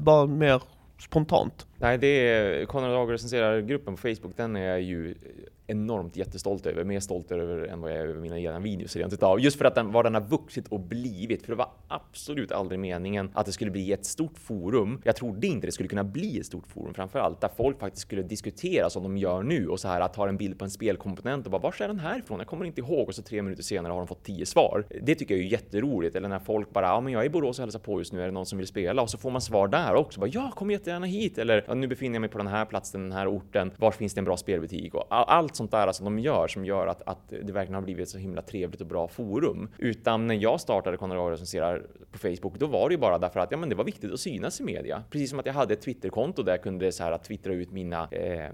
bara 0.00 0.26
mer 0.26 0.62
spontant? 1.00 1.66
Nej, 1.78 1.98
det 1.98 2.06
är 2.06 2.64
Konrad 2.64 2.96
Ager 2.96 3.12
recenserar 3.12 3.60
gruppen 3.60 3.96
på 3.96 4.00
Facebook, 4.00 4.36
den 4.36 4.56
är 4.56 4.76
ju 4.76 5.14
enormt 5.66 6.16
jättestolt 6.16 6.66
över, 6.66 6.84
mer 6.84 7.00
stolt 7.00 7.32
över 7.32 7.66
än 7.66 7.80
vad 7.80 7.90
jag 7.90 7.98
är 7.98 8.06
över 8.06 8.20
mina 8.20 8.38
egna 8.38 8.58
videos 8.58 8.96
rent 8.96 9.12
utav. 9.12 9.40
Just 9.40 9.58
för 9.58 9.64
att 9.64 9.74
den, 9.74 9.92
vad 9.92 10.04
den 10.04 10.14
har 10.14 10.20
vuxit 10.20 10.68
och 10.68 10.80
blivit. 10.80 11.42
För 11.42 11.52
det 11.52 11.56
var 11.56 11.70
absolut 11.88 12.52
aldrig 12.52 12.80
meningen 12.80 13.30
att 13.34 13.46
det 13.46 13.52
skulle 13.52 13.70
bli 13.70 13.92
ett 13.92 14.04
stort 14.04 14.38
forum. 14.38 15.00
Jag 15.04 15.16
trodde 15.16 15.46
inte 15.46 15.66
det 15.66 15.72
skulle 15.72 15.88
kunna 15.88 16.04
bli 16.04 16.38
ett 16.38 16.46
stort 16.46 16.66
forum 16.66 16.94
framför 16.94 17.18
allt 17.18 17.40
där 17.40 17.50
folk 17.56 17.80
faktiskt 17.80 18.02
skulle 18.02 18.22
diskutera 18.22 18.90
som 18.90 19.02
de 19.02 19.16
gör 19.16 19.42
nu 19.42 19.68
och 19.68 19.80
så 19.80 19.88
här 19.88 20.00
att 20.00 20.14
ta 20.14 20.28
en 20.28 20.36
bild 20.36 20.58
på 20.58 20.64
en 20.64 20.70
spelkomponent 20.70 21.46
och 21.46 21.52
bara 21.52 21.62
var 21.62 21.82
är 21.82 21.88
den 21.88 21.98
här 21.98 22.18
ifrån? 22.18 22.38
Jag 22.38 22.48
kommer 22.48 22.64
inte 22.64 22.80
ihåg 22.80 23.08
och 23.08 23.14
så 23.14 23.22
tre 23.22 23.42
minuter 23.42 23.62
senare 23.62 23.90
har 23.90 23.98
de 23.98 24.06
fått 24.06 24.24
tio 24.24 24.46
svar. 24.46 24.84
Det 25.02 25.14
tycker 25.14 25.34
jag 25.34 25.44
är 25.44 25.48
jätteroligt. 25.48 26.16
Eller 26.16 26.28
när 26.28 26.38
folk 26.38 26.70
bara, 26.70 26.86
ja 26.86 27.00
men 27.00 27.12
jag 27.12 27.22
är 27.22 27.26
i 27.26 27.30
Borås 27.30 27.58
och 27.58 27.62
hälsar 27.62 27.78
på 27.78 28.00
just 28.00 28.12
nu, 28.12 28.20
är 28.20 28.26
det 28.26 28.32
någon 28.32 28.46
som 28.46 28.58
vill 28.58 28.66
spela? 28.66 29.02
Och 29.02 29.10
så 29.10 29.18
får 29.18 29.30
man 29.30 29.40
svar 29.40 29.68
där 29.68 29.94
också. 29.94 30.20
Bara, 30.20 30.30
ja, 30.32 30.50
kom 30.50 30.70
jättegärna 30.70 31.06
hit. 31.06 31.38
Eller 31.38 31.64
ja, 31.68 31.74
nu 31.74 31.86
befinner 31.86 32.14
jag 32.14 32.20
mig 32.20 32.30
på 32.30 32.38
den 32.38 32.46
här 32.46 32.64
platsen, 32.64 33.02
den 33.02 33.12
här 33.12 33.28
orten. 33.28 33.72
Var 33.76 33.90
finns 33.90 34.14
det 34.14 34.20
en 34.20 34.24
bra 34.24 34.36
spelbutik? 34.36 34.94
Och 34.94 35.06
allt 35.10 35.51
sånt 35.56 35.70
där 35.70 35.92
som 35.92 36.04
de 36.04 36.18
gör 36.18 36.48
som 36.48 36.64
gör 36.64 36.86
att, 36.86 37.02
att 37.06 37.28
det 37.28 37.52
verkligen 37.52 37.74
har 37.74 37.82
blivit 37.82 38.02
ett 38.02 38.08
så 38.08 38.18
himla 38.18 38.42
trevligt 38.42 38.80
och 38.80 38.86
bra 38.86 39.08
forum. 39.08 39.68
Utan 39.78 40.26
när 40.26 40.34
jag 40.34 40.60
startade 40.60 40.96
Konrad 40.96 41.30
recenserar 41.30 41.86
på 42.12 42.18
Facebook, 42.18 42.58
då 42.58 42.66
var 42.66 42.88
det 42.88 42.92
ju 42.92 42.98
bara 42.98 43.18
därför 43.18 43.40
att 43.40 43.50
ja, 43.50 43.56
men 43.56 43.68
det 43.68 43.74
var 43.74 43.84
viktigt 43.84 44.12
att 44.12 44.20
synas 44.20 44.60
i 44.60 44.64
media. 44.64 45.02
Precis 45.10 45.30
som 45.30 45.38
att 45.38 45.46
jag 45.46 45.52
hade 45.52 45.74
ett 45.74 45.80
Twitterkonto 45.80 46.42
där 46.42 46.52
jag 46.52 46.62
kunde 46.62 46.92
så 46.92 47.02
här 47.02 47.12
att 47.12 47.24
twittra 47.24 47.52
ut 47.52 47.70
mina 47.70 48.08
eh, 48.10 48.50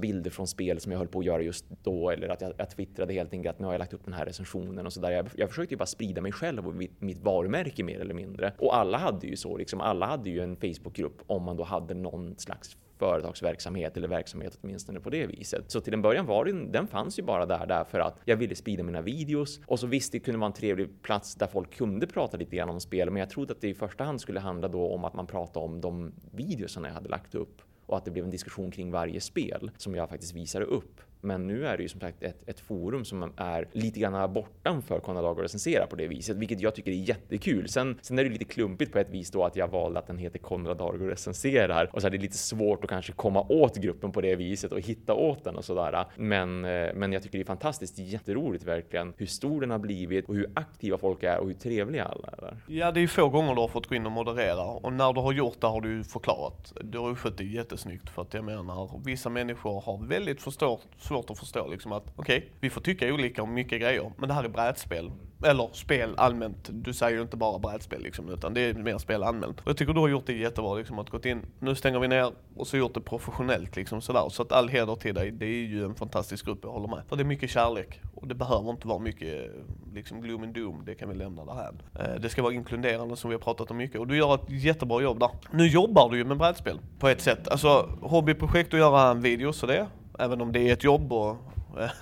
bilder 0.00 0.30
från 0.30 0.46
spel 0.46 0.80
som 0.80 0.92
jag 0.92 0.98
höll 0.98 1.08
på 1.08 1.18
att 1.18 1.24
göra 1.24 1.42
just 1.42 1.64
då. 1.82 2.10
Eller 2.10 2.28
att 2.28 2.40
jag, 2.40 2.52
jag 2.56 2.70
twittrade 2.70 3.12
helt 3.12 3.32
enkelt 3.32 3.54
att 3.54 3.60
nu 3.60 3.66
har 3.66 3.74
jag 3.74 3.78
lagt 3.78 3.92
upp 3.92 4.04
den 4.04 4.14
här 4.14 4.26
recensionen 4.26 4.86
och 4.86 4.92
så 4.92 5.00
där. 5.00 5.10
Jag, 5.10 5.28
jag 5.36 5.48
försökte 5.48 5.74
ju 5.74 5.78
bara 5.78 5.86
sprida 5.86 6.20
mig 6.20 6.32
själv 6.32 6.68
och 6.68 6.74
mitt, 6.74 7.00
mitt 7.00 7.18
varumärke 7.18 7.84
mer 7.84 8.00
eller 8.00 8.14
mindre. 8.14 8.52
Och 8.58 8.76
alla 8.76 8.98
hade 8.98 9.26
ju 9.26 9.36
så 9.36 9.56
liksom. 9.56 9.80
Alla 9.80 10.06
hade 10.06 10.30
ju 10.30 10.40
en 10.40 10.56
Facebookgrupp 10.56 11.22
om 11.26 11.42
man 11.42 11.56
då 11.56 11.64
hade 11.64 11.94
någon 11.94 12.38
slags 12.38 12.76
företagsverksamhet 13.00 13.96
eller 13.96 14.08
verksamhet 14.08 14.58
åtminstone 14.62 15.00
på 15.00 15.10
det 15.10 15.26
viset. 15.26 15.70
Så 15.70 15.80
till 15.80 15.94
en 15.94 16.02
början 16.02 16.26
var 16.26 16.44
den, 16.44 16.72
den 16.72 16.86
fanns 16.86 17.18
ju 17.18 17.22
bara 17.22 17.46
där 17.46 17.66
därför 17.66 18.00
att 18.00 18.18
jag 18.24 18.36
ville 18.36 18.54
sprida 18.54 18.82
mina 18.82 19.00
videos 19.00 19.60
och 19.66 19.80
så 19.80 19.86
visst, 19.86 20.12
det 20.12 20.18
kunde 20.18 20.40
vara 20.40 20.46
en 20.46 20.52
trevlig 20.52 21.02
plats 21.02 21.34
där 21.34 21.46
folk 21.46 21.74
kunde 21.74 22.06
prata 22.06 22.36
lite 22.36 22.56
grann 22.56 22.68
om 22.68 22.80
spel, 22.80 23.10
men 23.10 23.20
jag 23.20 23.30
trodde 23.30 23.52
att 23.52 23.60
det 23.60 23.68
i 23.68 23.74
första 23.74 24.04
hand 24.04 24.20
skulle 24.20 24.40
handla 24.40 24.68
då 24.68 24.88
om 24.88 25.04
att 25.04 25.14
man 25.14 25.26
pratade 25.26 25.66
om 25.66 25.80
de 25.80 26.12
videos 26.32 26.72
som 26.72 26.84
jag 26.84 26.92
hade 26.92 27.08
lagt 27.08 27.34
upp 27.34 27.62
och 27.86 27.96
att 27.96 28.04
det 28.04 28.10
blev 28.10 28.24
en 28.24 28.30
diskussion 28.30 28.70
kring 28.70 28.90
varje 28.90 29.20
spel 29.20 29.70
som 29.76 29.94
jag 29.94 30.08
faktiskt 30.08 30.34
visade 30.34 30.64
upp. 30.64 31.00
Men 31.20 31.46
nu 31.46 31.66
är 31.66 31.76
det 31.76 31.82
ju 31.82 31.88
som 31.88 32.00
sagt 32.00 32.22
ett, 32.22 32.48
ett 32.48 32.60
forum 32.60 33.04
som 33.04 33.32
är 33.36 33.68
lite 33.72 34.00
grann 34.00 34.32
bortanför 34.32 35.00
Konrad 35.00 35.24
och 35.24 35.38
recensera 35.38 35.86
på 35.86 35.96
det 35.96 36.08
viset, 36.08 36.36
vilket 36.36 36.60
jag 36.60 36.74
tycker 36.74 36.90
är 36.90 36.94
jättekul. 36.94 37.68
Sen, 37.68 37.98
sen 38.02 38.18
är 38.18 38.24
det 38.24 38.30
lite 38.30 38.44
klumpigt 38.44 38.92
på 38.92 38.98
ett 38.98 39.10
vis 39.10 39.30
då 39.30 39.44
att 39.44 39.56
jag 39.56 39.68
valde 39.68 39.98
att 39.98 40.06
den 40.06 40.18
heter 40.18 40.38
Konrad 40.38 40.80
och 40.80 41.00
recenserar 41.00 41.90
och 41.92 42.00
så 42.00 42.06
är 42.06 42.10
det 42.10 42.18
lite 42.18 42.38
svårt 42.38 42.84
att 42.84 42.90
kanske 42.90 43.12
komma 43.12 43.46
åt 43.48 43.76
gruppen 43.76 44.12
på 44.12 44.20
det 44.20 44.36
viset 44.36 44.72
och 44.72 44.80
hitta 44.80 45.14
åt 45.14 45.44
den 45.44 45.56
och 45.56 45.64
sådär. 45.64 46.04
Men, 46.16 46.64
eh, 46.64 46.94
men 46.94 47.12
jag 47.12 47.22
tycker 47.22 47.38
det 47.38 47.42
är 47.42 47.46
fantastiskt 47.46 47.98
jätteroligt 47.98 48.64
verkligen 48.64 49.14
hur 49.16 49.26
stor 49.26 49.60
den 49.60 49.70
har 49.70 49.78
blivit 49.78 50.28
och 50.28 50.34
hur 50.34 50.50
aktiva 50.54 50.98
folk 50.98 51.22
är 51.22 51.38
och 51.38 51.46
hur 51.46 51.54
trevliga 51.54 52.04
alla 52.04 52.28
är. 52.38 52.56
Ja, 52.66 52.92
det 52.92 53.00
är 53.00 53.02
ju 53.02 53.08
få 53.08 53.28
gånger 53.28 53.54
du 53.54 53.60
har 53.60 53.68
fått 53.68 53.86
gå 53.86 53.94
in 53.94 54.06
och 54.06 54.12
moderera 54.12 54.64
och 54.64 54.92
när 54.92 55.12
du 55.12 55.20
har 55.20 55.32
gjort 55.32 55.60
det 55.60 55.66
har 55.66 55.80
du 55.80 55.96
ju 55.96 56.04
förklarat. 56.04 56.72
Du 56.82 56.98
har 56.98 57.08
ju 57.08 57.14
skött 57.14 57.38
det 57.38 57.44
jättesnyggt 57.44 58.10
för 58.10 58.22
att 58.22 58.34
jag 58.34 58.44
menar, 58.44 59.00
vissa 59.04 59.28
människor 59.28 59.80
har 59.80 60.06
väldigt 60.06 60.42
förstått 60.42 60.88
svårt 61.10 61.30
att 61.30 61.38
förstå 61.38 61.68
liksom 61.68 61.92
att 61.92 62.12
okej, 62.16 62.38
okay, 62.38 62.50
vi 62.60 62.70
får 62.70 62.80
tycka 62.80 63.14
olika 63.14 63.42
om 63.42 63.54
mycket 63.54 63.80
grejer, 63.80 64.12
men 64.16 64.28
det 64.28 64.34
här 64.34 64.44
är 64.44 64.48
brädspel. 64.48 65.10
Eller 65.44 65.68
spel 65.72 66.14
allmänt. 66.16 66.70
Du 66.72 66.92
säger 66.92 67.16
ju 67.16 67.22
inte 67.22 67.36
bara 67.36 67.58
brädspel 67.58 68.02
liksom, 68.02 68.28
utan 68.28 68.54
det 68.54 68.60
är 68.60 68.74
mer 68.74 68.98
spel 68.98 69.22
allmänt. 69.22 69.60
Och 69.60 69.68
jag 69.68 69.76
tycker 69.76 69.92
du 69.92 70.00
har 70.00 70.08
gjort 70.08 70.26
det 70.26 70.32
jättebra 70.32 70.74
liksom, 70.74 70.98
att 70.98 71.10
gått 71.10 71.26
in, 71.26 71.46
nu 71.58 71.74
stänger 71.74 71.98
vi 71.98 72.08
ner 72.08 72.32
och 72.56 72.66
så 72.66 72.76
gjort 72.76 72.94
det 72.94 73.00
professionellt 73.00 73.76
liksom 73.76 74.00
sådär. 74.00 74.28
Så 74.30 74.42
att 74.42 74.52
all 74.52 74.68
heder 74.68 74.94
till 74.94 75.14
dig. 75.14 75.30
Det 75.30 75.46
är 75.46 75.66
ju 75.66 75.84
en 75.84 75.94
fantastisk 75.94 76.44
grupp, 76.44 76.58
jag 76.62 76.70
håller 76.70 76.88
med. 76.88 77.02
För 77.08 77.16
det 77.16 77.22
är 77.22 77.24
mycket 77.24 77.50
kärlek 77.50 78.00
och 78.14 78.28
det 78.28 78.34
behöver 78.34 78.70
inte 78.70 78.88
vara 78.88 78.98
mycket 78.98 79.50
liksom 79.94 80.20
gloom 80.20 80.42
and 80.42 80.54
doom. 80.54 80.82
Det 80.86 80.94
kan 80.94 81.08
vi 81.08 81.14
lämna 81.14 81.44
därhän. 81.44 81.82
Eh, 81.98 82.20
det 82.20 82.28
ska 82.28 82.42
vara 82.42 82.54
inkluderande 82.54 83.16
som 83.16 83.30
vi 83.30 83.34
har 83.34 83.40
pratat 83.40 83.70
om 83.70 83.76
mycket 83.76 84.00
och 84.00 84.06
du 84.06 84.16
gör 84.16 84.34
ett 84.34 84.50
jättebra 84.50 85.02
jobb 85.02 85.20
där. 85.20 85.30
Nu 85.50 85.66
jobbar 85.66 86.10
du 86.10 86.18
ju 86.18 86.24
med 86.24 86.36
brädspel 86.36 86.78
på 86.98 87.08
ett 87.08 87.20
sätt. 87.20 87.48
Alltså 87.48 87.98
hobbyprojekt 88.02 88.74
att 88.74 88.80
göra 88.80 89.14
videos 89.14 89.62
och 89.62 89.68
det 89.68 89.86
även 90.20 90.40
om 90.40 90.52
det 90.52 90.68
är 90.68 90.72
ett 90.72 90.84
jobb 90.84 91.12
och 91.12 91.36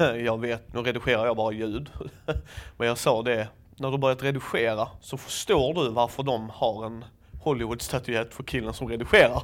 eh, 0.01 0.17
jag 0.17 0.41
vet, 0.41 0.75
nu 0.75 0.81
redigerar 0.81 1.27
jag 1.27 1.37
bara 1.37 1.53
ljud. 1.53 1.91
Men 2.77 2.89
jag 2.89 2.99
sa 2.99 3.23
det, 3.23 3.49
när 3.77 3.91
du 3.91 3.99
börjat 3.99 4.23
redigera 4.23 4.89
så 5.01 5.17
förstår 5.17 5.75
du 5.75 5.91
varför 5.91 6.23
de 6.23 6.51
har 6.51 6.87
en 6.87 7.05
Hollywood-statyett 7.43 8.35
för 8.35 8.43
killen 8.43 8.73
som 8.73 8.89
redigerar. 8.89 9.43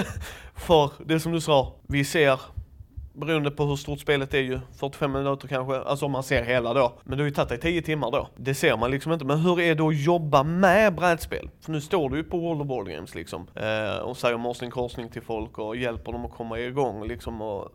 för 0.54 0.90
det 1.04 1.20
som 1.20 1.32
du 1.32 1.40
sa, 1.40 1.74
vi 1.86 2.04
ser 2.04 2.40
beroende 3.12 3.50
på 3.50 3.64
hur 3.64 3.76
stort 3.76 4.00
spelet 4.00 4.34
är 4.34 4.38
ju, 4.38 4.60
45 4.76 5.12
minuter 5.12 5.48
kanske, 5.48 5.76
alltså 5.80 6.06
om 6.06 6.12
man 6.12 6.22
ser 6.22 6.44
hela 6.44 6.74
då. 6.74 6.92
Men 7.04 7.18
det 7.18 7.24
har 7.24 7.28
ju 7.28 7.34
tagit 7.34 7.48
dig 7.48 7.58
10 7.60 7.82
timmar 7.82 8.10
då. 8.10 8.28
Det 8.36 8.54
ser 8.54 8.76
man 8.76 8.90
liksom 8.90 9.12
inte. 9.12 9.24
Men 9.24 9.38
hur 9.38 9.60
är 9.60 9.74
det 9.74 9.82
att 9.82 10.04
jobba 10.04 10.42
med 10.42 10.94
brädspel? 10.94 11.50
För 11.60 11.72
nu 11.72 11.80
står 11.80 12.10
du 12.10 12.16
ju 12.16 12.24
på 12.24 12.38
World 12.38 12.60
of 12.60 12.66
Board 12.66 12.88
Games 12.88 13.14
liksom 13.14 13.46
eh, 13.54 13.98
och 13.98 14.16
säger 14.16 14.36
morsning 14.36 14.70
korsning 14.70 15.08
till 15.08 15.22
folk 15.22 15.58
och 15.58 15.76
hjälper 15.76 16.12
dem 16.12 16.24
att 16.24 16.32
komma 16.32 16.58
igång 16.58 17.08
liksom 17.08 17.42
och 17.42 17.72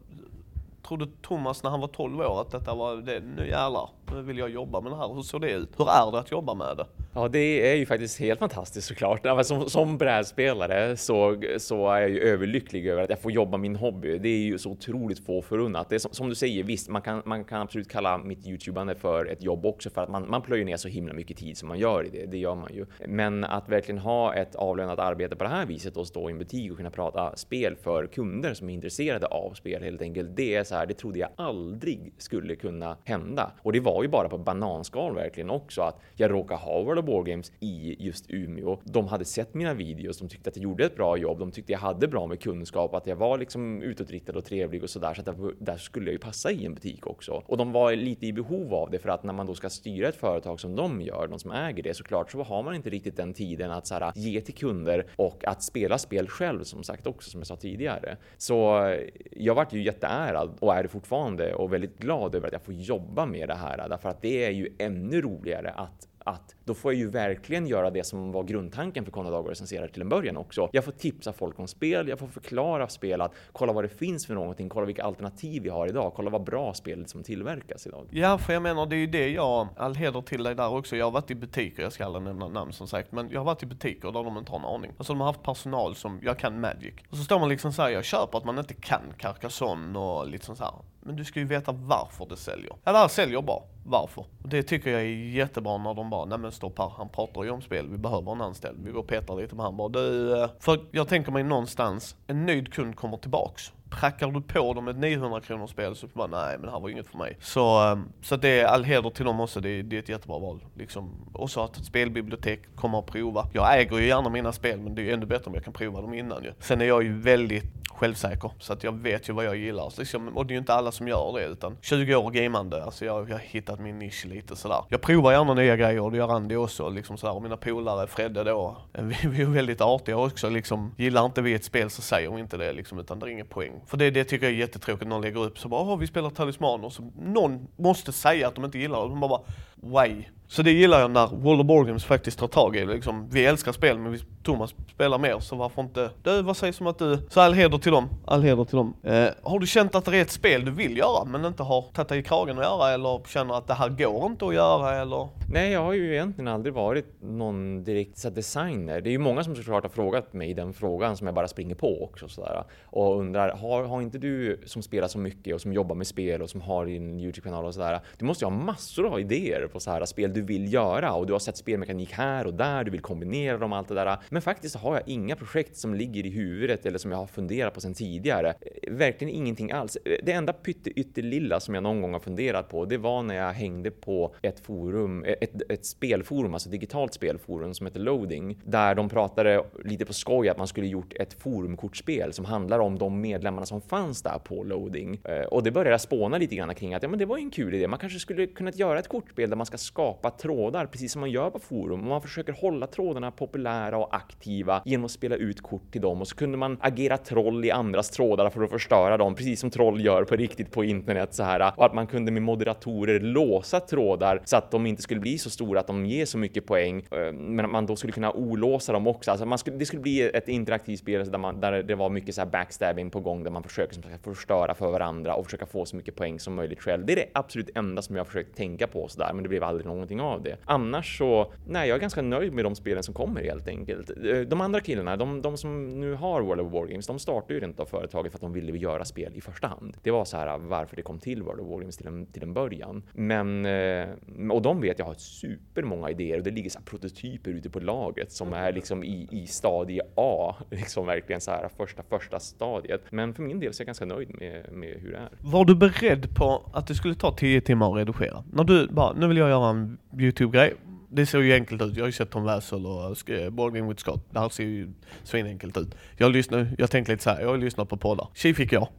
trodde 0.87 1.07
Thomas 1.21 1.63
när 1.63 1.69
han 1.69 1.79
var 1.79 1.87
12 1.87 2.19
år 2.19 2.41
att 2.41 2.51
detta 2.51 2.75
var, 2.75 2.95
det, 2.95 3.19
nu 3.19 3.47
jävlar, 3.47 3.89
Eh, 4.11 4.17
vill 4.17 4.37
jag 4.37 4.49
jobba 4.49 4.81
med 4.81 4.91
det 4.91 4.95
här. 4.95 5.13
Hur 5.13 5.21
såg 5.21 5.41
det 5.41 5.51
ut? 5.51 5.69
Hur 5.77 5.89
är 5.89 6.11
det 6.11 6.19
att 6.19 6.31
jobba 6.31 6.53
med 6.53 6.77
det? 6.77 6.85
Ja, 7.15 7.27
det 7.27 7.71
är 7.71 7.75
ju 7.75 7.85
faktiskt 7.85 8.19
helt 8.19 8.39
fantastiskt 8.39 8.87
såklart. 8.87 9.45
Som, 9.45 9.69
som 9.69 9.97
brädspelare 9.97 10.97
så, 10.97 11.41
så 11.57 11.89
är 11.89 12.01
jag 12.01 12.09
ju 12.09 12.19
överlycklig 12.19 12.87
över 12.87 13.03
att 13.03 13.09
jag 13.09 13.19
får 13.19 13.31
jobba 13.31 13.57
min 13.57 13.75
hobby. 13.75 14.17
Det 14.17 14.29
är 14.29 14.37
ju 14.37 14.57
så 14.57 14.69
otroligt 14.69 15.25
få 15.25 15.41
förunnat. 15.41 15.89
Det 15.89 15.95
är 15.95 15.99
som, 15.99 16.13
som, 16.13 16.29
du 16.29 16.35
säger, 16.35 16.63
visst, 16.63 16.89
man 16.89 17.01
kan, 17.01 17.21
man 17.25 17.43
kan 17.43 17.61
absolut 17.61 17.89
kalla 17.89 18.17
mitt 18.17 18.47
YouTubande 18.47 18.95
för 18.95 19.25
ett 19.25 19.43
jobb 19.43 19.65
också 19.65 19.89
för 19.89 20.01
att 20.01 20.09
man, 20.09 20.29
man 20.29 20.41
plöjer 20.41 20.65
ner 20.65 20.77
så 20.77 20.87
himla 20.87 21.13
mycket 21.13 21.37
tid 21.37 21.57
som 21.57 21.67
man 21.67 21.79
gör 21.79 22.05
i 22.05 22.09
det. 22.09 22.25
Det 22.25 22.37
gör 22.37 22.55
man 22.55 22.73
ju. 22.73 22.85
Men 23.07 23.43
att 23.43 23.69
verkligen 23.69 23.99
ha 23.99 24.33
ett 24.33 24.55
avlönat 24.55 24.99
arbete 24.99 25.35
på 25.35 25.43
det 25.43 25.49
här 25.49 25.65
viset 25.65 25.97
och 25.97 26.07
stå 26.07 26.29
i 26.29 26.31
en 26.31 26.39
butik 26.39 26.71
och 26.71 26.77
kunna 26.77 26.91
prata 26.91 27.35
spel 27.35 27.75
för 27.75 28.07
kunder 28.07 28.53
som 28.53 28.69
är 28.69 28.73
intresserade 28.73 29.25
av 29.25 29.53
spel 29.53 29.83
helt 29.83 30.01
enkelt. 30.01 30.35
Det 30.35 30.55
är 30.55 30.63
så 30.63 30.75
här, 30.75 30.85
det 30.85 30.93
trodde 30.93 31.19
jag 31.19 31.29
aldrig 31.35 32.13
skulle 32.17 32.55
kunna 32.55 32.97
hända. 33.03 33.51
Och 33.61 33.73
det 33.73 33.79
var 33.79 33.92
var 33.93 34.03
ju 34.03 34.09
bara 34.09 34.29
på 34.29 34.37
bananskal 34.37 35.15
verkligen 35.15 35.49
också 35.49 35.81
att 35.81 35.99
jag 36.15 36.31
råkade 36.31 36.59
ha 36.59 36.83
World 36.83 36.99
of 36.99 37.05
War 37.05 37.23
Games 37.23 37.51
i 37.59 38.05
just 38.05 38.25
Umeå. 38.29 38.77
De 38.83 39.07
hade 39.07 39.25
sett 39.25 39.53
mina 39.53 39.73
videos, 39.73 40.19
de 40.19 40.29
tyckte 40.29 40.49
att 40.49 40.55
jag 40.55 40.63
gjorde 40.63 40.85
ett 40.85 40.95
bra 40.95 41.17
jobb, 41.17 41.39
de 41.39 41.51
tyckte 41.51 41.71
jag 41.71 41.79
hade 41.79 42.07
bra 42.07 42.27
med 42.27 42.41
kunskap, 42.41 42.95
att 42.95 43.07
jag 43.07 43.15
var 43.15 43.37
liksom 43.37 43.81
utåtriktad 43.81 44.33
och 44.33 44.45
trevlig 44.45 44.83
och 44.83 44.89
sådär. 44.89 45.13
Så 45.13 45.21
att 45.21 45.25
där, 45.25 45.53
där 45.59 45.77
skulle 45.77 46.05
jag 46.05 46.13
ju 46.13 46.19
passa 46.19 46.51
i 46.51 46.65
en 46.65 46.73
butik 46.73 47.07
också. 47.07 47.43
Och 47.45 47.57
de 47.57 47.71
var 47.71 47.95
lite 47.95 48.25
i 48.25 48.33
behov 48.33 48.73
av 48.73 48.91
det 48.91 48.99
för 48.99 49.09
att 49.09 49.23
när 49.23 49.33
man 49.33 49.45
då 49.45 49.55
ska 49.55 49.69
styra 49.69 50.07
ett 50.07 50.15
företag 50.15 50.59
som 50.59 50.75
de 50.75 51.01
gör, 51.01 51.27
de 51.27 51.39
som 51.39 51.51
äger 51.51 51.83
det, 51.83 51.93
såklart 51.93 52.31
så 52.31 52.43
har 52.43 52.63
man 52.63 52.75
inte 52.75 52.89
riktigt 52.89 53.17
den 53.17 53.33
tiden 53.33 53.71
att 53.71 53.87
så 53.87 53.93
här, 53.93 54.11
ge 54.15 54.41
till 54.41 54.53
kunder 54.53 55.05
och 55.15 55.45
att 55.47 55.63
spela 55.63 55.97
spel 55.97 56.27
själv 56.27 56.63
som 56.63 56.83
sagt 56.83 57.07
också 57.07 57.29
som 57.29 57.39
jag 57.39 57.47
sa 57.47 57.55
tidigare. 57.55 58.17
Så 58.37 58.85
eh, 58.85 58.99
jag 59.31 59.55
vart 59.55 59.73
ju 59.73 59.83
jätteärad 59.83 60.49
och 60.59 60.75
är 60.75 60.83
det 60.83 60.89
fortfarande 60.89 61.53
och 61.53 61.73
väldigt 61.73 61.97
glad 61.99 62.35
över 62.35 62.47
att 62.47 62.53
jag 62.53 62.61
får 62.61 62.73
jobba 62.73 63.25
med 63.25 63.49
det 63.49 63.55
här 63.55 63.77
därför 63.89 64.09
att 64.09 64.21
det 64.21 64.45
är 64.45 64.51
ju 64.51 64.75
ännu 64.79 65.21
roligare 65.21 65.71
att 65.71 66.07
att 66.25 66.55
då 66.65 66.73
får 66.73 66.93
jag 66.93 66.99
ju 66.99 67.09
verkligen 67.09 67.67
göra 67.67 67.89
det 67.89 68.03
som 68.03 68.31
var 68.31 68.43
grundtanken 68.43 69.05
för 69.05 69.11
Konrad 69.11 69.33
och 69.33 69.49
recenserar 69.49 69.87
till 69.87 70.01
en 70.01 70.09
början 70.09 70.37
också. 70.37 70.69
Jag 70.71 70.85
får 70.85 70.91
tipsa 70.91 71.33
folk 71.33 71.59
om 71.59 71.67
spel, 71.67 72.07
jag 72.07 72.19
får 72.19 72.27
förklara 72.27 72.87
spel, 72.87 73.21
att 73.21 73.33
kolla 73.51 73.73
vad 73.73 73.83
det 73.83 73.89
finns 73.89 74.27
för 74.27 74.33
någonting, 74.33 74.69
kolla 74.69 74.85
vilka 74.85 75.03
alternativ 75.03 75.63
vi 75.63 75.69
har 75.69 75.87
idag, 75.87 76.13
kolla 76.15 76.29
vad 76.29 76.43
bra 76.43 76.73
spel 76.73 77.05
som 77.07 77.23
tillverkas 77.23 77.87
idag. 77.87 78.07
Ja, 78.11 78.37
för 78.37 78.53
jag 78.53 78.61
menar 78.61 78.85
det 78.85 78.95
är 78.95 78.97
ju 78.97 79.07
det 79.07 79.29
jag, 79.29 79.67
all 79.77 79.95
heder 79.95 80.21
till 80.21 80.43
dig 80.43 80.55
där 80.55 80.73
också. 80.73 80.95
Jag 80.95 81.05
har 81.05 81.11
varit 81.11 81.31
i 81.31 81.35
butiker, 81.35 81.83
jag 81.83 81.93
ska 81.93 82.05
aldrig 82.05 82.23
nämna 82.23 82.47
namn 82.47 82.73
som 82.73 82.87
sagt, 82.87 83.11
men 83.11 83.29
jag 83.29 83.39
har 83.39 83.45
varit 83.45 83.63
i 83.63 83.65
butiker 83.65 84.11
där 84.11 84.23
de 84.23 84.37
inte 84.37 84.51
har 84.51 84.59
en 84.59 84.65
aning. 84.65 84.91
Alltså 84.97 85.13
de 85.13 85.19
har 85.19 85.27
haft 85.27 85.43
personal 85.43 85.95
som, 85.95 86.19
jag 86.23 86.39
kan 86.39 86.59
Magic. 86.59 86.93
Och 87.09 87.17
så 87.17 87.23
står 87.23 87.39
man 87.39 87.49
liksom 87.49 87.73
såhär, 87.73 87.89
jag 87.89 88.03
köper 88.03 88.37
att 88.37 88.45
man 88.45 88.59
inte 88.59 88.73
kan 88.73 89.01
Carcassonne 89.17 89.99
och 89.99 90.27
liksom 90.27 90.55
såhär. 90.55 90.73
Men 90.99 91.15
du 91.15 91.25
ska 91.25 91.39
ju 91.39 91.45
veta 91.45 91.71
varför 91.71 92.25
det 92.29 92.37
säljer. 92.37 92.75
Ja, 92.83 92.91
det 92.91 92.97
här 92.97 93.07
säljer 93.07 93.41
bra. 93.41 93.63
Varför? 93.85 94.25
Det 94.39 94.63
tycker 94.63 94.91
jag 94.91 95.01
är 95.01 95.05
jättebra 95.05 95.77
när 95.77 95.93
de 95.93 96.09
bara, 96.09 96.25
nej 96.25 96.37
men 96.37 96.51
stopp 96.51 96.79
här, 96.79 96.91
han 96.97 97.09
pratar 97.09 97.43
ju 97.43 97.49
om 97.49 97.61
spel, 97.61 97.89
vi 97.89 97.97
behöver 97.97 98.31
en 98.31 98.41
anställd. 98.41 98.77
Vi 98.83 98.91
går 98.91 98.99
och 98.99 99.07
petar 99.07 99.35
lite 99.35 99.55
med 99.55 99.65
han 99.65 99.77
bara, 99.77 99.89
du, 99.89 100.41
eh, 100.41 100.49
för 100.59 100.79
jag 100.91 101.07
tänker 101.07 101.31
mig 101.31 101.43
någonstans, 101.43 102.15
en 102.27 102.45
nöjd 102.45 102.73
kund 102.73 102.95
kommer 102.95 103.17
tillbaks 103.17 103.71
prackar 103.99 104.31
du 104.31 104.41
på 104.41 104.73
dem 104.73 104.87
ett 104.87 104.97
900 104.97 105.41
kronors 105.41 105.69
spel 105.69 105.95
så 105.95 106.07
bara 106.13 106.27
nej 106.27 106.57
men 106.57 106.65
det 106.65 106.71
här 106.71 106.79
var 106.79 106.89
inget 106.89 107.07
för 107.07 107.17
mig. 107.17 107.37
Så, 107.41 107.79
ehm, 107.79 108.09
så 108.21 108.35
det 108.35 108.59
är 108.59 108.65
all 108.65 108.83
heder 108.83 109.09
till 109.09 109.25
dem 109.25 109.39
också, 109.39 109.59
det 109.59 109.69
är, 109.69 109.83
det 109.83 109.95
är 109.95 109.99
ett 109.99 110.09
jättebra 110.09 110.39
val. 110.39 110.59
Liksom. 110.77 111.29
Och 111.33 111.51
så 111.51 111.63
att 111.63 111.77
ett 111.77 111.85
spelbibliotek 111.85 112.75
kommer 112.75 112.99
att 112.99 113.05
prova. 113.05 113.47
Jag 113.53 113.79
äger 113.79 113.97
ju 113.97 114.07
gärna 114.07 114.29
mina 114.29 114.51
spel 114.51 114.79
men 114.79 114.95
det 114.95 115.01
är 115.01 115.03
ju 115.03 115.11
ännu 115.11 115.25
bättre 115.25 115.45
om 115.45 115.53
jag 115.53 115.63
kan 115.63 115.73
prova 115.73 116.01
dem 116.01 116.13
innan 116.13 116.43
ju. 116.43 116.53
Sen 116.59 116.81
är 116.81 116.85
jag 116.85 117.03
ju 117.03 117.13
väldigt 117.19 117.83
självsäker. 118.03 118.51
Så 118.59 118.73
att 118.73 118.83
jag 118.83 118.91
vet 118.91 119.29
ju 119.29 119.33
vad 119.33 119.45
jag 119.45 119.55
gillar. 119.55 119.89
Så 119.89 120.01
liksom, 120.01 120.37
och 120.37 120.45
det 120.45 120.51
är 120.51 120.55
ju 120.55 120.59
inte 120.59 120.73
alla 120.73 120.91
som 120.91 121.07
gör 121.07 121.33
det 121.33 121.45
utan 121.45 121.77
20 121.81 122.15
år 122.15 122.31
gamande, 122.31 122.83
alltså 122.83 123.05
jag, 123.05 123.29
jag 123.29 123.35
har 123.35 123.39
hittat 123.39 123.79
min 123.79 123.99
nisch 123.99 124.25
lite 124.25 124.55
sådär. 124.55 124.83
Jag 124.89 125.01
provar 125.01 125.31
gärna 125.31 125.53
nya 125.53 125.75
grejer 125.75 126.01
och 126.01 126.11
det 126.11 126.17
gör 126.17 126.35
Andy 126.35 126.55
också 126.55 126.89
liksom 126.89 127.17
sådär. 127.17 127.35
Och 127.35 127.41
mina 127.41 127.57
polare, 127.57 128.07
Fredde 128.07 128.43
då, 128.43 128.77
vi, 128.93 129.15
vi 129.27 129.41
är 129.41 129.45
väldigt 129.45 129.81
artiga 129.81 130.17
också 130.17 130.49
liksom. 130.49 130.95
Gillar 130.97 131.25
inte 131.25 131.41
vi 131.41 131.53
ett 131.53 131.63
spel 131.63 131.89
så 131.89 132.01
säger 132.01 132.31
vi 132.31 132.39
inte 132.39 132.57
det 132.57 132.73
liksom 132.73 132.99
utan 132.99 133.19
det 133.19 133.25
är 133.25 133.29
ingen 133.29 133.47
poäng. 133.47 133.81
För 133.87 133.97
det, 133.97 134.11
det 134.11 134.23
tycker 134.23 134.45
jag 134.45 134.53
är 134.53 134.57
jättetråkigt 134.57 135.09
någon 135.09 135.21
lägger 135.21 135.43
upp 135.43 135.59
så 135.59 135.67
bara 135.67 135.81
Åh, 135.81 135.97
vi 135.97 136.07
spelar 136.07 136.29
talismaner. 136.29 136.89
Så 136.89 137.11
någon 137.19 137.67
måste 137.75 138.11
säga 138.11 138.47
att 138.47 138.55
de 138.55 138.65
inte 138.65 138.79
gillar 138.79 139.01
det. 139.01 139.09
De 139.09 139.19
bara 139.19 139.41
Why? 139.83 140.25
Så 140.47 140.61
det 140.61 140.71
gillar 140.71 140.99
jag 140.99 141.11
när 141.11 141.27
World 141.27 141.61
of 141.61 141.67
Wargames 141.67 142.05
faktiskt 142.05 142.39
tar 142.39 142.47
tag 142.47 142.75
i 142.75 142.85
liksom. 142.85 143.29
Vi 143.31 143.45
älskar 143.45 143.71
spel 143.71 143.99
men 143.99 144.11
vi, 144.11 144.19
Thomas 144.43 144.75
spelar 144.93 145.17
mer 145.17 145.39
så 145.39 145.55
varför 145.55 145.81
inte? 145.81 146.09
Du, 146.23 146.41
vad 146.41 146.57
sägs 146.57 146.81
om 146.81 146.87
att 146.87 146.99
du... 146.99 147.17
Så 147.29 147.41
all 147.41 147.53
heder 147.53 147.77
till 147.77 147.91
dem. 147.91 148.09
All 148.25 148.43
heder 148.43 148.63
till 148.63 148.77
dem. 148.77 148.93
Eh, 149.03 149.27
har 149.43 149.59
du 149.59 149.67
känt 149.67 149.95
att 149.95 150.05
det 150.05 150.17
är 150.17 150.21
ett 150.21 150.31
spel 150.31 150.65
du 150.65 150.71
vill 150.71 150.97
göra 150.97 151.25
men 151.25 151.45
inte 151.45 151.63
har 151.63 151.81
tagit 151.81 152.09
dig 152.09 152.19
i 152.19 152.23
kragen 152.23 152.57
att 152.57 152.63
göra 152.63 152.91
eller 152.91 153.27
känner 153.27 153.53
att 153.53 153.67
det 153.67 153.73
här 153.73 153.89
går 153.89 154.25
inte 154.25 154.45
att 154.45 154.53
göra 154.53 154.95
eller? 154.95 155.29
Nej, 155.53 155.71
jag 155.71 155.83
har 155.83 155.93
ju 155.93 156.13
egentligen 156.13 156.47
aldrig 156.47 156.73
varit 156.73 157.05
någon 157.21 157.83
direkt 157.83 158.17
så 158.17 158.29
designer. 158.29 159.01
Det 159.01 159.09
är 159.09 159.11
ju 159.11 159.17
många 159.17 159.43
som 159.43 159.55
såklart 159.55 159.83
har 159.83 159.89
frågat 159.89 160.33
mig 160.33 160.53
den 160.53 160.73
frågan 160.73 161.17
som 161.17 161.27
jag 161.27 161.33
bara 161.35 161.47
springer 161.47 161.75
på 161.75 162.03
också 162.03 162.27
sådär. 162.27 162.63
Och 162.85 163.19
undrar, 163.19 163.55
har, 163.55 163.83
har 163.83 164.01
inte 164.01 164.17
du 164.17 164.61
som 164.65 164.81
spelar 164.81 165.07
så 165.07 165.19
mycket 165.19 165.55
och 165.55 165.61
som 165.61 165.73
jobbar 165.73 165.95
med 165.95 166.07
spel 166.07 166.41
och 166.41 166.49
som 166.49 166.61
har 166.61 166.85
din 166.85 167.19
YouTube-kanal 167.19 167.65
och 167.65 167.73
sådär. 167.73 167.99
Du 168.17 168.25
måste 168.25 168.45
ju 168.45 168.51
ha 168.51 168.57
massor 168.57 169.07
av 169.07 169.19
idéer 169.19 169.67
på 169.73 169.79
så 169.79 169.91
här 169.91 170.05
spel 170.05 170.33
du 170.33 170.41
vill 170.41 170.73
göra 170.73 171.13
och 171.13 171.27
du 171.27 171.33
har 171.33 171.39
sett 171.39 171.57
spelmekanik 171.57 172.11
här 172.11 172.47
och 172.47 172.53
där, 172.53 172.83
du 172.83 172.91
vill 172.91 173.01
kombinera 173.01 173.57
dem 173.57 173.71
och 173.71 173.77
allt 173.77 173.87
det 173.87 173.95
där. 173.95 174.17
Men 174.29 174.41
faktiskt 174.41 174.75
har 174.75 174.93
jag 174.93 175.03
inga 175.05 175.35
projekt 175.35 175.77
som 175.77 175.93
ligger 175.93 176.25
i 176.25 176.29
huvudet 176.29 176.85
eller 176.85 176.97
som 176.97 177.11
jag 177.11 177.17
har 177.17 177.27
funderat 177.27 177.73
på 177.73 177.81
sedan 177.81 177.93
tidigare. 177.93 178.53
Verkligen 178.87 179.33
ingenting 179.33 179.71
alls. 179.71 179.97
Det 180.23 180.31
enda 180.31 180.53
pyttelilla 180.53 181.59
som 181.59 181.73
jag 181.73 181.83
någon 181.83 182.01
gång 182.01 182.13
har 182.13 182.19
funderat 182.19 182.69
på, 182.69 182.85
det 182.85 182.97
var 182.97 183.23
när 183.23 183.35
jag 183.35 183.53
hängde 183.53 183.91
på 183.91 184.35
ett 184.41 184.59
forum, 184.59 185.25
ett, 185.27 185.71
ett 185.71 185.85
spelforum, 185.85 186.53
alltså 186.53 186.69
digitalt 186.69 187.13
spelforum 187.13 187.73
som 187.73 187.85
heter 187.87 187.99
Loading, 187.99 188.61
där 188.65 188.95
de 188.95 189.09
pratade 189.09 189.63
lite 189.83 190.05
på 190.05 190.13
skoj 190.13 190.49
att 190.49 190.57
man 190.57 190.67
skulle 190.67 190.87
gjort 190.87 191.13
ett 191.13 191.33
forumkortspel 191.33 192.33
som 192.33 192.45
handlar 192.45 192.79
om 192.79 192.97
de 192.97 193.21
medlemmarna 193.21 193.65
som 193.65 193.81
fanns 193.81 194.21
där 194.21 194.39
på 194.39 194.63
Loading. 194.63 195.21
Eh, 195.23 195.45
och 195.45 195.63
det 195.63 195.71
började 195.71 195.91
jag 195.91 196.01
spåna 196.01 196.37
lite 196.37 196.55
grann 196.55 196.75
kring 196.75 196.93
att 196.93 197.03
ja, 197.03 197.09
men 197.09 197.19
det 197.19 197.25
var 197.25 197.37
ju 197.37 197.43
en 197.43 197.51
kul 197.51 197.73
idé. 197.73 197.87
Man 197.87 197.99
kanske 197.99 198.19
skulle 198.19 198.47
kunna 198.47 198.71
göra 198.71 198.99
ett 198.99 199.07
kortspel 199.07 199.49
där 199.49 199.57
man 199.57 199.62
man 199.63 199.67
ska 199.67 199.77
skapa 199.77 200.29
trådar, 200.29 200.85
precis 200.85 201.11
som 201.11 201.19
man 201.19 201.31
gör 201.31 201.49
på 201.49 201.59
forum. 201.59 201.99
Och 201.99 202.07
man 202.07 202.21
försöker 202.21 202.53
hålla 202.53 202.87
trådarna 202.87 203.31
populära 203.31 203.97
och 203.97 204.15
aktiva 204.15 204.81
genom 204.85 205.05
att 205.05 205.11
spela 205.11 205.35
ut 205.35 205.61
kort 205.61 205.91
till 205.91 206.01
dem 206.01 206.21
och 206.21 206.27
så 206.27 206.35
kunde 206.35 206.57
man 206.57 206.77
agera 206.81 207.17
troll 207.17 207.65
i 207.65 207.71
andras 207.71 208.09
trådar 208.09 208.49
för 208.49 208.63
att 208.63 208.69
förstöra 208.69 209.17
dem, 209.17 209.35
precis 209.35 209.59
som 209.59 209.69
troll 209.69 210.05
gör 210.05 210.23
på 210.23 210.35
riktigt 210.35 210.71
på 210.71 210.83
internet 210.83 211.33
så 211.33 211.43
här. 211.43 211.73
Och 211.77 211.85
att 211.85 211.93
man 211.93 212.07
kunde 212.07 212.31
med 212.31 212.41
moderatorer 212.41 213.19
låsa 213.19 213.79
trådar 213.79 214.41
så 214.45 214.57
att 214.57 214.71
de 214.71 214.85
inte 214.85 215.01
skulle 215.01 215.19
bli 215.19 215.37
så 215.37 215.49
stora 215.49 215.79
att 215.79 215.87
de 215.87 216.05
ger 216.05 216.25
så 216.25 216.37
mycket 216.37 216.65
poäng, 216.65 216.97
eh, 217.11 217.33
men 217.33 217.65
att 217.65 217.71
man 217.71 217.85
då 217.85 217.95
skulle 217.95 218.13
kunna 218.13 218.31
olåsa 218.31 218.93
dem 218.93 219.07
också. 219.07 219.31
Alltså 219.31 219.45
man 219.45 219.57
skulle, 219.57 219.77
det 219.77 219.85
skulle 219.85 220.01
bli 220.01 220.21
ett 220.21 220.47
interaktivt 220.47 220.99
spel 220.99 221.31
där, 221.31 221.37
man, 221.37 221.59
där 221.59 221.83
det 221.83 221.95
var 221.95 222.09
mycket 222.09 222.35
så 222.35 222.41
här 222.41 222.49
backstabbing 222.49 223.09
på 223.09 223.19
gång, 223.19 223.43
där 223.43 223.51
man 223.51 223.63
försöker 223.63 223.93
som 223.93 224.03
sagt, 224.03 224.23
förstöra 224.23 224.73
för 224.75 224.91
varandra 224.91 225.35
och 225.35 225.45
försöka 225.45 225.65
få 225.65 225.85
så 225.85 225.95
mycket 225.95 226.15
poäng 226.15 226.39
som 226.39 226.55
möjligt 226.55 226.81
själv. 226.81 227.05
Det 227.05 227.13
är 227.13 227.17
det 227.17 227.29
absolut 227.33 227.69
enda 227.75 228.01
som 228.01 228.15
jag 228.15 228.27
försökt 228.27 228.57
tänka 228.57 228.87
på 228.87 229.07
så 229.07 229.19
där, 229.19 229.33
men 229.33 229.43
det 229.43 229.49
blev 229.53 229.63
aldrig 229.63 229.85
någonting 229.85 230.21
av 230.21 230.43
det. 230.43 230.57
Annars 230.65 231.17
så, 231.17 231.53
nej, 231.67 231.89
jag 231.89 231.95
är 231.95 231.99
ganska 231.99 232.21
nöjd 232.21 232.53
med 232.53 232.65
de 232.65 232.75
spelen 232.75 233.03
som 233.03 233.13
kommer 233.13 233.41
helt 233.43 233.67
enkelt. 233.67 234.09
Eh, 234.09 234.39
de 234.39 234.61
andra 234.61 234.79
killarna, 234.79 235.17
de, 235.17 235.41
de 235.41 235.57
som 235.57 235.99
nu 235.99 236.13
har 236.13 236.41
World 236.41 236.61
of 236.61 236.73
Wargames, 236.73 237.07
de 237.07 237.19
startade 237.19 237.53
ju 237.59 237.65
inte 237.65 237.81
av 237.81 237.85
företaget 237.85 238.31
för 238.31 238.37
att 238.37 238.41
de 238.41 238.53
ville 238.53 238.77
göra 238.77 239.05
spel 239.05 239.31
i 239.35 239.41
första 239.41 239.67
hand. 239.67 239.97
Det 240.03 240.11
var 240.11 240.25
så 240.25 240.37
här 240.37 240.57
varför 240.57 240.95
det 240.95 241.01
kom 241.01 241.19
till 241.19 241.43
World 241.43 241.59
of 241.59 241.67
Wargames 241.67 241.97
till 241.97 242.07
en, 242.07 242.25
till 242.25 242.43
en 242.43 242.53
början. 242.53 243.03
Men, 243.13 243.65
eh, 243.65 244.07
och 244.51 244.61
de 244.61 244.81
vet 244.81 244.99
jag 244.99 245.05
har 245.05 245.13
supermånga 245.13 246.09
idéer 246.09 246.37
och 246.37 246.43
det 246.43 246.51
ligger 246.51 246.69
så 246.69 246.79
prototyper 246.85 247.51
ute 247.51 247.69
på 247.69 247.79
laget 247.79 248.31
som 248.31 248.53
är 248.53 248.73
liksom 248.73 249.03
i, 249.03 249.27
i 249.31 249.47
stadie 249.47 250.01
A, 250.15 250.55
liksom 250.71 251.05
verkligen 251.05 251.41
så 251.41 251.51
här 251.51 251.69
första, 251.77 252.03
första 252.03 252.39
stadiet. 252.39 253.01
Men 253.09 253.33
för 253.33 253.43
min 253.43 253.59
del 253.59 253.73
så 253.73 253.81
är 253.81 253.83
jag 253.83 253.87
ganska 253.87 254.05
nöjd 254.05 254.29
med, 254.39 254.71
med 254.71 254.97
hur 255.01 255.11
det 255.11 255.17
är. 255.17 255.29
Var 255.41 255.65
du 255.65 255.75
beredd 255.75 256.35
på 256.35 256.69
att 256.73 256.87
det 256.87 256.95
skulle 256.95 257.15
ta 257.15 257.31
10 257.31 257.61
timmar 257.61 257.91
att 257.91 257.97
redigera? 257.97 258.43
När 258.51 258.63
du 258.63 258.87
bara, 258.87 259.13
nu 259.13 259.32
vill 259.33 259.39
jag 259.39 259.49
göra 259.49 259.69
en 259.69 259.97
YouTube-grej. 260.19 260.73
Det 261.09 261.25
ser 261.25 261.39
ju 261.39 261.53
enkelt 261.53 261.81
ut. 261.81 261.95
Jag 261.95 262.03
har 262.03 262.07
ju 262.07 262.11
sett 262.11 262.29
Tom 262.29 262.43
Wessel 262.43 262.85
och 262.85 263.29
eh, 263.29 263.49
Borgin 263.49 263.87
with 263.87 264.01
Scott. 264.01 264.27
Det 264.31 264.39
här 264.39 264.49
ser 264.49 264.63
ju 264.63 264.89
svinenkelt 265.23 265.77
ut. 265.77 265.95
Jag 266.17 266.31
lyssnar, 266.31 266.75
jag 266.77 266.91
tänkte 266.91 267.11
lite 267.11 267.23
så 267.23 267.29
här, 267.29 267.41
jag 267.41 267.47
har 267.47 267.57
lyssnat 267.57 267.89
på 267.89 267.97
poddar. 267.97 268.27
Tji 268.33 268.53
fick 268.53 268.71
jag. 268.71 268.87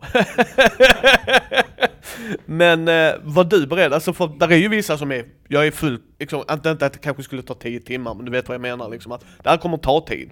Men 2.47 2.89
eh, 2.89 3.15
var 3.23 3.45
du 3.45 3.67
beredd? 3.67 3.93
Alltså 3.93 4.13
för 4.13 4.31
där 4.39 4.53
är 4.53 4.57
ju 4.57 4.69
vissa 4.69 4.99
som 4.99 5.13
är, 5.13 5.25
jag 5.49 5.67
är 5.67 5.71
fullt, 5.71 6.03
liksom, 6.19 6.45
inte, 6.51 6.71
inte 6.71 6.87
att 6.87 6.93
det 6.93 6.99
kanske 6.99 7.23
skulle 7.23 7.43
ta 7.43 7.55
10 7.55 7.81
timmar, 7.81 8.15
men 8.15 8.25
du 8.25 8.33
vet 8.33 8.49
vad 8.49 8.55
jag 8.55 8.63
menar 8.63 8.89
liksom 8.89 9.13
att 9.13 9.25
det 9.43 9.51
här 9.51 9.57
kommer 9.57 9.77
ta 9.77 10.01
tid. 10.01 10.31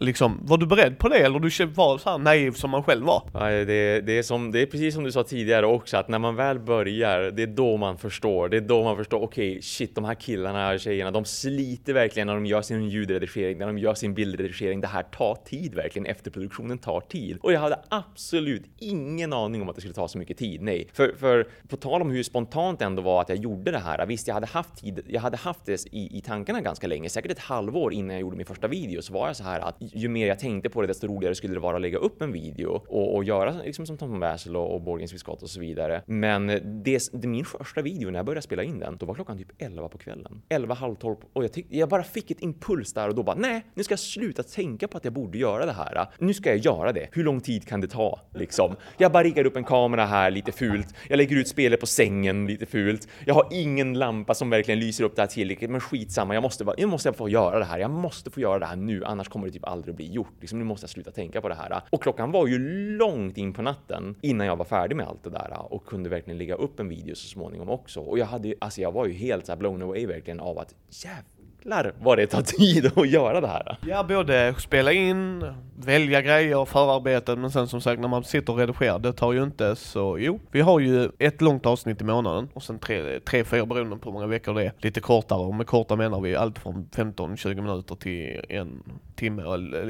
Liksom, 0.00 0.40
var 0.42 0.58
du 0.58 0.66
beredd 0.66 0.98
på 0.98 1.08
det 1.08 1.18
eller 1.18 1.38
du 1.38 1.66
var 1.66 1.98
så 1.98 2.10
här 2.10 2.18
naiv 2.18 2.52
som 2.52 2.70
man 2.70 2.82
själv 2.82 3.06
var? 3.06 3.22
Nej, 3.34 3.64
det, 3.64 4.00
det, 4.00 4.18
är 4.18 4.22
som, 4.22 4.50
det 4.50 4.60
är 4.62 4.66
precis 4.66 4.94
som 4.94 5.04
du 5.04 5.12
sa 5.12 5.22
tidigare 5.22 5.66
också, 5.66 5.96
att 5.96 6.08
när 6.08 6.18
man 6.18 6.36
väl 6.36 6.58
börjar, 6.58 7.30
det 7.30 7.42
är 7.42 7.46
då 7.46 7.76
man 7.76 7.98
förstår. 7.98 8.48
Det 8.48 8.56
är 8.56 8.60
då 8.60 8.84
man 8.84 8.96
förstår, 8.96 9.22
okej, 9.22 9.50
okay, 9.50 9.62
shit, 9.62 9.94
de 9.94 10.04
här 10.04 10.14
killarna 10.14 10.72
och 10.72 10.80
tjejerna, 10.80 11.10
de 11.10 11.24
sliter 11.24 11.92
verkligen 11.92 12.26
när 12.26 12.34
de 12.34 12.46
gör 12.46 12.62
sin 12.62 12.88
ljudredigering, 12.88 13.58
när 13.58 13.66
de 13.66 13.78
gör 13.78 13.94
sin 13.94 14.14
bildredigering. 14.14 14.80
Det 14.80 14.86
här 14.86 15.02
tar 15.02 15.34
tid 15.44 15.74
verkligen, 15.74 16.06
efterproduktionen 16.06 16.78
tar 16.78 17.00
tid. 17.00 17.38
Och 17.42 17.52
jag 17.52 17.60
hade 17.60 17.78
absolut 17.88 18.64
ingen 18.78 19.32
aning 19.32 19.62
om 19.62 19.68
att 19.68 19.74
det 19.74 19.80
skulle 19.80 19.94
ta 19.94 20.08
så 20.08 20.18
mycket 20.18 20.38
tid, 20.38 20.62
nej. 20.62 20.88
För, 20.92 21.14
för 21.18 21.48
på 21.68 21.76
tal 21.76 22.02
om 22.02 22.10
hur 22.10 22.22
spontant 22.22 22.78
det 22.78 22.84
ändå 22.84 23.02
var 23.02 23.20
att 23.20 23.28
jag 23.28 23.38
gjorde 23.38 23.70
det 23.70 23.78
här, 23.78 24.06
visst, 24.06 24.28
jag 24.28 24.34
hade 24.34 24.46
haft 24.46 24.76
tid, 24.76 25.02
jag 25.08 25.20
hade 25.20 25.36
haft 25.36 25.66
det 25.66 25.86
i, 25.92 26.18
i 26.18 26.20
tankarna 26.20 26.60
ganska 26.60 26.86
länge, 26.86 27.08
säkert 27.08 27.32
ett 27.32 27.38
halvår 27.38 27.92
innan 27.92 28.10
jag 28.10 28.20
gjorde 28.20 28.36
min 28.36 28.46
första 28.46 28.68
video, 28.68 29.02
så 29.02 29.12
var 29.12 29.26
jag 29.26 29.36
så 29.36 29.44
här 29.44 29.60
att 29.60 29.75
ju 29.78 30.08
mer 30.08 30.26
jag 30.26 30.38
tänkte 30.38 30.70
på 30.70 30.80
det, 30.80 30.86
desto 30.86 31.06
roligare 31.06 31.34
skulle 31.34 31.54
det 31.54 31.60
vara 31.60 31.76
att 31.76 31.82
lägga 31.82 31.98
upp 31.98 32.22
en 32.22 32.32
video 32.32 32.82
och, 32.88 33.16
och 33.16 33.24
göra 33.24 33.52
liksom 33.64 33.86
som 33.86 33.96
Tom 33.96 34.20
Basil 34.20 34.56
och, 34.56 34.74
och 34.74 34.80
Borgens 34.80 35.18
Scott 35.18 35.42
och 35.42 35.50
så 35.50 35.60
vidare. 35.60 36.02
Men 36.06 36.46
det, 36.84 37.10
det, 37.12 37.28
min 37.28 37.44
första 37.44 37.82
video 37.82 38.10
när 38.10 38.18
jag 38.18 38.26
började 38.26 38.42
spela 38.42 38.62
in 38.62 38.78
den, 38.78 38.96
då 38.96 39.06
var 39.06 39.14
klockan 39.14 39.38
typ 39.38 39.48
11 39.58 39.88
på 39.88 39.98
kvällen. 39.98 40.42
11, 40.48 40.74
halv 40.74 40.94
12 40.94 41.16
och 41.32 41.44
jag, 41.44 41.52
tyck, 41.52 41.66
jag 41.68 41.88
bara 41.88 42.02
fick 42.02 42.30
ett 42.30 42.42
impuls 42.42 42.92
där 42.92 43.08
och 43.08 43.14
då 43.14 43.22
bara 43.22 43.36
nej, 43.36 43.66
nu 43.74 43.84
ska 43.84 43.92
jag 43.92 43.98
sluta 43.98 44.42
tänka 44.42 44.88
på 44.88 44.96
att 44.96 45.04
jag 45.04 45.12
borde 45.12 45.38
göra 45.38 45.66
det 45.66 45.72
här. 45.72 46.06
Nu 46.18 46.34
ska 46.34 46.48
jag 46.48 46.58
göra 46.58 46.92
det. 46.92 47.08
Hur 47.12 47.24
lång 47.24 47.40
tid 47.40 47.68
kan 47.68 47.80
det 47.80 47.88
ta 47.88 48.20
liksom? 48.34 48.76
Jag 48.96 49.12
bara 49.12 49.22
riggar 49.22 49.46
upp 49.46 49.56
en 49.56 49.64
kamera 49.64 50.04
här 50.06 50.30
lite 50.30 50.52
fult. 50.52 50.94
Jag 51.08 51.16
lägger 51.16 51.36
ut 51.36 51.48
spelet 51.48 51.80
på 51.80 51.86
sängen 51.86 52.46
lite 52.46 52.66
fult. 52.66 53.08
Jag 53.24 53.34
har 53.34 53.48
ingen 53.50 53.98
lampa 53.98 54.34
som 54.34 54.50
verkligen 54.50 54.80
lyser 54.80 55.04
upp 55.04 55.16
det 55.16 55.22
här 55.22 55.26
tillräckligt, 55.26 55.70
men 55.70 55.80
skitsamma. 55.80 56.34
Jag 56.34 56.42
måste, 56.42 56.64
bara, 56.64 56.76
jag 56.78 56.88
måste 56.88 57.12
få 57.12 57.28
göra 57.28 57.58
det 57.58 57.64
här. 57.64 57.78
Jag 57.78 57.90
måste 57.90 58.30
få 58.30 58.40
göra 58.40 58.58
det 58.58 58.66
här 58.66 58.76
nu, 58.76 59.04
annars 59.04 59.28
kommer 59.28 59.46
det 59.46 59.52
typ 59.52 59.65
aldrig 59.66 59.94
bli 59.94 60.12
gjort. 60.12 60.34
Liksom, 60.40 60.58
nu 60.58 60.64
måste 60.64 60.84
jag 60.84 60.90
sluta 60.90 61.10
tänka 61.10 61.40
på 61.40 61.48
det 61.48 61.54
här. 61.54 61.82
Och 61.90 62.02
klockan 62.02 62.32
var 62.32 62.46
ju 62.46 62.58
långt 62.98 63.38
in 63.38 63.52
på 63.52 63.62
natten 63.62 64.14
innan 64.20 64.46
jag 64.46 64.56
var 64.56 64.64
färdig 64.64 64.96
med 64.96 65.06
allt 65.06 65.24
det 65.24 65.30
där 65.30 65.72
och 65.72 65.86
kunde 65.86 66.08
verkligen 66.08 66.38
lägga 66.38 66.54
upp 66.54 66.80
en 66.80 66.88
video 66.88 67.14
så 67.14 67.28
småningom 67.28 67.70
också. 67.70 68.00
Och 68.00 68.18
jag 68.18 68.26
hade, 68.26 68.54
alltså 68.60 68.80
jag 68.80 68.92
var 68.92 69.06
ju 69.06 69.12
helt 69.12 69.46
så 69.46 69.52
här 69.52 69.56
blown 69.58 69.82
away 69.82 70.06
verkligen 70.06 70.40
av 70.40 70.58
att 70.58 70.74
jävlar 70.90 71.35
jävlar 71.66 71.92
vad 72.00 72.18
det 72.18 72.26
tar 72.26 72.42
tid 72.42 72.92
att 72.96 73.08
göra 73.08 73.40
det 73.40 73.48
här. 73.48 73.76
Ja, 73.86 74.04
både 74.04 74.54
spela 74.58 74.92
in, 74.92 75.44
välja 75.78 76.22
grejer, 76.22 76.64
förarbeten, 76.64 77.40
men 77.40 77.50
sen 77.50 77.68
som 77.68 77.80
sagt 77.80 78.00
när 78.00 78.08
man 78.08 78.24
sitter 78.24 78.52
och 78.52 78.58
redigerar, 78.58 78.98
det 78.98 79.12
tar 79.12 79.32
ju 79.32 79.42
inte 79.42 79.76
så, 79.76 80.18
jo, 80.18 80.40
vi 80.50 80.60
har 80.60 80.80
ju 80.80 81.10
ett 81.18 81.40
långt 81.40 81.66
avsnitt 81.66 82.00
i 82.00 82.04
månaden 82.04 82.48
och 82.54 82.62
sen 82.62 82.78
tre, 82.78 83.20
tre 83.20 83.44
fyra 83.44 83.66
beroende 83.66 83.96
på 83.96 84.08
hur 84.08 84.12
många 84.12 84.26
veckor 84.26 84.54
det 84.54 84.64
är, 84.64 84.72
lite 84.78 85.00
kortare 85.00 85.38
och 85.38 85.54
med 85.54 85.66
korta 85.66 85.96
menar 85.96 86.20
vi 86.20 86.36
allt 86.36 86.58
från 86.58 86.88
15-20 86.94 87.54
minuter 87.54 87.94
till 87.94 88.40
en 88.48 88.82
timme, 89.16 89.42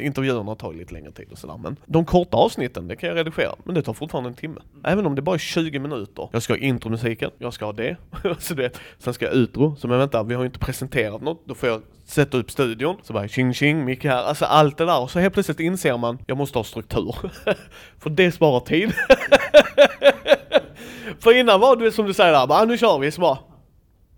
intervjuerna 0.03 0.55
tar 0.55 0.73
lite 0.73 0.95
längre 0.95 1.13
tid 1.13 1.29
och 1.33 1.39
sådär, 1.39 1.57
men 1.57 1.77
de 1.87 2.05
korta 2.05 2.37
avsnitten, 2.37 2.89
det 2.89 2.97
kan 2.97 3.09
jag 3.09 3.17
redigera, 3.17 3.55
men 3.65 3.75
det 3.75 3.83
tar 3.83 3.93
fortfarande 3.93 4.31
en 4.31 4.37
timme. 4.37 4.61
Även 4.85 5.07
om 5.07 5.15
det 5.15 5.23
bara 5.23 5.35
är 5.35 5.39
20 5.39 5.79
minuter. 5.79 6.29
Jag 6.33 6.43
ska 6.43 6.53
ha 6.53 6.59
intromusiken, 6.59 7.31
jag 7.39 7.55
ska 7.55 7.65
ha 7.65 7.73
det, 7.73 7.97
alltså 8.25 8.49
så 8.49 8.55
det 8.55 8.81
sen 8.99 9.15
ska 9.15 9.25
jag 9.25 9.35
utro, 9.35 9.77
så 9.77 9.89
men 9.89 9.99
vänta, 9.99 10.23
vi 10.23 10.35
har 10.35 10.43
ju 10.43 10.47
inte 10.47 10.59
presenterat 10.59 11.23
något, 11.23 11.43
då 11.47 11.55
får 11.55 11.66
jag 11.67 11.83
sätta 12.07 12.39
upp 12.39 12.51
studion, 12.51 12.97
så 13.03 13.13
bara 13.13 13.29
tjing 13.29 13.55
tjing, 13.55 13.85
Micke 13.85 14.05
här, 14.05 14.25
alltså 14.25 14.45
allt 14.45 14.79
det 14.79 14.85
där 14.85 15.01
och 15.01 15.11
så 15.11 15.19
helt 15.19 15.35
plötsligt 15.35 15.61
inser 15.61 15.97
man, 15.97 16.19
jag 16.27 16.39
måste 16.39 16.59
ha 16.59 16.65
struktur. 16.65 17.15
För 17.99 18.11
det 18.11 18.33
sparar 18.33 18.61
tid. 18.61 18.93
för 21.21 21.39
innan 21.39 21.61
var 21.61 21.77
det 21.77 21.93
som 21.93 22.07
du 22.07 22.15
säger 22.15 22.33
där, 22.33 22.47
bara 22.47 22.65
nu 22.65 22.79
kör 22.79 22.99
vi, 22.99 23.11
så 23.11 23.21
bara 23.21 23.39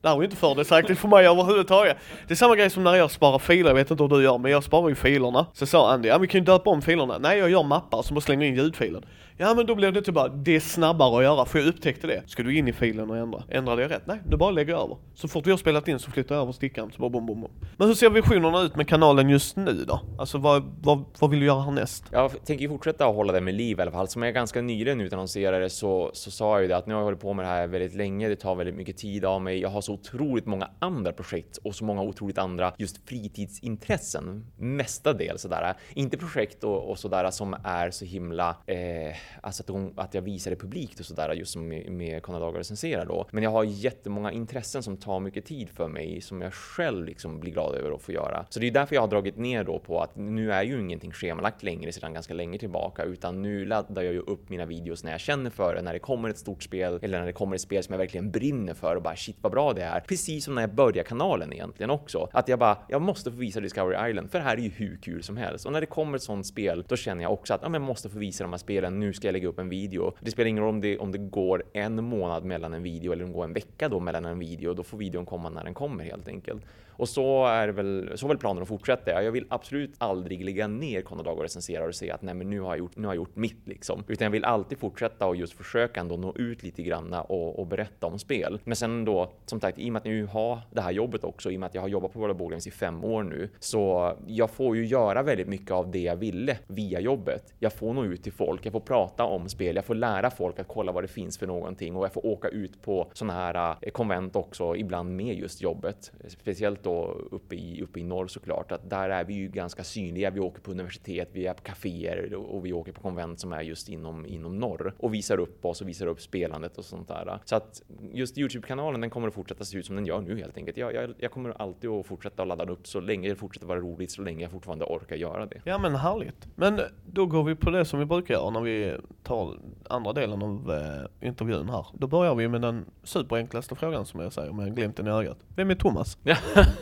det 0.01 0.09
här 0.09 0.15
var 0.15 0.23
ju 0.23 0.27
inte 0.27 0.37
fördelaktigt 0.37 1.01
för 1.01 1.09
mig 1.09 1.27
överhuvudtaget. 1.27 1.97
Det 2.27 2.35
är 2.35 2.37
samma 2.37 2.57
grej 2.57 2.71
som 2.71 2.85
när 2.85 2.95
jag 2.95 3.11
sparar 3.11 3.39
filer, 3.39 3.71
jag 3.71 3.75
vet 3.75 3.91
inte 3.91 4.03
hur 4.03 4.11
du 4.11 4.23
gör, 4.23 4.39
men 4.39 4.51
jag 4.51 4.65
sparar 4.65 4.89
ju 4.89 4.95
filerna. 4.95 5.47
Så 5.53 5.67
sa 5.67 5.93
Andy, 5.93 6.09
ja 6.09 6.19
vi 6.19 6.27
kan 6.27 6.41
ju 6.41 6.45
döpa 6.45 6.71
om 6.71 6.83
filerna. 6.83 7.19
Nej, 7.19 7.39
jag 7.39 7.51
gör 7.51 7.63
mappar 7.63 8.03
som 8.03 8.15
bara 8.15 8.21
slänger 8.21 8.47
in 8.47 8.55
ljudfilen. 8.55 9.05
Ja 9.41 9.55
men 9.55 9.67
då 9.67 9.75
blev 9.75 9.93
det 9.93 10.03
typ 10.03 10.15
bara, 10.15 10.29
det 10.29 10.57
är 10.57 10.61
snabbare 10.61 11.17
att 11.17 11.23
göra, 11.23 11.45
för 11.45 11.59
jag 11.59 11.69
upptäckte 11.69 12.07
det. 12.07 12.23
Ska 12.27 12.43
du 12.43 12.57
in 12.57 12.69
i 12.69 12.73
filen 12.73 13.11
och 13.11 13.17
ändra? 13.17 13.43
Ändrade 13.49 13.83
jag 13.83 13.91
rätt? 13.91 14.07
Nej, 14.07 14.21
du 14.27 14.37
bara 14.37 14.51
lägger 14.51 14.75
över. 14.75 14.97
Så 15.15 15.29
fort 15.29 15.47
vi 15.47 15.51
har 15.51 15.59
spelat 15.59 15.89
in 15.89 15.99
så 15.99 16.11
flyttar 16.11 16.35
jag 16.35 16.43
över 16.43 16.53
stickan, 16.53 16.93
så 16.93 17.01
bara 17.01 17.11
bom, 17.11 17.27
bom, 17.27 17.41
bom. 17.41 17.51
Men 17.77 17.89
hur 17.89 17.95
ser 17.95 18.11
visionerna 18.11 18.63
ut 18.63 18.77
med 18.77 18.89
kanalen 18.89 19.29
just 19.29 19.57
nu 19.57 19.85
då? 19.85 20.01
Alltså 20.19 20.39
vad, 20.39 20.63
vad, 20.83 21.05
vad 21.19 21.31
vill 21.31 21.41
du 21.41 21.47
göra 21.47 21.61
härnäst? 21.61 22.05
Jag 22.11 22.45
tänker 22.45 22.63
ju 22.63 22.69
fortsätta 22.69 23.07
att 23.07 23.15
hålla 23.15 23.33
det 23.33 23.41
med 23.41 23.55
liv 23.55 23.79
i 23.79 23.83
alla 23.83 23.91
fall. 23.91 24.09
Som 24.09 24.23
jag 24.23 24.35
ganska 24.35 24.61
nyligen 24.61 25.01
utannonserade 25.01 25.71
så, 25.71 26.11
så 26.13 26.31
sa 26.31 26.53
jag 26.55 26.63
ju 26.63 26.69
det 26.69 26.77
att 26.77 26.87
nu 26.87 26.95
har 26.95 27.01
jag 27.01 27.05
hållit 27.05 27.21
på 27.21 27.35
med 27.35 27.45
det 27.45 27.49
här 27.49 27.67
väldigt 27.67 27.95
länge. 27.95 28.29
Det 28.29 28.37
tar 28.37 28.55
väldigt 28.55 28.77
mycket 28.77 28.97
tid 28.97 29.25
av 29.25 29.43
mig. 29.43 29.61
Jag 29.61 29.69
har 29.69 29.81
så 29.81 29.93
otroligt 29.93 30.47
många 30.47 30.71
andra 30.79 31.13
projekt 31.13 31.57
och 31.65 31.75
så 31.75 31.85
många 31.85 32.03
otroligt 32.03 32.39
andra 32.39 32.73
just 32.79 33.09
fritidsintressen. 33.09 34.47
Mestadels 34.57 35.43
sådär. 35.43 35.75
Inte 35.95 36.17
projekt 36.17 36.65
och, 36.65 36.91
och 36.91 36.99
sådär 36.99 37.31
som 37.31 37.57
är 37.65 37.91
så 37.91 38.05
himla, 38.05 38.57
eh, 38.67 39.17
alltså 39.43 39.63
att, 39.63 39.67
de, 39.67 39.93
att 39.97 40.15
jag 40.15 40.23
visar 40.23 40.51
det 40.51 40.57
publikt 40.57 41.01
och 41.01 41.07
sådär 41.07 41.33
just 41.33 41.53
som 41.53 41.69
med, 41.69 41.93
med 41.93 42.23
Konadagar 42.23 42.59
recenserar 42.59 43.07
då. 43.07 43.29
Men 43.31 43.43
jag 43.43 43.51
har 43.51 43.65
jättemånga 43.65 44.33
intressen 44.33 44.83
som 44.83 44.97
tar 44.97 45.21
mycket 45.21 45.45
tid 45.45 45.71
för 45.71 45.89
mig 45.89 46.21
som 46.21 46.43
jag 46.43 46.55
själv 46.55 47.05
liksom 47.05 47.41
blir 47.41 47.53
glad 47.53 47.75
över 47.75 47.91
att 47.91 48.03
få 48.03 48.13
göra. 48.13 48.47
Så 48.49 48.61
det 48.61 48.67
är 48.67 48.71
därför 48.71 48.95
jag 48.95 49.03
har 49.03 49.09
dragit 49.09 49.37
ner 49.37 49.65
då 49.65 49.79
på 49.79 50.01
att 50.01 50.17
nu 50.17 50.53
är 50.53 50.63
ju 50.63 50.81
ingenting 50.81 51.13
schemalagt 51.13 51.63
längre 51.63 51.93
sedan 51.93 52.15
ganska 52.15 52.35
länge 52.35 52.59
tillbaka 52.59 53.03
utan 53.03 53.43
nu 53.43 53.65
laddar 53.65 54.03
jag 54.03 54.13
ju 54.13 54.21
upp 54.21 54.49
mina 54.49 54.67
videos 54.67 55.05
när 55.05 55.11
jag 55.11 55.21
känner 55.21 55.51
för 55.51 55.75
det, 55.75 55.83
när 55.83 55.93
det 55.93 55.99
kommer 55.99 56.29
ett 56.29 56.39
stort 56.39 56.63
spel 56.63 56.99
eller 57.03 57.19
när 57.19 57.27
det 57.27 57.33
kommer 57.33 57.55
ett 57.57 57.63
spel 57.63 57.83
som 57.83 57.93
jag 57.93 57.99
verkligen 57.99 58.31
brinner 58.31 58.75
för 58.75 58.97
och 58.97 59.03
bara 59.03 59.17
shit 59.17 59.37
vad 59.41 59.53
bra 59.53 59.73
det 59.73 59.83
är. 59.83 60.01
Precis 60.01 60.45
som 60.45 60.55
när 60.55 60.63
jag 60.63 60.75
började 60.75 61.09
kanalen 61.09 61.53
egentligen 61.53 61.91
också. 61.91 62.29
Att 62.33 62.49
jag 62.49 62.59
bara, 62.59 62.79
jag 62.89 63.03
måste 63.03 63.31
få 63.31 63.37
visa 63.37 63.61
Discovery 63.61 64.11
Island 64.11 64.31
för 64.31 64.39
det 64.39 64.45
här 64.45 64.57
är 64.57 64.61
ju 64.61 64.71
hur 64.71 64.97
kul 65.03 65.23
som 65.23 65.37
helst. 65.37 65.67
Och 65.67 65.73
när 65.73 65.81
det 65.81 65.87
kommer 65.87 66.17
ett 66.17 66.23
sånt 66.23 66.47
spel, 66.47 66.85
då 66.89 66.97
känner 66.97 67.23
jag 67.23 67.33
också 67.33 67.55
att 67.55 67.61
ja, 67.63 67.69
men 67.69 67.81
jag 67.81 67.87
måste 67.87 68.09
få 68.09 68.19
visa 68.19 68.45
de 68.45 68.53
här 68.53 68.59
spelen. 68.59 69.01
Nu 69.01 69.13
ska 69.19 69.29
jag 69.29 69.33
lägga 69.33 69.49
upp 69.49 69.59
en 69.59 69.69
video. 69.69 70.13
Det 70.21 70.31
spelar 70.31 70.49
ingen 70.49 70.63
roll 70.63 70.75
om 70.75 70.81
det, 70.81 70.99
om 70.99 71.13
det 71.13 71.19
går 71.19 71.65
en 71.73 72.05
månad 72.05 72.45
mellan 72.45 72.75
en 72.75 72.83
video 72.83 73.13
eller 73.13 73.25
om 73.25 73.31
det 73.31 73.37
går 73.37 73.45
en 73.45 73.53
vecka 73.53 73.89
då 73.89 74.01
mellan 74.01 74.25
en 74.25 74.39
video. 74.39 74.75
Då 74.75 74.83
får 74.83 74.99
videon 74.99 75.27
komma 75.27 75.51
när 75.51 75.65
den 75.65 75.75
kommer 75.75 76.05
helt 76.05 76.29
enkelt. 76.29 76.65
Och 76.99 77.09
så 77.09 77.47
är 77.47 77.69
väl, 77.69 78.13
så 78.15 78.29
väl 78.29 78.39
planen 78.39 78.63
att 78.63 78.69
fortsätta. 78.69 79.23
Jag 79.23 79.33
vill 79.33 79.47
absolut 79.49 79.95
aldrig 79.99 80.45
lägga 80.45 80.67
ner 80.67 81.03
Konadag 81.03 81.37
och 81.37 81.43
recensera 81.43 81.85
och 81.85 81.95
säga 81.95 82.15
att 82.15 82.23
nej, 82.23 82.35
men 82.35 82.51
nu 82.51 82.61
har 82.61 82.69
jag 82.69 82.79
gjort, 82.79 82.97
nu 82.97 83.07
har 83.07 83.15
jag 83.15 83.17
gjort 83.17 83.37
mitt 83.37 83.69
liksom, 83.69 84.05
utan 84.09 84.25
jag 84.25 84.31
vill 84.31 84.45
alltid 84.45 84.79
fortsätta 84.79 85.27
och 85.27 85.37
just 85.37 85.53
försöka 85.53 86.01
ändå 86.01 86.17
nå 86.17 86.35
ut 86.37 86.63
lite 86.63 86.83
granna 86.83 87.23
och, 87.23 87.59
och 87.59 87.67
berätta 87.67 88.07
om 88.07 88.19
spel. 88.19 88.61
Men 88.65 88.77
sen 88.77 89.05
då, 89.05 89.33
som 89.47 89.61
sagt, 89.61 89.79
i 89.79 89.89
och 89.89 89.93
med 89.93 90.01
att 90.01 90.07
jag 90.07 90.15
nu 90.15 90.27
har 90.27 90.59
det 90.71 90.81
här 90.81 90.91
jobbet 90.91 91.25
också, 91.25 91.51
i 91.51 91.57
och 91.57 91.61
med 91.61 91.67
att 91.67 91.75
jag 91.75 91.83
har 91.83 91.89
jobbat 91.89 92.13
på 92.13 92.19
World 92.19 92.33
of 92.33 92.39
Board 92.39 92.67
i 92.67 92.71
fem 92.71 93.05
år 93.05 93.23
nu, 93.23 93.49
så 93.59 94.13
jag 94.27 94.51
får 94.51 94.77
ju 94.77 94.87
göra 94.87 95.23
väldigt 95.23 95.49
mycket 95.49 95.71
av 95.71 95.91
det 95.91 96.01
jag 96.01 96.17
ville 96.17 96.59
via 96.67 97.01
jobbet. 97.01 97.55
Jag 97.59 97.73
får 97.73 97.95
nå 97.95 98.05
ut 98.05 98.23
till 98.23 98.33
folk, 98.33 98.67
jag 98.67 98.73
får 98.73 98.81
prata 98.81 99.25
om 99.25 99.49
spel, 99.49 99.77
jag 99.77 99.85
får 99.85 99.95
lära 99.95 100.31
folk 100.31 100.59
att 100.59 100.69
kolla 100.69 100.93
vad 100.93 101.05
det 101.05 101.09
finns 101.09 101.39
för 101.39 101.47
någonting 101.47 101.97
och 101.97 102.05
jag 102.05 102.13
får 102.13 102.27
åka 102.27 102.49
ut 102.49 102.83
på 102.83 103.11
sådana 103.13 103.33
här 103.33 103.77
eh, 103.81 103.91
konvent 103.91 104.37
också, 104.37 104.77
ibland 104.77 105.17
med 105.17 105.39
just 105.39 105.63
jobbet, 105.63 106.13
speciellt 106.29 106.87
då 106.89 107.21
uppe 107.31 107.55
i, 107.55 107.83
uppe 107.83 108.01
i 108.01 108.05
norr 108.05 108.27
såklart, 108.27 108.73
att 108.73 108.91
där 108.91 109.11
är 109.11 109.25
vi 109.25 109.35
ju 109.35 109.49
ganska 109.49 109.85
synliga. 109.85 110.31
Vi 110.31 110.41
åker 110.41 110.61
på 110.61 110.71
universitet, 110.71 111.29
vi 111.33 111.47
är 111.47 111.55
på 111.55 111.63
kaféer 111.63 112.35
och 112.35 112.67
vi 112.67 112.73
åker 112.73 112.93
på 112.93 113.01
konvent 113.01 113.41
som 113.41 113.53
är 113.53 113.63
just 113.63 113.89
inom, 113.89 114.27
inom 114.27 114.59
norr 114.59 114.95
och 114.99 115.15
visar 115.15 115.39
upp 115.39 115.65
oss 115.65 115.81
och 115.81 115.89
visar 115.89 116.07
upp 116.07 116.21
spelandet 116.21 116.79
och 116.79 116.85
sånt 116.85 117.09
där. 117.09 117.39
Så 117.45 117.57
att 117.57 117.83
just 118.13 118.39
Youtube-kanalen, 118.39 119.01
den 119.01 119.11
kommer 119.11 119.29
att 119.29 119.35
fortsätta 119.35 119.65
se 119.65 119.79
ut 119.79 119.87
som 119.87 119.97
den 119.97 120.07
gör 120.07 120.21
nu 120.21 120.39
helt 120.39 120.57
enkelt. 120.57 120.77
Jag, 120.77 120.95
jag, 120.95 121.15
jag 121.19 121.31
kommer 121.31 121.51
alltid 121.63 121.91
att 121.91 122.07
fortsätta 122.07 122.45
ladda 122.45 122.73
upp 122.73 122.87
så 122.87 123.01
länge 123.01 123.29
det 123.29 123.37
fortsätter 123.37 123.67
vara 123.67 123.81
roligt, 123.81 124.11
så 124.11 124.23
länge 124.23 124.43
jag 124.43 124.51
fortfarande 124.51 124.85
orkar 124.85 125.17
göra 125.17 125.47
det. 125.47 125.61
Ja 125.65 125.79
men 125.79 125.95
härligt. 125.95 126.49
Men 126.55 126.81
då 127.07 127.27
går 127.27 127.45
vi 127.45 127.55
på 127.55 127.71
det 127.71 127.85
som 127.85 127.99
vi 127.99 128.05
brukar 128.05 128.35
göra 128.35 128.51
när 128.51 128.61
vi 128.61 128.95
tar 129.23 129.59
andra 129.89 130.13
delen 130.13 130.43
av 130.43 130.73
eh, 130.73 131.29
intervjun 131.29 131.69
här. 131.69 131.87
Då 131.93 132.07
börjar 132.07 132.35
vi 132.35 132.49
med 132.49 132.61
den 132.61 132.85
superenklaste 133.03 133.75
frågan 133.75 134.07
som 134.07 134.21
jag 134.21 134.33
säger 134.33 134.53
med 134.53 134.77
glimten 134.77 135.07
i 135.07 135.11
ögat. 135.11 135.39
Vem 135.57 135.71
är 135.71 135.75
Thomas? 135.75 136.19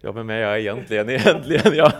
ja, 0.00 0.12
vem 0.12 0.30
är 0.30 0.38
jag 0.38 0.60
egentligen? 0.60 1.10
egentligen 1.10 1.74
ja, 1.74 1.92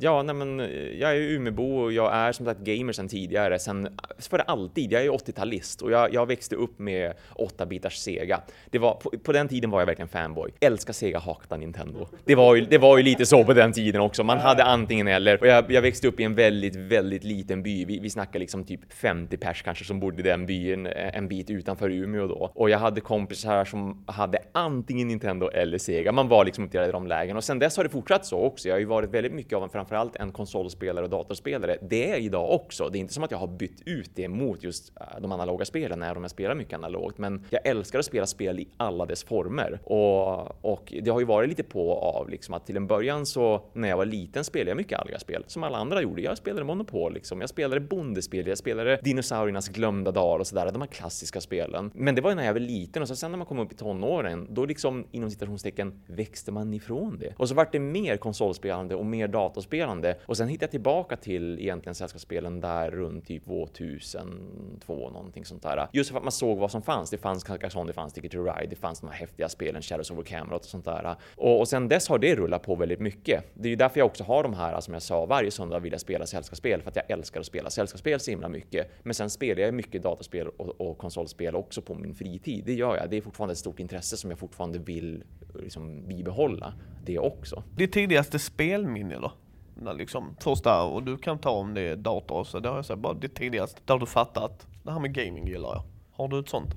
ja 0.00 0.22
nej, 0.22 0.34
men 0.34 0.58
jag 0.98 1.16
är 1.16 1.20
Umeåbo 1.20 1.82
och 1.82 1.92
jag 1.92 2.14
är 2.14 2.32
som 2.32 2.46
sagt 2.46 2.60
gamer 2.60 2.92
sedan 2.92 3.08
tidigare, 3.08 3.58
sen 3.58 3.98
för 4.18 4.38
alltid. 4.38 4.92
Jag 4.92 5.04
är 5.04 5.10
80-talist 5.10 5.82
och 5.82 5.90
jag, 5.90 6.14
jag 6.14 6.26
växte 6.26 6.56
upp 6.56 6.78
med 6.78 7.12
8-bitars 7.34 7.96
Sega. 7.96 8.40
Det 8.70 8.78
var, 8.78 8.94
på, 8.94 9.10
på, 9.22 9.32
den 9.32 9.48
tiden 9.48 9.70
var 9.70 9.80
jag 9.80 9.86
verkligen 9.86 10.08
fanboy. 10.08 10.50
Älskar 10.60 10.92
Sega, 10.92 11.18
hatar 11.18 11.58
Nintendo. 11.58 12.06
Det 12.24 12.34
var, 12.34 12.54
ju, 12.54 12.64
det 12.64 12.78
var 12.78 12.96
ju 12.96 13.02
lite 13.02 13.26
så 13.26 13.44
på 13.44 13.52
den 13.52 13.72
tiden 13.72 14.00
också. 14.00 14.24
Man 14.24 14.38
hade 14.38 14.64
antingen 14.64 15.08
eller. 15.08 15.40
Och 15.40 15.46
jag, 15.46 15.72
jag 15.72 15.82
växte 15.82 16.08
upp 16.08 16.20
i 16.20 16.24
en 16.24 16.34
väldigt, 16.34 16.76
väldigt 16.76 17.24
liten 17.24 17.62
by. 17.62 17.84
Vi, 17.84 17.98
vi 17.98 18.10
snackar 18.10 18.38
liksom 18.38 18.64
typ 18.64 18.92
50 18.92 19.36
pers 19.36 19.62
kanske 19.62 19.84
som 19.84 20.00
bodde 20.00 20.20
i 20.20 20.22
den 20.22 20.46
byn 20.46 20.86
en 20.86 21.28
bit 21.28 21.50
utanför 21.50 21.90
Umeå 21.90 22.26
då. 22.26 22.50
Och 22.54 22.70
jag 22.70 22.78
hade 22.78 23.00
kompisar 23.00 23.64
som 23.64 24.04
hade 24.06 24.38
antingen 24.52 24.91
Nintendo 24.94 25.48
eller 25.48 25.78
Sega. 25.78 26.12
Man 26.12 26.28
var 26.28 26.44
liksom 26.44 26.64
uppdelad 26.64 26.88
i 26.88 26.92
de 26.92 27.06
lägen 27.06 27.36
och 27.36 27.44
sen 27.44 27.58
dess 27.58 27.76
har 27.76 27.84
det 27.84 27.90
fortsatt 27.90 28.26
så 28.26 28.38
också. 28.38 28.68
Jag 28.68 28.74
har 28.74 28.80
ju 28.80 28.84
varit 28.84 29.10
väldigt 29.10 29.32
mycket 29.32 29.52
av 29.52 29.62
en 29.62 29.68
framförallt 29.68 30.16
en 30.16 30.32
konsolspelare 30.32 31.04
och 31.04 31.10
datorspelare. 31.10 31.76
Det 31.82 32.08
är 32.08 32.10
jag 32.10 32.20
idag 32.20 32.50
också. 32.50 32.88
Det 32.88 32.98
är 32.98 33.00
inte 33.00 33.14
som 33.14 33.24
att 33.24 33.30
jag 33.30 33.38
har 33.38 33.46
bytt 33.46 33.82
ut 33.86 34.10
det 34.14 34.28
mot 34.28 34.64
just 34.64 34.92
äh, 35.00 35.20
de 35.20 35.32
analoga 35.32 35.64
spelen, 35.64 36.02
även 36.02 36.16
om 36.16 36.22
jag 36.22 36.30
spelar 36.30 36.54
mycket 36.54 36.74
analogt. 36.74 37.18
Men 37.18 37.46
jag 37.50 37.66
älskar 37.66 37.98
att 37.98 38.04
spela 38.04 38.26
spel 38.26 38.60
i 38.60 38.68
alla 38.76 39.06
dess 39.06 39.24
former 39.24 39.80
och, 39.84 40.64
och 40.64 40.92
det 41.02 41.10
har 41.10 41.20
ju 41.20 41.26
varit 41.26 41.48
lite 41.48 41.62
på 41.62 41.88
och 41.88 42.20
av 42.20 42.28
liksom 42.28 42.54
att 42.54 42.66
till 42.66 42.76
en 42.76 42.86
början 42.86 43.26
så 43.26 43.62
när 43.72 43.88
jag 43.88 43.96
var 43.96 44.06
liten 44.06 44.44
spelade 44.44 44.70
jag 44.70 44.76
mycket 44.76 44.98
Alga-spel 44.98 45.44
som 45.46 45.62
alla 45.62 45.78
andra 45.78 46.02
gjorde. 46.02 46.22
Jag 46.22 46.38
spelade 46.38 46.64
Monopol 46.64 47.14
liksom. 47.14 47.40
Jag 47.40 47.50
spelade 47.50 47.80
bondespel, 47.80 48.46
jag 48.46 48.58
spelade 48.58 49.00
dinosauriernas 49.02 49.68
glömda 49.68 50.10
dagar 50.10 50.38
och 50.38 50.46
sådär, 50.46 50.70
de 50.72 50.80
här 50.80 50.88
klassiska 50.88 51.40
spelen. 51.40 51.90
Men 51.94 52.14
det 52.14 52.20
var 52.20 52.34
när 52.34 52.46
jag 52.46 52.52
var 52.52 52.60
liten 52.60 53.02
och 53.02 53.08
så 53.08 53.16
sen 53.16 53.30
när 53.30 53.38
man 53.38 53.46
kom 53.46 53.58
upp 53.58 53.72
i 53.72 53.74
tonåren, 53.74 54.46
då 54.50 54.66
liksom 54.66 54.81
Liksom, 54.82 55.06
inom 55.10 55.30
citationstecken 55.30 56.02
växte 56.06 56.52
man 56.52 56.74
ifrån 56.74 57.18
det. 57.18 57.34
Och 57.36 57.48
så 57.48 57.54
vart 57.54 57.72
det 57.72 57.78
mer 57.78 58.16
konsolspelande 58.16 58.94
och 58.94 59.06
mer 59.06 59.28
datorspelande 59.28 60.18
och 60.26 60.36
sen 60.36 60.48
hittade 60.48 60.64
jag 60.64 60.70
tillbaka 60.70 61.16
till 61.16 61.58
egentligen 61.60 61.94
sällskapsspelen 61.94 62.60
där 62.60 62.90
runt 62.90 63.26
typ 63.26 63.44
2002 63.44 65.10
någonting 65.10 65.44
sånt 65.44 65.62
där. 65.62 65.88
Just 65.92 66.10
för 66.10 66.16
att 66.16 66.24
man 66.24 66.32
såg 66.32 66.58
vad 66.58 66.70
som 66.70 66.82
fanns. 66.82 67.10
Det 67.10 67.18
fanns 67.18 67.44
Carcassonne, 67.44 67.90
det 67.90 67.92
fanns 67.92 68.12
Ticket 68.12 68.32
to 68.32 68.38
Ride, 68.38 68.66
det 68.70 68.76
fanns 68.76 69.00
de 69.00 69.06
här 69.06 69.14
häftiga 69.16 69.48
spelen, 69.48 69.82
Shadows 69.82 70.10
over 70.10 70.22
Camelot 70.22 70.60
och 70.60 70.70
sånt 70.70 70.84
där. 70.84 71.16
Och, 71.36 71.60
och 71.60 71.68
sen 71.68 71.88
dess 71.88 72.08
har 72.08 72.18
det 72.18 72.34
rullat 72.34 72.62
på 72.62 72.74
väldigt 72.74 73.00
mycket. 73.00 73.44
Det 73.54 73.68
är 73.68 73.70
ju 73.70 73.76
därför 73.76 73.98
jag 74.00 74.06
också 74.06 74.24
har 74.24 74.42
de 74.42 74.54
här, 74.54 74.80
som 74.80 74.94
jag 74.94 75.02
sa, 75.02 75.26
varje 75.26 75.50
söndag 75.50 75.78
vill 75.78 75.92
jag 75.92 76.00
spela 76.00 76.26
sällskapsspel 76.26 76.82
för 76.82 76.90
att 76.90 76.96
jag 76.96 77.10
älskar 77.10 77.40
att 77.40 77.46
spela 77.46 77.70
sällskapsspel 77.70 78.20
så 78.20 78.30
himla 78.30 78.48
mycket. 78.48 78.90
Men 79.02 79.14
sen 79.14 79.30
spelar 79.30 79.62
jag 79.62 79.74
mycket 79.74 80.02
datorspel 80.02 80.48
och, 80.48 80.80
och 80.80 80.98
konsolspel 80.98 81.56
också 81.56 81.82
på 81.82 81.94
min 81.94 82.14
fritid. 82.14 82.64
Det 82.66 82.74
gör 82.74 82.96
jag. 82.96 83.10
Det 83.10 83.16
är 83.16 83.20
fortfarande 83.20 83.52
ett 83.52 83.58
stort 83.58 83.80
intresse 83.80 84.16
som 84.16 84.30
jag 84.30 84.38
fortfarande 84.38 84.71
vill 84.78 85.24
liksom 85.54 86.08
bibehålla 86.08 86.74
det 87.04 87.18
också. 87.18 87.62
Ditt 87.76 87.92
tidigaste 87.92 88.38
spelminne 88.38 89.18
då? 89.18 89.32
När 89.74 89.94
liksom, 89.94 90.36
första, 90.40 90.82
och 90.82 91.02
du 91.02 91.16
kan 91.18 91.38
ta 91.38 91.50
om 91.50 91.74
det 91.74 91.80
är 91.80 91.96
dator 91.96 92.36
och 92.36 92.46
så, 92.46 92.60
det 92.60 92.68
har 92.68 92.76
jag 92.76 92.84
sagt, 92.84 93.00
bara 93.00 93.14
det 93.14 93.28
tidigaste, 93.28 93.80
där 93.84 93.98
du 93.98 94.06
fattat 94.06 94.44
att 94.44 94.66
det 94.82 94.92
här 94.92 95.00
med 95.00 95.14
gaming 95.14 95.46
gillar 95.46 95.68
jag. 95.68 95.82
Har 96.12 96.28
du 96.28 96.38
ett 96.38 96.48
sånt? 96.48 96.74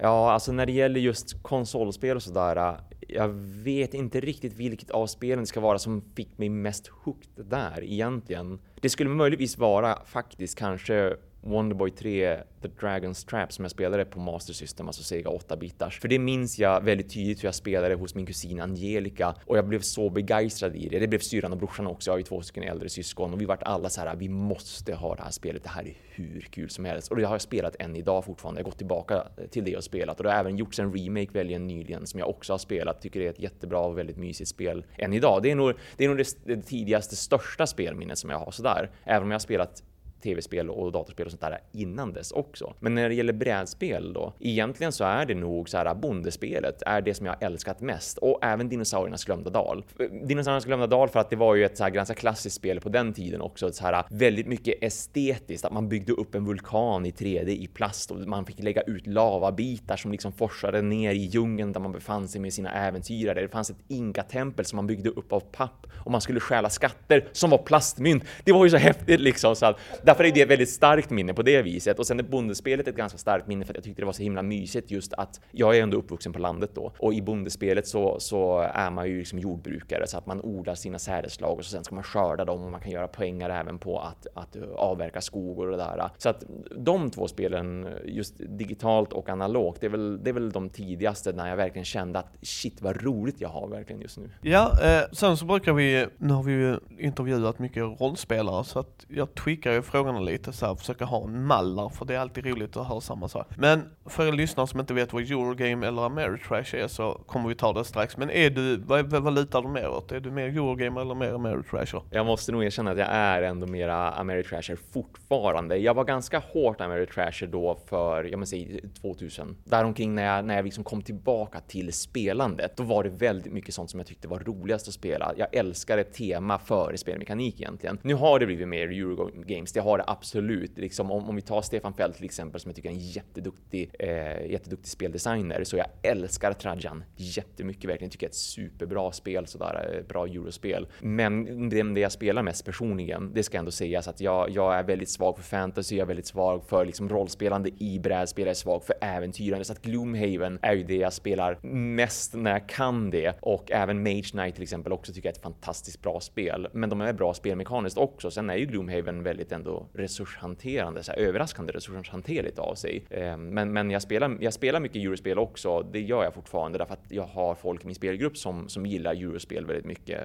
Ja, 0.00 0.32
alltså 0.32 0.52
när 0.52 0.66
det 0.66 0.72
gäller 0.72 1.00
just 1.00 1.42
konsolspel 1.42 2.16
och 2.16 2.22
sådär, 2.22 2.80
jag 3.08 3.28
vet 3.64 3.94
inte 3.94 4.20
riktigt 4.20 4.52
vilket 4.52 4.90
av 4.90 5.06
spelen 5.06 5.40
det 5.40 5.46
ska 5.46 5.60
vara 5.60 5.78
som 5.78 6.02
fick 6.14 6.38
mig 6.38 6.48
mest 6.48 6.86
hooked 6.86 7.46
där 7.46 7.84
egentligen. 7.84 8.60
Det 8.80 8.88
skulle 8.88 9.10
möjligtvis 9.10 9.58
vara 9.58 9.98
faktiskt 10.04 10.58
kanske 10.58 11.16
Wonderboy 11.42 11.90
3 11.90 12.36
The 12.62 12.68
Dragon's 12.68 13.26
Trap 13.26 13.52
som 13.52 13.64
jag 13.64 13.70
spelade 13.70 14.04
på 14.04 14.20
Master 14.20 14.52
System, 14.52 14.86
alltså 14.86 15.02
Sega 15.02 15.30
8-bitars. 15.30 16.00
För 16.00 16.08
det 16.08 16.18
minns 16.18 16.58
jag 16.58 16.80
väldigt 16.84 17.10
tydligt 17.14 17.42
hur 17.42 17.46
jag 17.46 17.54
spelade 17.54 17.94
hos 17.94 18.14
min 18.14 18.26
kusin 18.26 18.60
Angelica 18.60 19.34
och 19.46 19.58
jag 19.58 19.68
blev 19.68 19.80
så 19.80 20.10
begeistrad 20.10 20.76
i 20.76 20.88
det. 20.88 20.98
Det 20.98 21.08
blev 21.08 21.18
syrran 21.18 21.52
och 21.52 21.58
brorsan 21.58 21.86
också. 21.86 22.10
Jag 22.10 22.12
har 22.12 22.18
ju 22.18 22.24
två 22.24 22.42
stycken 22.42 22.62
äldre 22.62 22.88
syskon 22.88 23.32
och 23.32 23.40
vi 23.40 23.44
vart 23.44 23.62
alla 23.62 23.88
så 23.88 24.00
här. 24.00 24.16
Vi 24.16 24.28
måste 24.28 24.94
ha 24.94 25.14
det 25.14 25.22
här 25.22 25.30
spelet. 25.30 25.62
Det 25.62 25.68
här 25.68 25.82
är 25.82 25.96
hur 26.10 26.40
kul 26.40 26.70
som 26.70 26.84
helst 26.84 27.10
och 27.10 27.16
det 27.16 27.24
har 27.24 27.34
jag 27.34 27.42
spelat 27.42 27.76
än 27.78 27.96
idag 27.96 28.24
fortfarande. 28.24 28.60
Jag 28.60 28.64
har 28.64 28.70
gått 28.70 28.78
tillbaka 28.78 29.28
till 29.50 29.64
det 29.64 29.76
och 29.76 29.84
spelat 29.84 30.18
och 30.18 30.24
det 30.24 30.30
har 30.30 30.38
även 30.38 30.56
gjorts 30.56 30.78
en 30.78 30.92
remake 30.94 31.30
väldigt 31.32 31.60
nyligen 31.60 32.06
som 32.06 32.20
jag 32.20 32.28
också 32.28 32.52
har 32.52 32.58
spelat. 32.58 33.02
Tycker 33.02 33.20
det 33.20 33.26
är 33.26 33.30
ett 33.30 33.40
jättebra 33.40 33.80
och 33.80 33.98
väldigt 33.98 34.16
mysigt 34.16 34.50
spel 34.50 34.84
än 34.98 35.12
idag. 35.12 35.42
Det 35.42 35.50
är 35.50 35.54
nog 35.54 35.74
det, 35.96 36.04
är 36.04 36.08
nog 36.08 36.18
det, 36.18 36.36
det 36.44 36.62
tidigaste, 36.62 37.16
största 37.16 37.66
spelminnet 37.66 38.18
som 38.18 38.30
jag 38.30 38.38
har 38.38 38.50
sådär. 38.50 38.90
Även 39.04 39.22
om 39.22 39.30
jag 39.30 39.34
har 39.34 39.40
spelat 39.40 39.82
tv-spel 40.22 40.70
och 40.70 40.92
datorspel 40.92 41.26
och 41.26 41.32
sånt 41.32 41.40
där 41.40 41.58
innan 41.72 42.12
dess 42.12 42.32
också. 42.32 42.74
Men 42.80 42.94
när 42.94 43.08
det 43.08 43.14
gäller 43.14 43.32
brädspel 43.32 44.12
då, 44.12 44.32
egentligen 44.40 44.92
så 44.92 45.04
är 45.04 45.26
det 45.26 45.34
nog 45.34 45.68
så 45.68 45.76
här 45.76 45.94
bondespelet 45.94 46.82
är 46.86 47.00
det 47.00 47.14
som 47.14 47.26
jag 47.26 47.42
älskat 47.42 47.80
mest 47.80 48.18
och 48.18 48.38
även 48.42 48.68
dinosauriernas 48.68 49.24
glömda 49.24 49.50
dal. 49.50 49.84
Dinosauriernas 49.98 50.64
glömda 50.64 50.86
dal 50.86 51.08
för 51.08 51.20
att 51.20 51.30
det 51.30 51.36
var 51.36 51.54
ju 51.54 51.64
ett 51.64 51.76
så 51.76 51.84
här 51.84 51.90
ganska 51.90 52.14
klassiskt 52.14 52.56
spel 52.56 52.80
på 52.80 52.88
den 52.88 53.12
tiden 53.12 53.40
också, 53.40 53.72
så 53.72 53.84
här 53.84 54.04
väldigt 54.10 54.46
mycket 54.46 54.82
estetiskt, 54.82 55.64
att 55.64 55.72
man 55.72 55.88
byggde 55.88 56.12
upp 56.12 56.34
en 56.34 56.44
vulkan 56.44 57.06
i 57.06 57.10
3D 57.10 57.48
i 57.48 57.66
plast 57.66 58.10
och 58.10 58.18
man 58.18 58.44
fick 58.44 58.62
lägga 58.62 58.82
ut 58.82 59.06
lavabitar 59.06 59.96
som 59.96 60.12
liksom 60.12 60.32
forsade 60.32 60.82
ner 60.82 61.14
i 61.14 61.18
djungeln 61.24 61.72
där 61.72 61.80
man 61.80 61.92
befann 61.92 62.28
sig 62.28 62.40
med 62.40 62.52
sina 62.52 62.72
äventyrare. 62.72 63.40
Det 63.40 63.48
fanns 63.48 63.70
ett 63.70 63.84
inka-tempel 63.88 64.64
som 64.64 64.76
man 64.76 64.86
byggde 64.86 65.10
upp 65.10 65.32
av 65.32 65.40
papp 65.40 65.86
och 66.04 66.10
man 66.10 66.20
skulle 66.20 66.40
stjäla 66.40 66.70
skatter 66.70 67.28
som 67.32 67.50
var 67.50 67.58
plastmynt. 67.58 68.24
Det 68.44 68.52
var 68.52 68.64
ju 68.64 68.70
så 68.70 68.76
häftigt 68.76 69.20
liksom 69.20 69.56
så 69.56 69.66
att 69.66 69.78
därför 70.12 70.24
är 70.24 70.32
det 70.32 70.42
ett 70.42 70.50
väldigt 70.50 70.70
starkt 70.70 71.10
minne 71.10 71.34
på 71.34 71.42
det 71.42 71.62
viset. 71.62 71.98
Och 71.98 72.06
sen 72.06 72.18
är 72.18 72.22
bondespelet 72.22 72.88
ett 72.88 72.96
ganska 72.96 73.18
starkt 73.18 73.46
minne 73.46 73.64
för 73.64 73.72
att 73.72 73.76
jag 73.76 73.84
tyckte 73.84 74.02
det 74.02 74.06
var 74.06 74.12
så 74.12 74.22
himla 74.22 74.42
mysigt 74.42 74.90
just 74.90 75.12
att 75.12 75.40
jag 75.50 75.76
är 75.76 75.82
ändå 75.82 75.96
uppvuxen 75.96 76.32
på 76.32 76.38
landet 76.38 76.70
då 76.74 76.92
och 76.98 77.14
i 77.14 77.22
bondespelet 77.22 77.86
så, 77.86 78.20
så 78.20 78.58
är 78.58 78.90
man 78.90 79.08
ju 79.08 79.18
liksom 79.18 79.38
jordbrukare 79.38 80.06
så 80.06 80.18
att 80.18 80.26
man 80.26 80.40
odlar 80.40 80.74
sina 80.74 80.98
sädesslag 80.98 81.58
och 81.58 81.64
så 81.64 81.70
sen 81.70 81.84
ska 81.84 81.94
man 81.94 82.04
skörda 82.04 82.44
dem 82.44 82.62
och 82.62 82.70
man 82.70 82.80
kan 82.80 82.90
göra 82.90 83.08
poängar 83.08 83.50
även 83.50 83.78
på 83.78 83.98
att, 83.98 84.26
att 84.34 84.56
avverka 84.76 85.20
skog 85.20 85.58
och 85.58 85.70
det 85.70 85.76
där. 85.76 86.10
Så 86.18 86.28
att 86.28 86.44
de 86.76 87.10
två 87.10 87.28
spelen, 87.28 87.88
just 88.04 88.34
digitalt 88.38 89.12
och 89.12 89.28
analogt, 89.28 89.80
det 89.80 89.86
är 89.86 89.90
väl, 89.90 90.24
det 90.24 90.30
är 90.30 90.34
väl 90.34 90.52
de 90.52 90.70
tidigaste 90.70 91.32
när 91.32 91.48
jag 91.48 91.56
verkligen 91.56 91.84
kände 91.84 92.18
att 92.18 92.36
shit 92.42 92.82
vad 92.82 93.02
roligt 93.02 93.40
jag 93.40 93.48
har 93.48 93.68
verkligen 93.68 94.00
just 94.02 94.18
nu. 94.18 94.30
Ja, 94.40 94.72
eh, 94.82 95.02
sen 95.12 95.36
så 95.36 95.44
brukar 95.44 95.72
vi, 95.72 96.06
nu 96.18 96.32
har 96.32 96.42
vi 96.42 96.52
ju 96.52 96.76
intervjuat 96.98 97.58
mycket 97.58 98.00
rollspelare 98.00 98.64
så 98.64 98.78
att 98.78 99.06
jag 99.08 99.34
tweakar 99.34 99.72
ju 99.72 99.82
frågorna 100.02 100.20
lite 100.20 100.52
så 100.52 100.66
här, 100.66 100.74
försöka 100.74 101.04
ha 101.04 101.24
en 101.24 101.44
mallar 101.44 101.88
för 101.88 102.04
det 102.04 102.14
är 102.14 102.18
alltid 102.18 102.46
roligt 102.46 102.76
att 102.76 102.88
höra 102.88 103.00
samma 103.00 103.28
sak. 103.28 103.46
Men 103.56 103.90
för 104.06 104.28
er 104.28 104.32
lyssnare 104.32 104.66
som 104.66 104.80
inte 104.80 104.94
vet 104.94 105.12
vad 105.12 105.22
Eurogame 105.22 105.86
eller 105.86 106.02
Ameritrash 106.02 106.74
är 106.74 106.88
så 106.88 107.20
kommer 107.26 107.48
vi 107.48 107.54
ta 107.54 107.72
det 107.72 107.84
strax. 107.84 108.16
Men 108.16 108.30
är 108.30 108.50
du, 108.50 108.76
vad, 108.76 109.06
vad 109.06 109.34
lutar 109.34 109.62
du 109.62 109.68
mer 109.68 109.88
åt? 109.88 110.12
Är 110.12 110.20
du 110.20 110.30
mer 110.30 110.48
Eurogame 110.48 111.00
eller 111.00 111.14
mer 111.14 111.34
Ameritrasher? 111.34 112.02
Jag 112.10 112.26
måste 112.26 112.52
nog 112.52 112.64
erkänna 112.64 112.90
att 112.90 112.98
jag 112.98 113.08
är 113.10 113.42
ändå 113.42 113.66
mera 113.66 114.10
Ameritrasher 114.10 114.78
fortfarande. 114.92 115.76
Jag 115.76 115.94
var 115.94 116.04
ganska 116.04 116.42
hårt 116.52 116.80
Ameritrasher 116.80 117.46
då 117.46 117.78
för, 117.86 118.24
jag 118.24 118.48
säg, 118.48 118.80
2000. 119.00 119.56
Däromkring 119.64 120.14
när 120.14 120.24
jag, 120.24 120.44
när 120.44 120.54
jag 120.54 120.64
liksom 120.64 120.84
kom 120.84 121.02
tillbaka 121.02 121.60
till 121.60 121.92
spelandet, 121.92 122.76
då 122.76 122.82
var 122.82 123.04
det 123.04 123.10
väldigt 123.10 123.52
mycket 123.52 123.74
sånt 123.74 123.90
som 123.90 124.00
jag 124.00 124.06
tyckte 124.06 124.28
var 124.28 124.38
roligast 124.38 124.88
att 124.88 124.94
spela. 124.94 125.32
Jag 125.36 125.48
älskar 125.54 125.98
ett 125.98 126.12
tema 126.12 126.58
före 126.58 126.98
spelmekanik 126.98 127.60
egentligen. 127.60 127.98
Nu 128.02 128.14
har 128.14 128.38
det 128.38 128.46
blivit 128.46 128.68
mer 128.68 128.88
Eurogames, 128.88 129.72
det 129.72 129.80
har 129.80 129.91
det 129.98 130.04
absolut. 130.06 130.78
Liksom, 130.78 131.10
om, 131.10 131.28
om 131.28 131.36
vi 131.36 131.42
tar 131.42 131.62
Stefan 131.62 131.94
Feld 131.94 132.14
till 132.14 132.24
exempel 132.24 132.60
som 132.60 132.68
jag 132.68 132.76
tycker 132.76 132.88
är 132.88 132.92
en 132.92 132.98
jätteduktig, 132.98 133.90
eh, 133.98 134.50
jätteduktig 134.50 134.90
speldesigner, 134.90 135.64
så 135.64 135.76
jag 135.76 135.86
älskar 136.02 136.52
Trajan 136.52 137.04
jättemycket 137.16 137.90
verkligen. 137.90 138.10
Tycker 138.10 138.26
det 138.26 138.28
är 138.28 138.30
ett 138.30 138.34
superbra 138.34 139.12
spel, 139.12 139.46
sådär 139.46 139.94
eh, 139.96 140.06
bra 140.06 140.26
eurospel. 140.26 140.86
Men 141.00 141.68
det, 141.68 141.82
det 141.82 142.00
jag 142.00 142.12
spelar 142.12 142.42
mest 142.42 142.64
personligen, 142.64 143.32
det 143.34 143.42
ska 143.42 143.58
ändå 143.58 143.70
sägas 143.70 144.08
att 144.08 144.20
jag, 144.20 144.50
jag 144.50 144.74
är 144.74 144.82
väldigt 144.82 145.10
svag 145.10 145.36
för 145.36 145.44
fantasy, 145.44 145.96
jag 145.96 146.04
är 146.04 146.06
väldigt 146.06 146.26
svag 146.26 146.64
för 146.64 146.84
liksom 146.84 147.08
rollspelande 147.08 147.70
i 147.78 147.98
brädspel, 147.98 148.44
jag 148.44 148.50
är 148.50 148.54
svag 148.54 148.84
för 148.84 148.94
äventyrande. 149.00 149.64
Så 149.64 149.72
att 149.72 149.82
Gloomhaven 149.82 150.58
är 150.62 150.74
ju 150.74 150.84
det 150.84 150.96
jag 150.96 151.12
spelar 151.12 151.58
mest 151.66 152.34
när 152.34 152.50
jag 152.50 152.68
kan 152.68 153.10
det. 153.10 153.38
Och 153.40 153.70
även 153.70 154.02
Mage 154.02 154.30
Knight 154.30 154.54
till 154.54 154.62
exempel 154.62 154.92
också 154.92 155.12
tycker 155.12 155.28
jag 155.28 155.34
är 155.34 155.36
ett 155.36 155.42
fantastiskt 155.42 156.02
bra 156.02 156.20
spel. 156.20 156.68
Men 156.72 156.90
de 156.90 157.00
är 157.00 157.12
bra 157.12 157.34
spelmekaniskt 157.34 157.98
också. 157.98 158.30
Sen 158.30 158.50
är 158.50 158.56
ju 158.56 158.66
Gloomhaven 158.66 159.22
väldigt 159.22 159.52
ändå 159.52 159.81
resurshanterande, 159.92 161.02
så 161.02 161.12
här, 161.12 161.18
överraskande 161.18 161.72
resurshanterligt 161.72 162.58
av 162.58 162.74
sig. 162.74 163.04
Eh, 163.10 163.36
men, 163.36 163.72
men 163.72 163.90
jag 163.90 164.02
spelar, 164.02 164.36
jag 164.40 164.52
spelar 164.52 164.80
mycket 164.80 165.02
eurospel 165.02 165.38
också. 165.38 165.82
Det 165.92 166.00
gör 166.00 166.24
jag 166.24 166.34
fortfarande 166.34 166.78
därför 166.78 166.94
att 166.94 167.04
jag 167.08 167.26
har 167.26 167.54
folk 167.54 167.82
i 167.84 167.86
min 167.86 167.94
spelgrupp 167.94 168.36
som, 168.36 168.68
som 168.68 168.86
gillar 168.86 169.12
eurospel 169.12 169.66
väldigt 169.66 169.86
mycket. 169.86 170.20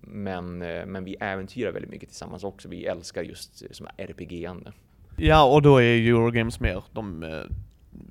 Men, 0.00 0.62
eh, 0.62 0.86
men 0.86 1.04
vi 1.04 1.16
äventyrar 1.20 1.72
väldigt 1.72 1.90
mycket 1.90 2.08
tillsammans 2.08 2.44
också. 2.44 2.68
Vi 2.68 2.84
älskar 2.86 3.22
just 3.22 3.62
eh, 3.62 3.68
som 3.70 3.86
RPG-ande. 3.96 4.72
Ja, 5.16 5.54
och 5.54 5.62
då 5.62 5.82
är 5.82 6.08
Eurogames 6.08 6.60
mer 6.60 6.84
de 6.92 7.22
eh, 7.22 7.56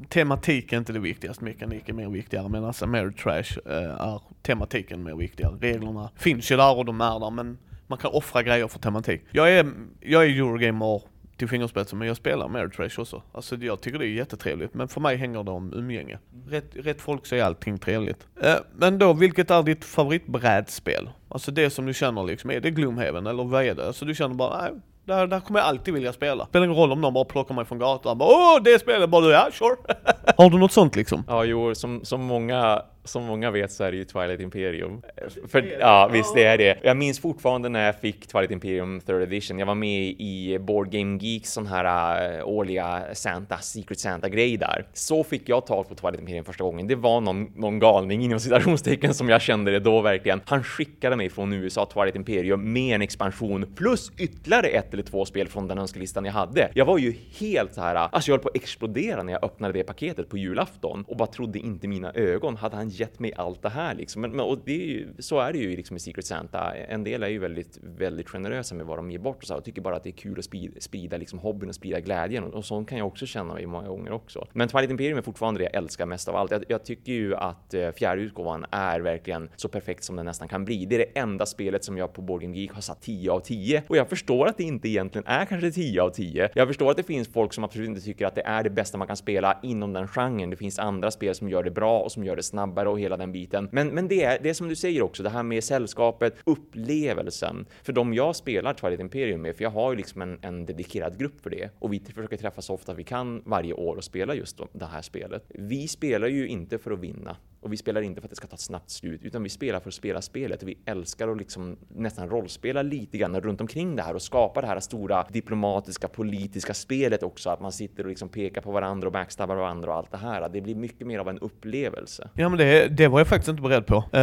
tematik 0.10 0.74
är 0.74 0.78
inte 0.78 0.93
det 0.93 1.00
viktigaste, 1.00 1.43
mekanik 1.43 1.89
är 1.89 1.93
mer 1.93 2.10
viktigare. 2.10 2.50
medan 2.50 2.68
alltså 2.68 2.86
Ameritrash 2.86 3.58
eh, 3.66 4.02
är 4.02 4.22
tematiken 4.41 5.04
mer 5.04 5.16
viktigare. 5.16 5.56
Reglerna 5.62 6.10
finns 6.16 6.52
ju 6.52 6.58
där 6.58 6.78
och 6.78 6.86
de 6.86 7.02
är 7.02 7.20
där 7.20 7.30
men 7.30 7.58
man 7.90 8.00
kan 8.00 8.12
offra 8.12 8.44
grejer 8.44 8.68
för 8.68 8.80
tematik. 8.80 9.22
Jag 9.32 9.52
är, 9.52 9.72
jag 10.00 10.26
är 10.26 10.30
Eurogamer 10.30 11.02
till 11.38 11.48
fingerspetsen 11.48 12.00
men 12.00 12.08
jag 12.08 12.18
spelar 12.18 12.46
Ameritrash 12.46 13.00
också. 13.00 13.24
Alltså 13.32 13.56
jag 13.56 13.82
tycker 13.82 14.00
det 14.00 14.06
är 14.06 14.10
jättetrevligt 14.10 14.74
men 14.74 14.88
för 14.88 15.02
mig 15.02 15.16
hänger 15.18 15.44
det 15.44 15.52
om 15.52 15.74
umgänge. 15.74 16.20
Rätt, 16.48 16.66
rätt 16.74 17.02
folk 17.02 17.26
så 17.26 17.36
är 17.36 17.44
allting 17.44 17.78
trevligt. 17.78 18.28
Eh, 18.42 18.56
men 18.76 18.98
då, 18.98 19.14
vilket 19.14 19.52
är 19.52 19.64
ditt 19.64 19.86
favoritbrädspel? 19.86 21.10
Alltså 21.30 21.51
det 21.51 21.69
som 21.69 21.86
du 21.86 21.93
känner 21.93 22.23
liksom, 22.23 22.51
är 22.51 22.59
det 22.59 22.71
Gloomhaven 22.71 23.27
eller 23.27 23.43
vad 23.43 23.63
är 23.63 23.75
det? 23.75 23.88
Alltså 23.88 24.05
du 24.05 24.15
känner 24.15 24.36
bara, 24.36 24.61
nej, 24.61 24.71
där, 25.05 25.27
där 25.27 25.39
kommer 25.39 25.59
jag 25.59 25.67
alltid 25.67 25.93
vilja 25.93 26.13
spela. 26.13 26.45
Spelar 26.45 26.65
ingen 26.65 26.77
roll 26.77 26.91
om 26.91 27.01
någon 27.01 27.13
bara 27.13 27.25
plockar 27.25 27.55
mig 27.55 27.65
från 27.65 27.80
gatan 27.80 28.17
bara 28.17 28.30
Åh, 28.30 28.63
det 28.63 28.80
spelet 28.80 29.09
bara 29.09 29.21
du, 29.21 29.32
ja 29.32 29.49
sure. 29.51 29.75
Har 30.38 30.49
du 30.49 30.57
något 30.57 30.71
sånt 30.71 30.95
liksom? 30.95 31.23
Ja, 31.27 31.43
jo, 31.43 31.75
som, 31.75 32.05
som 32.05 32.21
många 32.21 32.82
som 33.09 33.23
många 33.23 33.51
vet 33.51 33.71
så 33.71 33.84
är 33.84 33.91
det 33.91 33.97
ju 33.97 34.05
Twilight 34.05 34.39
Imperium. 34.39 35.01
För, 35.47 35.77
ja, 35.80 36.09
visst 36.13 36.36
det 36.36 36.43
är 36.43 36.57
det. 36.57 36.80
Jag 36.84 36.97
minns 36.97 37.19
fortfarande 37.19 37.69
när 37.69 37.86
jag 37.86 37.99
fick 37.99 38.27
Twilight 38.27 38.51
Imperium 38.51 38.99
3rd 38.99 39.23
edition. 39.23 39.59
Jag 39.59 39.65
var 39.65 39.75
med 39.75 40.01
i 40.01 40.57
Board 40.59 40.91
Game 40.91 41.17
Geeks 41.21 41.51
sån 41.51 41.67
här 41.67 42.38
uh, 42.38 42.47
årliga 42.47 43.03
Santa, 43.13 43.57
Secret 43.57 43.99
Santa-grej 43.99 44.57
där. 44.57 44.86
Så 44.93 45.23
fick 45.23 45.49
jag 45.49 45.65
tag 45.65 45.89
på 45.89 45.95
Twilight 45.95 46.19
Imperium 46.19 46.45
första 46.45 46.63
gången. 46.63 46.88
Det 46.88 46.95
var 46.95 47.21
någon, 47.21 47.43
någon 47.55 47.80
galning 47.80 48.23
inom 48.23 48.39
citationstecken 48.39 49.13
som 49.13 49.30
jag 49.30 49.41
kände 49.41 49.71
det 49.71 49.80
då 49.80 50.01
verkligen. 50.01 50.41
Han 50.45 50.63
skickade 50.63 51.15
mig 51.20 51.30
från 51.30 51.53
USA 51.53 51.86
Twilight 51.86 52.15
Imperium 52.15 52.74
med 52.74 52.95
en 52.95 53.01
expansion 53.01 53.65
plus 53.76 54.11
ytterligare 54.17 54.67
ett 54.67 54.93
eller 54.93 55.03
två 55.03 55.26
spel 55.26 55.47
från 55.47 55.67
den 55.67 55.78
önskelistan 55.78 56.26
jag 56.26 56.34
hade. 56.34 56.72
Jag 56.74 56.86
var 56.86 56.97
ju 56.97 57.15
helt 57.39 57.74
så 57.74 57.82
här, 57.82 57.95
alltså 57.95 58.32
jag 58.32 58.38
höll 58.38 58.43
på 58.43 58.49
att 58.49 58.55
explodera 58.55 59.24
när 59.24 59.34
jag 59.34 59.43
öppnade 59.43 59.74
det 59.74 59.84
paketet 59.84 60.30
på 60.30 60.38
julafton 60.38 61.05
och 61.07 61.17
bara 61.17 61.28
trodde 61.28 61.59
inte 61.59 61.88
mina 61.88 62.11
ögon. 62.13 62.55
Hade 62.55 62.76
han 62.76 62.89
gett 62.89 63.20
mig 63.20 63.34
allt 63.38 63.61
det 63.61 63.70
här 63.70 63.95
liksom. 63.95 64.22
Men, 64.22 64.32
men 64.32 64.39
och 64.39 64.59
det 64.65 64.82
är 64.82 64.86
ju, 64.86 65.07
så 65.20 65.39
är 65.39 65.53
det 65.53 65.59
ju 65.59 65.76
liksom 65.76 65.95
i 65.95 65.99
Secret 65.99 66.26
Santa. 66.26 66.76
En 66.76 67.03
del 67.03 67.24
är 67.24 67.28
ju 67.28 67.39
väldigt, 67.39 67.80
väldigt 67.84 68.30
generösa 68.30 68.76
med 68.76 68.86
vad 68.86 68.97
de 68.97 69.11
ger 69.11 69.20
bort 69.20 69.38
och 69.38 69.47
så 69.47 69.55
och 69.55 69.63
tycker 69.63 69.82
bara 69.82 69.95
att 69.95 70.03
det 70.03 70.09
är 70.09 70.17
kul 70.17 70.39
att 70.39 70.45
sprida, 70.45 70.80
sprida 70.80 71.17
liksom 71.17 71.39
hobbyn 71.39 71.70
och 71.70 71.76
sprida 71.76 71.99
glädjen 71.99 72.43
och, 72.43 72.53
och 72.53 72.65
sånt 72.65 72.89
kan 72.89 72.97
jag 72.97 73.07
också 73.07 73.26
känna 73.26 73.53
mig 73.53 73.65
många 73.65 73.88
gånger 73.88 74.11
också. 74.11 74.47
Men 74.53 74.67
Twilight 74.67 74.91
Imperium 74.91 75.17
är 75.17 75.22
fortfarande 75.22 75.59
det 75.59 75.63
jag 75.63 75.76
älskar 75.76 76.05
mest 76.05 76.28
av 76.28 76.36
allt. 76.36 76.51
Jag, 76.51 76.63
jag 76.67 76.86
tycker 76.86 77.11
ju 77.11 77.36
att 77.36 77.74
eh, 77.74 77.91
fjärde 77.91 78.22
utgåvan 78.22 78.65
är 78.72 78.99
verkligen 78.99 79.49
så 79.55 79.67
perfekt 79.67 80.03
som 80.03 80.15
den 80.15 80.26
nästan 80.26 80.47
kan 80.47 80.65
bli. 80.65 80.86
Det 80.86 80.95
är 80.95 80.99
det 80.99 81.09
enda 81.16 81.45
spelet 81.45 81.84
som 81.84 81.97
jag 81.97 82.14
på 82.14 82.22
Board 82.22 82.43
Geek 82.43 82.72
har 82.72 82.82
satt 82.82 83.01
10 83.01 83.32
av 83.32 83.39
10 83.39 83.84
och 83.88 83.97
jag 83.97 84.10
förstår 84.10 84.47
att 84.47 84.57
det 84.57 84.64
inte 84.64 84.89
egentligen 84.89 85.28
är 85.28 85.45
kanske 85.45 85.72
10 85.72 86.01
av 86.01 86.10
10. 86.10 86.49
Jag 86.55 86.68
förstår 86.68 86.91
att 86.91 86.97
det 86.97 87.03
finns 87.03 87.28
folk 87.28 87.53
som 87.53 87.64
absolut 87.64 87.89
inte 87.89 88.01
tycker 88.01 88.26
att 88.26 88.36
det 88.36 88.41
är 88.41 88.64
det 88.64 88.70
bästa 88.70 88.97
man 88.97 89.07
kan 89.07 89.18
spela 89.18 89.60
inom 89.64 89.93
den 89.93 90.07
genren. 90.07 90.49
Det 90.49 90.55
finns 90.55 90.80
andra 90.80 91.12
spel 91.12 91.36
som 91.36 91.49
gör 91.49 91.64
det 91.64 91.72
bra 91.72 91.99
och 91.99 92.12
som 92.12 92.24
gör 92.24 92.36
det 92.36 92.43
snabbare 92.43 92.89
och 92.89 92.99
hela 92.99 93.18
den 93.18 93.32
biten. 93.32 93.70
Men, 93.72 93.88
men 93.88 94.07
det 94.07 94.24
är 94.24 94.39
det 94.43 94.49
är 94.49 94.53
som 94.53 94.70
du 94.70 94.76
säger 94.76 95.01
också, 95.01 95.24
det 95.24 95.30
här 95.30 95.43
med 95.43 95.64
sällskapet, 95.64 96.36
upplevelsen. 96.43 97.66
För 97.84 97.93
de 97.93 98.14
jag 98.14 98.36
spelar 98.36 98.74
Twilight 98.74 98.99
Imperium 98.99 99.41
med, 99.41 99.55
för 99.55 99.64
jag 99.64 99.72
har 99.72 99.91
ju 99.91 99.97
liksom 99.97 100.22
en, 100.22 100.39
en 100.41 100.66
dedikerad 100.66 101.20
grupp 101.20 101.41
för 101.41 101.49
det 101.49 101.70
och 101.80 101.93
vi 101.93 101.99
försöker 101.99 102.38
träffas 102.38 102.66
så 102.66 102.74
ofta 102.74 102.93
vi 102.93 103.03
kan 103.03 103.41
varje 103.45 103.74
år 103.74 103.95
och 103.95 104.03
spela 104.03 104.36
just 104.36 104.60
det 104.72 104.86
här 104.86 105.01
spelet. 105.01 105.43
Vi 105.47 105.88
spelar 105.88 106.28
ju 106.28 106.47
inte 106.47 106.78
för 106.78 106.91
att 106.91 106.99
vinna 106.99 107.36
och 107.62 107.74
vi 107.74 107.78
spelar 107.78 108.01
inte 108.01 108.22
för 108.22 108.28
att 108.28 108.30
det 108.30 108.36
ska 108.36 108.47
ta 108.47 108.53
ett 108.53 108.60
snabbt 108.60 108.89
slut, 108.89 109.22
utan 109.24 109.43
vi 109.43 109.49
spelar 109.49 109.80
för 109.80 109.89
att 109.89 109.93
spela 109.93 110.22
spelet 110.22 110.62
och 110.62 110.68
vi 110.68 110.78
älskar 110.86 111.28
att 111.28 111.38
liksom 111.38 111.78
nästan 111.88 112.30
rollspela 112.30 112.82
lite 112.82 113.18
grann 113.18 113.41
runt 113.41 113.62
omkring 113.62 113.95
det 113.95 114.03
här 114.03 114.14
och 114.14 114.22
skapa 114.22 114.62
det 114.62 114.68
här 114.68 114.80
stora 114.80 115.26
diplomatiska 115.30 116.07
politiska 116.07 116.74
spelet 116.74 117.24
också, 117.24 117.49
att 117.49 117.62
man 117.62 117.72
sitter 117.72 118.03
och 118.03 118.10
liksom 118.10 118.30
pekar 118.30 118.62
på 118.62 118.72
varandra 118.72 119.07
och 119.07 119.14
backstabbar 119.14 119.55
varandra 119.55 119.91
och 119.91 119.97
allt 119.97 120.12
det 120.12 120.18
här. 120.18 120.49
Det 120.49 120.62
blir 120.62 120.76
mycket 120.76 121.07
mer 121.07 121.20
av 121.20 121.30
en 121.30 121.39
upplevelse. 121.39 122.30
Ja 122.34 122.49
men 122.49 122.57
det, 122.57 122.88
det 122.88 123.07
var 123.07 123.20
jag 123.20 123.28
faktiskt 123.28 123.49
inte 123.49 123.62
beredd 123.62 123.86
på. 123.86 124.03
Uh, 124.14 124.22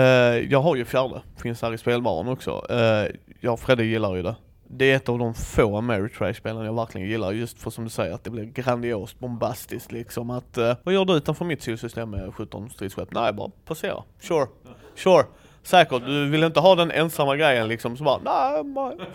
jag 0.50 0.60
har 0.60 0.76
ju 0.76 0.84
fjärde, 0.84 1.22
finns 1.42 1.62
här 1.62 1.74
i 1.74 1.78
spelbaren 1.78 2.28
också. 2.28 2.66
Eh, 2.70 2.76
uh, 2.76 3.10
jag 3.40 3.52
och 3.52 3.60
Fredde 3.60 3.84
gillar 3.84 4.16
ju 4.16 4.22
det. 4.22 4.36
Det 4.68 4.92
är 4.92 4.96
ett 4.96 5.08
av 5.08 5.18
de 5.18 5.34
få 5.34 5.76
Ameritrash-spelen 5.76 6.64
jag 6.64 6.74
verkligen 6.74 7.08
gillar, 7.08 7.32
just 7.32 7.58
för 7.58 7.70
som 7.70 7.84
du 7.84 7.90
säger 7.90 8.14
att 8.14 8.24
det 8.24 8.30
blir 8.30 8.44
grandiost, 8.44 9.18
bombastiskt 9.18 9.92
liksom 9.92 10.30
att 10.30 10.58
uh, 10.58 10.72
Vad 10.82 10.94
gör 10.94 11.04
du 11.04 11.12
utanför 11.12 11.44
mitt 11.44 11.62
solsystem 11.62 12.10
med 12.10 12.34
17 12.34 12.70
stridsskepp? 12.70 13.08
Nej, 13.12 13.32
bara 13.32 13.50
passera. 13.64 14.02
Sure. 14.20 14.46
Sure. 14.94 15.24
Säkert, 15.62 16.06
du 16.06 16.30
vill 16.30 16.44
inte 16.44 16.60
ha 16.60 16.74
den 16.74 16.90
ensamma 16.90 17.36
grejen 17.36 17.68
liksom, 17.68 17.96
så 17.96 18.04
bara 18.04 18.18
nej, 18.24 18.64
nej. 18.64 19.08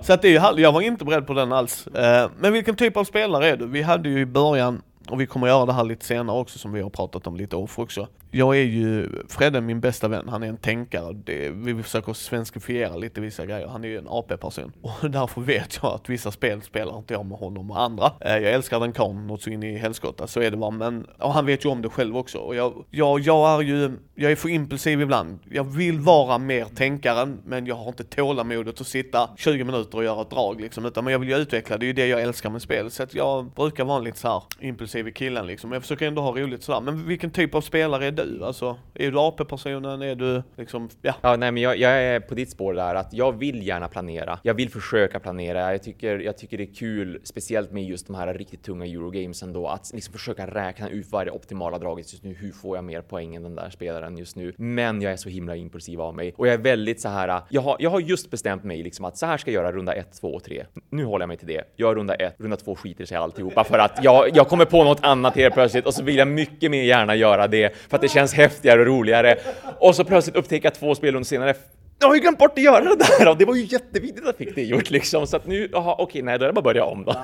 Så 0.00 0.12
att 0.12 0.22
det 0.22 0.36
är 0.36 0.58
jag 0.58 0.72
var 0.72 0.80
inte 0.80 1.04
beredd 1.04 1.26
på 1.26 1.34
den 1.34 1.52
alls. 1.52 1.86
Uh, 1.86 2.30
men 2.38 2.52
vilken 2.52 2.76
typ 2.76 2.96
av 2.96 3.04
spelare 3.04 3.48
är 3.48 3.56
du? 3.56 3.66
Vi 3.66 3.82
hade 3.82 4.08
ju 4.08 4.20
i 4.20 4.26
början 4.26 4.82
och 5.08 5.20
vi 5.20 5.26
kommer 5.26 5.46
göra 5.46 5.66
det 5.66 5.72
här 5.72 5.84
lite 5.84 6.04
senare 6.04 6.38
också 6.38 6.58
som 6.58 6.72
vi 6.72 6.82
har 6.82 6.90
pratat 6.90 7.26
om 7.26 7.36
lite 7.36 7.56
off 7.56 7.78
också 7.78 8.08
jag 8.34 8.56
är 8.56 8.62
ju, 8.62 9.08
Fredde 9.28 9.60
min 9.60 9.80
bästa 9.80 10.08
vän, 10.08 10.28
han 10.28 10.42
är 10.42 10.48
en 10.48 10.56
tänkare. 10.56 11.12
Det, 11.12 11.50
vi 11.50 11.82
försöker 11.82 12.12
svenskifiera 12.12 12.96
lite 12.96 13.20
vissa 13.20 13.46
grejer. 13.46 13.66
Han 13.66 13.84
är 13.84 13.88
ju 13.88 13.98
en 13.98 14.08
AP-person. 14.08 14.72
Och 14.82 14.92
därför 15.10 15.40
vet 15.40 15.78
jag 15.82 15.92
att 15.92 16.08
vissa 16.08 16.30
spel 16.30 16.62
spelar 16.62 16.98
inte 16.98 17.14
jag 17.14 17.26
med 17.26 17.38
honom 17.38 17.70
och 17.70 17.80
andra. 17.80 18.12
Eh, 18.20 18.38
jag 18.38 18.52
älskar 18.52 18.80
den 18.80 18.92
karln 18.92 19.26
något 19.26 19.42
så 19.42 19.50
in 19.50 19.62
i 19.62 19.78
helskotta, 19.78 20.26
så 20.26 20.40
är 20.40 20.50
det 20.50 20.56
bara. 20.56 20.70
Men, 20.70 21.06
och 21.18 21.32
han 21.32 21.46
vet 21.46 21.64
ju 21.64 21.68
om 21.68 21.82
det 21.82 21.88
själv 21.88 22.16
också. 22.16 22.38
Och 22.38 22.54
jag, 22.54 22.84
jag, 22.90 23.20
jag 23.20 23.54
är 23.54 23.60
ju, 23.60 23.92
jag 24.14 24.32
är 24.32 24.36
för 24.36 24.48
impulsiv 24.48 25.00
ibland. 25.00 25.38
Jag 25.50 25.64
vill 25.64 26.00
vara 26.00 26.38
mer 26.38 26.64
tänkaren, 26.64 27.40
men 27.44 27.66
jag 27.66 27.74
har 27.74 27.88
inte 27.88 28.04
tålamodet 28.04 28.80
att 28.80 28.86
sitta 28.86 29.30
20 29.36 29.64
minuter 29.64 29.98
och 29.98 30.04
göra 30.04 30.22
ett 30.22 30.30
drag 30.30 30.60
liksom. 30.60 30.84
Utan 30.84 31.04
men 31.04 31.12
jag 31.12 31.18
vill 31.18 31.28
ju 31.28 31.36
utveckla, 31.36 31.78
det 31.78 31.84
är 31.84 31.88
ju 31.88 31.92
det 31.92 32.06
jag 32.06 32.22
älskar 32.22 32.50
med 32.50 32.62
spel. 32.62 32.90
Så 32.90 33.02
att 33.02 33.14
jag 33.14 33.50
brukar 33.50 33.84
vara 33.84 33.98
lite 33.98 34.18
så 34.18 34.28
här 34.28 34.42
impulsiv 34.60 35.10
killen 35.12 35.46
liksom. 35.46 35.72
Jag 35.72 35.82
försöker 35.82 36.06
ändå 36.06 36.22
ha 36.22 36.30
roligt 36.30 36.62
sådär. 36.62 36.80
Men 36.80 37.06
vilken 37.06 37.30
typ 37.30 37.54
av 37.54 37.60
spelare 37.60 38.06
är 38.06 38.12
du? 38.12 38.23
Du? 38.26 38.44
Alltså, 38.44 38.76
är 38.94 39.10
du 39.10 39.18
AP-personen? 39.18 40.02
Är 40.02 40.14
du 40.14 40.42
liksom, 40.56 40.88
ja? 41.02 41.14
Ja, 41.20 41.36
nej, 41.36 41.52
men 41.52 41.62
jag, 41.62 41.78
jag, 41.78 41.92
är 41.92 42.20
på 42.20 42.34
ditt 42.34 42.50
spår 42.50 42.74
där 42.74 42.94
att 42.94 43.12
jag 43.12 43.32
vill 43.38 43.66
gärna 43.66 43.88
planera. 43.88 44.38
Jag 44.42 44.54
vill 44.54 44.70
försöka 44.70 45.20
planera. 45.20 45.72
Jag 45.72 45.82
tycker, 45.82 46.18
jag 46.18 46.38
tycker 46.38 46.58
det 46.58 46.64
är 46.64 46.74
kul, 46.74 47.20
speciellt 47.24 47.72
med 47.72 47.84
just 47.84 48.06
de 48.06 48.16
här 48.16 48.34
riktigt 48.34 48.62
tunga 48.62 48.86
Eurogames 48.86 49.42
ändå, 49.42 49.68
att 49.68 49.90
liksom 49.94 50.12
försöka 50.12 50.46
räkna 50.46 50.88
ut 50.88 51.06
vad 51.10 51.20
är 51.20 51.24
det 51.26 51.32
optimala 51.32 51.78
draget 51.78 52.12
just 52.12 52.24
nu? 52.24 52.34
Hur 52.34 52.52
får 52.52 52.76
jag 52.76 52.84
mer 52.84 53.02
poäng 53.02 53.34
än 53.34 53.42
den 53.42 53.54
där 53.54 53.70
spelaren 53.70 54.18
just 54.18 54.36
nu? 54.36 54.54
Men 54.56 55.02
jag 55.02 55.12
är 55.12 55.16
så 55.16 55.28
himla 55.28 55.56
impulsiv 55.56 56.00
av 56.00 56.14
mig 56.14 56.34
och 56.36 56.46
jag 56.46 56.54
är 56.54 56.58
väldigt 56.58 57.00
så 57.00 57.08
här. 57.08 57.40
Jag 57.48 57.62
har, 57.62 57.76
jag 57.78 57.90
har 57.90 58.00
just 58.00 58.30
bestämt 58.30 58.64
mig 58.64 58.82
liksom 58.82 59.04
att 59.04 59.18
så 59.18 59.26
här 59.26 59.36
ska 59.36 59.50
jag 59.50 59.62
göra 59.62 59.72
runda 59.72 59.92
1, 59.92 60.20
2 60.20 60.34
och 60.34 60.44
3. 60.44 60.64
Nu 60.90 61.04
håller 61.04 61.22
jag 61.22 61.28
mig 61.28 61.36
till 61.36 61.48
det. 61.48 61.62
Jag 61.76 61.96
runda 61.96 62.14
1, 62.14 62.34
runda 62.38 62.56
2 62.56 62.74
skiter 62.74 63.04
sig 63.04 63.16
alltihopa 63.16 63.64
för 63.64 63.78
att 63.78 64.04
jag, 64.04 64.36
jag 64.36 64.48
kommer 64.48 64.64
på 64.64 64.84
något 64.84 65.04
annat 65.04 65.36
helt 65.36 65.54
plötsligt 65.54 65.86
och 65.86 65.94
så 65.94 66.02
vill 66.02 66.16
jag 66.16 66.28
mycket 66.28 66.70
mer 66.70 66.82
gärna 66.82 67.16
göra 67.16 67.46
det 67.46 67.76
för 67.76 67.96
att 67.96 68.02
det 68.02 68.08
känns 68.14 68.34
häftigare 68.34 68.80
och 68.80 68.86
roligare. 68.86 69.36
Och 69.78 69.94
så 69.94 70.04
plötsligt 70.04 70.36
upptäcker 70.36 70.66
jag 70.66 70.74
två 70.74 70.94
spelrundor 70.94 71.24
senare 71.24 71.54
jag 71.98 72.08
har 72.08 72.14
ju 72.14 72.20
glömt 72.20 72.38
bort 72.38 72.58
att 72.58 72.64
göra 72.64 72.84
det 72.84 72.96
där 72.96 73.28
och 73.28 73.36
det 73.36 73.44
var 73.44 73.54
ju 73.54 73.64
jätteviktigt 73.64 74.18
att 74.18 74.26
jag 74.26 74.36
fick 74.36 74.54
det 74.54 74.64
gjort 74.64 74.90
liksom 74.90 75.26
så 75.26 75.36
att 75.36 75.46
nu, 75.46 75.68
jaha 75.72 75.94
okej 75.98 76.22
nej 76.22 76.38
då 76.38 76.44
är 76.44 76.48
det 76.48 76.52
bara 76.52 76.60
att 76.60 76.64
börja 76.64 76.84
om 76.84 77.04
då. 77.04 77.14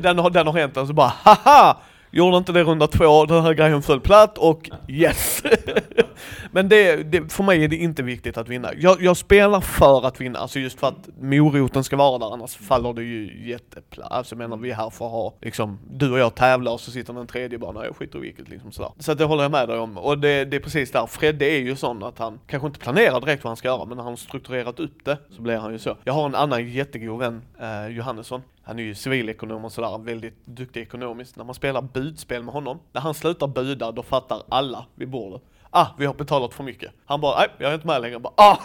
Den 0.00 0.18
har, 0.18 0.30
den 0.30 0.46
har 0.46 0.52
hänt 0.52 0.76
och 0.76 0.86
så 0.86 0.92
bara 0.92 1.12
haha! 1.24 1.76
Gjorde 2.14 2.36
inte 2.36 2.52
det 2.52 2.62
runda 2.62 2.86
två, 2.86 3.24
den 3.24 3.42
här 3.42 3.54
grejen 3.54 3.82
föll 3.82 4.00
platt 4.00 4.38
och 4.38 4.70
yes! 4.88 5.42
Men 6.50 6.68
det, 6.68 6.96
det, 6.96 7.32
för 7.32 7.42
mig 7.44 7.64
är 7.64 7.68
det 7.68 7.76
inte 7.76 8.02
viktigt 8.02 8.36
att 8.36 8.48
vinna. 8.48 8.70
Jag, 8.76 9.02
jag, 9.02 9.16
spelar 9.16 9.60
för 9.60 10.06
att 10.06 10.20
vinna, 10.20 10.38
alltså 10.38 10.58
just 10.58 10.80
för 10.80 10.88
att 10.88 11.08
moroten 11.20 11.84
ska 11.84 11.96
vara 11.96 12.18
där, 12.18 12.32
annars 12.32 12.56
faller 12.56 12.92
det 12.92 13.02
ju 13.02 13.48
jätteplatt. 13.48 14.12
Alltså 14.12 14.34
jag 14.34 14.38
menar 14.38 14.56
vi 14.56 14.70
är 14.70 14.74
här 14.74 14.90
för 14.90 15.04
att 15.04 15.10
ha, 15.12 15.34
liksom, 15.40 15.78
du 15.90 16.12
och 16.12 16.18
jag 16.18 16.34
tävlar 16.34 16.72
och 16.72 16.80
så 16.80 16.90
sitter 16.90 17.12
den 17.12 17.26
tredje 17.26 17.58
bara, 17.58 17.72
nej 17.72 17.84
jag 17.86 17.96
skiter 17.96 18.18
i 18.18 18.22
vilket 18.22 18.48
liksom 18.48 18.72
sådär. 18.72 18.90
Så 18.98 19.12
att 19.12 19.18
det 19.18 19.24
håller 19.24 19.42
jag 19.42 19.52
med 19.52 19.68
dig 19.68 19.78
om. 19.78 19.98
Och 19.98 20.18
det, 20.18 20.44
det 20.44 20.56
är 20.56 20.60
precis 20.60 20.90
där, 20.90 21.06
Fredde 21.06 21.44
är 21.44 21.58
ju 21.58 21.76
sån 21.76 22.02
att 22.02 22.18
han 22.18 22.38
kanske 22.46 22.66
inte 22.66 22.80
planerar 22.80 23.20
direkt 23.20 23.44
vad 23.44 23.50
han 23.50 23.56
ska 23.56 23.68
göra, 23.68 23.84
men 23.84 23.96
när 23.96 24.04
han 24.04 24.16
strukturerat 24.16 24.80
upp 24.80 25.04
det 25.04 25.18
så 25.30 25.42
blir 25.42 25.56
han 25.56 25.72
ju 25.72 25.78
så. 25.78 25.96
Jag 26.04 26.12
har 26.12 26.26
en 26.26 26.34
annan 26.34 26.68
jättegod 26.68 27.18
vän, 27.18 27.42
eh, 27.60 27.86
Johannesson, 27.86 28.42
han 28.64 28.78
är 28.78 28.82
ju 28.82 28.94
civilekonom 28.94 29.64
och 29.64 29.72
sådär, 29.72 30.04
väldigt 30.04 30.46
duktig 30.46 30.80
ekonomiskt. 30.80 31.36
När 31.36 31.44
man 31.44 31.54
spelar 31.54 31.82
budspel 31.82 32.42
med 32.42 32.54
honom, 32.54 32.80
när 32.92 33.00
han 33.00 33.14
slutar 33.14 33.46
buda, 33.46 33.92
då 33.92 34.02
fattar 34.02 34.42
alla 34.48 34.86
vid 34.94 35.08
bordet 35.08 35.42
ah, 35.72 35.86
vi 35.98 36.06
har 36.06 36.14
betalat 36.14 36.54
för 36.54 36.64
mycket. 36.64 36.92
Han 37.06 37.20
bara, 37.20 37.38
nej, 37.38 37.48
jag 37.58 37.70
är 37.70 37.74
inte 37.74 37.86
med 37.86 38.02
längre. 38.02 38.18
bara, 38.18 38.32
ah. 38.36 38.58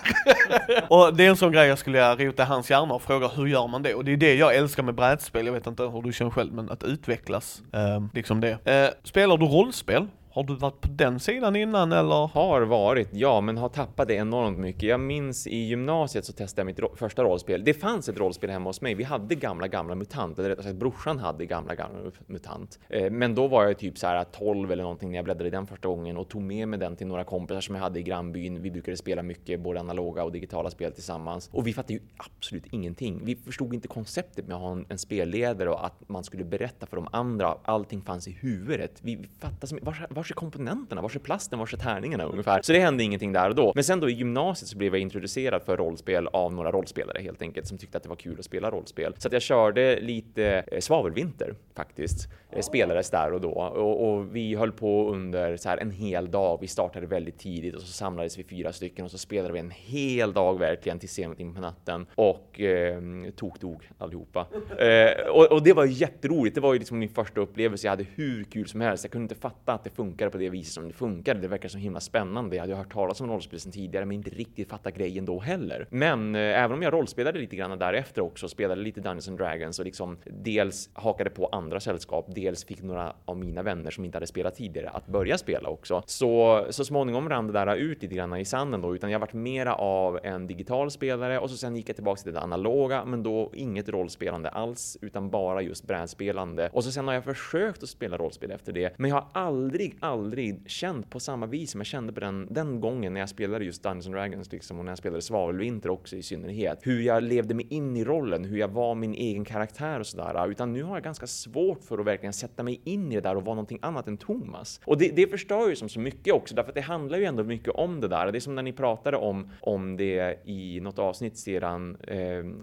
och 0.89 1.15
det 1.15 1.25
är 1.25 1.29
en 1.29 1.37
sån 1.37 1.51
grej 1.51 1.67
jag 1.67 1.79
skulle 1.79 2.15
rota 2.15 2.43
i 2.43 2.45
hans 2.45 2.69
hjärna 2.69 2.93
och 2.93 3.01
fråga, 3.01 3.27
hur 3.27 3.47
gör 3.47 3.67
man 3.67 3.83
det? 3.83 3.93
Och 3.93 4.05
det 4.05 4.11
är 4.11 4.17
det 4.17 4.35
jag 4.35 4.55
älskar 4.55 4.83
med 4.83 4.95
brädspel, 4.95 5.45
jag 5.45 5.53
vet 5.53 5.67
inte 5.67 5.83
hur 5.83 6.01
du 6.01 6.13
känner 6.13 6.31
själv, 6.31 6.53
men 6.53 6.71
att 6.71 6.83
utvecklas, 6.83 7.61
eh, 7.73 8.03
liksom 8.13 8.41
det. 8.41 8.67
Eh, 8.67 8.89
spelar 9.03 9.37
du 9.37 9.45
rollspel? 9.45 10.07
Har 10.37 10.43
du 10.43 10.55
varit 10.55 10.81
på 10.81 10.87
den 10.87 11.19
sidan 11.19 11.55
innan 11.55 11.91
eller? 11.91 12.27
Har 12.27 12.61
varit, 12.61 13.09
ja, 13.11 13.41
men 13.41 13.57
har 13.57 13.69
tappat 13.69 14.07
det 14.07 14.13
enormt 14.13 14.59
mycket. 14.59 14.83
Jag 14.83 14.99
minns 14.99 15.47
i 15.47 15.57
gymnasiet 15.57 16.25
så 16.25 16.33
testade 16.33 16.59
jag 16.61 16.65
mitt 16.65 16.79
ro 16.79 16.95
första 16.95 17.23
rollspel. 17.23 17.63
Det 17.63 17.73
fanns 17.73 18.09
ett 18.09 18.17
rollspel 18.17 18.49
hemma 18.49 18.69
hos 18.69 18.81
mig. 18.81 18.95
Vi 18.95 19.03
hade 19.03 19.35
gamla, 19.35 19.67
gamla 19.67 19.95
MUTANT, 19.95 20.39
eller 20.39 20.49
rättare 20.49 20.63
sagt 20.63 20.75
brorsan 20.75 21.19
hade 21.19 21.45
gamla, 21.45 21.75
gamla 21.75 22.11
MUTANT. 22.27 22.79
Eh, 22.89 23.11
men 23.11 23.35
då 23.35 23.47
var 23.47 23.63
jag 23.63 23.77
typ 23.77 23.97
så 23.97 24.07
här 24.07 24.23
12 24.23 24.71
eller 24.71 24.83
någonting 24.83 25.09
när 25.09 25.17
jag 25.17 25.25
bläddrade 25.25 25.47
i 25.47 25.51
den 25.51 25.67
första 25.67 25.87
gången 25.87 26.17
och 26.17 26.29
tog 26.29 26.41
med 26.41 26.67
mig 26.67 26.79
den 26.79 26.95
till 26.95 27.07
några 27.07 27.23
kompisar 27.23 27.61
som 27.61 27.75
jag 27.75 27.81
hade 27.81 27.99
i 27.99 28.03
grannbyn. 28.03 28.61
Vi 28.61 28.71
brukade 28.71 28.97
spela 28.97 29.23
mycket, 29.23 29.59
både 29.59 29.79
analoga 29.79 30.23
och 30.23 30.31
digitala 30.31 30.69
spel 30.69 30.91
tillsammans. 30.91 31.49
Och 31.53 31.67
vi 31.67 31.73
fattade 31.73 31.93
ju 31.93 31.99
absolut 32.17 32.65
ingenting. 32.71 33.21
Vi 33.23 33.35
förstod 33.35 33.73
inte 33.73 33.87
konceptet 33.87 34.47
med 34.47 34.55
att 34.55 34.61
ha 34.61 34.71
en, 34.71 34.85
en 34.89 34.97
spelledare 34.97 35.69
och 35.69 35.85
att 35.85 36.09
man 36.09 36.23
skulle 36.23 36.43
berätta 36.43 36.85
för 36.85 36.95
de 36.95 37.07
andra. 37.11 37.57
Allting 37.63 38.01
fanns 38.01 38.27
i 38.27 38.31
huvudet. 38.31 38.99
Vi, 39.01 39.27
fattade 39.39 39.67
som, 39.67 39.79
var, 39.81 40.26
var 40.27 40.31
är 40.31 40.35
komponenterna? 40.35 41.01
Var 41.01 41.15
är 41.15 41.19
plasten? 41.19 41.59
Var 41.59 41.73
är 41.73 41.77
tärningarna 41.77 42.23
ungefär? 42.23 42.61
Så 42.61 42.73
det 42.73 42.79
hände 42.79 43.03
ingenting 43.03 43.33
där 43.33 43.49
och 43.49 43.55
då. 43.55 43.71
Men 43.75 43.83
sen 43.83 43.99
då 43.99 44.09
i 44.09 44.13
gymnasiet 44.13 44.69
så 44.69 44.77
blev 44.77 44.93
jag 44.93 45.01
introducerad 45.01 45.61
för 45.61 45.77
rollspel 45.77 46.27
av 46.27 46.53
några 46.53 46.71
rollspelare 46.71 47.21
helt 47.21 47.41
enkelt 47.41 47.67
som 47.67 47.77
tyckte 47.77 47.97
att 47.97 48.03
det 48.03 48.09
var 48.09 48.15
kul 48.15 48.39
att 48.39 48.45
spela 48.45 48.71
rollspel. 48.71 49.15
Så 49.17 49.27
att 49.27 49.33
jag 49.33 49.41
körde 49.41 49.99
lite 49.99 50.63
eh, 50.67 50.79
svavelvinter 50.79 51.55
faktiskt. 51.75 52.27
Eh, 52.51 52.61
spelades 52.61 53.09
där 53.09 53.33
och 53.33 53.41
då 53.41 53.49
och, 53.49 54.09
och, 54.09 54.35
vi 54.35 54.55
höll 54.55 54.71
på 54.71 55.09
under 55.11 55.57
så 55.57 55.69
här 55.69 55.77
en 55.77 55.91
hel 55.91 56.31
dag. 56.31 56.57
Vi 56.61 56.67
startade 56.67 57.05
väldigt 57.05 57.39
tidigt 57.39 57.75
och 57.75 57.81
så 57.81 57.87
samlades 57.87 58.39
vi 58.39 58.43
fyra 58.43 58.73
stycken 58.73 59.05
och 59.05 59.11
så 59.11 59.17
spelade 59.17 59.53
vi 59.53 59.59
en 59.59 59.71
hel 59.71 60.33
dag 60.33 60.59
verkligen 60.59 60.99
till 60.99 61.09
sent 61.09 61.39
in 61.39 61.53
på 61.53 61.61
natten 61.61 62.05
och 62.15 62.61
eh, 62.61 63.01
tokdog 63.35 63.89
allihopa. 63.97 64.47
Eh, 64.77 65.27
och, 65.27 65.51
och 65.51 65.63
det 65.63 65.73
var 65.73 65.85
jätteroligt. 65.85 66.55
Det 66.55 66.61
var 66.61 66.73
ju 66.73 66.79
liksom 66.79 66.99
min 66.99 67.09
första 67.09 67.41
upplevelse. 67.41 67.87
Jag 67.87 67.91
hade 67.91 68.05
hur 68.15 68.43
kul 68.43 68.67
som 68.67 68.81
helst. 68.81 69.03
Jag 69.03 69.11
kunde 69.11 69.23
inte 69.23 69.35
fatta 69.35 69.73
att 69.73 69.83
det 69.83 69.89
funkar 70.17 70.29
på 70.29 70.37
det 70.37 70.49
viset 70.49 70.73
som 70.73 70.87
det 70.87 70.93
funkade. 70.93 71.39
Det 71.39 71.47
verkar 71.47 71.69
så 71.69 71.77
himla 71.77 71.99
spännande. 71.99 72.55
Jag 72.55 72.63
hade 72.63 72.75
hört 72.75 72.93
talas 72.93 73.21
om 73.21 73.29
rollspel 73.29 73.59
sedan 73.59 73.71
tidigare, 73.71 74.05
men 74.05 74.17
inte 74.17 74.29
riktigt 74.29 74.69
fattat 74.69 74.95
grejen 74.95 75.25
då 75.25 75.39
heller. 75.39 75.87
Men 75.89 76.35
eh, 76.35 76.41
även 76.41 76.71
om 76.71 76.81
jag 76.81 76.93
rollspelade 76.93 77.39
lite 77.39 77.55
grann 77.55 77.79
därefter 77.79 78.21
också, 78.21 78.47
spelade 78.47 78.81
lite 78.81 79.01
Dungeons 79.01 79.27
and 79.27 79.37
Dragons 79.37 79.79
och 79.79 79.85
liksom 79.85 80.17
dels 80.25 80.89
hakade 80.93 81.29
på 81.29 81.47
andra 81.47 81.79
sällskap, 81.79 82.25
dels 82.35 82.65
fick 82.65 82.83
några 82.83 83.13
av 83.25 83.37
mina 83.37 83.63
vänner 83.63 83.91
som 83.91 84.05
inte 84.05 84.15
hade 84.15 84.27
spelat 84.27 84.55
tidigare 84.55 84.89
att 84.89 85.07
börja 85.07 85.37
spela 85.37 85.69
också. 85.69 86.03
Så 86.05 86.65
så 86.69 86.85
småningom 86.85 87.29
rann 87.29 87.47
det 87.47 87.53
där 87.53 87.75
ut 87.75 88.01
lite 88.01 88.15
grann 88.15 88.35
i 88.35 88.45
sanden 88.45 88.81
då, 88.81 88.95
utan 88.95 89.11
jag 89.11 89.19
varit 89.19 89.33
mera 89.33 89.75
av 89.75 90.19
en 90.23 90.47
digital 90.47 90.91
spelare 90.91 91.39
och 91.39 91.49
så 91.49 91.57
sen 91.57 91.75
gick 91.75 91.89
jag 91.89 91.95
tillbaka 91.95 92.21
till 92.21 92.33
det 92.33 92.39
analoga, 92.39 93.05
men 93.05 93.23
då 93.23 93.51
inget 93.53 93.89
rollspelande 93.89 94.49
alls, 94.49 94.97
utan 95.01 95.29
bara 95.29 95.61
just 95.61 95.87
brädspelande. 95.87 96.69
Och 96.73 96.83
så 96.83 96.91
sen 96.91 97.07
har 97.07 97.13
jag 97.13 97.23
försökt 97.23 97.83
att 97.83 97.89
spela 97.89 98.17
rollspel 98.17 98.51
efter 98.51 98.73
det, 98.73 98.93
men 98.97 99.09
jag 99.09 99.15
har 99.15 99.27
aldrig, 99.31 99.96
aldrig 99.99 100.61
känt 100.65 101.09
på 101.09 101.19
samma 101.19 101.45
vis 101.45 101.71
som 101.71 101.79
jag 101.79 101.85
kände 101.85 102.13
på 102.13 102.19
den, 102.19 102.47
den 102.49 102.79
gången 102.79 103.13
när 103.13 103.19
jag 103.19 103.29
spelade 103.29 103.65
just 103.65 103.83
Dungeons 103.83 104.05
Dragons 104.05 104.51
liksom 104.51 104.79
och 104.79 104.85
när 104.85 104.91
jag 104.91 104.97
spelade 104.97 105.21
Svavelvinter 105.21 105.89
också 105.89 106.15
i 106.15 106.23
synnerhet. 106.23 106.79
Hur 106.81 107.01
jag 107.01 107.23
levde 107.23 107.53
mig 107.53 107.67
in 107.69 107.97
i 107.97 108.03
rollen, 108.03 108.45
hur 108.45 108.57
jag 108.57 108.67
var 108.67 108.95
min 108.95 109.13
egen 109.13 109.45
karaktär 109.45 109.99
och 109.99 110.07
sådär. 110.07 110.51
Utan 110.51 110.73
nu 110.73 110.83
har 110.83 110.95
jag 110.95 111.03
ganska 111.03 111.27
svårt 111.27 111.83
för 111.83 111.97
att 111.97 112.05
verkligen 112.05 112.33
sätta 112.33 112.63
mig 112.63 112.81
in 112.83 113.11
i 113.11 113.15
det 113.15 113.21
där 113.21 113.35
och 113.35 113.45
vara 113.45 113.55
någonting 113.55 113.79
annat 113.81 114.07
än 114.07 114.17
Thomas. 114.17 114.81
Och 114.85 114.97
det, 114.97 115.15
det 115.15 115.27
förstör 115.27 115.69
ju 115.69 115.75
som 115.75 115.89
så 115.89 115.99
mycket 115.99 116.33
också, 116.33 116.55
därför 116.55 116.69
att 116.69 116.75
det 116.75 116.81
handlar 116.81 117.17
ju 117.17 117.25
ändå 117.25 117.43
mycket 117.43 117.73
om 117.73 118.01
det 118.01 118.07
där. 118.07 118.31
Det 118.31 118.37
är 118.37 118.39
som 118.39 118.55
när 118.55 118.63
ni 118.63 118.73
pratade 118.73 119.17
om, 119.17 119.51
om 119.61 119.97
det 119.97 120.39
i 120.45 120.79
något 120.79 120.99
avsnitt 120.99 121.37
sedan, 121.37 121.97
eh, 122.07 122.17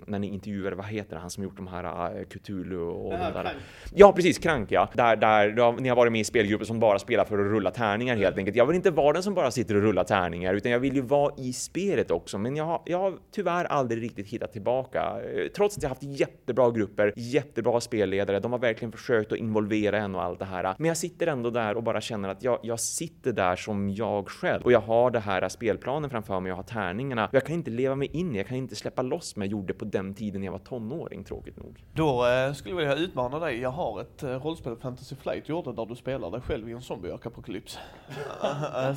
när 0.06 0.18
ni 0.18 0.26
intervjuade, 0.26 0.76
vad 0.76 0.86
heter 0.86 1.16
han 1.16 1.30
som 1.30 1.44
gjort 1.44 1.56
de 1.56 1.66
här 1.66 2.14
uh, 2.18 2.24
Cthulhu 2.24 2.78
och 2.78 3.12
ja, 3.12 3.30
där. 3.30 3.56
Ja, 3.94 4.12
precis, 4.12 4.38
Krank 4.38 4.72
ja. 4.72 4.90
Där, 4.94 5.16
där, 5.16 5.50
där, 5.50 5.72
ni 5.72 5.88
har 5.88 5.96
varit 5.96 6.12
med 6.12 6.20
i 6.20 6.24
spelgrupper 6.24 6.64
som 6.64 6.80
bara 6.80 6.98
spelar 6.98 7.23
för 7.24 7.38
att 7.38 7.46
rulla 7.46 7.70
tärningar 7.70 8.16
helt 8.16 8.38
enkelt. 8.38 8.56
Jag 8.56 8.66
vill 8.66 8.76
inte 8.76 8.90
vara 8.90 9.12
den 9.12 9.22
som 9.22 9.34
bara 9.34 9.50
sitter 9.50 9.74
och 9.74 9.82
rullar 9.82 10.04
tärningar, 10.04 10.54
utan 10.54 10.72
jag 10.72 10.78
vill 10.78 10.94
ju 10.94 11.00
vara 11.00 11.34
i 11.36 11.52
spelet 11.52 12.10
också. 12.10 12.38
Men 12.38 12.56
jag 12.56 12.64
har, 12.64 12.82
jag 12.84 12.98
har 12.98 13.18
tyvärr 13.30 13.64
aldrig 13.64 14.02
riktigt 14.02 14.28
hittat 14.28 14.52
tillbaka. 14.52 15.00
Eh, 15.00 15.48
trots 15.56 15.76
att 15.76 15.82
jag 15.82 15.90
haft 15.90 16.02
jättebra 16.02 16.70
grupper, 16.70 17.12
jättebra 17.16 17.80
spelledare. 17.80 18.40
De 18.40 18.52
har 18.52 18.58
verkligen 18.58 18.92
försökt 18.92 19.32
att 19.32 19.38
involvera 19.38 19.98
en 19.98 20.14
och 20.14 20.22
allt 20.22 20.38
det 20.38 20.44
här. 20.44 20.74
Men 20.78 20.88
jag 20.88 20.96
sitter 20.96 21.26
ändå 21.26 21.50
där 21.50 21.76
och 21.76 21.82
bara 21.82 22.00
känner 22.00 22.28
att 22.28 22.42
jag, 22.42 22.58
jag 22.62 22.80
sitter 22.80 23.32
där 23.32 23.56
som 23.56 23.90
jag 23.90 24.28
själv 24.28 24.64
och 24.64 24.72
jag 24.72 24.80
har 24.80 25.10
det 25.10 25.20
här 25.20 25.48
spelplanen 25.48 26.10
framför 26.10 26.40
mig. 26.40 26.48
Jag 26.48 26.56
har 26.56 26.62
tärningarna. 26.62 27.28
Jag 27.32 27.44
kan 27.44 27.54
inte 27.54 27.70
leva 27.70 27.94
mig 27.94 28.08
in. 28.12 28.34
Jag 28.34 28.46
kan 28.46 28.56
inte 28.56 28.76
släppa 28.76 29.02
loss 29.02 29.28
som 29.32 29.42
jag 29.42 29.50
gjorde 29.50 29.74
på 29.74 29.84
den 29.84 30.14
tiden 30.14 30.42
jag 30.42 30.52
var 30.52 30.58
tonåring, 30.58 31.24
tråkigt 31.24 31.56
nog. 31.56 31.84
Då 31.92 32.26
eh, 32.26 32.52
skulle 32.52 32.74
jag 32.74 32.88
vilja 32.88 33.04
utmana 33.04 33.38
dig. 33.38 33.60
Jag 33.60 33.70
har 33.70 34.00
ett 34.00 34.22
eh, 34.22 34.28
rollspel, 34.28 34.76
Fantasy 34.76 35.16
Flight, 35.16 35.48
gjorde 35.48 35.72
där 35.72 35.86
du 35.86 35.94
spelar 35.94 36.30
dig 36.30 36.40
själv 36.40 36.68
i 36.68 36.72
en 36.72 36.82
zombie-apokalyps. 37.18 37.78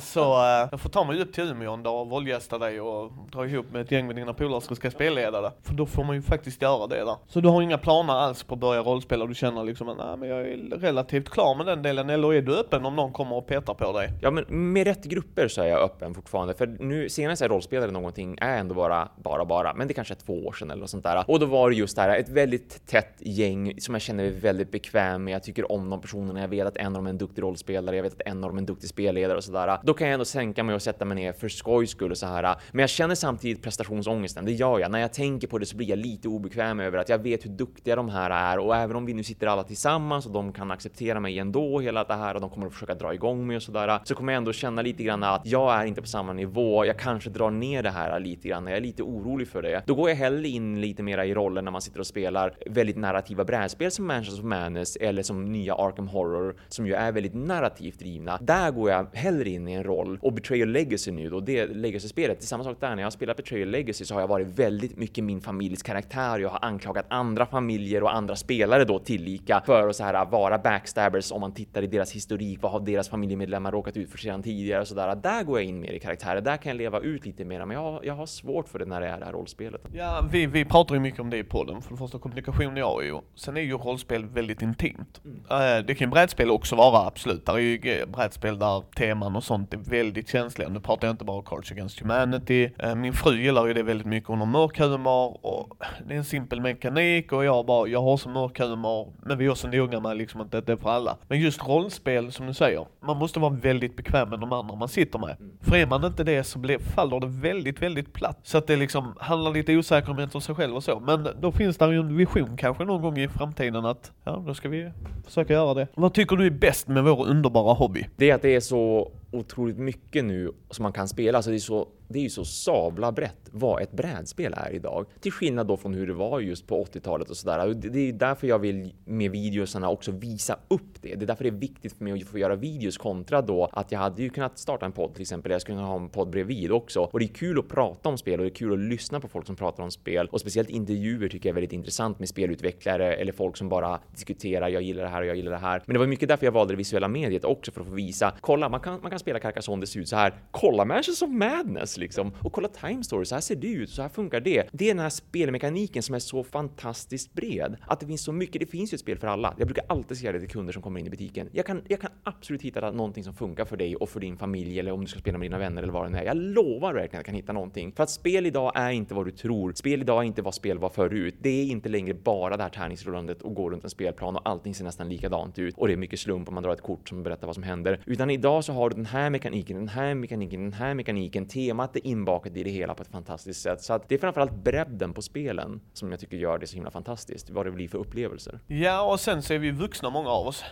Så 0.00 0.20
eh, 0.20 0.68
jag 0.70 0.80
får 0.80 0.88
ta 0.88 1.04
mig 1.04 1.22
upp 1.22 1.32
till 1.32 1.44
Umeå 1.44 1.72
en 1.72 1.82
dag 1.82 2.00
och 2.00 2.10
våldgästa 2.10 2.58
dig 2.58 2.80
och 2.80 3.12
dra 3.32 3.46
ihop 3.46 3.66
med 3.72 3.82
ett 3.82 3.92
gäng 3.92 4.06
med 4.06 4.16
dina 4.16 4.34
polare 4.34 4.60
som 4.60 4.76
ska 4.76 4.90
spelleda 4.90 5.40
det. 5.40 5.52
För 5.62 5.74
då 5.74 5.86
får 5.86 6.04
man 6.04 6.16
ju 6.16 6.22
faktiskt 6.22 6.62
göra 6.62 6.86
det 6.86 7.04
där. 7.04 7.16
Så 7.26 7.40
du 7.40 7.48
har 7.48 7.62
inga 7.62 7.78
planer 7.78 8.14
alls 8.14 8.42
på 8.42 8.54
att 8.54 8.60
börja 8.60 8.80
rollspela? 8.80 9.26
Du 9.26 9.34
känner 9.34 9.64
liksom 9.64 9.88
att 9.88 9.98
nej, 9.98 10.16
men 10.16 10.28
jag 10.28 10.40
är 10.40 10.78
relativt 10.78 11.30
klar 11.30 11.54
med 11.54 11.66
den 11.66 11.82
delen. 11.82 12.10
Eller 12.10 12.34
är 12.34 12.42
du 12.42 12.56
öppen 12.56 12.86
om 12.86 12.96
någon 12.96 13.12
kommer 13.12 13.36
och 13.36 13.46
petar 13.46 13.74
på 13.74 13.92
dig? 13.92 14.12
Ja, 14.22 14.30
men 14.30 14.72
med 14.72 14.86
rätt 14.86 15.04
grupper 15.04 15.48
så 15.48 15.62
är 15.62 15.66
jag 15.66 15.80
öppen 15.80 16.14
fortfarande. 16.14 16.54
För 16.54 16.66
nu 16.66 17.08
senast 17.08 17.42
jag 17.42 17.50
rollspelade 17.50 17.92
någonting 17.92 18.38
är 18.40 18.58
ändå 18.58 18.74
bara, 18.74 19.08
bara, 19.16 19.44
bara, 19.44 19.74
men 19.74 19.88
det 19.88 19.94
kanske 19.94 20.14
är 20.14 20.18
två 20.26 20.46
år 20.46 20.52
sedan 20.52 20.70
eller 20.70 20.80
något 20.80 20.90
sånt 20.90 21.04
där. 21.04 21.24
Och 21.26 21.40
då 21.40 21.46
var 21.46 21.70
det 21.70 21.76
just 21.76 21.96
det 21.96 22.02
här, 22.02 22.18
ett 22.18 22.28
väldigt 22.28 22.86
tätt 22.86 23.14
gäng 23.18 23.80
som 23.80 23.94
jag 23.94 24.02
känner 24.02 24.24
mig 24.24 24.32
väldigt 24.32 24.70
bekväm 24.70 25.24
med. 25.24 25.34
Jag 25.34 25.42
tycker 25.42 25.72
om 25.72 25.90
de 25.90 26.00
personerna. 26.00 26.40
Jag 26.40 26.48
vet 26.48 26.66
att 26.66 26.76
en 26.76 26.86
av 26.86 26.92
dem 26.92 27.06
är 27.06 27.10
en 27.10 27.18
duktig 27.18 27.42
rollspelare. 27.42 27.96
Jag 27.96 28.02
vet 28.02 28.07
att 28.12 28.22
en 28.26 28.44
av 28.44 28.50
dem 28.50 28.56
är 28.56 28.60
en 28.60 28.66
duktig 28.66 28.88
spelledare 28.88 29.36
och 29.36 29.44
sådär. 29.44 29.78
Då 29.82 29.94
kan 29.94 30.06
jag 30.06 30.12
ändå 30.14 30.24
sänka 30.24 30.62
mig 30.62 30.74
och 30.74 30.82
sätta 30.82 31.04
mig 31.04 31.14
ner 31.14 31.32
för 31.32 31.48
skojs 31.48 31.90
skull 31.90 32.10
och 32.10 32.18
så 32.18 32.26
här. 32.26 32.56
Men 32.70 32.80
jag 32.80 32.90
känner 32.90 33.14
samtidigt 33.14 33.62
prestationsångesten. 33.62 34.44
Det 34.44 34.52
gör 34.52 34.78
jag. 34.78 34.90
När 34.90 34.98
jag 34.98 35.12
tänker 35.12 35.48
på 35.48 35.58
det 35.58 35.66
så 35.66 35.76
blir 35.76 35.88
jag 35.88 35.98
lite 35.98 36.28
obekväm 36.28 36.80
över 36.80 36.98
att 36.98 37.08
jag 37.08 37.18
vet 37.18 37.44
hur 37.44 37.50
duktiga 37.50 37.96
de 37.96 38.08
här 38.08 38.30
är 38.30 38.58
och 38.58 38.76
även 38.76 38.96
om 38.96 39.06
vi 39.06 39.14
nu 39.14 39.22
sitter 39.22 39.46
alla 39.46 39.62
tillsammans 39.62 40.26
och 40.26 40.32
de 40.32 40.52
kan 40.52 40.70
acceptera 40.70 41.20
mig 41.20 41.38
ändå 41.38 41.80
hela 41.80 42.04
det 42.04 42.14
här 42.14 42.34
och 42.34 42.40
de 42.40 42.50
kommer 42.50 42.66
att 42.66 42.72
försöka 42.72 42.94
dra 42.94 43.14
igång 43.14 43.46
mig 43.46 43.56
och 43.56 43.62
sådär 43.62 44.00
så 44.04 44.14
kommer 44.14 44.32
jag 44.32 44.38
ändå 44.38 44.52
känna 44.52 44.82
lite 44.82 45.02
grann 45.02 45.22
att 45.22 45.46
jag 45.46 45.74
är 45.74 45.84
inte 45.84 46.00
på 46.00 46.06
samma 46.06 46.32
nivå. 46.32 46.84
Jag 46.84 46.98
kanske 46.98 47.30
drar 47.30 47.50
ner 47.50 47.82
det 47.82 47.90
här 47.90 48.20
lite 48.20 48.48
grann. 48.48 48.66
Jag 48.66 48.76
är 48.76 48.80
lite 48.80 49.02
orolig 49.02 49.48
för 49.48 49.62
det. 49.62 49.82
Då 49.86 49.94
går 49.94 50.08
jag 50.08 50.16
hellre 50.16 50.48
in 50.48 50.80
lite 50.80 51.02
mera 51.02 51.24
i 51.24 51.34
rollen 51.34 51.64
när 51.64 51.72
man 51.72 51.82
sitter 51.82 52.00
och 52.00 52.06
spelar 52.06 52.54
väldigt 52.66 52.96
narrativa 52.96 53.44
brädspel 53.44 53.90
som 53.90 54.06
Mansions 54.06 54.38
of 54.38 54.44
Madness 54.44 54.96
eller 54.96 55.22
som 55.22 55.52
nya 55.52 55.74
Arkham 55.74 56.08
Horror 56.08 56.56
som 56.68 56.86
ju 56.86 56.94
är 56.94 57.12
väldigt 57.12 57.34
narrativt 57.34 57.97
konfliktdrivna. 57.98 58.38
Där 58.40 58.70
går 58.70 58.90
jag 58.90 59.06
hellre 59.12 59.50
in 59.50 59.68
i 59.68 59.72
en 59.72 59.84
roll 59.84 60.18
och 60.22 60.32
Betrayal 60.32 60.68
Legacy 60.68 61.10
nu 61.10 61.30
då, 61.30 61.40
det 61.40 61.66
Legacy-spelet, 61.66 62.38
det 62.40 62.44
är 62.44 62.46
samma 62.46 62.64
sak 62.64 62.76
där. 62.80 62.88
När 62.90 62.98
jag 62.98 63.06
har 63.06 63.10
spelat 63.10 63.36
Betrayal 63.36 63.68
Legacy 63.68 64.04
så 64.04 64.14
har 64.14 64.20
jag 64.20 64.28
varit 64.28 64.46
väldigt 64.46 64.96
mycket 64.96 65.24
min 65.24 65.40
familjs 65.40 65.82
karaktär. 65.82 66.38
Jag 66.38 66.48
har 66.48 66.58
anklagat 66.62 67.06
andra 67.08 67.46
familjer 67.46 68.02
och 68.02 68.14
andra 68.14 68.36
spelare 68.36 68.84
då 68.84 68.98
tillika 68.98 69.62
för 69.66 69.88
att 69.88 69.96
så 69.96 70.04
här 70.04 70.26
vara 70.30 70.58
backstabbers 70.58 71.32
om 71.32 71.40
man 71.40 71.52
tittar 71.52 71.82
i 71.82 71.86
deras 71.86 72.12
historik. 72.12 72.58
Vad 72.62 72.72
har 72.72 72.80
deras 72.80 73.08
familjemedlemmar 73.08 73.72
råkat 73.72 73.96
ut 73.96 74.10
för 74.10 74.18
sedan 74.18 74.42
tidigare 74.42 74.80
och 74.80 74.88
sådär. 74.88 75.16
Där 75.22 75.42
går 75.42 75.58
jag 75.58 75.68
in 75.68 75.80
mer 75.80 75.92
i 75.92 75.98
karaktärer. 75.98 76.40
Där 76.40 76.56
kan 76.56 76.70
jag 76.70 76.76
leva 76.76 77.00
ut 77.00 77.26
lite 77.26 77.44
mer, 77.44 77.64
men 77.64 77.76
jag, 77.76 78.04
jag 78.04 78.14
har 78.14 78.26
svårt 78.26 78.68
för 78.68 78.78
det 78.78 78.84
när 78.84 79.00
det 79.00 79.06
är 79.06 79.18
det 79.18 79.24
här 79.24 79.32
rollspelet. 79.32 79.80
Ja, 79.92 80.28
vi, 80.32 80.46
vi 80.46 80.64
pratar 80.64 80.94
ju 80.94 81.00
mycket 81.00 81.20
om 81.20 81.30
det 81.30 81.38
i 81.38 81.44
podden. 81.44 81.82
För 81.82 81.90
det 81.90 81.96
första 81.96 82.18
kommunikation 82.18 82.76
ja 82.76 83.02
ju. 83.02 83.18
Sen 83.34 83.56
är 83.56 83.60
ju 83.60 83.72
rollspel 83.72 84.24
väldigt 84.24 84.62
intimt. 84.62 85.20
Mm. 85.24 85.36
Uh, 85.36 85.86
det 85.86 85.94
kan 85.94 86.06
ju 86.06 86.10
brädspel 86.10 86.50
också 86.50 86.76
vara, 86.76 87.06
absolut. 87.06 87.46
Där 87.46 87.54
är 87.54 87.58
ju 87.58 87.78
brädspel 88.06 88.58
där 88.58 88.82
teman 88.96 89.36
och 89.36 89.44
sånt 89.44 89.74
är 89.74 89.78
väldigt 89.78 90.28
känsliga. 90.28 90.68
Nu 90.68 90.80
pratar 90.80 91.08
jag 91.08 91.14
inte 91.14 91.24
bara 91.24 91.42
Cards 91.42 91.72
Against 91.72 92.00
Humanity. 92.00 92.70
Uh, 92.84 92.94
min 92.94 93.12
fru 93.12 93.42
gillar 93.42 93.66
ju 93.66 93.74
det 93.74 93.82
väldigt 93.82 94.06
mycket. 94.06 94.28
Hon 94.28 94.38
har 94.38 94.46
mörk 94.46 94.78
humor 94.78 95.46
och 95.46 95.76
det 96.06 96.14
är 96.14 96.18
en 96.18 96.24
simpel 96.24 96.60
mekanik 96.60 97.32
och 97.32 97.44
jag 97.44 97.66
bara, 97.66 97.88
jag 97.88 98.02
har 98.02 98.16
så 98.16 98.28
mörk 98.28 98.60
humor. 98.60 99.12
Men 99.22 99.38
vi 99.38 99.46
är 99.46 99.50
också 99.50 99.68
noga 99.68 100.00
med 100.00 100.16
liksom 100.16 100.40
att 100.40 100.50
det 100.50 100.68
är 100.68 100.76
för 100.76 100.90
alla. 100.90 101.16
Men 101.28 101.40
just 101.40 101.68
rollspel, 101.68 102.32
som 102.32 102.46
du 102.46 102.54
säger, 102.54 102.86
man 103.00 103.16
måste 103.16 103.40
vara 103.40 103.52
väldigt 103.52 103.96
bekväm 103.96 104.30
med 104.30 104.40
de 104.40 104.52
andra 104.52 104.74
man 104.74 104.88
sitter 104.88 105.18
med. 105.18 105.36
Mm. 105.40 105.52
För 105.60 105.76
är 105.76 105.86
man 105.86 106.04
inte 106.04 106.24
det 106.24 106.44
så 106.44 106.58
blir, 106.58 106.78
faller 106.78 107.20
det 107.20 107.26
väldigt, 107.26 107.82
väldigt 107.82 108.12
platt. 108.12 108.38
Så 108.42 108.58
att 108.58 108.66
det 108.66 108.76
liksom 108.76 109.14
handlar 109.20 109.50
lite 109.50 109.76
osäkerhet 109.76 110.34
om 110.34 110.40
sig 110.40 110.54
själv 110.54 110.76
och 110.76 110.84
så. 110.84 111.00
Men 111.00 111.28
då 111.40 111.52
finns 111.52 111.76
det 111.76 111.92
ju 111.92 112.00
en 112.00 112.16
vision 112.16 112.56
kanske 112.56 112.84
någon 112.84 113.02
gång 113.02 113.18
i 113.18 113.28
framtiden 113.28 113.84
att, 113.84 114.12
ja, 114.24 114.42
då 114.46 114.54
ska 114.54 114.68
vi 114.68 114.90
försöka 115.24 115.52
göra 115.52 115.74
det. 115.74 115.88
Vad 115.94 116.14
tycker 116.14 116.36
du 116.36 116.46
är 116.46 116.50
bäst 116.50 116.88
med 116.88 117.04
vår 117.04 117.26
underbara 117.26 117.74
hobby? 117.78 118.06
Det 118.16 118.30
är 118.30 118.34
att 118.34 118.42
det 118.42 118.54
är 118.54 118.60
så 118.60 119.12
otroligt 119.30 119.78
mycket 119.78 120.24
nu 120.24 120.52
som 120.70 120.82
man 120.82 120.92
kan 120.92 121.08
spela. 121.08 121.38
Alltså 121.38 121.50
det 121.50 121.56
är 121.56 121.60
så 121.60 121.88
det 122.08 122.18
är 122.18 122.22
ju 122.22 122.30
så 122.30 122.44
sabla 122.44 123.12
brett 123.12 123.50
vad 123.50 123.82
ett 123.82 123.92
brädspel 123.92 124.54
är 124.56 124.72
idag. 124.72 125.06
Till 125.20 125.32
skillnad 125.32 125.66
då 125.66 125.76
från 125.76 125.94
hur 125.94 126.06
det 126.06 126.12
var 126.12 126.40
just 126.40 126.66
på 126.66 126.84
80-talet 126.84 127.30
och 127.30 127.36
sådär. 127.36 127.74
Det 127.74 128.08
är 128.08 128.12
därför 128.12 128.46
jag 128.46 128.58
vill 128.58 128.94
med 129.04 129.30
videosarna 129.30 129.90
också 129.90 130.12
visa 130.12 130.58
upp 130.68 131.02
det. 131.02 131.14
Det 131.14 131.24
är 131.24 131.26
därför 131.26 131.44
det 131.44 131.50
är 131.50 131.60
viktigt 131.60 131.92
för 131.92 132.04
mig 132.04 132.12
att 132.12 132.28
få 132.28 132.38
göra 132.38 132.56
videos 132.56 132.98
kontra 132.98 133.42
då 133.42 133.68
att 133.72 133.92
jag 133.92 133.98
hade 133.98 134.22
ju 134.22 134.30
kunnat 134.30 134.58
starta 134.58 134.86
en 134.86 134.92
podd 134.92 135.12
till 135.12 135.22
exempel. 135.22 135.52
Jag 135.52 135.60
skulle 135.60 135.76
kunna 135.76 135.88
ha 135.88 135.96
en 135.96 136.08
podd 136.08 136.30
bredvid 136.30 136.72
också. 136.72 137.00
Och 137.00 137.18
det 137.18 137.24
är 137.24 137.34
kul 137.34 137.58
att 137.58 137.68
prata 137.68 138.08
om 138.08 138.18
spel 138.18 138.40
och 138.40 138.44
det 138.44 138.50
är 138.50 138.54
kul 138.54 138.72
att 138.72 138.78
lyssna 138.78 139.20
på 139.20 139.28
folk 139.28 139.46
som 139.46 139.56
pratar 139.56 139.82
om 139.82 139.90
spel. 139.90 140.28
Och 140.32 140.40
speciellt 140.40 140.70
intervjuer 140.70 141.28
tycker 141.28 141.48
jag 141.48 141.52
är 141.52 141.54
väldigt 141.54 141.72
intressant 141.72 142.18
med 142.18 142.28
spelutvecklare 142.28 143.14
eller 143.14 143.32
folk 143.32 143.56
som 143.56 143.68
bara 143.68 144.00
diskuterar. 144.14 144.68
Jag 144.68 144.82
gillar 144.82 145.02
det 145.02 145.08
här 145.08 145.20
och 145.20 145.26
jag 145.26 145.36
gillar 145.36 145.52
det 145.52 145.58
här. 145.58 145.82
Men 145.86 145.94
det 145.94 145.98
var 145.98 146.06
mycket 146.06 146.28
därför 146.28 146.46
jag 146.46 146.52
valde 146.52 146.72
det 146.72 146.76
visuella 146.76 147.08
mediet 147.08 147.44
också 147.44 147.72
för 147.72 147.80
att 147.80 147.86
få 147.86 147.94
visa. 147.94 148.34
Kolla, 148.40 148.68
man 148.68 148.80
kan, 148.80 149.00
man 149.02 149.10
kan 149.10 149.17
spela 149.18 149.38
Carcassonne, 149.38 149.80
det 149.80 149.86
ser 149.86 150.00
ut 150.00 150.08
så 150.08 150.16
här. 150.16 150.34
Kolla 150.50 150.84
Mansions 150.84 151.22
of 151.22 151.30
Madness 151.30 151.96
liksom. 151.96 152.32
Och 152.42 152.52
kolla 152.52 152.68
Time 152.68 153.04
Story, 153.04 153.24
så 153.24 153.34
här 153.34 153.42
ser 153.42 153.56
det 153.56 153.68
ut, 153.68 153.90
så 153.90 154.02
här 154.02 154.08
funkar 154.08 154.40
det. 154.40 154.68
Det 154.72 154.84
är 154.84 154.94
den 154.94 155.02
här 155.02 155.10
spelmekaniken 155.10 156.02
som 156.02 156.14
är 156.14 156.18
så 156.18 156.44
fantastiskt 156.44 157.32
bred. 157.32 157.76
Att 157.86 158.00
det 158.00 158.06
finns 158.06 158.24
så 158.24 158.32
mycket, 158.32 158.60
det 158.60 158.66
finns 158.66 158.92
ju 158.92 158.94
ett 158.94 159.00
spel 159.00 159.18
för 159.18 159.26
alla. 159.26 159.54
Jag 159.58 159.66
brukar 159.66 159.84
alltid 159.88 160.18
säga 160.18 160.32
det 160.32 160.40
till 160.40 160.48
kunder 160.48 160.72
som 160.72 160.82
kommer 160.82 161.00
in 161.00 161.06
i 161.06 161.10
butiken. 161.10 161.48
Jag 161.52 161.66
kan, 161.66 161.82
jag 161.88 162.00
kan 162.00 162.10
absolut 162.22 162.62
hitta 162.62 162.90
någonting 162.90 163.24
som 163.24 163.34
funkar 163.34 163.64
för 163.64 163.76
dig 163.76 163.96
och 163.96 164.08
för 164.08 164.20
din 164.20 164.36
familj 164.36 164.78
eller 164.80 164.92
om 164.92 165.00
du 165.00 165.06
ska 165.06 165.20
spela 165.20 165.38
med 165.38 165.44
dina 165.44 165.58
vänner 165.58 165.82
eller 165.82 165.92
vad 165.92 166.12
det 166.12 166.18
är. 166.18 166.24
Jag 166.24 166.36
lovar 166.36 166.94
verkligen 166.94 167.08
att 167.08 167.12
jag 167.12 167.24
kan 167.24 167.34
hitta 167.34 167.52
någonting. 167.52 167.92
För 167.92 168.02
att 168.02 168.10
spel 168.10 168.46
idag 168.46 168.72
är 168.74 168.90
inte 168.90 169.14
vad 169.14 169.26
du 169.26 169.30
tror. 169.30 169.72
Spel 169.72 170.00
idag 170.00 170.22
är 170.22 170.26
inte 170.26 170.42
vad 170.42 170.54
spel 170.54 170.78
var 170.78 170.88
förut. 170.88 171.34
Det 171.40 171.62
är 171.62 171.64
inte 171.64 171.88
längre 171.88 172.14
bara 172.14 172.56
det 172.56 172.62
här 172.62 172.70
tärningsrullandet 172.70 173.42
och 173.42 173.54
gå 173.54 173.70
runt 173.70 173.84
en 173.84 173.90
spelplan 173.90 174.36
och 174.36 174.48
allting 174.48 174.74
ser 174.74 174.84
nästan 174.84 175.08
likadant 175.08 175.58
ut 175.58 175.74
och 175.76 175.86
det 175.86 175.92
är 175.92 175.96
mycket 175.96 176.20
slump 176.20 176.48
om 176.48 176.54
man 176.54 176.62
drar 176.62 176.72
ett 176.72 176.82
kort 176.82 177.08
som 177.08 177.22
berättar 177.22 177.46
vad 177.46 177.54
som 177.54 177.62
händer. 177.62 178.00
Utan 178.06 178.30
idag 178.30 178.64
så 178.64 178.72
har 178.72 178.90
du 178.90 178.96
den 178.96 179.06
här 179.08 179.30
mekaniken, 179.30 179.76
den 179.76 179.88
här 179.88 180.14
mekaniken, 180.14 180.62
den 180.62 180.72
här 180.72 180.94
mekaniken. 180.94 181.46
Temat 181.46 181.96
är 181.96 182.06
inbakat 182.06 182.56
i 182.56 182.62
det 182.62 182.70
hela 182.70 182.94
på 182.94 183.02
ett 183.02 183.08
fantastiskt 183.08 183.62
sätt. 183.62 183.82
Så 183.82 183.92
att 183.92 184.08
det 184.08 184.14
är 184.14 184.18
framförallt 184.18 184.54
bredden 184.54 185.12
på 185.12 185.22
spelen 185.22 185.80
som 185.92 186.10
jag 186.10 186.20
tycker 186.20 186.36
gör 186.36 186.58
det 186.58 186.66
så 186.66 186.74
himla 186.74 186.90
fantastiskt. 186.90 187.50
Vad 187.50 187.66
det 187.66 187.70
blir 187.70 187.88
för 187.88 187.98
upplevelser. 187.98 188.60
Ja, 188.66 189.12
och 189.12 189.20
sen 189.20 189.42
så 189.42 189.54
är 189.54 189.58
vi 189.58 189.70
vuxna 189.70 190.10
många 190.10 190.30
av 190.30 190.46
oss. 190.46 190.64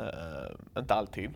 Uh, 0.00 0.80
inte 0.80 0.94
alltid. 0.94 1.30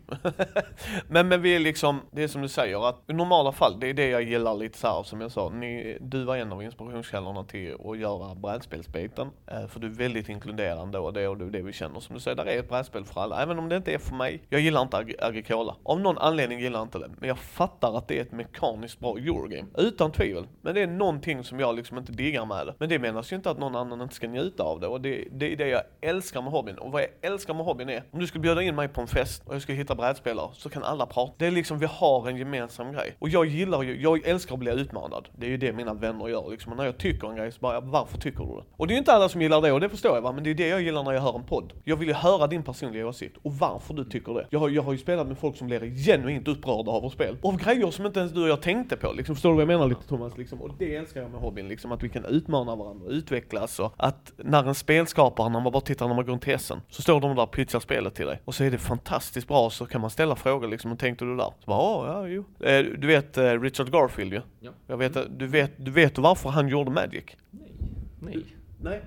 men, 1.08 1.28
men 1.28 1.42
vi 1.42 1.56
är 1.56 1.60
liksom, 1.60 2.00
det 2.10 2.22
är 2.22 2.28
som 2.28 2.42
du 2.42 2.48
säger 2.48 2.88
att 2.88 3.00
i 3.06 3.12
normala 3.12 3.52
fall, 3.52 3.80
det 3.80 3.86
är 3.86 3.94
det 3.94 4.08
jag 4.08 4.22
gillar 4.22 4.54
lite 4.54 4.78
så 4.78 4.86
här, 4.86 5.02
som 5.02 5.20
jag 5.20 5.32
sa, 5.32 5.48
ni, 5.48 5.98
du 6.00 6.24
var 6.24 6.36
en 6.36 6.52
av 6.52 6.62
inspirationskällorna 6.62 7.44
till 7.44 7.76
att 7.84 7.98
göra 7.98 8.34
brädspelsbiten. 8.34 9.30
Uh, 9.52 9.66
för 9.66 9.80
du 9.80 9.86
är 9.86 9.90
väldigt 9.90 10.28
inkluderande 10.28 10.98
och 10.98 11.12
det 11.12 11.20
är 11.20 11.50
det 11.50 11.62
vi 11.62 11.72
känner. 11.72 12.00
Som 12.00 12.14
du 12.14 12.20
säger, 12.20 12.36
där 12.36 12.46
är 12.46 12.58
ett 12.58 12.68
brädspel 12.68 13.04
för 13.04 13.20
alla. 13.20 13.42
Även 13.42 13.58
om 13.58 13.68
det 13.68 13.76
inte 13.76 13.94
är 13.94 13.98
för 13.98 14.14
mig. 14.14 14.42
Jag 14.48 14.60
gillar 14.60 14.82
inte 14.82 14.96
Ag 14.96 15.14
Agricola. 15.18 15.76
Av 15.82 16.00
någon 16.00 16.18
anledning 16.18 16.60
gillar 16.60 16.78
jag 16.78 16.86
inte 16.86 16.98
det. 16.98 17.10
Men 17.18 17.28
jag 17.28 17.38
fattar 17.38 17.98
att 17.98 18.08
det 18.08 18.18
är 18.18 18.22
ett 18.22 18.32
mekaniskt 18.32 19.00
bra 19.00 19.16
Eurogame. 19.18 19.68
Utan 19.78 20.12
tvivel. 20.12 20.46
Men 20.60 20.74
det 20.74 20.80
är 20.80 20.86
någonting 20.86 21.44
som 21.44 21.60
jag 21.60 21.76
liksom 21.76 21.98
inte 21.98 22.12
diggar 22.12 22.44
med 22.44 22.66
det. 22.66 22.74
Men 22.78 22.88
det 22.88 22.98
menas 22.98 23.32
ju 23.32 23.36
inte 23.36 23.50
att 23.50 23.58
någon 23.58 23.76
annan 23.76 24.00
inte 24.00 24.14
ska 24.14 24.28
njuta 24.28 24.62
av 24.62 24.80
det. 24.80 24.86
Och 24.86 25.00
det, 25.00 25.28
det 25.30 25.52
är 25.52 25.56
det 25.56 25.68
jag 25.68 25.82
älskar 26.00 26.42
med 26.42 26.52
hobbyn. 26.52 26.78
Och 26.78 26.92
vad 26.92 27.02
jag 27.02 27.10
älskar 27.22 27.54
med 27.54 27.64
hobbyn 27.64 27.88
är, 27.88 28.04
om 28.10 28.20
du 28.20 28.26
skulle 28.32 28.42
bjuda 28.42 28.62
in 28.62 28.74
mig 28.74 28.88
på 28.88 29.00
en 29.00 29.06
fest 29.06 29.42
och 29.46 29.54
jag 29.54 29.62
skulle 29.62 29.78
hitta 29.78 29.94
brädspelare 29.94 30.48
så 30.52 30.68
kan 30.68 30.82
alla 30.82 31.06
prata. 31.06 31.32
Det 31.38 31.46
är 31.46 31.50
liksom, 31.50 31.78
vi 31.78 31.86
har 31.86 32.28
en 32.28 32.36
gemensam 32.36 32.92
grej. 32.92 33.16
Och 33.18 33.28
jag 33.28 33.46
gillar 33.46 33.82
ju, 33.82 34.02
jag 34.02 34.26
älskar 34.26 34.54
att 34.54 34.58
bli 34.58 34.72
utmanad. 34.72 35.28
Det 35.36 35.46
är 35.46 35.50
ju 35.50 35.56
det 35.56 35.72
mina 35.72 35.94
vänner 35.94 36.28
gör 36.28 36.50
liksom. 36.50 36.72
Och 36.72 36.78
när 36.78 36.84
jag 36.84 36.98
tycker 36.98 37.28
en 37.28 37.36
grej 37.36 37.52
så 37.52 37.60
bara, 37.60 37.80
varför 37.80 38.18
tycker 38.18 38.44
du 38.44 38.54
det? 38.54 38.64
Och 38.76 38.86
det 38.86 38.92
är 38.92 38.94
ju 38.94 38.98
inte 38.98 39.12
alla 39.12 39.28
som 39.28 39.42
gillar 39.42 39.60
det 39.60 39.72
och 39.72 39.80
det 39.80 39.88
förstår 39.88 40.14
jag 40.14 40.22
va, 40.22 40.32
men 40.32 40.44
det 40.44 40.50
är 40.50 40.54
det 40.54 40.68
jag 40.68 40.82
gillar 40.82 41.02
när 41.02 41.12
jag 41.12 41.20
hör 41.20 41.36
en 41.36 41.44
podd. 41.44 41.72
Jag 41.84 41.96
vill 41.96 42.08
ju 42.08 42.14
höra 42.14 42.46
din 42.46 42.62
personliga 42.62 43.06
åsikt 43.06 43.36
och 43.42 43.52
varför 43.52 43.94
du 43.94 44.04
tycker 44.04 44.34
det. 44.34 44.46
Jag 44.50 44.60
har, 44.60 44.68
jag 44.68 44.82
har 44.82 44.92
ju 44.92 44.98
spelat 44.98 45.26
med 45.26 45.38
folk 45.38 45.56
som 45.56 45.66
blir 45.66 46.04
genuint 46.06 46.48
upprörda 46.48 46.90
av 46.90 47.02
vårt 47.02 47.12
spel. 47.12 47.36
Av 47.42 47.56
grejer 47.56 47.90
som 47.90 48.06
inte 48.06 48.20
ens 48.20 48.32
du 48.32 48.42
och 48.42 48.48
jag 48.48 48.62
tänkte 48.62 48.96
på 48.96 49.12
liksom. 49.12 49.34
Förstår 49.34 49.50
du 49.50 49.54
vad 49.54 49.62
jag 49.62 49.68
menar 49.68 49.86
lite 49.86 50.08
Thomas? 50.08 50.38
Liksom. 50.38 50.62
Och 50.62 50.70
det 50.78 50.96
älskar 50.96 51.22
jag 51.22 51.30
med 51.30 51.40
hobbyn 51.40 51.68
liksom. 51.68 51.92
Att 51.92 52.02
vi 52.02 52.08
kan 52.08 52.24
utmana 52.24 52.76
varandra, 52.76 53.10
utvecklas 53.10 53.80
och 53.80 53.94
att 53.96 54.32
när 54.36 54.68
en 54.68 54.74
spelskapare, 54.74 55.48
när 55.48 55.60
man 55.60 55.72
bara 55.72 55.80
tittar 55.80 56.08
när 56.08 56.14
man 56.14 56.24
går 56.24 56.32
runt 56.32 56.48
essen, 56.48 56.80
så 56.90 57.02
står 57.02 57.20
de 57.20 57.36
där 57.36 57.42
och 57.42 57.50
pitchar 57.50 57.80
spelet 57.80 58.14
till 58.14 58.21
dig. 58.26 58.40
Och 58.44 58.54
så 58.54 58.64
är 58.64 58.70
det 58.70 58.78
fantastiskt 58.78 59.48
bra 59.48 59.70
så 59.70 59.86
kan 59.86 60.00
man 60.00 60.10
ställa 60.10 60.36
frågor 60.36 60.68
liksom, 60.68 60.90
hur 60.90 60.98
tänkte 60.98 61.24
du 61.24 61.36
där? 61.36 61.52
Så 61.64 61.66
bara, 61.66 62.06
ja, 62.08 62.26
jo. 62.28 62.44
Eh, 62.60 62.84
du 62.98 63.06
vet 63.06 63.38
eh, 63.38 63.60
Richard 63.60 63.92
Garfield 63.92 64.32
ju? 64.32 64.40
Ja. 64.60 64.70
Jag 64.86 64.96
vet, 64.96 65.38
du 65.38 65.46
vet, 65.46 65.72
du 65.76 65.90
vet 65.90 66.18
varför 66.18 66.50
han 66.50 66.68
gjorde 66.68 66.90
Magic? 66.90 67.24
Nej. 67.50 67.72
Nej. 68.20 68.46
Nej. 68.80 69.00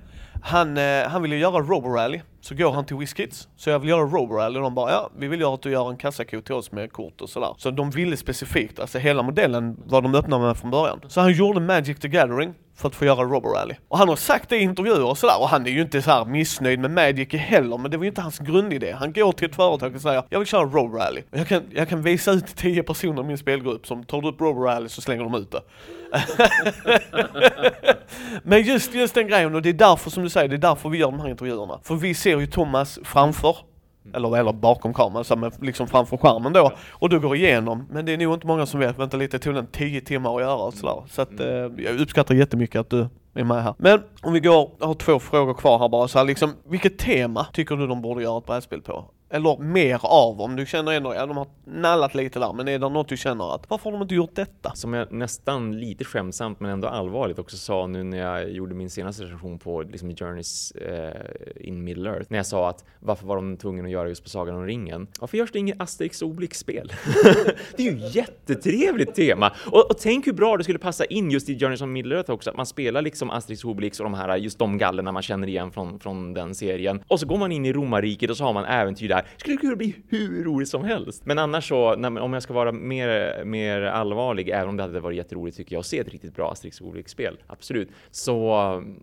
Han, 0.43 0.77
eh, 0.77 1.07
han 1.07 1.21
ville 1.21 1.35
göra 1.35 1.59
Roborally, 1.59 2.21
så 2.45 2.55
går 2.55 2.71
han 2.71 2.85
till 2.85 2.97
WizKids, 2.97 3.47
så 3.55 3.69
jag 3.69 3.79
vill 3.79 3.89
göra 3.89 4.01
Roborally 4.01 4.57
och 4.57 4.63
de 4.63 4.75
bara 4.75 4.91
ja, 4.91 5.09
vi 5.17 5.27
vill 5.27 5.41
göra 5.41 5.53
att 5.53 5.61
du 5.61 5.71
gör 5.71 5.89
en 5.89 5.97
kassako 5.97 6.41
till 6.41 6.55
oss 6.55 6.71
med 6.71 6.91
kort 6.91 7.21
och 7.21 7.29
sådär. 7.29 7.53
Så 7.57 7.71
de 7.71 7.89
ville 7.89 8.17
specifikt, 8.17 8.79
alltså 8.79 8.97
hela 8.97 9.23
modellen 9.23 9.77
var 9.85 10.01
de 10.01 10.15
öppna 10.15 10.39
med 10.39 10.57
från 10.57 10.71
början. 10.71 10.99
Så 11.07 11.21
han 11.21 11.33
gjorde 11.33 11.59
Magic 11.59 11.99
the 11.99 12.07
Gathering 12.07 12.53
för 12.75 12.87
att 12.87 12.95
få 12.95 13.05
göra 13.05 13.23
Roborally. 13.23 13.75
Och 13.87 13.97
han 13.97 14.09
har 14.09 14.15
sagt 14.15 14.49
det 14.49 14.57
i 14.57 14.61
intervjuer 14.61 15.05
och 15.05 15.17
sådär 15.17 15.39
och 15.39 15.49
han 15.49 15.65
är 15.65 15.69
ju 15.69 15.81
inte 15.81 16.01
så 16.01 16.11
här 16.11 16.25
missnöjd 16.25 16.79
med 16.79 16.91
Magic 16.91 17.33
heller 17.33 17.77
men 17.77 17.91
det 17.91 17.97
var 17.97 18.03
ju 18.03 18.09
inte 18.09 18.21
hans 18.21 18.39
grundidé. 18.39 18.91
Han 18.91 19.13
går 19.13 19.31
till 19.31 19.49
ett 19.49 19.55
företag 19.55 19.95
och 19.95 20.01
säger 20.01 20.23
jag 20.29 20.39
vill 20.39 20.47
köra 20.47 20.63
Roborally. 20.63 21.21
Jag 21.31 21.47
kan, 21.47 21.63
jag 21.71 21.89
kan 21.89 22.01
visa 22.01 22.31
ut 22.31 22.55
tio 22.55 22.83
personer 22.83 23.21
i 23.21 23.25
min 23.25 23.37
spelgrupp 23.37 23.87
som 23.87 24.03
tar 24.03 24.27
upp 24.27 24.41
Roborally 24.41 24.89
så 24.89 25.01
slänger 25.01 25.23
de 25.23 25.35
ut 25.35 25.51
det. 25.51 25.61
men 28.43 28.63
just, 28.63 28.93
just 28.93 29.15
den 29.15 29.27
grejen 29.27 29.55
och 29.55 29.61
det 29.61 29.69
är 29.69 29.73
därför 29.73 30.09
som 30.09 30.23
du 30.23 30.29
säger, 30.29 30.47
det 30.47 30.55
är 30.55 30.57
därför 30.57 30.89
vi 30.89 30.97
gör 30.97 31.11
de 31.11 31.19
här 31.19 31.29
intervjuerna. 31.29 31.79
För 31.83 31.95
vi 31.95 32.13
ser 32.13 32.34
ju 32.39 32.47
Thomas 32.47 32.99
framför 33.03 33.55
eller, 34.13 34.37
eller 34.37 34.53
bakom 34.53 34.93
kameran, 34.93 35.23
så 35.23 35.51
liksom 35.61 35.87
framför 35.87 36.17
skärmen 36.17 36.53
då. 36.53 36.71
Och 36.91 37.09
du 37.09 37.19
går 37.19 37.35
igenom, 37.35 37.87
men 37.91 38.05
det 38.05 38.13
är 38.13 38.17
nog 38.17 38.33
inte 38.33 38.47
många 38.47 38.65
som 38.65 38.79
vet, 38.79 38.99
vänta 38.99 39.17
lite, 39.17 39.37
det 39.37 39.43
tog 39.43 39.55
den 39.55 39.67
10 39.67 40.01
timmar 40.01 40.35
att 40.35 40.41
göra 40.41 40.55
och 40.55 40.73
sådär. 40.73 41.03
Så 41.07 41.21
att 41.21 41.39
eh, 41.39 41.47
jag 41.85 41.99
uppskattar 41.99 42.35
jättemycket 42.35 42.79
att 42.79 42.89
du 42.89 43.07
är 43.33 43.43
med 43.43 43.63
här. 43.63 43.73
Men 43.77 44.01
om 44.21 44.33
vi 44.33 44.39
går, 44.39 44.71
jag 44.79 44.87
har 44.87 44.93
två 44.93 45.19
frågor 45.19 45.53
kvar 45.53 45.79
här 45.79 45.89
bara 45.89 46.07
så 46.07 46.17
här, 46.17 46.25
liksom, 46.25 46.53
vilket 46.65 46.97
tema 46.97 47.47
tycker 47.53 47.75
du 47.75 47.87
de 47.87 48.01
borde 48.01 48.23
göra 48.23 48.37
ett 48.37 48.45
brädspel 48.45 48.81
på? 48.81 49.05
Eller 49.29 49.57
mer 49.57 49.99
av 50.03 50.41
om 50.41 50.55
du 50.55 50.65
känner 50.65 50.91
ändå, 50.91 51.15
ja 51.15 51.25
de 51.25 51.37
har 51.37 51.47
nallat 51.65 52.15
lite 52.15 52.39
där, 52.39 52.53
men 52.53 52.67
är 52.67 52.79
det 52.79 52.89
något 52.89 53.09
du 53.09 53.17
känner 53.17 53.55
att 53.55 53.69
varför 53.69 53.83
har 53.83 53.91
de 53.91 54.01
inte 54.01 54.15
gjort 54.15 54.35
detta? 54.35 54.71
Som 54.75 54.93
jag 54.93 55.11
nästan 55.11 55.79
lite 55.79 56.05
skämsamt 56.05 56.59
men 56.59 56.71
ändå 56.71 56.87
allvarligt 56.87 57.39
också 57.39 57.57
sa 57.57 57.87
nu 57.87 58.03
när 58.03 58.17
jag 58.17 58.51
gjorde 58.51 58.75
min 58.75 58.89
senaste 58.89 59.23
recension 59.23 59.59
på 59.59 59.81
liksom 59.81 60.09
Journeys 60.09 60.71
eh, 60.71 61.67
in 61.67 61.83
Middle 61.83 62.09
Earth. 62.09 62.25
När 62.29 62.37
jag 62.37 62.45
sa 62.45 62.69
att 62.69 62.85
varför 62.99 63.27
var 63.27 63.35
de 63.35 63.57
tvungna 63.57 63.83
att 63.83 63.91
göra 63.91 64.09
just 64.09 64.23
på 64.23 64.29
Sagan 64.29 64.55
om 64.55 64.65
ringen? 64.65 65.07
Varför 65.19 65.37
görs 65.37 65.51
det 65.51 65.59
inget 65.59 65.81
Asterix 65.81 66.21
och 66.21 66.27
Obelix-spel? 66.27 66.93
det 67.77 67.87
är 67.87 67.91
ju 67.91 67.97
jättetrevligt 68.11 69.15
tema! 69.15 69.51
Och, 69.71 69.91
och, 69.91 69.97
tänk 69.97 70.27
hur 70.27 70.33
bra 70.33 70.57
det 70.57 70.63
skulle 70.63 70.79
passa 70.79 71.05
in 71.05 71.31
just 71.31 71.49
i 71.49 71.53
Journeys 71.53 71.81
on 71.81 71.93
Middle 71.93 72.15
Earth 72.15 72.31
också, 72.31 72.49
att 72.49 72.57
man 72.57 72.65
spelar 72.65 73.01
liksom 73.01 73.29
Asterix 73.29 73.63
och 73.63 73.71
Obelix 73.71 73.99
och 73.99 74.03
de 74.03 74.13
här, 74.13 74.37
just 74.37 74.59
de 74.59 74.77
gallerna 74.77 75.11
man 75.11 75.21
känner 75.21 75.47
igen 75.47 75.71
från, 75.71 75.99
från 75.99 76.33
den 76.33 76.55
serien. 76.55 77.03
Och 77.07 77.19
så 77.19 77.25
går 77.25 77.37
man 77.37 77.51
in 77.51 77.65
i 77.65 77.73
romarriket 77.73 78.29
och 78.29 78.37
så 78.37 78.43
har 78.43 78.53
man 78.53 78.65
äventyr 78.65 79.11
där 79.15 79.27
skulle 79.37 79.57
kunna 79.57 79.75
bli 79.75 79.95
hur 80.09 80.43
roligt 80.43 80.69
som 80.69 80.83
helst. 80.83 81.25
Men 81.25 81.39
annars 81.39 81.69
så, 81.69 81.95
när, 81.95 82.19
om 82.19 82.33
jag 82.33 82.43
ska 82.43 82.53
vara 82.53 82.71
mer, 82.71 83.43
mer 83.45 83.81
allvarlig, 83.81 84.49
även 84.49 84.69
om 84.69 84.77
det 84.77 84.83
hade 84.83 84.99
varit 84.99 85.17
jätteroligt 85.17 85.57
tycker 85.57 85.75
jag 85.75 85.79
att 85.79 85.85
se 85.85 85.99
ett 85.99 86.09
riktigt 86.09 86.35
bra 86.35 86.51
Asterix 86.51 86.81
Obelix-spel, 86.81 87.37
absolut. 87.47 87.89
Så 88.11 88.53
mm, 88.53 88.99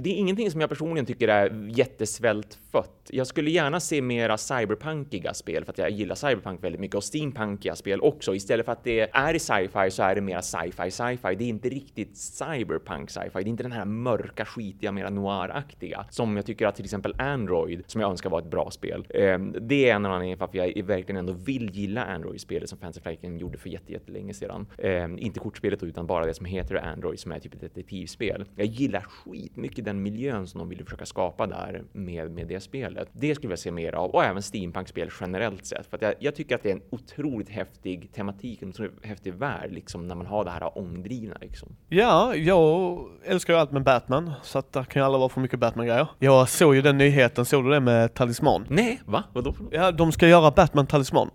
det 0.00 0.10
är 0.10 0.14
ingenting 0.14 0.50
som 0.50 0.60
jag 0.60 0.70
personligen 0.70 1.06
tycker 1.06 1.28
är 1.28 1.70
jättesvältfött 1.70 3.04
jag 3.08 3.26
skulle 3.26 3.50
gärna 3.50 3.80
se 3.80 4.02
mera 4.02 4.38
cyberpunkiga 4.38 5.34
spel 5.34 5.64
för 5.64 5.72
att 5.72 5.78
jag 5.78 5.90
gillar 5.90 6.14
cyberpunk 6.14 6.64
väldigt 6.64 6.80
mycket 6.80 6.96
och 6.96 7.04
steampunkiga 7.04 7.76
spel 7.76 8.00
också. 8.00 8.34
Istället 8.34 8.66
för 8.66 8.72
att 8.72 8.84
det 8.84 9.00
är 9.12 9.34
i 9.34 9.38
sci-fi 9.38 9.90
så 9.90 10.02
är 10.02 10.14
det 10.14 10.20
mera 10.20 10.42
sci-fi 10.42 10.90
sci-fi. 10.90 11.34
Det 11.34 11.44
är 11.44 11.48
inte 11.48 11.68
riktigt 11.68 12.16
cyberpunk 12.16 13.10
sci-fi. 13.10 13.30
Det 13.34 13.40
är 13.40 13.46
inte 13.48 13.62
den 13.62 13.72
här 13.72 13.84
mörka, 13.84 14.44
skitiga, 14.44 14.92
mera 14.92 15.10
noiraktiga 15.10 16.06
som 16.10 16.36
jag 16.36 16.46
tycker 16.46 16.66
att 16.66 16.76
till 16.76 16.84
exempel 16.84 17.14
Android, 17.18 17.82
som 17.86 18.00
jag 18.00 18.10
önskar 18.10 18.30
var 18.30 18.38
ett 18.38 18.50
bra 18.50 18.70
spel. 18.70 19.06
Eh, 19.10 19.38
det 19.52 19.90
är 19.90 19.94
en 19.94 20.06
av 20.06 20.12
anledningarna 20.12 20.40
varför 20.40 20.58
jag 20.58 20.84
verkligen 20.84 21.16
ändå 21.16 21.32
vill 21.32 21.70
gilla 21.70 22.04
Android-spelet 22.04 22.68
som 22.68 22.78
Fantasy 22.78 23.00
Flight 23.00 23.40
gjorde 23.40 23.58
för 23.58 23.68
jättelänge 23.68 24.34
sedan. 24.34 24.66
Eh, 24.78 25.04
inte 25.18 25.40
kortspelet 25.40 25.82
utan 25.82 26.06
bara 26.06 26.26
det 26.26 26.34
som 26.34 26.46
heter 26.46 26.74
Android 26.74 27.20
som 27.20 27.32
är 27.32 27.40
typ 27.40 27.54
ett 27.54 27.60
detektivspel. 27.60 28.44
Jag 28.56 28.66
gillar 28.66 29.00
skitmycket 29.00 29.84
den 29.84 30.02
miljön 30.02 30.46
som 30.46 30.58
de 30.58 30.68
ville 30.68 30.84
försöka 30.84 31.06
skapa 31.06 31.46
där 31.46 31.82
med, 31.92 32.30
med 32.30 32.46
det 32.46 32.60
spelet. 32.60 33.08
Det 33.12 33.34
skulle 33.34 33.52
jag 33.52 33.58
se 33.58 33.70
mer 33.70 33.92
av 33.92 34.10
och 34.10 34.24
även 34.24 34.42
steampunk-spel 34.42 35.10
generellt 35.20 35.66
sett 35.66 35.86
för 35.86 35.96
att 35.96 36.02
jag, 36.02 36.14
jag, 36.18 36.34
tycker 36.34 36.54
att 36.54 36.62
det 36.62 36.70
är 36.70 36.74
en 36.74 36.82
otroligt 36.90 37.48
häftig 37.48 38.12
tematik, 38.12 38.62
en 38.62 38.68
otroligt 38.68 39.04
häftig 39.06 39.34
värld 39.34 39.72
liksom 39.72 40.08
när 40.08 40.14
man 40.14 40.26
har 40.26 40.44
det 40.44 40.50
här 40.50 40.78
ångdrivna 40.78 41.36
liksom. 41.40 41.76
Ja, 41.88 42.34
jag 42.34 42.98
älskar 43.24 43.54
ju 43.54 43.60
allt 43.60 43.72
med 43.72 43.82
Batman 43.82 44.32
så 44.42 44.58
att 44.58 44.72
där 44.72 44.84
kan 44.84 45.02
ju 45.02 45.06
alla 45.06 45.18
vara 45.18 45.28
för 45.28 45.40
mycket 45.40 45.58
Batman-grejer. 45.58 46.06
Jag 46.18 46.48
såg 46.48 46.74
ju 46.74 46.82
den 46.82 46.98
nyheten, 46.98 47.44
såg 47.44 47.64
du 47.64 47.70
det 47.70 47.80
med 47.80 48.14
Talisman? 48.14 48.66
Nej, 48.68 49.00
va? 49.04 49.24
Vadå? 49.34 49.54
Ja, 49.70 49.92
de 49.92 50.12
ska 50.12 50.28
göra 50.28 50.50
Batman 50.50 50.86
Talisman. 50.86 51.30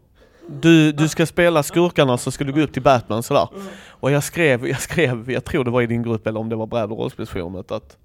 Du, 0.48 0.92
du 0.92 1.08
ska 1.08 1.26
spela 1.26 1.64
skurkarna 1.64 2.18
så 2.18 2.32
ska 2.32 2.44
du 2.44 2.54
gå 2.54 2.62
upp 2.62 2.74
till 2.74 2.82
Batman 2.82 3.24
sådär. 3.24 3.48
Och 3.90 4.12
jag 4.12 4.24
skrev, 4.24 4.68
jag 4.68 4.82
skrev, 4.82 5.32
jag 5.32 5.46
tror 5.46 5.64
det 5.64 5.72
var 5.72 5.82
i 5.82 5.88
din 5.88 6.04
grupp 6.04 6.28
eller 6.28 6.40
om 6.40 6.50
det 6.50 6.56
var 6.56 6.68
bräd 6.68 6.92
och 6.92 6.98
rollspelsforumet 6.98 7.72
att 7.72 7.98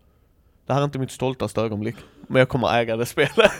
det 0.67 0.73
här 0.73 0.81
är 0.81 0.85
inte 0.85 0.99
mitt 0.99 1.11
stoltaste 1.11 1.61
ögonblick, 1.61 1.97
men 2.27 2.39
jag 2.39 2.49
kommer 2.49 2.79
äga 2.79 2.97
det 2.97 3.07
spelet. 3.07 3.35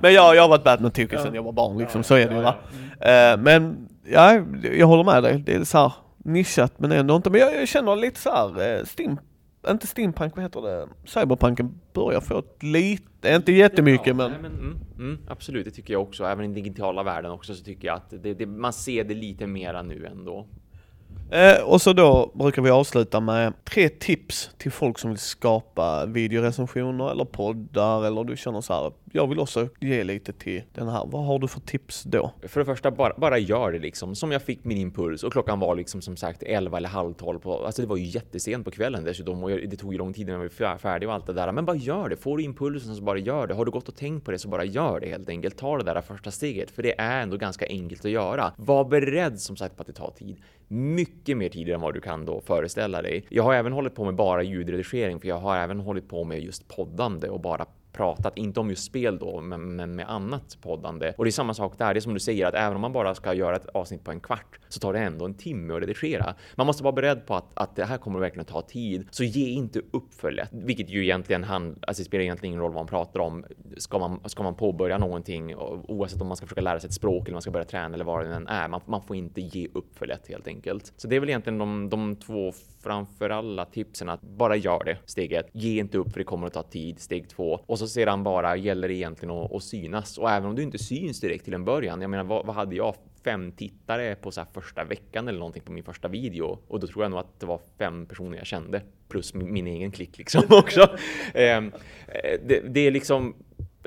men 0.00 0.12
jag, 0.12 0.36
jag 0.36 0.42
har 0.42 0.48
varit 0.48 0.64
Batman-tokig 0.64 1.18
sen 1.18 1.34
jag 1.34 1.42
var 1.42 1.52
barn 1.52 1.78
liksom, 1.78 2.02
så 2.02 2.14
är 2.14 2.28
det 2.28 2.34
ju 2.34 2.40
va. 2.40 2.54
Uh, 2.54 3.42
men 3.42 3.88
ja, 4.04 4.40
jag 4.78 4.86
håller 4.86 5.04
med 5.04 5.22
dig. 5.22 5.38
Det 5.38 5.54
är 5.54 5.64
så 5.64 5.78
här 5.78 5.92
nischat 6.16 6.72
men 6.76 6.92
ändå 6.92 7.16
inte. 7.16 7.30
Men 7.30 7.40
jag, 7.40 7.56
jag 7.60 7.68
känner 7.68 7.96
lite 7.96 8.20
så 8.20 8.30
här, 8.30 8.78
uh, 8.78 8.84
stim, 8.84 9.18
inte 9.68 9.86
steampunk, 9.86 10.36
vad 10.36 10.42
heter 10.42 10.62
det? 10.62 10.88
Cyberpunken 11.04 11.80
börjar 11.92 12.20
få 12.20 12.38
ett 12.38 12.62
lite, 12.62 13.34
inte 13.34 13.52
jättemycket 13.52 14.06
ja, 14.06 14.14
men... 14.14 14.30
Nej, 14.30 14.40
men 14.42 14.52
mm, 14.52 14.78
mm, 14.98 15.18
absolut, 15.28 15.64
det 15.64 15.70
tycker 15.70 15.92
jag 15.92 16.02
också. 16.02 16.24
Även 16.24 16.44
i 16.44 16.48
den 16.48 16.54
digitala 16.54 17.02
världen 17.02 17.30
också 17.30 17.54
så 17.54 17.64
tycker 17.64 17.88
jag 17.88 17.96
att 17.96 18.10
det, 18.22 18.34
det, 18.34 18.46
man 18.46 18.72
ser 18.72 19.04
det 19.04 19.14
lite 19.14 19.46
mera 19.46 19.82
nu 19.82 20.06
ändå. 20.06 20.46
Eh, 21.30 21.62
och 21.64 21.82
så 21.82 21.92
då 21.92 22.32
brukar 22.34 22.62
vi 22.62 22.70
avsluta 22.70 23.20
med 23.20 23.64
tre 23.64 23.88
tips 23.88 24.50
till 24.58 24.72
folk 24.72 24.98
som 24.98 25.10
vill 25.10 25.18
skapa 25.18 26.06
videorecensioner 26.06 27.10
eller 27.10 27.24
poddar 27.24 28.06
eller 28.06 28.24
du 28.24 28.36
känner 28.36 28.60
så 28.60 28.74
här, 28.74 28.92
jag 29.16 29.26
vill 29.26 29.38
också 29.38 29.68
ge 29.80 30.04
lite 30.04 30.32
till 30.32 30.62
den 30.72 30.88
här. 30.88 31.06
Vad 31.06 31.24
har 31.24 31.38
du 31.38 31.48
för 31.48 31.60
tips 31.60 32.02
då? 32.02 32.32
För 32.42 32.60
det 32.60 32.66
första, 32.66 32.90
bara, 32.90 33.14
bara 33.16 33.38
gör 33.38 33.72
det 33.72 33.78
liksom. 33.78 34.14
Som 34.14 34.32
jag 34.32 34.42
fick 34.42 34.64
min 34.64 34.78
impuls 34.78 35.22
och 35.22 35.32
klockan 35.32 35.60
var 35.60 35.74
liksom 35.74 36.02
som 36.02 36.16
sagt 36.16 36.42
11 36.42 36.76
eller 36.76 36.88
halv 36.88 37.12
12 37.12 37.38
på, 37.38 37.66
alltså 37.66 37.82
det 37.82 37.88
var 37.88 37.96
ju 37.96 38.04
jättesent 38.04 38.64
på 38.64 38.70
kvällen 38.70 39.04
dessutom 39.04 39.44
och 39.44 39.50
det 39.50 39.76
tog 39.76 39.92
ju 39.92 39.98
lång 39.98 40.12
tid 40.12 40.28
innan 40.28 40.40
vi 40.40 40.48
var 40.58 40.78
färdiga 40.78 41.08
och 41.08 41.14
allt 41.14 41.26
det 41.26 41.32
där. 41.32 41.52
Men 41.52 41.64
bara 41.64 41.76
gör 41.76 42.08
det. 42.08 42.16
Får 42.16 42.36
du 42.36 42.42
impulsen 42.42 42.96
så 42.96 43.02
bara 43.02 43.18
gör 43.18 43.46
det. 43.46 43.54
Har 43.54 43.64
du 43.64 43.70
gått 43.70 43.88
och 43.88 43.96
tänkt 43.96 44.24
på 44.24 44.30
det 44.30 44.38
så 44.38 44.48
bara 44.48 44.64
gör 44.64 45.00
det 45.00 45.08
helt 45.08 45.28
enkelt. 45.28 45.58
Ta 45.58 45.78
det 45.78 45.84
där 45.84 46.00
första 46.00 46.30
steget, 46.30 46.70
för 46.70 46.82
det 46.82 47.00
är 47.00 47.22
ändå 47.22 47.36
ganska 47.36 47.66
enkelt 47.66 48.04
att 48.04 48.10
göra. 48.10 48.52
Var 48.56 48.84
beredd 48.84 49.40
som 49.40 49.56
sagt 49.56 49.76
på 49.76 49.80
att 49.80 49.86
det 49.86 49.92
tar 49.92 50.10
tid. 50.10 50.36
Mycket 50.68 51.36
mer 51.36 51.48
tid 51.48 51.68
än 51.68 51.80
vad 51.80 51.94
du 51.94 52.00
kan 52.00 52.24
då 52.24 52.40
föreställa 52.40 53.02
dig. 53.02 53.26
Jag 53.28 53.42
har 53.42 53.54
även 53.54 53.72
hållit 53.72 53.94
på 53.94 54.04
med 54.04 54.14
bara 54.14 54.42
ljudredigering, 54.42 55.20
för 55.20 55.28
jag 55.28 55.38
har 55.38 55.56
även 55.56 55.80
hållit 55.80 56.08
på 56.08 56.24
med 56.24 56.40
just 56.40 56.68
poddande 56.68 57.28
och 57.28 57.40
bara 57.40 57.66
pratat, 57.94 58.38
inte 58.38 58.60
om 58.60 58.70
just 58.70 58.84
spel 58.84 59.18
då, 59.18 59.40
men, 59.40 59.76
men, 59.76 59.96
med 59.96 60.10
annat 60.10 60.58
poddande. 60.62 61.12
Och 61.18 61.24
det 61.24 61.28
är 61.28 61.32
samma 61.32 61.54
sak 61.54 61.78
där, 61.78 61.94
det 61.94 61.98
är 61.98 62.00
som 62.00 62.14
du 62.14 62.20
säger 62.20 62.46
att 62.46 62.54
även 62.54 62.74
om 62.74 62.80
man 62.80 62.92
bara 62.92 63.14
ska 63.14 63.34
göra 63.34 63.56
ett 63.56 63.66
avsnitt 63.66 64.04
på 64.04 64.10
en 64.10 64.20
kvart 64.20 64.58
så 64.68 64.80
tar 64.80 64.92
det 64.92 64.98
ändå 64.98 65.24
en 65.24 65.34
timme 65.34 65.74
att 65.74 65.80
redigera. 65.80 66.34
Man 66.54 66.66
måste 66.66 66.82
vara 66.82 66.92
beredd 66.92 67.26
på 67.26 67.34
att, 67.34 67.44
att 67.54 67.76
det 67.76 67.84
här 67.84 67.98
kommer 67.98 68.20
verkligen 68.20 68.44
ta 68.44 68.62
tid, 68.62 69.08
så 69.10 69.24
ge 69.24 69.48
inte 69.48 69.78
upp 69.78 70.14
för 70.14 70.32
lätt, 70.32 70.50
vilket 70.52 70.90
ju 70.90 71.02
egentligen 71.02 71.44
han, 71.44 71.78
alltså 71.86 72.00
det 72.00 72.06
spelar 72.06 72.22
egentligen 72.22 72.50
ingen 72.52 72.60
roll 72.60 72.72
vad 72.72 72.80
man 72.80 72.86
pratar 72.86 73.20
om. 73.20 73.44
Ska 73.76 73.98
man, 73.98 74.20
ska 74.24 74.42
man 74.42 74.54
påbörja 74.54 74.98
någonting, 74.98 75.56
oavsett 75.56 76.20
om 76.20 76.28
man 76.28 76.36
ska 76.36 76.46
försöka 76.46 76.60
lära 76.60 76.80
sig 76.80 76.88
ett 76.88 76.94
språk 76.94 77.22
eller 77.22 77.32
man 77.32 77.42
ska 77.42 77.50
börja 77.50 77.64
träna 77.64 77.94
eller 77.94 78.04
vad 78.04 78.24
det 78.24 78.34
än 78.34 78.48
är, 78.48 78.68
man, 78.68 78.80
man 78.86 79.02
får 79.02 79.16
inte 79.16 79.40
ge 79.40 79.68
upp 79.74 79.98
för 79.98 80.06
lätt 80.06 80.28
helt 80.28 80.48
enkelt. 80.48 80.92
Så 80.96 81.08
det 81.08 81.16
är 81.16 81.20
väl 81.20 81.28
egentligen 81.28 81.58
de, 81.58 81.88
de 81.88 82.16
två 82.16 82.52
framför 82.82 83.30
alla 83.30 83.64
tipsen 83.64 84.08
att 84.08 84.22
bara 84.22 84.56
gör 84.56 84.84
det. 84.84 84.98
Steg 85.04 85.32
ett, 85.32 85.48
ge 85.52 85.80
inte 85.80 85.98
upp 85.98 86.12
för 86.12 86.18
det 86.18 86.24
kommer 86.24 86.46
att 86.46 86.52
ta 86.52 86.62
tid. 86.62 87.00
Steg 87.00 87.28
två 87.28 87.60
och 87.66 87.78
så 87.78 87.83
så 87.88 87.92
sedan 87.92 88.22
bara 88.22 88.56
gäller 88.56 88.88
det 88.88 88.94
egentligen 88.94 89.34
att, 89.34 89.52
att 89.52 89.62
synas 89.62 90.18
och 90.18 90.30
även 90.30 90.48
om 90.48 90.54
du 90.54 90.62
inte 90.62 90.78
syns 90.78 91.20
direkt 91.20 91.44
till 91.44 91.54
en 91.54 91.64
början. 91.64 92.00
Jag 92.00 92.10
menar, 92.10 92.24
vad, 92.24 92.46
vad 92.46 92.56
hade 92.56 92.76
jag? 92.76 92.94
Fem 93.24 93.52
tittare 93.52 94.14
på 94.14 94.30
så 94.30 94.40
här 94.40 94.48
första 94.52 94.84
veckan 94.84 95.28
eller 95.28 95.38
någonting 95.38 95.62
på 95.62 95.72
min 95.72 95.84
första 95.84 96.08
video 96.08 96.58
och 96.68 96.80
då 96.80 96.86
tror 96.86 97.04
jag 97.04 97.10
nog 97.10 97.20
att 97.20 97.40
det 97.40 97.46
var 97.46 97.60
fem 97.78 98.06
personer 98.06 98.38
jag 98.38 98.46
kände 98.46 98.82
plus 99.08 99.34
min, 99.34 99.52
min 99.52 99.66
egen 99.66 99.90
klick 99.90 100.18
liksom 100.18 100.42
också. 100.50 100.96
Ehm, 101.34 101.72
eh, 102.06 102.40
det, 102.46 102.60
det 102.60 102.80
är 102.80 102.90
liksom 102.90 103.34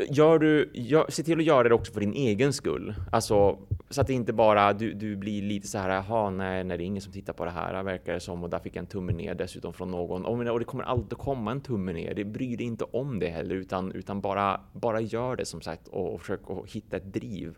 gör 0.09 0.39
du, 0.39 0.71
gör, 0.73 1.05
se 1.09 1.23
till 1.23 1.39
att 1.39 1.45
göra 1.45 1.69
det 1.69 1.75
också 1.75 1.93
för 1.93 1.99
din 1.99 2.13
egen 2.13 2.53
skull. 2.53 2.93
Alltså 3.11 3.57
så 3.89 4.01
att 4.01 4.07
det 4.07 4.13
inte 4.13 4.33
bara 4.33 4.73
du, 4.73 4.93
du 4.93 5.15
blir 5.15 5.41
lite 5.41 5.67
så 5.67 5.77
här, 5.77 5.89
jaha, 5.89 6.29
nej, 6.29 6.63
nej, 6.63 6.77
det 6.77 6.83
är 6.83 6.85
ingen 6.85 7.01
som 7.01 7.13
tittar 7.13 7.33
på 7.33 7.45
det 7.45 7.51
här, 7.51 7.83
verkar 7.83 8.13
det 8.13 8.19
som. 8.19 8.43
Och 8.43 8.49
där 8.49 8.59
fick 8.59 8.75
jag 8.75 8.81
en 8.81 8.87
tumme 8.87 9.13
ner 9.13 9.35
dessutom 9.35 9.73
från 9.73 9.91
någon. 9.91 10.25
Och, 10.25 10.53
och 10.53 10.59
det 10.59 10.65
kommer 10.65 10.83
alltid 10.83 11.17
komma 11.17 11.51
en 11.51 11.61
tumme 11.61 11.93
ner. 11.93 12.13
Det 12.13 12.25
bryr 12.25 12.57
dig 12.57 12.65
inte 12.65 12.83
om 12.83 13.19
det 13.19 13.27
heller, 13.27 13.55
utan, 13.55 13.91
utan 13.91 14.21
bara, 14.21 14.61
bara 14.73 15.01
gör 15.01 15.35
det 15.35 15.45
som 15.45 15.61
sagt 15.61 15.87
och, 15.87 16.13
och 16.13 16.21
försök 16.21 16.41
att 16.49 16.71
hitta 16.71 16.97
ett 16.97 17.13
driv 17.13 17.57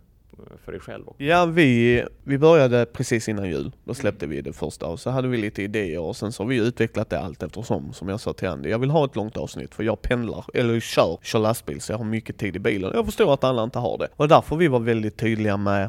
för 0.66 0.72
dig 0.72 0.82
själv? 0.82 1.08
Också? 1.08 1.24
Ja, 1.24 1.46
vi, 1.46 2.04
vi 2.24 2.38
började 2.38 2.86
precis 2.86 3.30
innan 3.30 3.50
jul. 3.50 3.72
Då 3.84 3.94
släppte 3.94 4.28
vi 4.28 4.42
det 4.42 4.54
första 4.54 4.88
och 4.88 5.00
så 5.00 5.10
hade 5.10 5.28
vi 5.28 5.38
lite 5.38 5.64
idéer 5.64 6.00
och 6.00 6.16
sen 6.16 6.32
så 6.32 6.44
har 6.44 6.48
vi 6.48 6.58
utvecklat 6.58 7.10
det 7.10 7.20
allt 7.20 7.44
eftersom. 7.44 7.94
Som 7.94 8.10
jag 8.10 8.20
sa 8.20 8.34
till 8.34 8.48
Andy, 8.48 8.70
jag 8.70 8.80
vill 8.80 8.90
ha 8.90 9.06
ett 9.06 9.16
långt 9.16 9.38
avsnitt 9.38 9.76
för 9.76 9.84
jag 9.84 10.02
pendlar, 10.02 10.46
eller 10.54 10.80
kör, 10.80 11.18
kör 11.22 11.40
lastbil 11.40 11.82
så 11.82 11.92
jag 11.92 11.98
har 11.98 12.06
mycket 12.06 12.38
tid 12.38 12.56
i 12.56 12.60
bilen. 12.60 12.92
Jag 12.94 13.06
förstår 13.06 13.34
att 13.34 13.44
alla 13.44 13.64
inte 13.64 13.80
har 13.80 13.98
det. 13.98 14.08
Och 14.16 14.28
därför 14.28 14.56
vi 14.56 14.68
var 14.68 14.80
väldigt 14.80 15.18
tydliga 15.18 15.58
med 15.58 15.84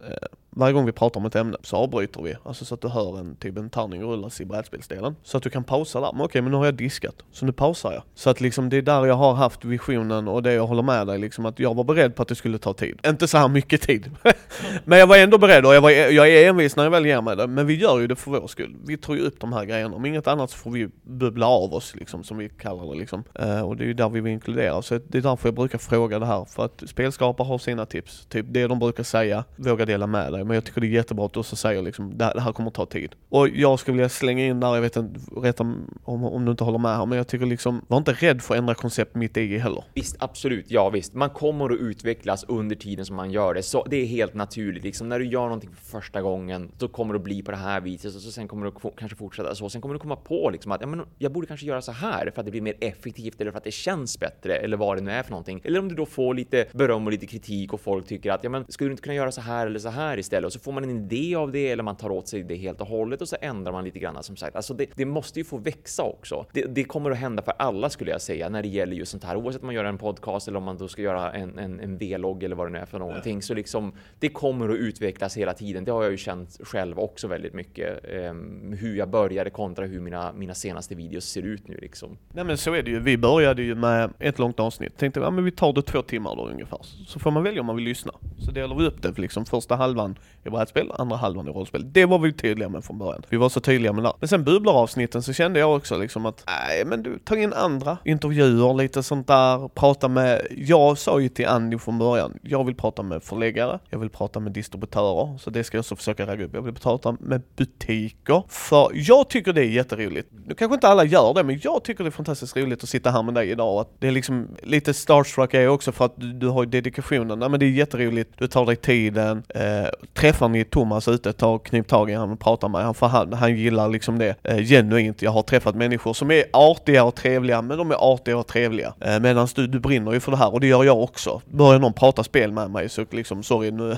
eh, 0.00 0.28
varje 0.50 0.72
gång 0.72 0.86
vi 0.86 0.92
pratar 0.92 1.20
om 1.20 1.26
ett 1.26 1.36
ämne 1.36 1.56
så 1.62 1.76
avbryter 1.76 2.22
vi, 2.22 2.34
alltså 2.44 2.64
så 2.64 2.74
att 2.74 2.80
du 2.80 2.88
hör 2.88 3.18
en 3.18 3.36
typ 3.36 3.58
en 3.58 3.70
tärning 3.70 4.02
rullas 4.02 4.40
i 4.40 4.44
brädspelsdelen. 4.44 5.16
Så 5.22 5.36
att 5.36 5.42
du 5.42 5.50
kan 5.50 5.64
pausa 5.64 6.00
där. 6.00 6.12
Men 6.12 6.20
okej, 6.20 6.42
men 6.42 6.50
nu 6.50 6.56
har 6.56 6.64
jag 6.64 6.74
diskat, 6.74 7.14
så 7.32 7.46
nu 7.46 7.52
pausar 7.52 7.92
jag. 7.92 8.02
Så 8.14 8.30
att 8.30 8.40
liksom 8.40 8.68
det 8.68 8.76
är 8.76 8.82
där 8.82 9.06
jag 9.06 9.14
har 9.14 9.34
haft 9.34 9.64
visionen 9.64 10.28
och 10.28 10.42
det 10.42 10.52
jag 10.52 10.66
håller 10.66 10.82
med 10.82 11.06
dig 11.06 11.18
liksom 11.18 11.46
att 11.46 11.58
jag 11.58 11.74
var 11.74 11.84
beredd 11.84 12.14
på 12.14 12.22
att 12.22 12.28
det 12.28 12.34
skulle 12.34 12.58
ta 12.58 12.72
tid. 12.72 12.98
Inte 13.06 13.28
så 13.28 13.38
här 13.38 13.48
mycket 13.48 13.82
tid. 13.82 14.10
men 14.84 14.98
jag 14.98 15.06
var 15.06 15.16
ändå 15.16 15.38
beredd 15.38 15.66
och 15.66 15.74
jag, 15.74 15.80
var, 15.80 15.90
jag 15.90 16.28
är 16.28 16.48
envis 16.48 16.76
när 16.76 16.84
jag 16.84 16.90
väl 16.90 17.06
ger 17.06 17.20
mig 17.20 17.36
det. 17.36 17.46
Men 17.46 17.66
vi 17.66 17.74
gör 17.74 18.00
ju 18.00 18.06
det 18.06 18.16
för 18.16 18.30
vår 18.30 18.46
skull. 18.46 18.76
Vi 18.84 18.96
tar 18.96 19.14
ju 19.14 19.20
upp 19.20 19.40
de 19.40 19.52
här 19.52 19.64
grejerna. 19.64 19.96
Om 19.96 20.06
inget 20.06 20.26
annat 20.26 20.50
så 20.50 20.56
får 20.56 20.70
vi 20.70 20.88
bubbla 21.02 21.46
av 21.46 21.74
oss 21.74 21.94
liksom, 21.96 22.24
som 22.24 22.38
vi 22.38 22.48
kallar 22.48 22.92
det 22.92 22.98
liksom. 22.98 23.24
Uh, 23.42 23.60
och 23.60 23.76
det 23.76 23.84
är 23.84 23.86
ju 23.86 23.94
där 23.94 24.08
vi 24.08 24.20
vill 24.20 24.32
inkludera. 24.32 24.82
Så 24.82 25.00
det 25.08 25.18
är 25.18 25.22
därför 25.22 25.48
jag 25.48 25.54
brukar 25.54 25.78
fråga 25.78 26.18
det 26.18 26.26
här. 26.26 26.44
För 26.44 26.64
att 26.64 26.82
spelskapare 26.86 27.46
har 27.46 27.58
sina 27.58 27.86
tips. 27.86 28.26
Typ 28.26 28.46
det 28.48 28.66
de 28.66 28.78
brukar 28.78 29.02
säga, 29.02 29.44
våga 29.56 29.84
dela 29.84 30.06
med 30.06 30.32
dig. 30.32 30.39
Men 30.44 30.54
jag 30.54 30.64
tycker 30.64 30.80
det 30.80 30.86
är 30.86 30.88
jättebra 30.88 31.26
att 31.26 31.32
du 31.32 31.40
också 31.40 31.56
säger 31.56 31.82
liksom, 31.82 32.18
det 32.18 32.24
här, 32.24 32.34
det 32.34 32.40
här 32.40 32.52
kommer 32.52 32.68
att 32.68 32.74
ta 32.74 32.86
tid. 32.86 33.14
Och 33.28 33.48
jag 33.48 33.78
skulle 33.78 33.96
vilja 33.96 34.08
slänga 34.08 34.46
in 34.46 34.60
där, 34.60 34.74
jag 34.74 34.82
vet 34.82 34.96
inte, 34.96 35.20
rätta 35.36 35.62
om, 35.62 36.24
om, 36.24 36.44
du 36.44 36.50
inte 36.50 36.64
håller 36.64 36.78
med 36.78 36.96
här, 36.96 37.06
men 37.06 37.18
jag 37.18 37.26
tycker 37.26 37.46
liksom, 37.46 37.84
var 37.88 37.98
inte 37.98 38.12
rädd 38.12 38.42
för 38.42 38.54
att 38.54 38.58
ändra 38.58 38.74
koncept 38.74 39.14
mitt 39.14 39.36
i 39.36 39.58
heller. 39.58 39.84
Visst, 39.94 40.16
absolut, 40.18 40.66
ja 40.68 40.90
visst. 40.90 41.14
Man 41.14 41.30
kommer 41.30 41.64
att 41.64 41.80
utvecklas 41.80 42.44
under 42.48 42.76
tiden 42.76 43.06
som 43.06 43.16
man 43.16 43.30
gör 43.30 43.54
det, 43.54 43.62
så 43.62 43.84
det 43.90 43.96
är 43.96 44.06
helt 44.06 44.34
naturligt. 44.34 44.84
Liksom, 44.84 45.08
när 45.08 45.18
du 45.18 45.26
gör 45.26 45.42
någonting 45.42 45.70
för 45.70 46.00
första 46.00 46.22
gången, 46.22 46.70
så 46.78 46.88
kommer 46.88 47.14
det 47.14 47.18
att 47.18 47.24
bli 47.24 47.42
på 47.42 47.50
det 47.50 47.56
här 47.56 47.80
viset 47.80 48.14
och 48.14 48.22
så 48.22 48.30
sen 48.30 48.48
kommer 48.48 48.66
du 48.66 48.90
kanske 48.98 49.16
fortsätta 49.16 49.54
så. 49.54 49.70
Sen 49.70 49.80
kommer 49.80 49.94
du 49.94 49.98
komma 49.98 50.16
på 50.16 50.50
liksom 50.50 50.72
att 50.72 50.80
ja, 50.80 50.86
men 50.86 51.02
jag 51.18 51.32
borde 51.32 51.46
kanske 51.46 51.66
göra 51.66 51.82
så 51.82 51.92
här 51.92 52.30
för 52.30 52.40
att 52.40 52.44
det 52.44 52.50
blir 52.50 52.60
mer 52.60 52.74
effektivt 52.80 53.40
eller 53.40 53.50
för 53.50 53.58
att 53.58 53.64
det 53.64 53.70
känns 53.70 54.18
bättre 54.18 54.56
eller 54.56 54.76
vad 54.76 54.96
det 54.96 55.00
nu 55.00 55.10
är 55.10 55.22
för 55.22 55.30
någonting. 55.30 55.60
Eller 55.64 55.78
om 55.78 55.88
du 55.88 55.94
då 55.94 56.06
får 56.06 56.34
lite 56.34 56.66
beröm 56.72 57.06
och 57.06 57.12
lite 57.12 57.26
kritik 57.26 57.72
och 57.72 57.80
folk 57.80 58.06
tycker 58.06 58.32
att 58.32 58.44
ja, 58.44 58.50
men 58.50 58.64
skulle 58.68 58.88
du 58.88 58.92
inte 58.92 59.02
kunna 59.02 59.14
göra 59.14 59.32
så 59.32 59.40
här 59.40 59.66
eller 59.66 59.78
så 59.78 59.88
här 59.88 60.18
istället? 60.18 60.29
Och 60.32 60.52
så 60.52 60.58
får 60.60 60.72
man 60.72 60.84
en 60.84 60.90
idé 60.90 61.34
av 61.34 61.52
det 61.52 61.70
eller 61.70 61.82
man 61.82 61.96
tar 61.96 62.10
åt 62.10 62.28
sig 62.28 62.42
det 62.42 62.56
helt 62.56 62.80
och 62.80 62.86
hållet 62.86 63.20
och 63.20 63.28
så 63.28 63.36
ändrar 63.40 63.72
man 63.72 63.84
lite 63.84 63.98
grann 63.98 64.22
som 64.22 64.36
sagt. 64.36 64.56
Alltså 64.56 64.74
det, 64.74 64.86
det 64.94 65.04
måste 65.04 65.40
ju 65.40 65.44
få 65.44 65.56
växa 65.56 66.02
också. 66.02 66.46
Det, 66.52 66.62
det, 66.62 66.84
kommer 66.84 67.10
att 67.10 67.18
hända 67.18 67.42
för 67.42 67.54
alla 67.58 67.90
skulle 67.90 68.10
jag 68.10 68.20
säga 68.20 68.48
när 68.48 68.62
det 68.62 68.68
gäller 68.68 68.96
just 68.96 69.10
sånt 69.12 69.24
här, 69.24 69.36
oavsett 69.36 69.62
om 69.62 69.66
man 69.66 69.74
gör 69.74 69.84
en 69.84 69.98
podcast 69.98 70.48
eller 70.48 70.58
om 70.58 70.64
man 70.64 70.78
då 70.78 70.88
ska 70.88 71.02
göra 71.02 71.32
en, 71.32 71.58
en, 71.58 71.80
en 71.80 71.98
vlogg 71.98 72.42
eller 72.42 72.56
vad 72.56 72.66
det 72.66 72.70
nu 72.70 72.78
är 72.78 72.86
för 72.86 72.98
någonting. 72.98 73.34
Ja. 73.34 73.40
Så 73.40 73.54
liksom 73.54 73.92
det 74.18 74.28
kommer 74.28 74.68
att 74.68 74.76
utvecklas 74.76 75.36
hela 75.36 75.54
tiden. 75.54 75.84
Det 75.84 75.92
har 75.92 76.02
jag 76.02 76.10
ju 76.10 76.16
känt 76.16 76.58
själv 76.62 76.98
också 76.98 77.28
väldigt 77.28 77.54
mycket. 77.54 78.04
Eh, 78.04 78.34
hur 78.78 78.96
jag 78.96 79.10
började 79.10 79.50
kontra 79.50 79.86
hur 79.86 80.00
mina, 80.00 80.32
mina 80.32 80.54
senaste 80.54 80.94
videos 80.94 81.24
ser 81.24 81.42
ut 81.42 81.68
nu 81.68 81.78
liksom. 81.80 82.18
Nej 82.32 82.44
men 82.44 82.58
så 82.58 82.74
är 82.74 82.82
det 82.82 82.90
ju. 82.90 83.00
Vi 83.00 83.18
började 83.18 83.62
ju 83.62 83.74
med 83.74 84.10
ett 84.18 84.38
långt 84.38 84.60
avsnitt. 84.60 84.96
Tänkte, 84.96 85.20
ja 85.20 85.30
men 85.30 85.44
vi 85.44 85.50
tar 85.50 85.72
det 85.72 85.82
två 85.82 86.02
timmar 86.02 86.36
då 86.36 86.48
ungefär. 86.48 86.78
Så 87.06 87.18
får 87.18 87.30
man 87.30 87.42
välja 87.42 87.60
om 87.60 87.66
man 87.66 87.76
vill 87.76 87.84
lyssna. 87.84 88.12
Så 88.40 88.50
delar 88.50 88.76
vi 88.76 88.86
upp 88.86 89.02
det 89.02 89.18
liksom 89.18 89.46
första 89.46 89.76
halvan 89.76 90.18
i 90.44 90.50
brädspel, 90.50 90.92
andra 90.98 91.16
halvan 91.16 91.48
i 91.48 91.50
rollspel. 91.50 91.92
Det 91.92 92.06
var 92.06 92.18
vi 92.18 92.32
tydliga 92.32 92.68
med 92.68 92.84
från 92.84 92.98
början. 92.98 93.22
Vi 93.28 93.36
var 93.36 93.48
så 93.48 93.60
tydliga 93.60 93.92
med 93.92 94.04
det. 94.04 94.12
Men 94.20 94.28
sen 94.28 94.44
bubblaravsnitten 94.44 95.22
så 95.22 95.32
kände 95.32 95.60
jag 95.60 95.76
också 95.76 95.98
liksom 95.98 96.26
att, 96.26 96.44
nej 96.46 96.84
men 96.84 97.02
du, 97.02 97.18
ta 97.24 97.36
in 97.36 97.52
andra 97.52 97.98
intervjuer, 98.04 98.74
lite 98.74 99.02
sånt 99.02 99.26
där, 99.26 99.68
prata 99.68 100.08
med, 100.08 100.46
jag 100.50 100.98
sa 100.98 101.20
ju 101.20 101.28
till 101.28 101.46
Andy 101.46 101.78
från 101.78 101.98
början, 101.98 102.38
jag 102.42 102.64
vill 102.64 102.74
prata 102.74 103.02
med 103.02 103.22
förläggare, 103.22 103.78
jag 103.90 103.98
vill 103.98 104.10
prata 104.10 104.40
med 104.40 104.52
distributörer, 104.52 105.38
så 105.38 105.50
det 105.50 105.64
ska 105.64 105.76
jag 105.76 105.82
också 105.82 105.96
försöka 105.96 106.26
ragga 106.26 106.44
upp. 106.44 106.54
Jag 106.54 106.62
vill 106.62 106.74
prata 106.74 107.16
med 107.20 107.42
butiker, 107.56 108.42
för 108.48 108.90
jag 108.94 109.28
tycker 109.28 109.52
det 109.52 109.60
är 109.60 109.70
jätteroligt. 109.70 110.28
Nu 110.46 110.54
kanske 110.54 110.74
inte 110.74 110.88
alla 110.88 111.04
gör 111.04 111.34
det, 111.34 111.44
men 111.44 111.60
jag 111.62 111.84
tycker 111.84 112.04
det 112.04 112.08
är 112.08 112.12
fantastiskt 112.12 112.56
roligt 112.56 112.82
att 112.82 112.88
sitta 112.88 113.10
här 113.10 113.22
med 113.22 113.34
dig 113.34 113.50
idag 113.50 113.74
och 113.74 113.80
att 113.80 113.90
det 113.98 114.08
är 114.08 114.12
liksom 114.12 114.48
lite 114.62 114.94
starstruck 114.94 115.54
är 115.54 115.60
jag 115.60 115.74
också 115.74 115.92
för 115.92 116.04
att 116.04 116.14
du, 116.16 116.32
du 116.32 116.48
har 116.48 116.64
ju 116.64 116.70
dedikationen. 116.70 117.38
Nej, 117.38 117.48
men 117.48 117.60
det 117.60 117.66
är 117.66 117.70
jätteroligt, 117.70 118.29
du 118.38 118.46
tar 118.46 118.66
dig 118.66 118.76
tiden, 118.76 119.42
eh, 119.48 119.88
träffar 120.14 120.48
ni 120.48 120.64
Thomas 120.64 121.08
ute, 121.08 121.32
ta 121.32 121.58
knip 121.58 121.88
tag 121.88 122.10
i 122.10 122.14
honom 122.14 122.32
och 122.32 122.40
prata 122.40 122.68
med 122.68 122.80
honom 122.80 122.94
för 122.94 123.06
han, 123.06 123.32
han 123.32 123.56
gillar 123.56 123.88
liksom 123.88 124.18
det 124.18 124.34
eh, 124.42 124.56
genuint. 124.56 125.22
Jag 125.22 125.30
har 125.30 125.42
träffat 125.42 125.74
människor 125.74 126.12
som 126.12 126.30
är 126.30 126.44
artiga 126.52 127.04
och 127.04 127.14
trevliga, 127.14 127.62
men 127.62 127.78
de 127.78 127.90
är 127.90 128.12
artiga 128.14 128.36
och 128.36 128.46
trevliga. 128.46 128.94
Eh, 129.00 129.20
Medan 129.20 129.48
du, 129.54 129.66
du 129.66 129.78
brinner 129.80 130.12
ju 130.12 130.20
för 130.20 130.30
det 130.32 130.38
här 130.38 130.52
och 130.52 130.60
det 130.60 130.66
gör 130.66 130.84
jag 130.84 131.02
också. 131.02 131.42
Börjar 131.50 131.78
någon 131.78 131.92
prata 131.92 132.24
spel 132.24 132.52
med 132.52 132.70
mig 132.70 132.88
så 132.88 133.04
liksom, 133.10 133.42
sorry 133.42 133.70
nu. 133.70 133.96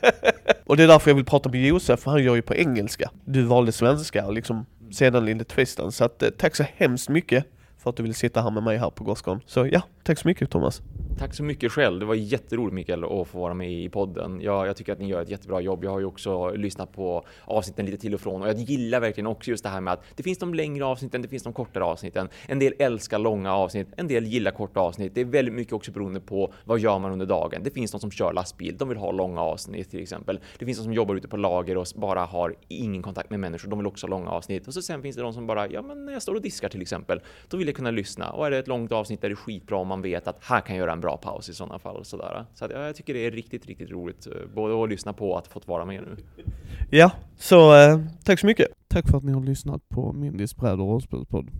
och 0.66 0.76
det 0.76 0.82
är 0.82 0.88
därför 0.88 1.10
jag 1.10 1.16
vill 1.16 1.24
prata 1.24 1.48
med 1.48 1.66
Josef, 1.66 2.00
för 2.00 2.10
han 2.10 2.24
gör 2.24 2.34
ju 2.34 2.42
på 2.42 2.54
engelska. 2.54 3.10
Du 3.24 3.42
valde 3.42 3.72
svenska 3.72 4.26
och 4.26 4.32
liksom 4.32 4.66
sedan 4.90 5.24
lite 5.24 5.44
twisten. 5.44 5.92
Så 5.92 6.04
att, 6.04 6.22
eh, 6.22 6.30
tack 6.30 6.56
så 6.56 6.64
hemskt 6.76 7.08
mycket 7.08 7.44
för 7.82 7.90
att 7.90 7.96
du 7.96 8.02
vill 8.02 8.14
sitta 8.14 8.42
här 8.42 8.50
med 8.50 8.62
mig 8.62 8.78
här 8.78 8.90
på 8.90 9.04
Goscon. 9.04 9.40
Så 9.46 9.66
ja, 9.66 9.82
tack 10.02 10.18
så 10.18 10.28
mycket 10.28 10.50
Thomas. 10.50 10.82
Tack 11.20 11.34
så 11.34 11.42
mycket 11.42 11.72
själv. 11.72 12.00
Det 12.00 12.06
var 12.06 12.14
jätteroligt 12.14 12.74
Mikael 12.74 13.04
att 13.04 13.28
få 13.28 13.40
vara 13.40 13.54
med 13.54 13.72
i 13.72 13.88
podden. 13.88 14.40
Jag, 14.40 14.66
jag 14.66 14.76
tycker 14.76 14.92
att 14.92 14.98
ni 14.98 15.08
gör 15.08 15.22
ett 15.22 15.28
jättebra 15.28 15.60
jobb. 15.60 15.84
Jag 15.84 15.90
har 15.90 15.98
ju 15.98 16.04
också 16.04 16.50
lyssnat 16.50 16.92
på 16.92 17.26
avsnitten 17.44 17.86
lite 17.86 17.98
till 17.98 18.14
och 18.14 18.20
från 18.20 18.42
och 18.42 18.48
jag 18.48 18.58
gillar 18.58 19.00
verkligen 19.00 19.26
också 19.26 19.50
just 19.50 19.64
det 19.64 19.70
här 19.70 19.80
med 19.80 19.92
att 19.92 20.04
det 20.16 20.22
finns 20.22 20.38
de 20.38 20.54
längre 20.54 20.84
avsnitten, 20.84 21.22
det 21.22 21.28
finns 21.28 21.42
de 21.42 21.52
kortare 21.52 21.84
avsnitten. 21.84 22.28
En 22.46 22.58
del 22.58 22.74
älskar 22.78 23.18
långa 23.18 23.54
avsnitt, 23.54 23.88
en 23.96 24.08
del 24.08 24.24
gillar 24.24 24.50
korta 24.50 24.80
avsnitt. 24.80 25.14
Det 25.14 25.20
är 25.20 25.24
väldigt 25.24 25.54
mycket 25.54 25.72
också 25.72 25.92
beroende 25.92 26.20
på 26.20 26.52
vad 26.64 26.78
gör 26.78 26.98
man 26.98 27.12
under 27.12 27.26
dagen. 27.26 27.62
Det 27.62 27.70
finns 27.70 27.90
de 27.90 28.00
som 28.00 28.10
kör 28.10 28.32
lastbil, 28.32 28.76
de 28.78 28.88
vill 28.88 28.98
ha 28.98 29.12
långa 29.12 29.40
avsnitt 29.40 29.90
till 29.90 30.02
exempel. 30.02 30.40
Det 30.58 30.64
finns 30.64 30.78
de 30.78 30.84
som 30.84 30.92
jobbar 30.92 31.14
ute 31.14 31.28
på 31.28 31.36
lager 31.36 31.76
och 31.76 31.86
bara 31.96 32.24
har 32.24 32.54
ingen 32.68 33.02
kontakt 33.02 33.30
med 33.30 33.40
människor. 33.40 33.68
De 33.68 33.78
vill 33.78 33.86
också 33.86 34.06
ha 34.06 34.10
långa 34.10 34.30
avsnitt 34.30 34.66
och 34.66 34.74
så 34.74 34.82
sen 34.82 35.02
finns 35.02 35.16
det 35.16 35.22
de 35.22 35.32
som 35.32 35.46
bara, 35.46 35.68
ja, 35.68 35.82
men 35.82 36.04
när 36.04 36.12
jag 36.12 36.22
står 36.22 36.34
och 36.34 36.42
diskar 36.42 36.68
till 36.68 36.82
exempel, 36.82 37.20
då 37.48 37.56
vill 37.56 37.66
jag 37.66 37.76
kunna 37.76 37.90
lyssna 37.90 38.30
och 38.30 38.46
är 38.46 38.50
det 38.50 38.58
ett 38.58 38.68
långt 38.68 38.92
avsnitt 38.92 39.20
där 39.20 39.28
det 39.28 39.32
är 39.32 39.36
skitbra 39.36 39.76
om 39.76 39.89
man 39.90 40.02
vet 40.02 40.28
att 40.28 40.44
här 40.44 40.60
kan 40.60 40.76
jag 40.76 40.80
göra 40.80 40.92
en 40.92 41.00
bra 41.00 41.16
paus 41.16 41.48
i 41.48 41.54
sådana 41.54 41.78
fall. 41.78 42.04
Sådär. 42.04 42.44
Så 42.54 42.64
att, 42.64 42.70
ja, 42.70 42.86
jag 42.86 42.96
tycker 42.96 43.14
det 43.14 43.26
är 43.26 43.30
riktigt, 43.30 43.66
riktigt 43.66 43.90
roligt 43.90 44.26
eh, 44.26 44.32
både 44.54 44.84
att 44.84 44.88
lyssna 44.88 45.12
på 45.12 45.30
och 45.30 45.38
att 45.38 45.46
fått 45.46 45.68
vara 45.68 45.84
med 45.84 46.02
nu. 46.02 46.16
Ja, 46.90 47.12
så 47.36 47.74
eh, 47.74 48.00
tack 48.24 48.40
så 48.40 48.46
mycket. 48.46 48.66
Tack 48.88 49.08
för 49.08 49.18
att 49.18 49.24
ni 49.24 49.32
har 49.32 49.40
lyssnat 49.40 49.88
på 49.88 50.12
Mindys 50.12 50.56
bräd 50.56 50.80
och 50.80 50.86
rollspelspodd. 50.86 51.50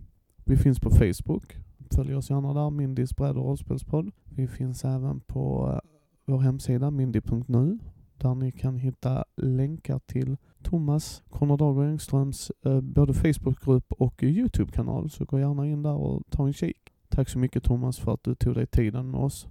Vi 0.44 0.56
finns 0.56 0.80
på 0.80 0.90
Facebook. 0.90 1.56
Följ 1.94 2.14
oss 2.14 2.30
gärna 2.30 2.54
där, 2.54 2.70
Mindys 2.70 3.16
bräd 3.16 3.36
och 3.36 3.44
rollspelspodd. 3.44 4.12
Vi 4.24 4.46
finns 4.46 4.84
även 4.84 5.20
på 5.20 5.70
eh, 5.72 5.90
vår 6.26 6.38
hemsida 6.38 6.90
mindy.nu 6.90 7.78
där 8.18 8.34
ni 8.34 8.52
kan 8.52 8.76
hitta 8.76 9.24
länkar 9.36 9.98
till 9.98 10.36
Thomas 10.62 11.22
Konrad 11.30 11.88
Engströms 11.88 12.52
eh, 12.64 12.80
både 12.80 13.14
Facebookgrupp 13.14 13.92
och 13.92 14.22
Youtube-kanal. 14.22 15.10
Så 15.10 15.24
gå 15.24 15.38
gärna 15.38 15.66
in 15.66 15.82
där 15.82 15.94
och 15.94 16.22
ta 16.30 16.46
en 16.46 16.52
kik. 16.52 16.89
Tack 17.10 17.28
så 17.28 17.38
mycket 17.38 17.64
Thomas 17.64 17.98
för 17.98 18.14
att 18.14 18.24
du 18.24 18.34
tog 18.34 18.54
dig 18.54 18.66
tiden 18.66 19.10
med 19.10 19.20
oss. 19.20 19.48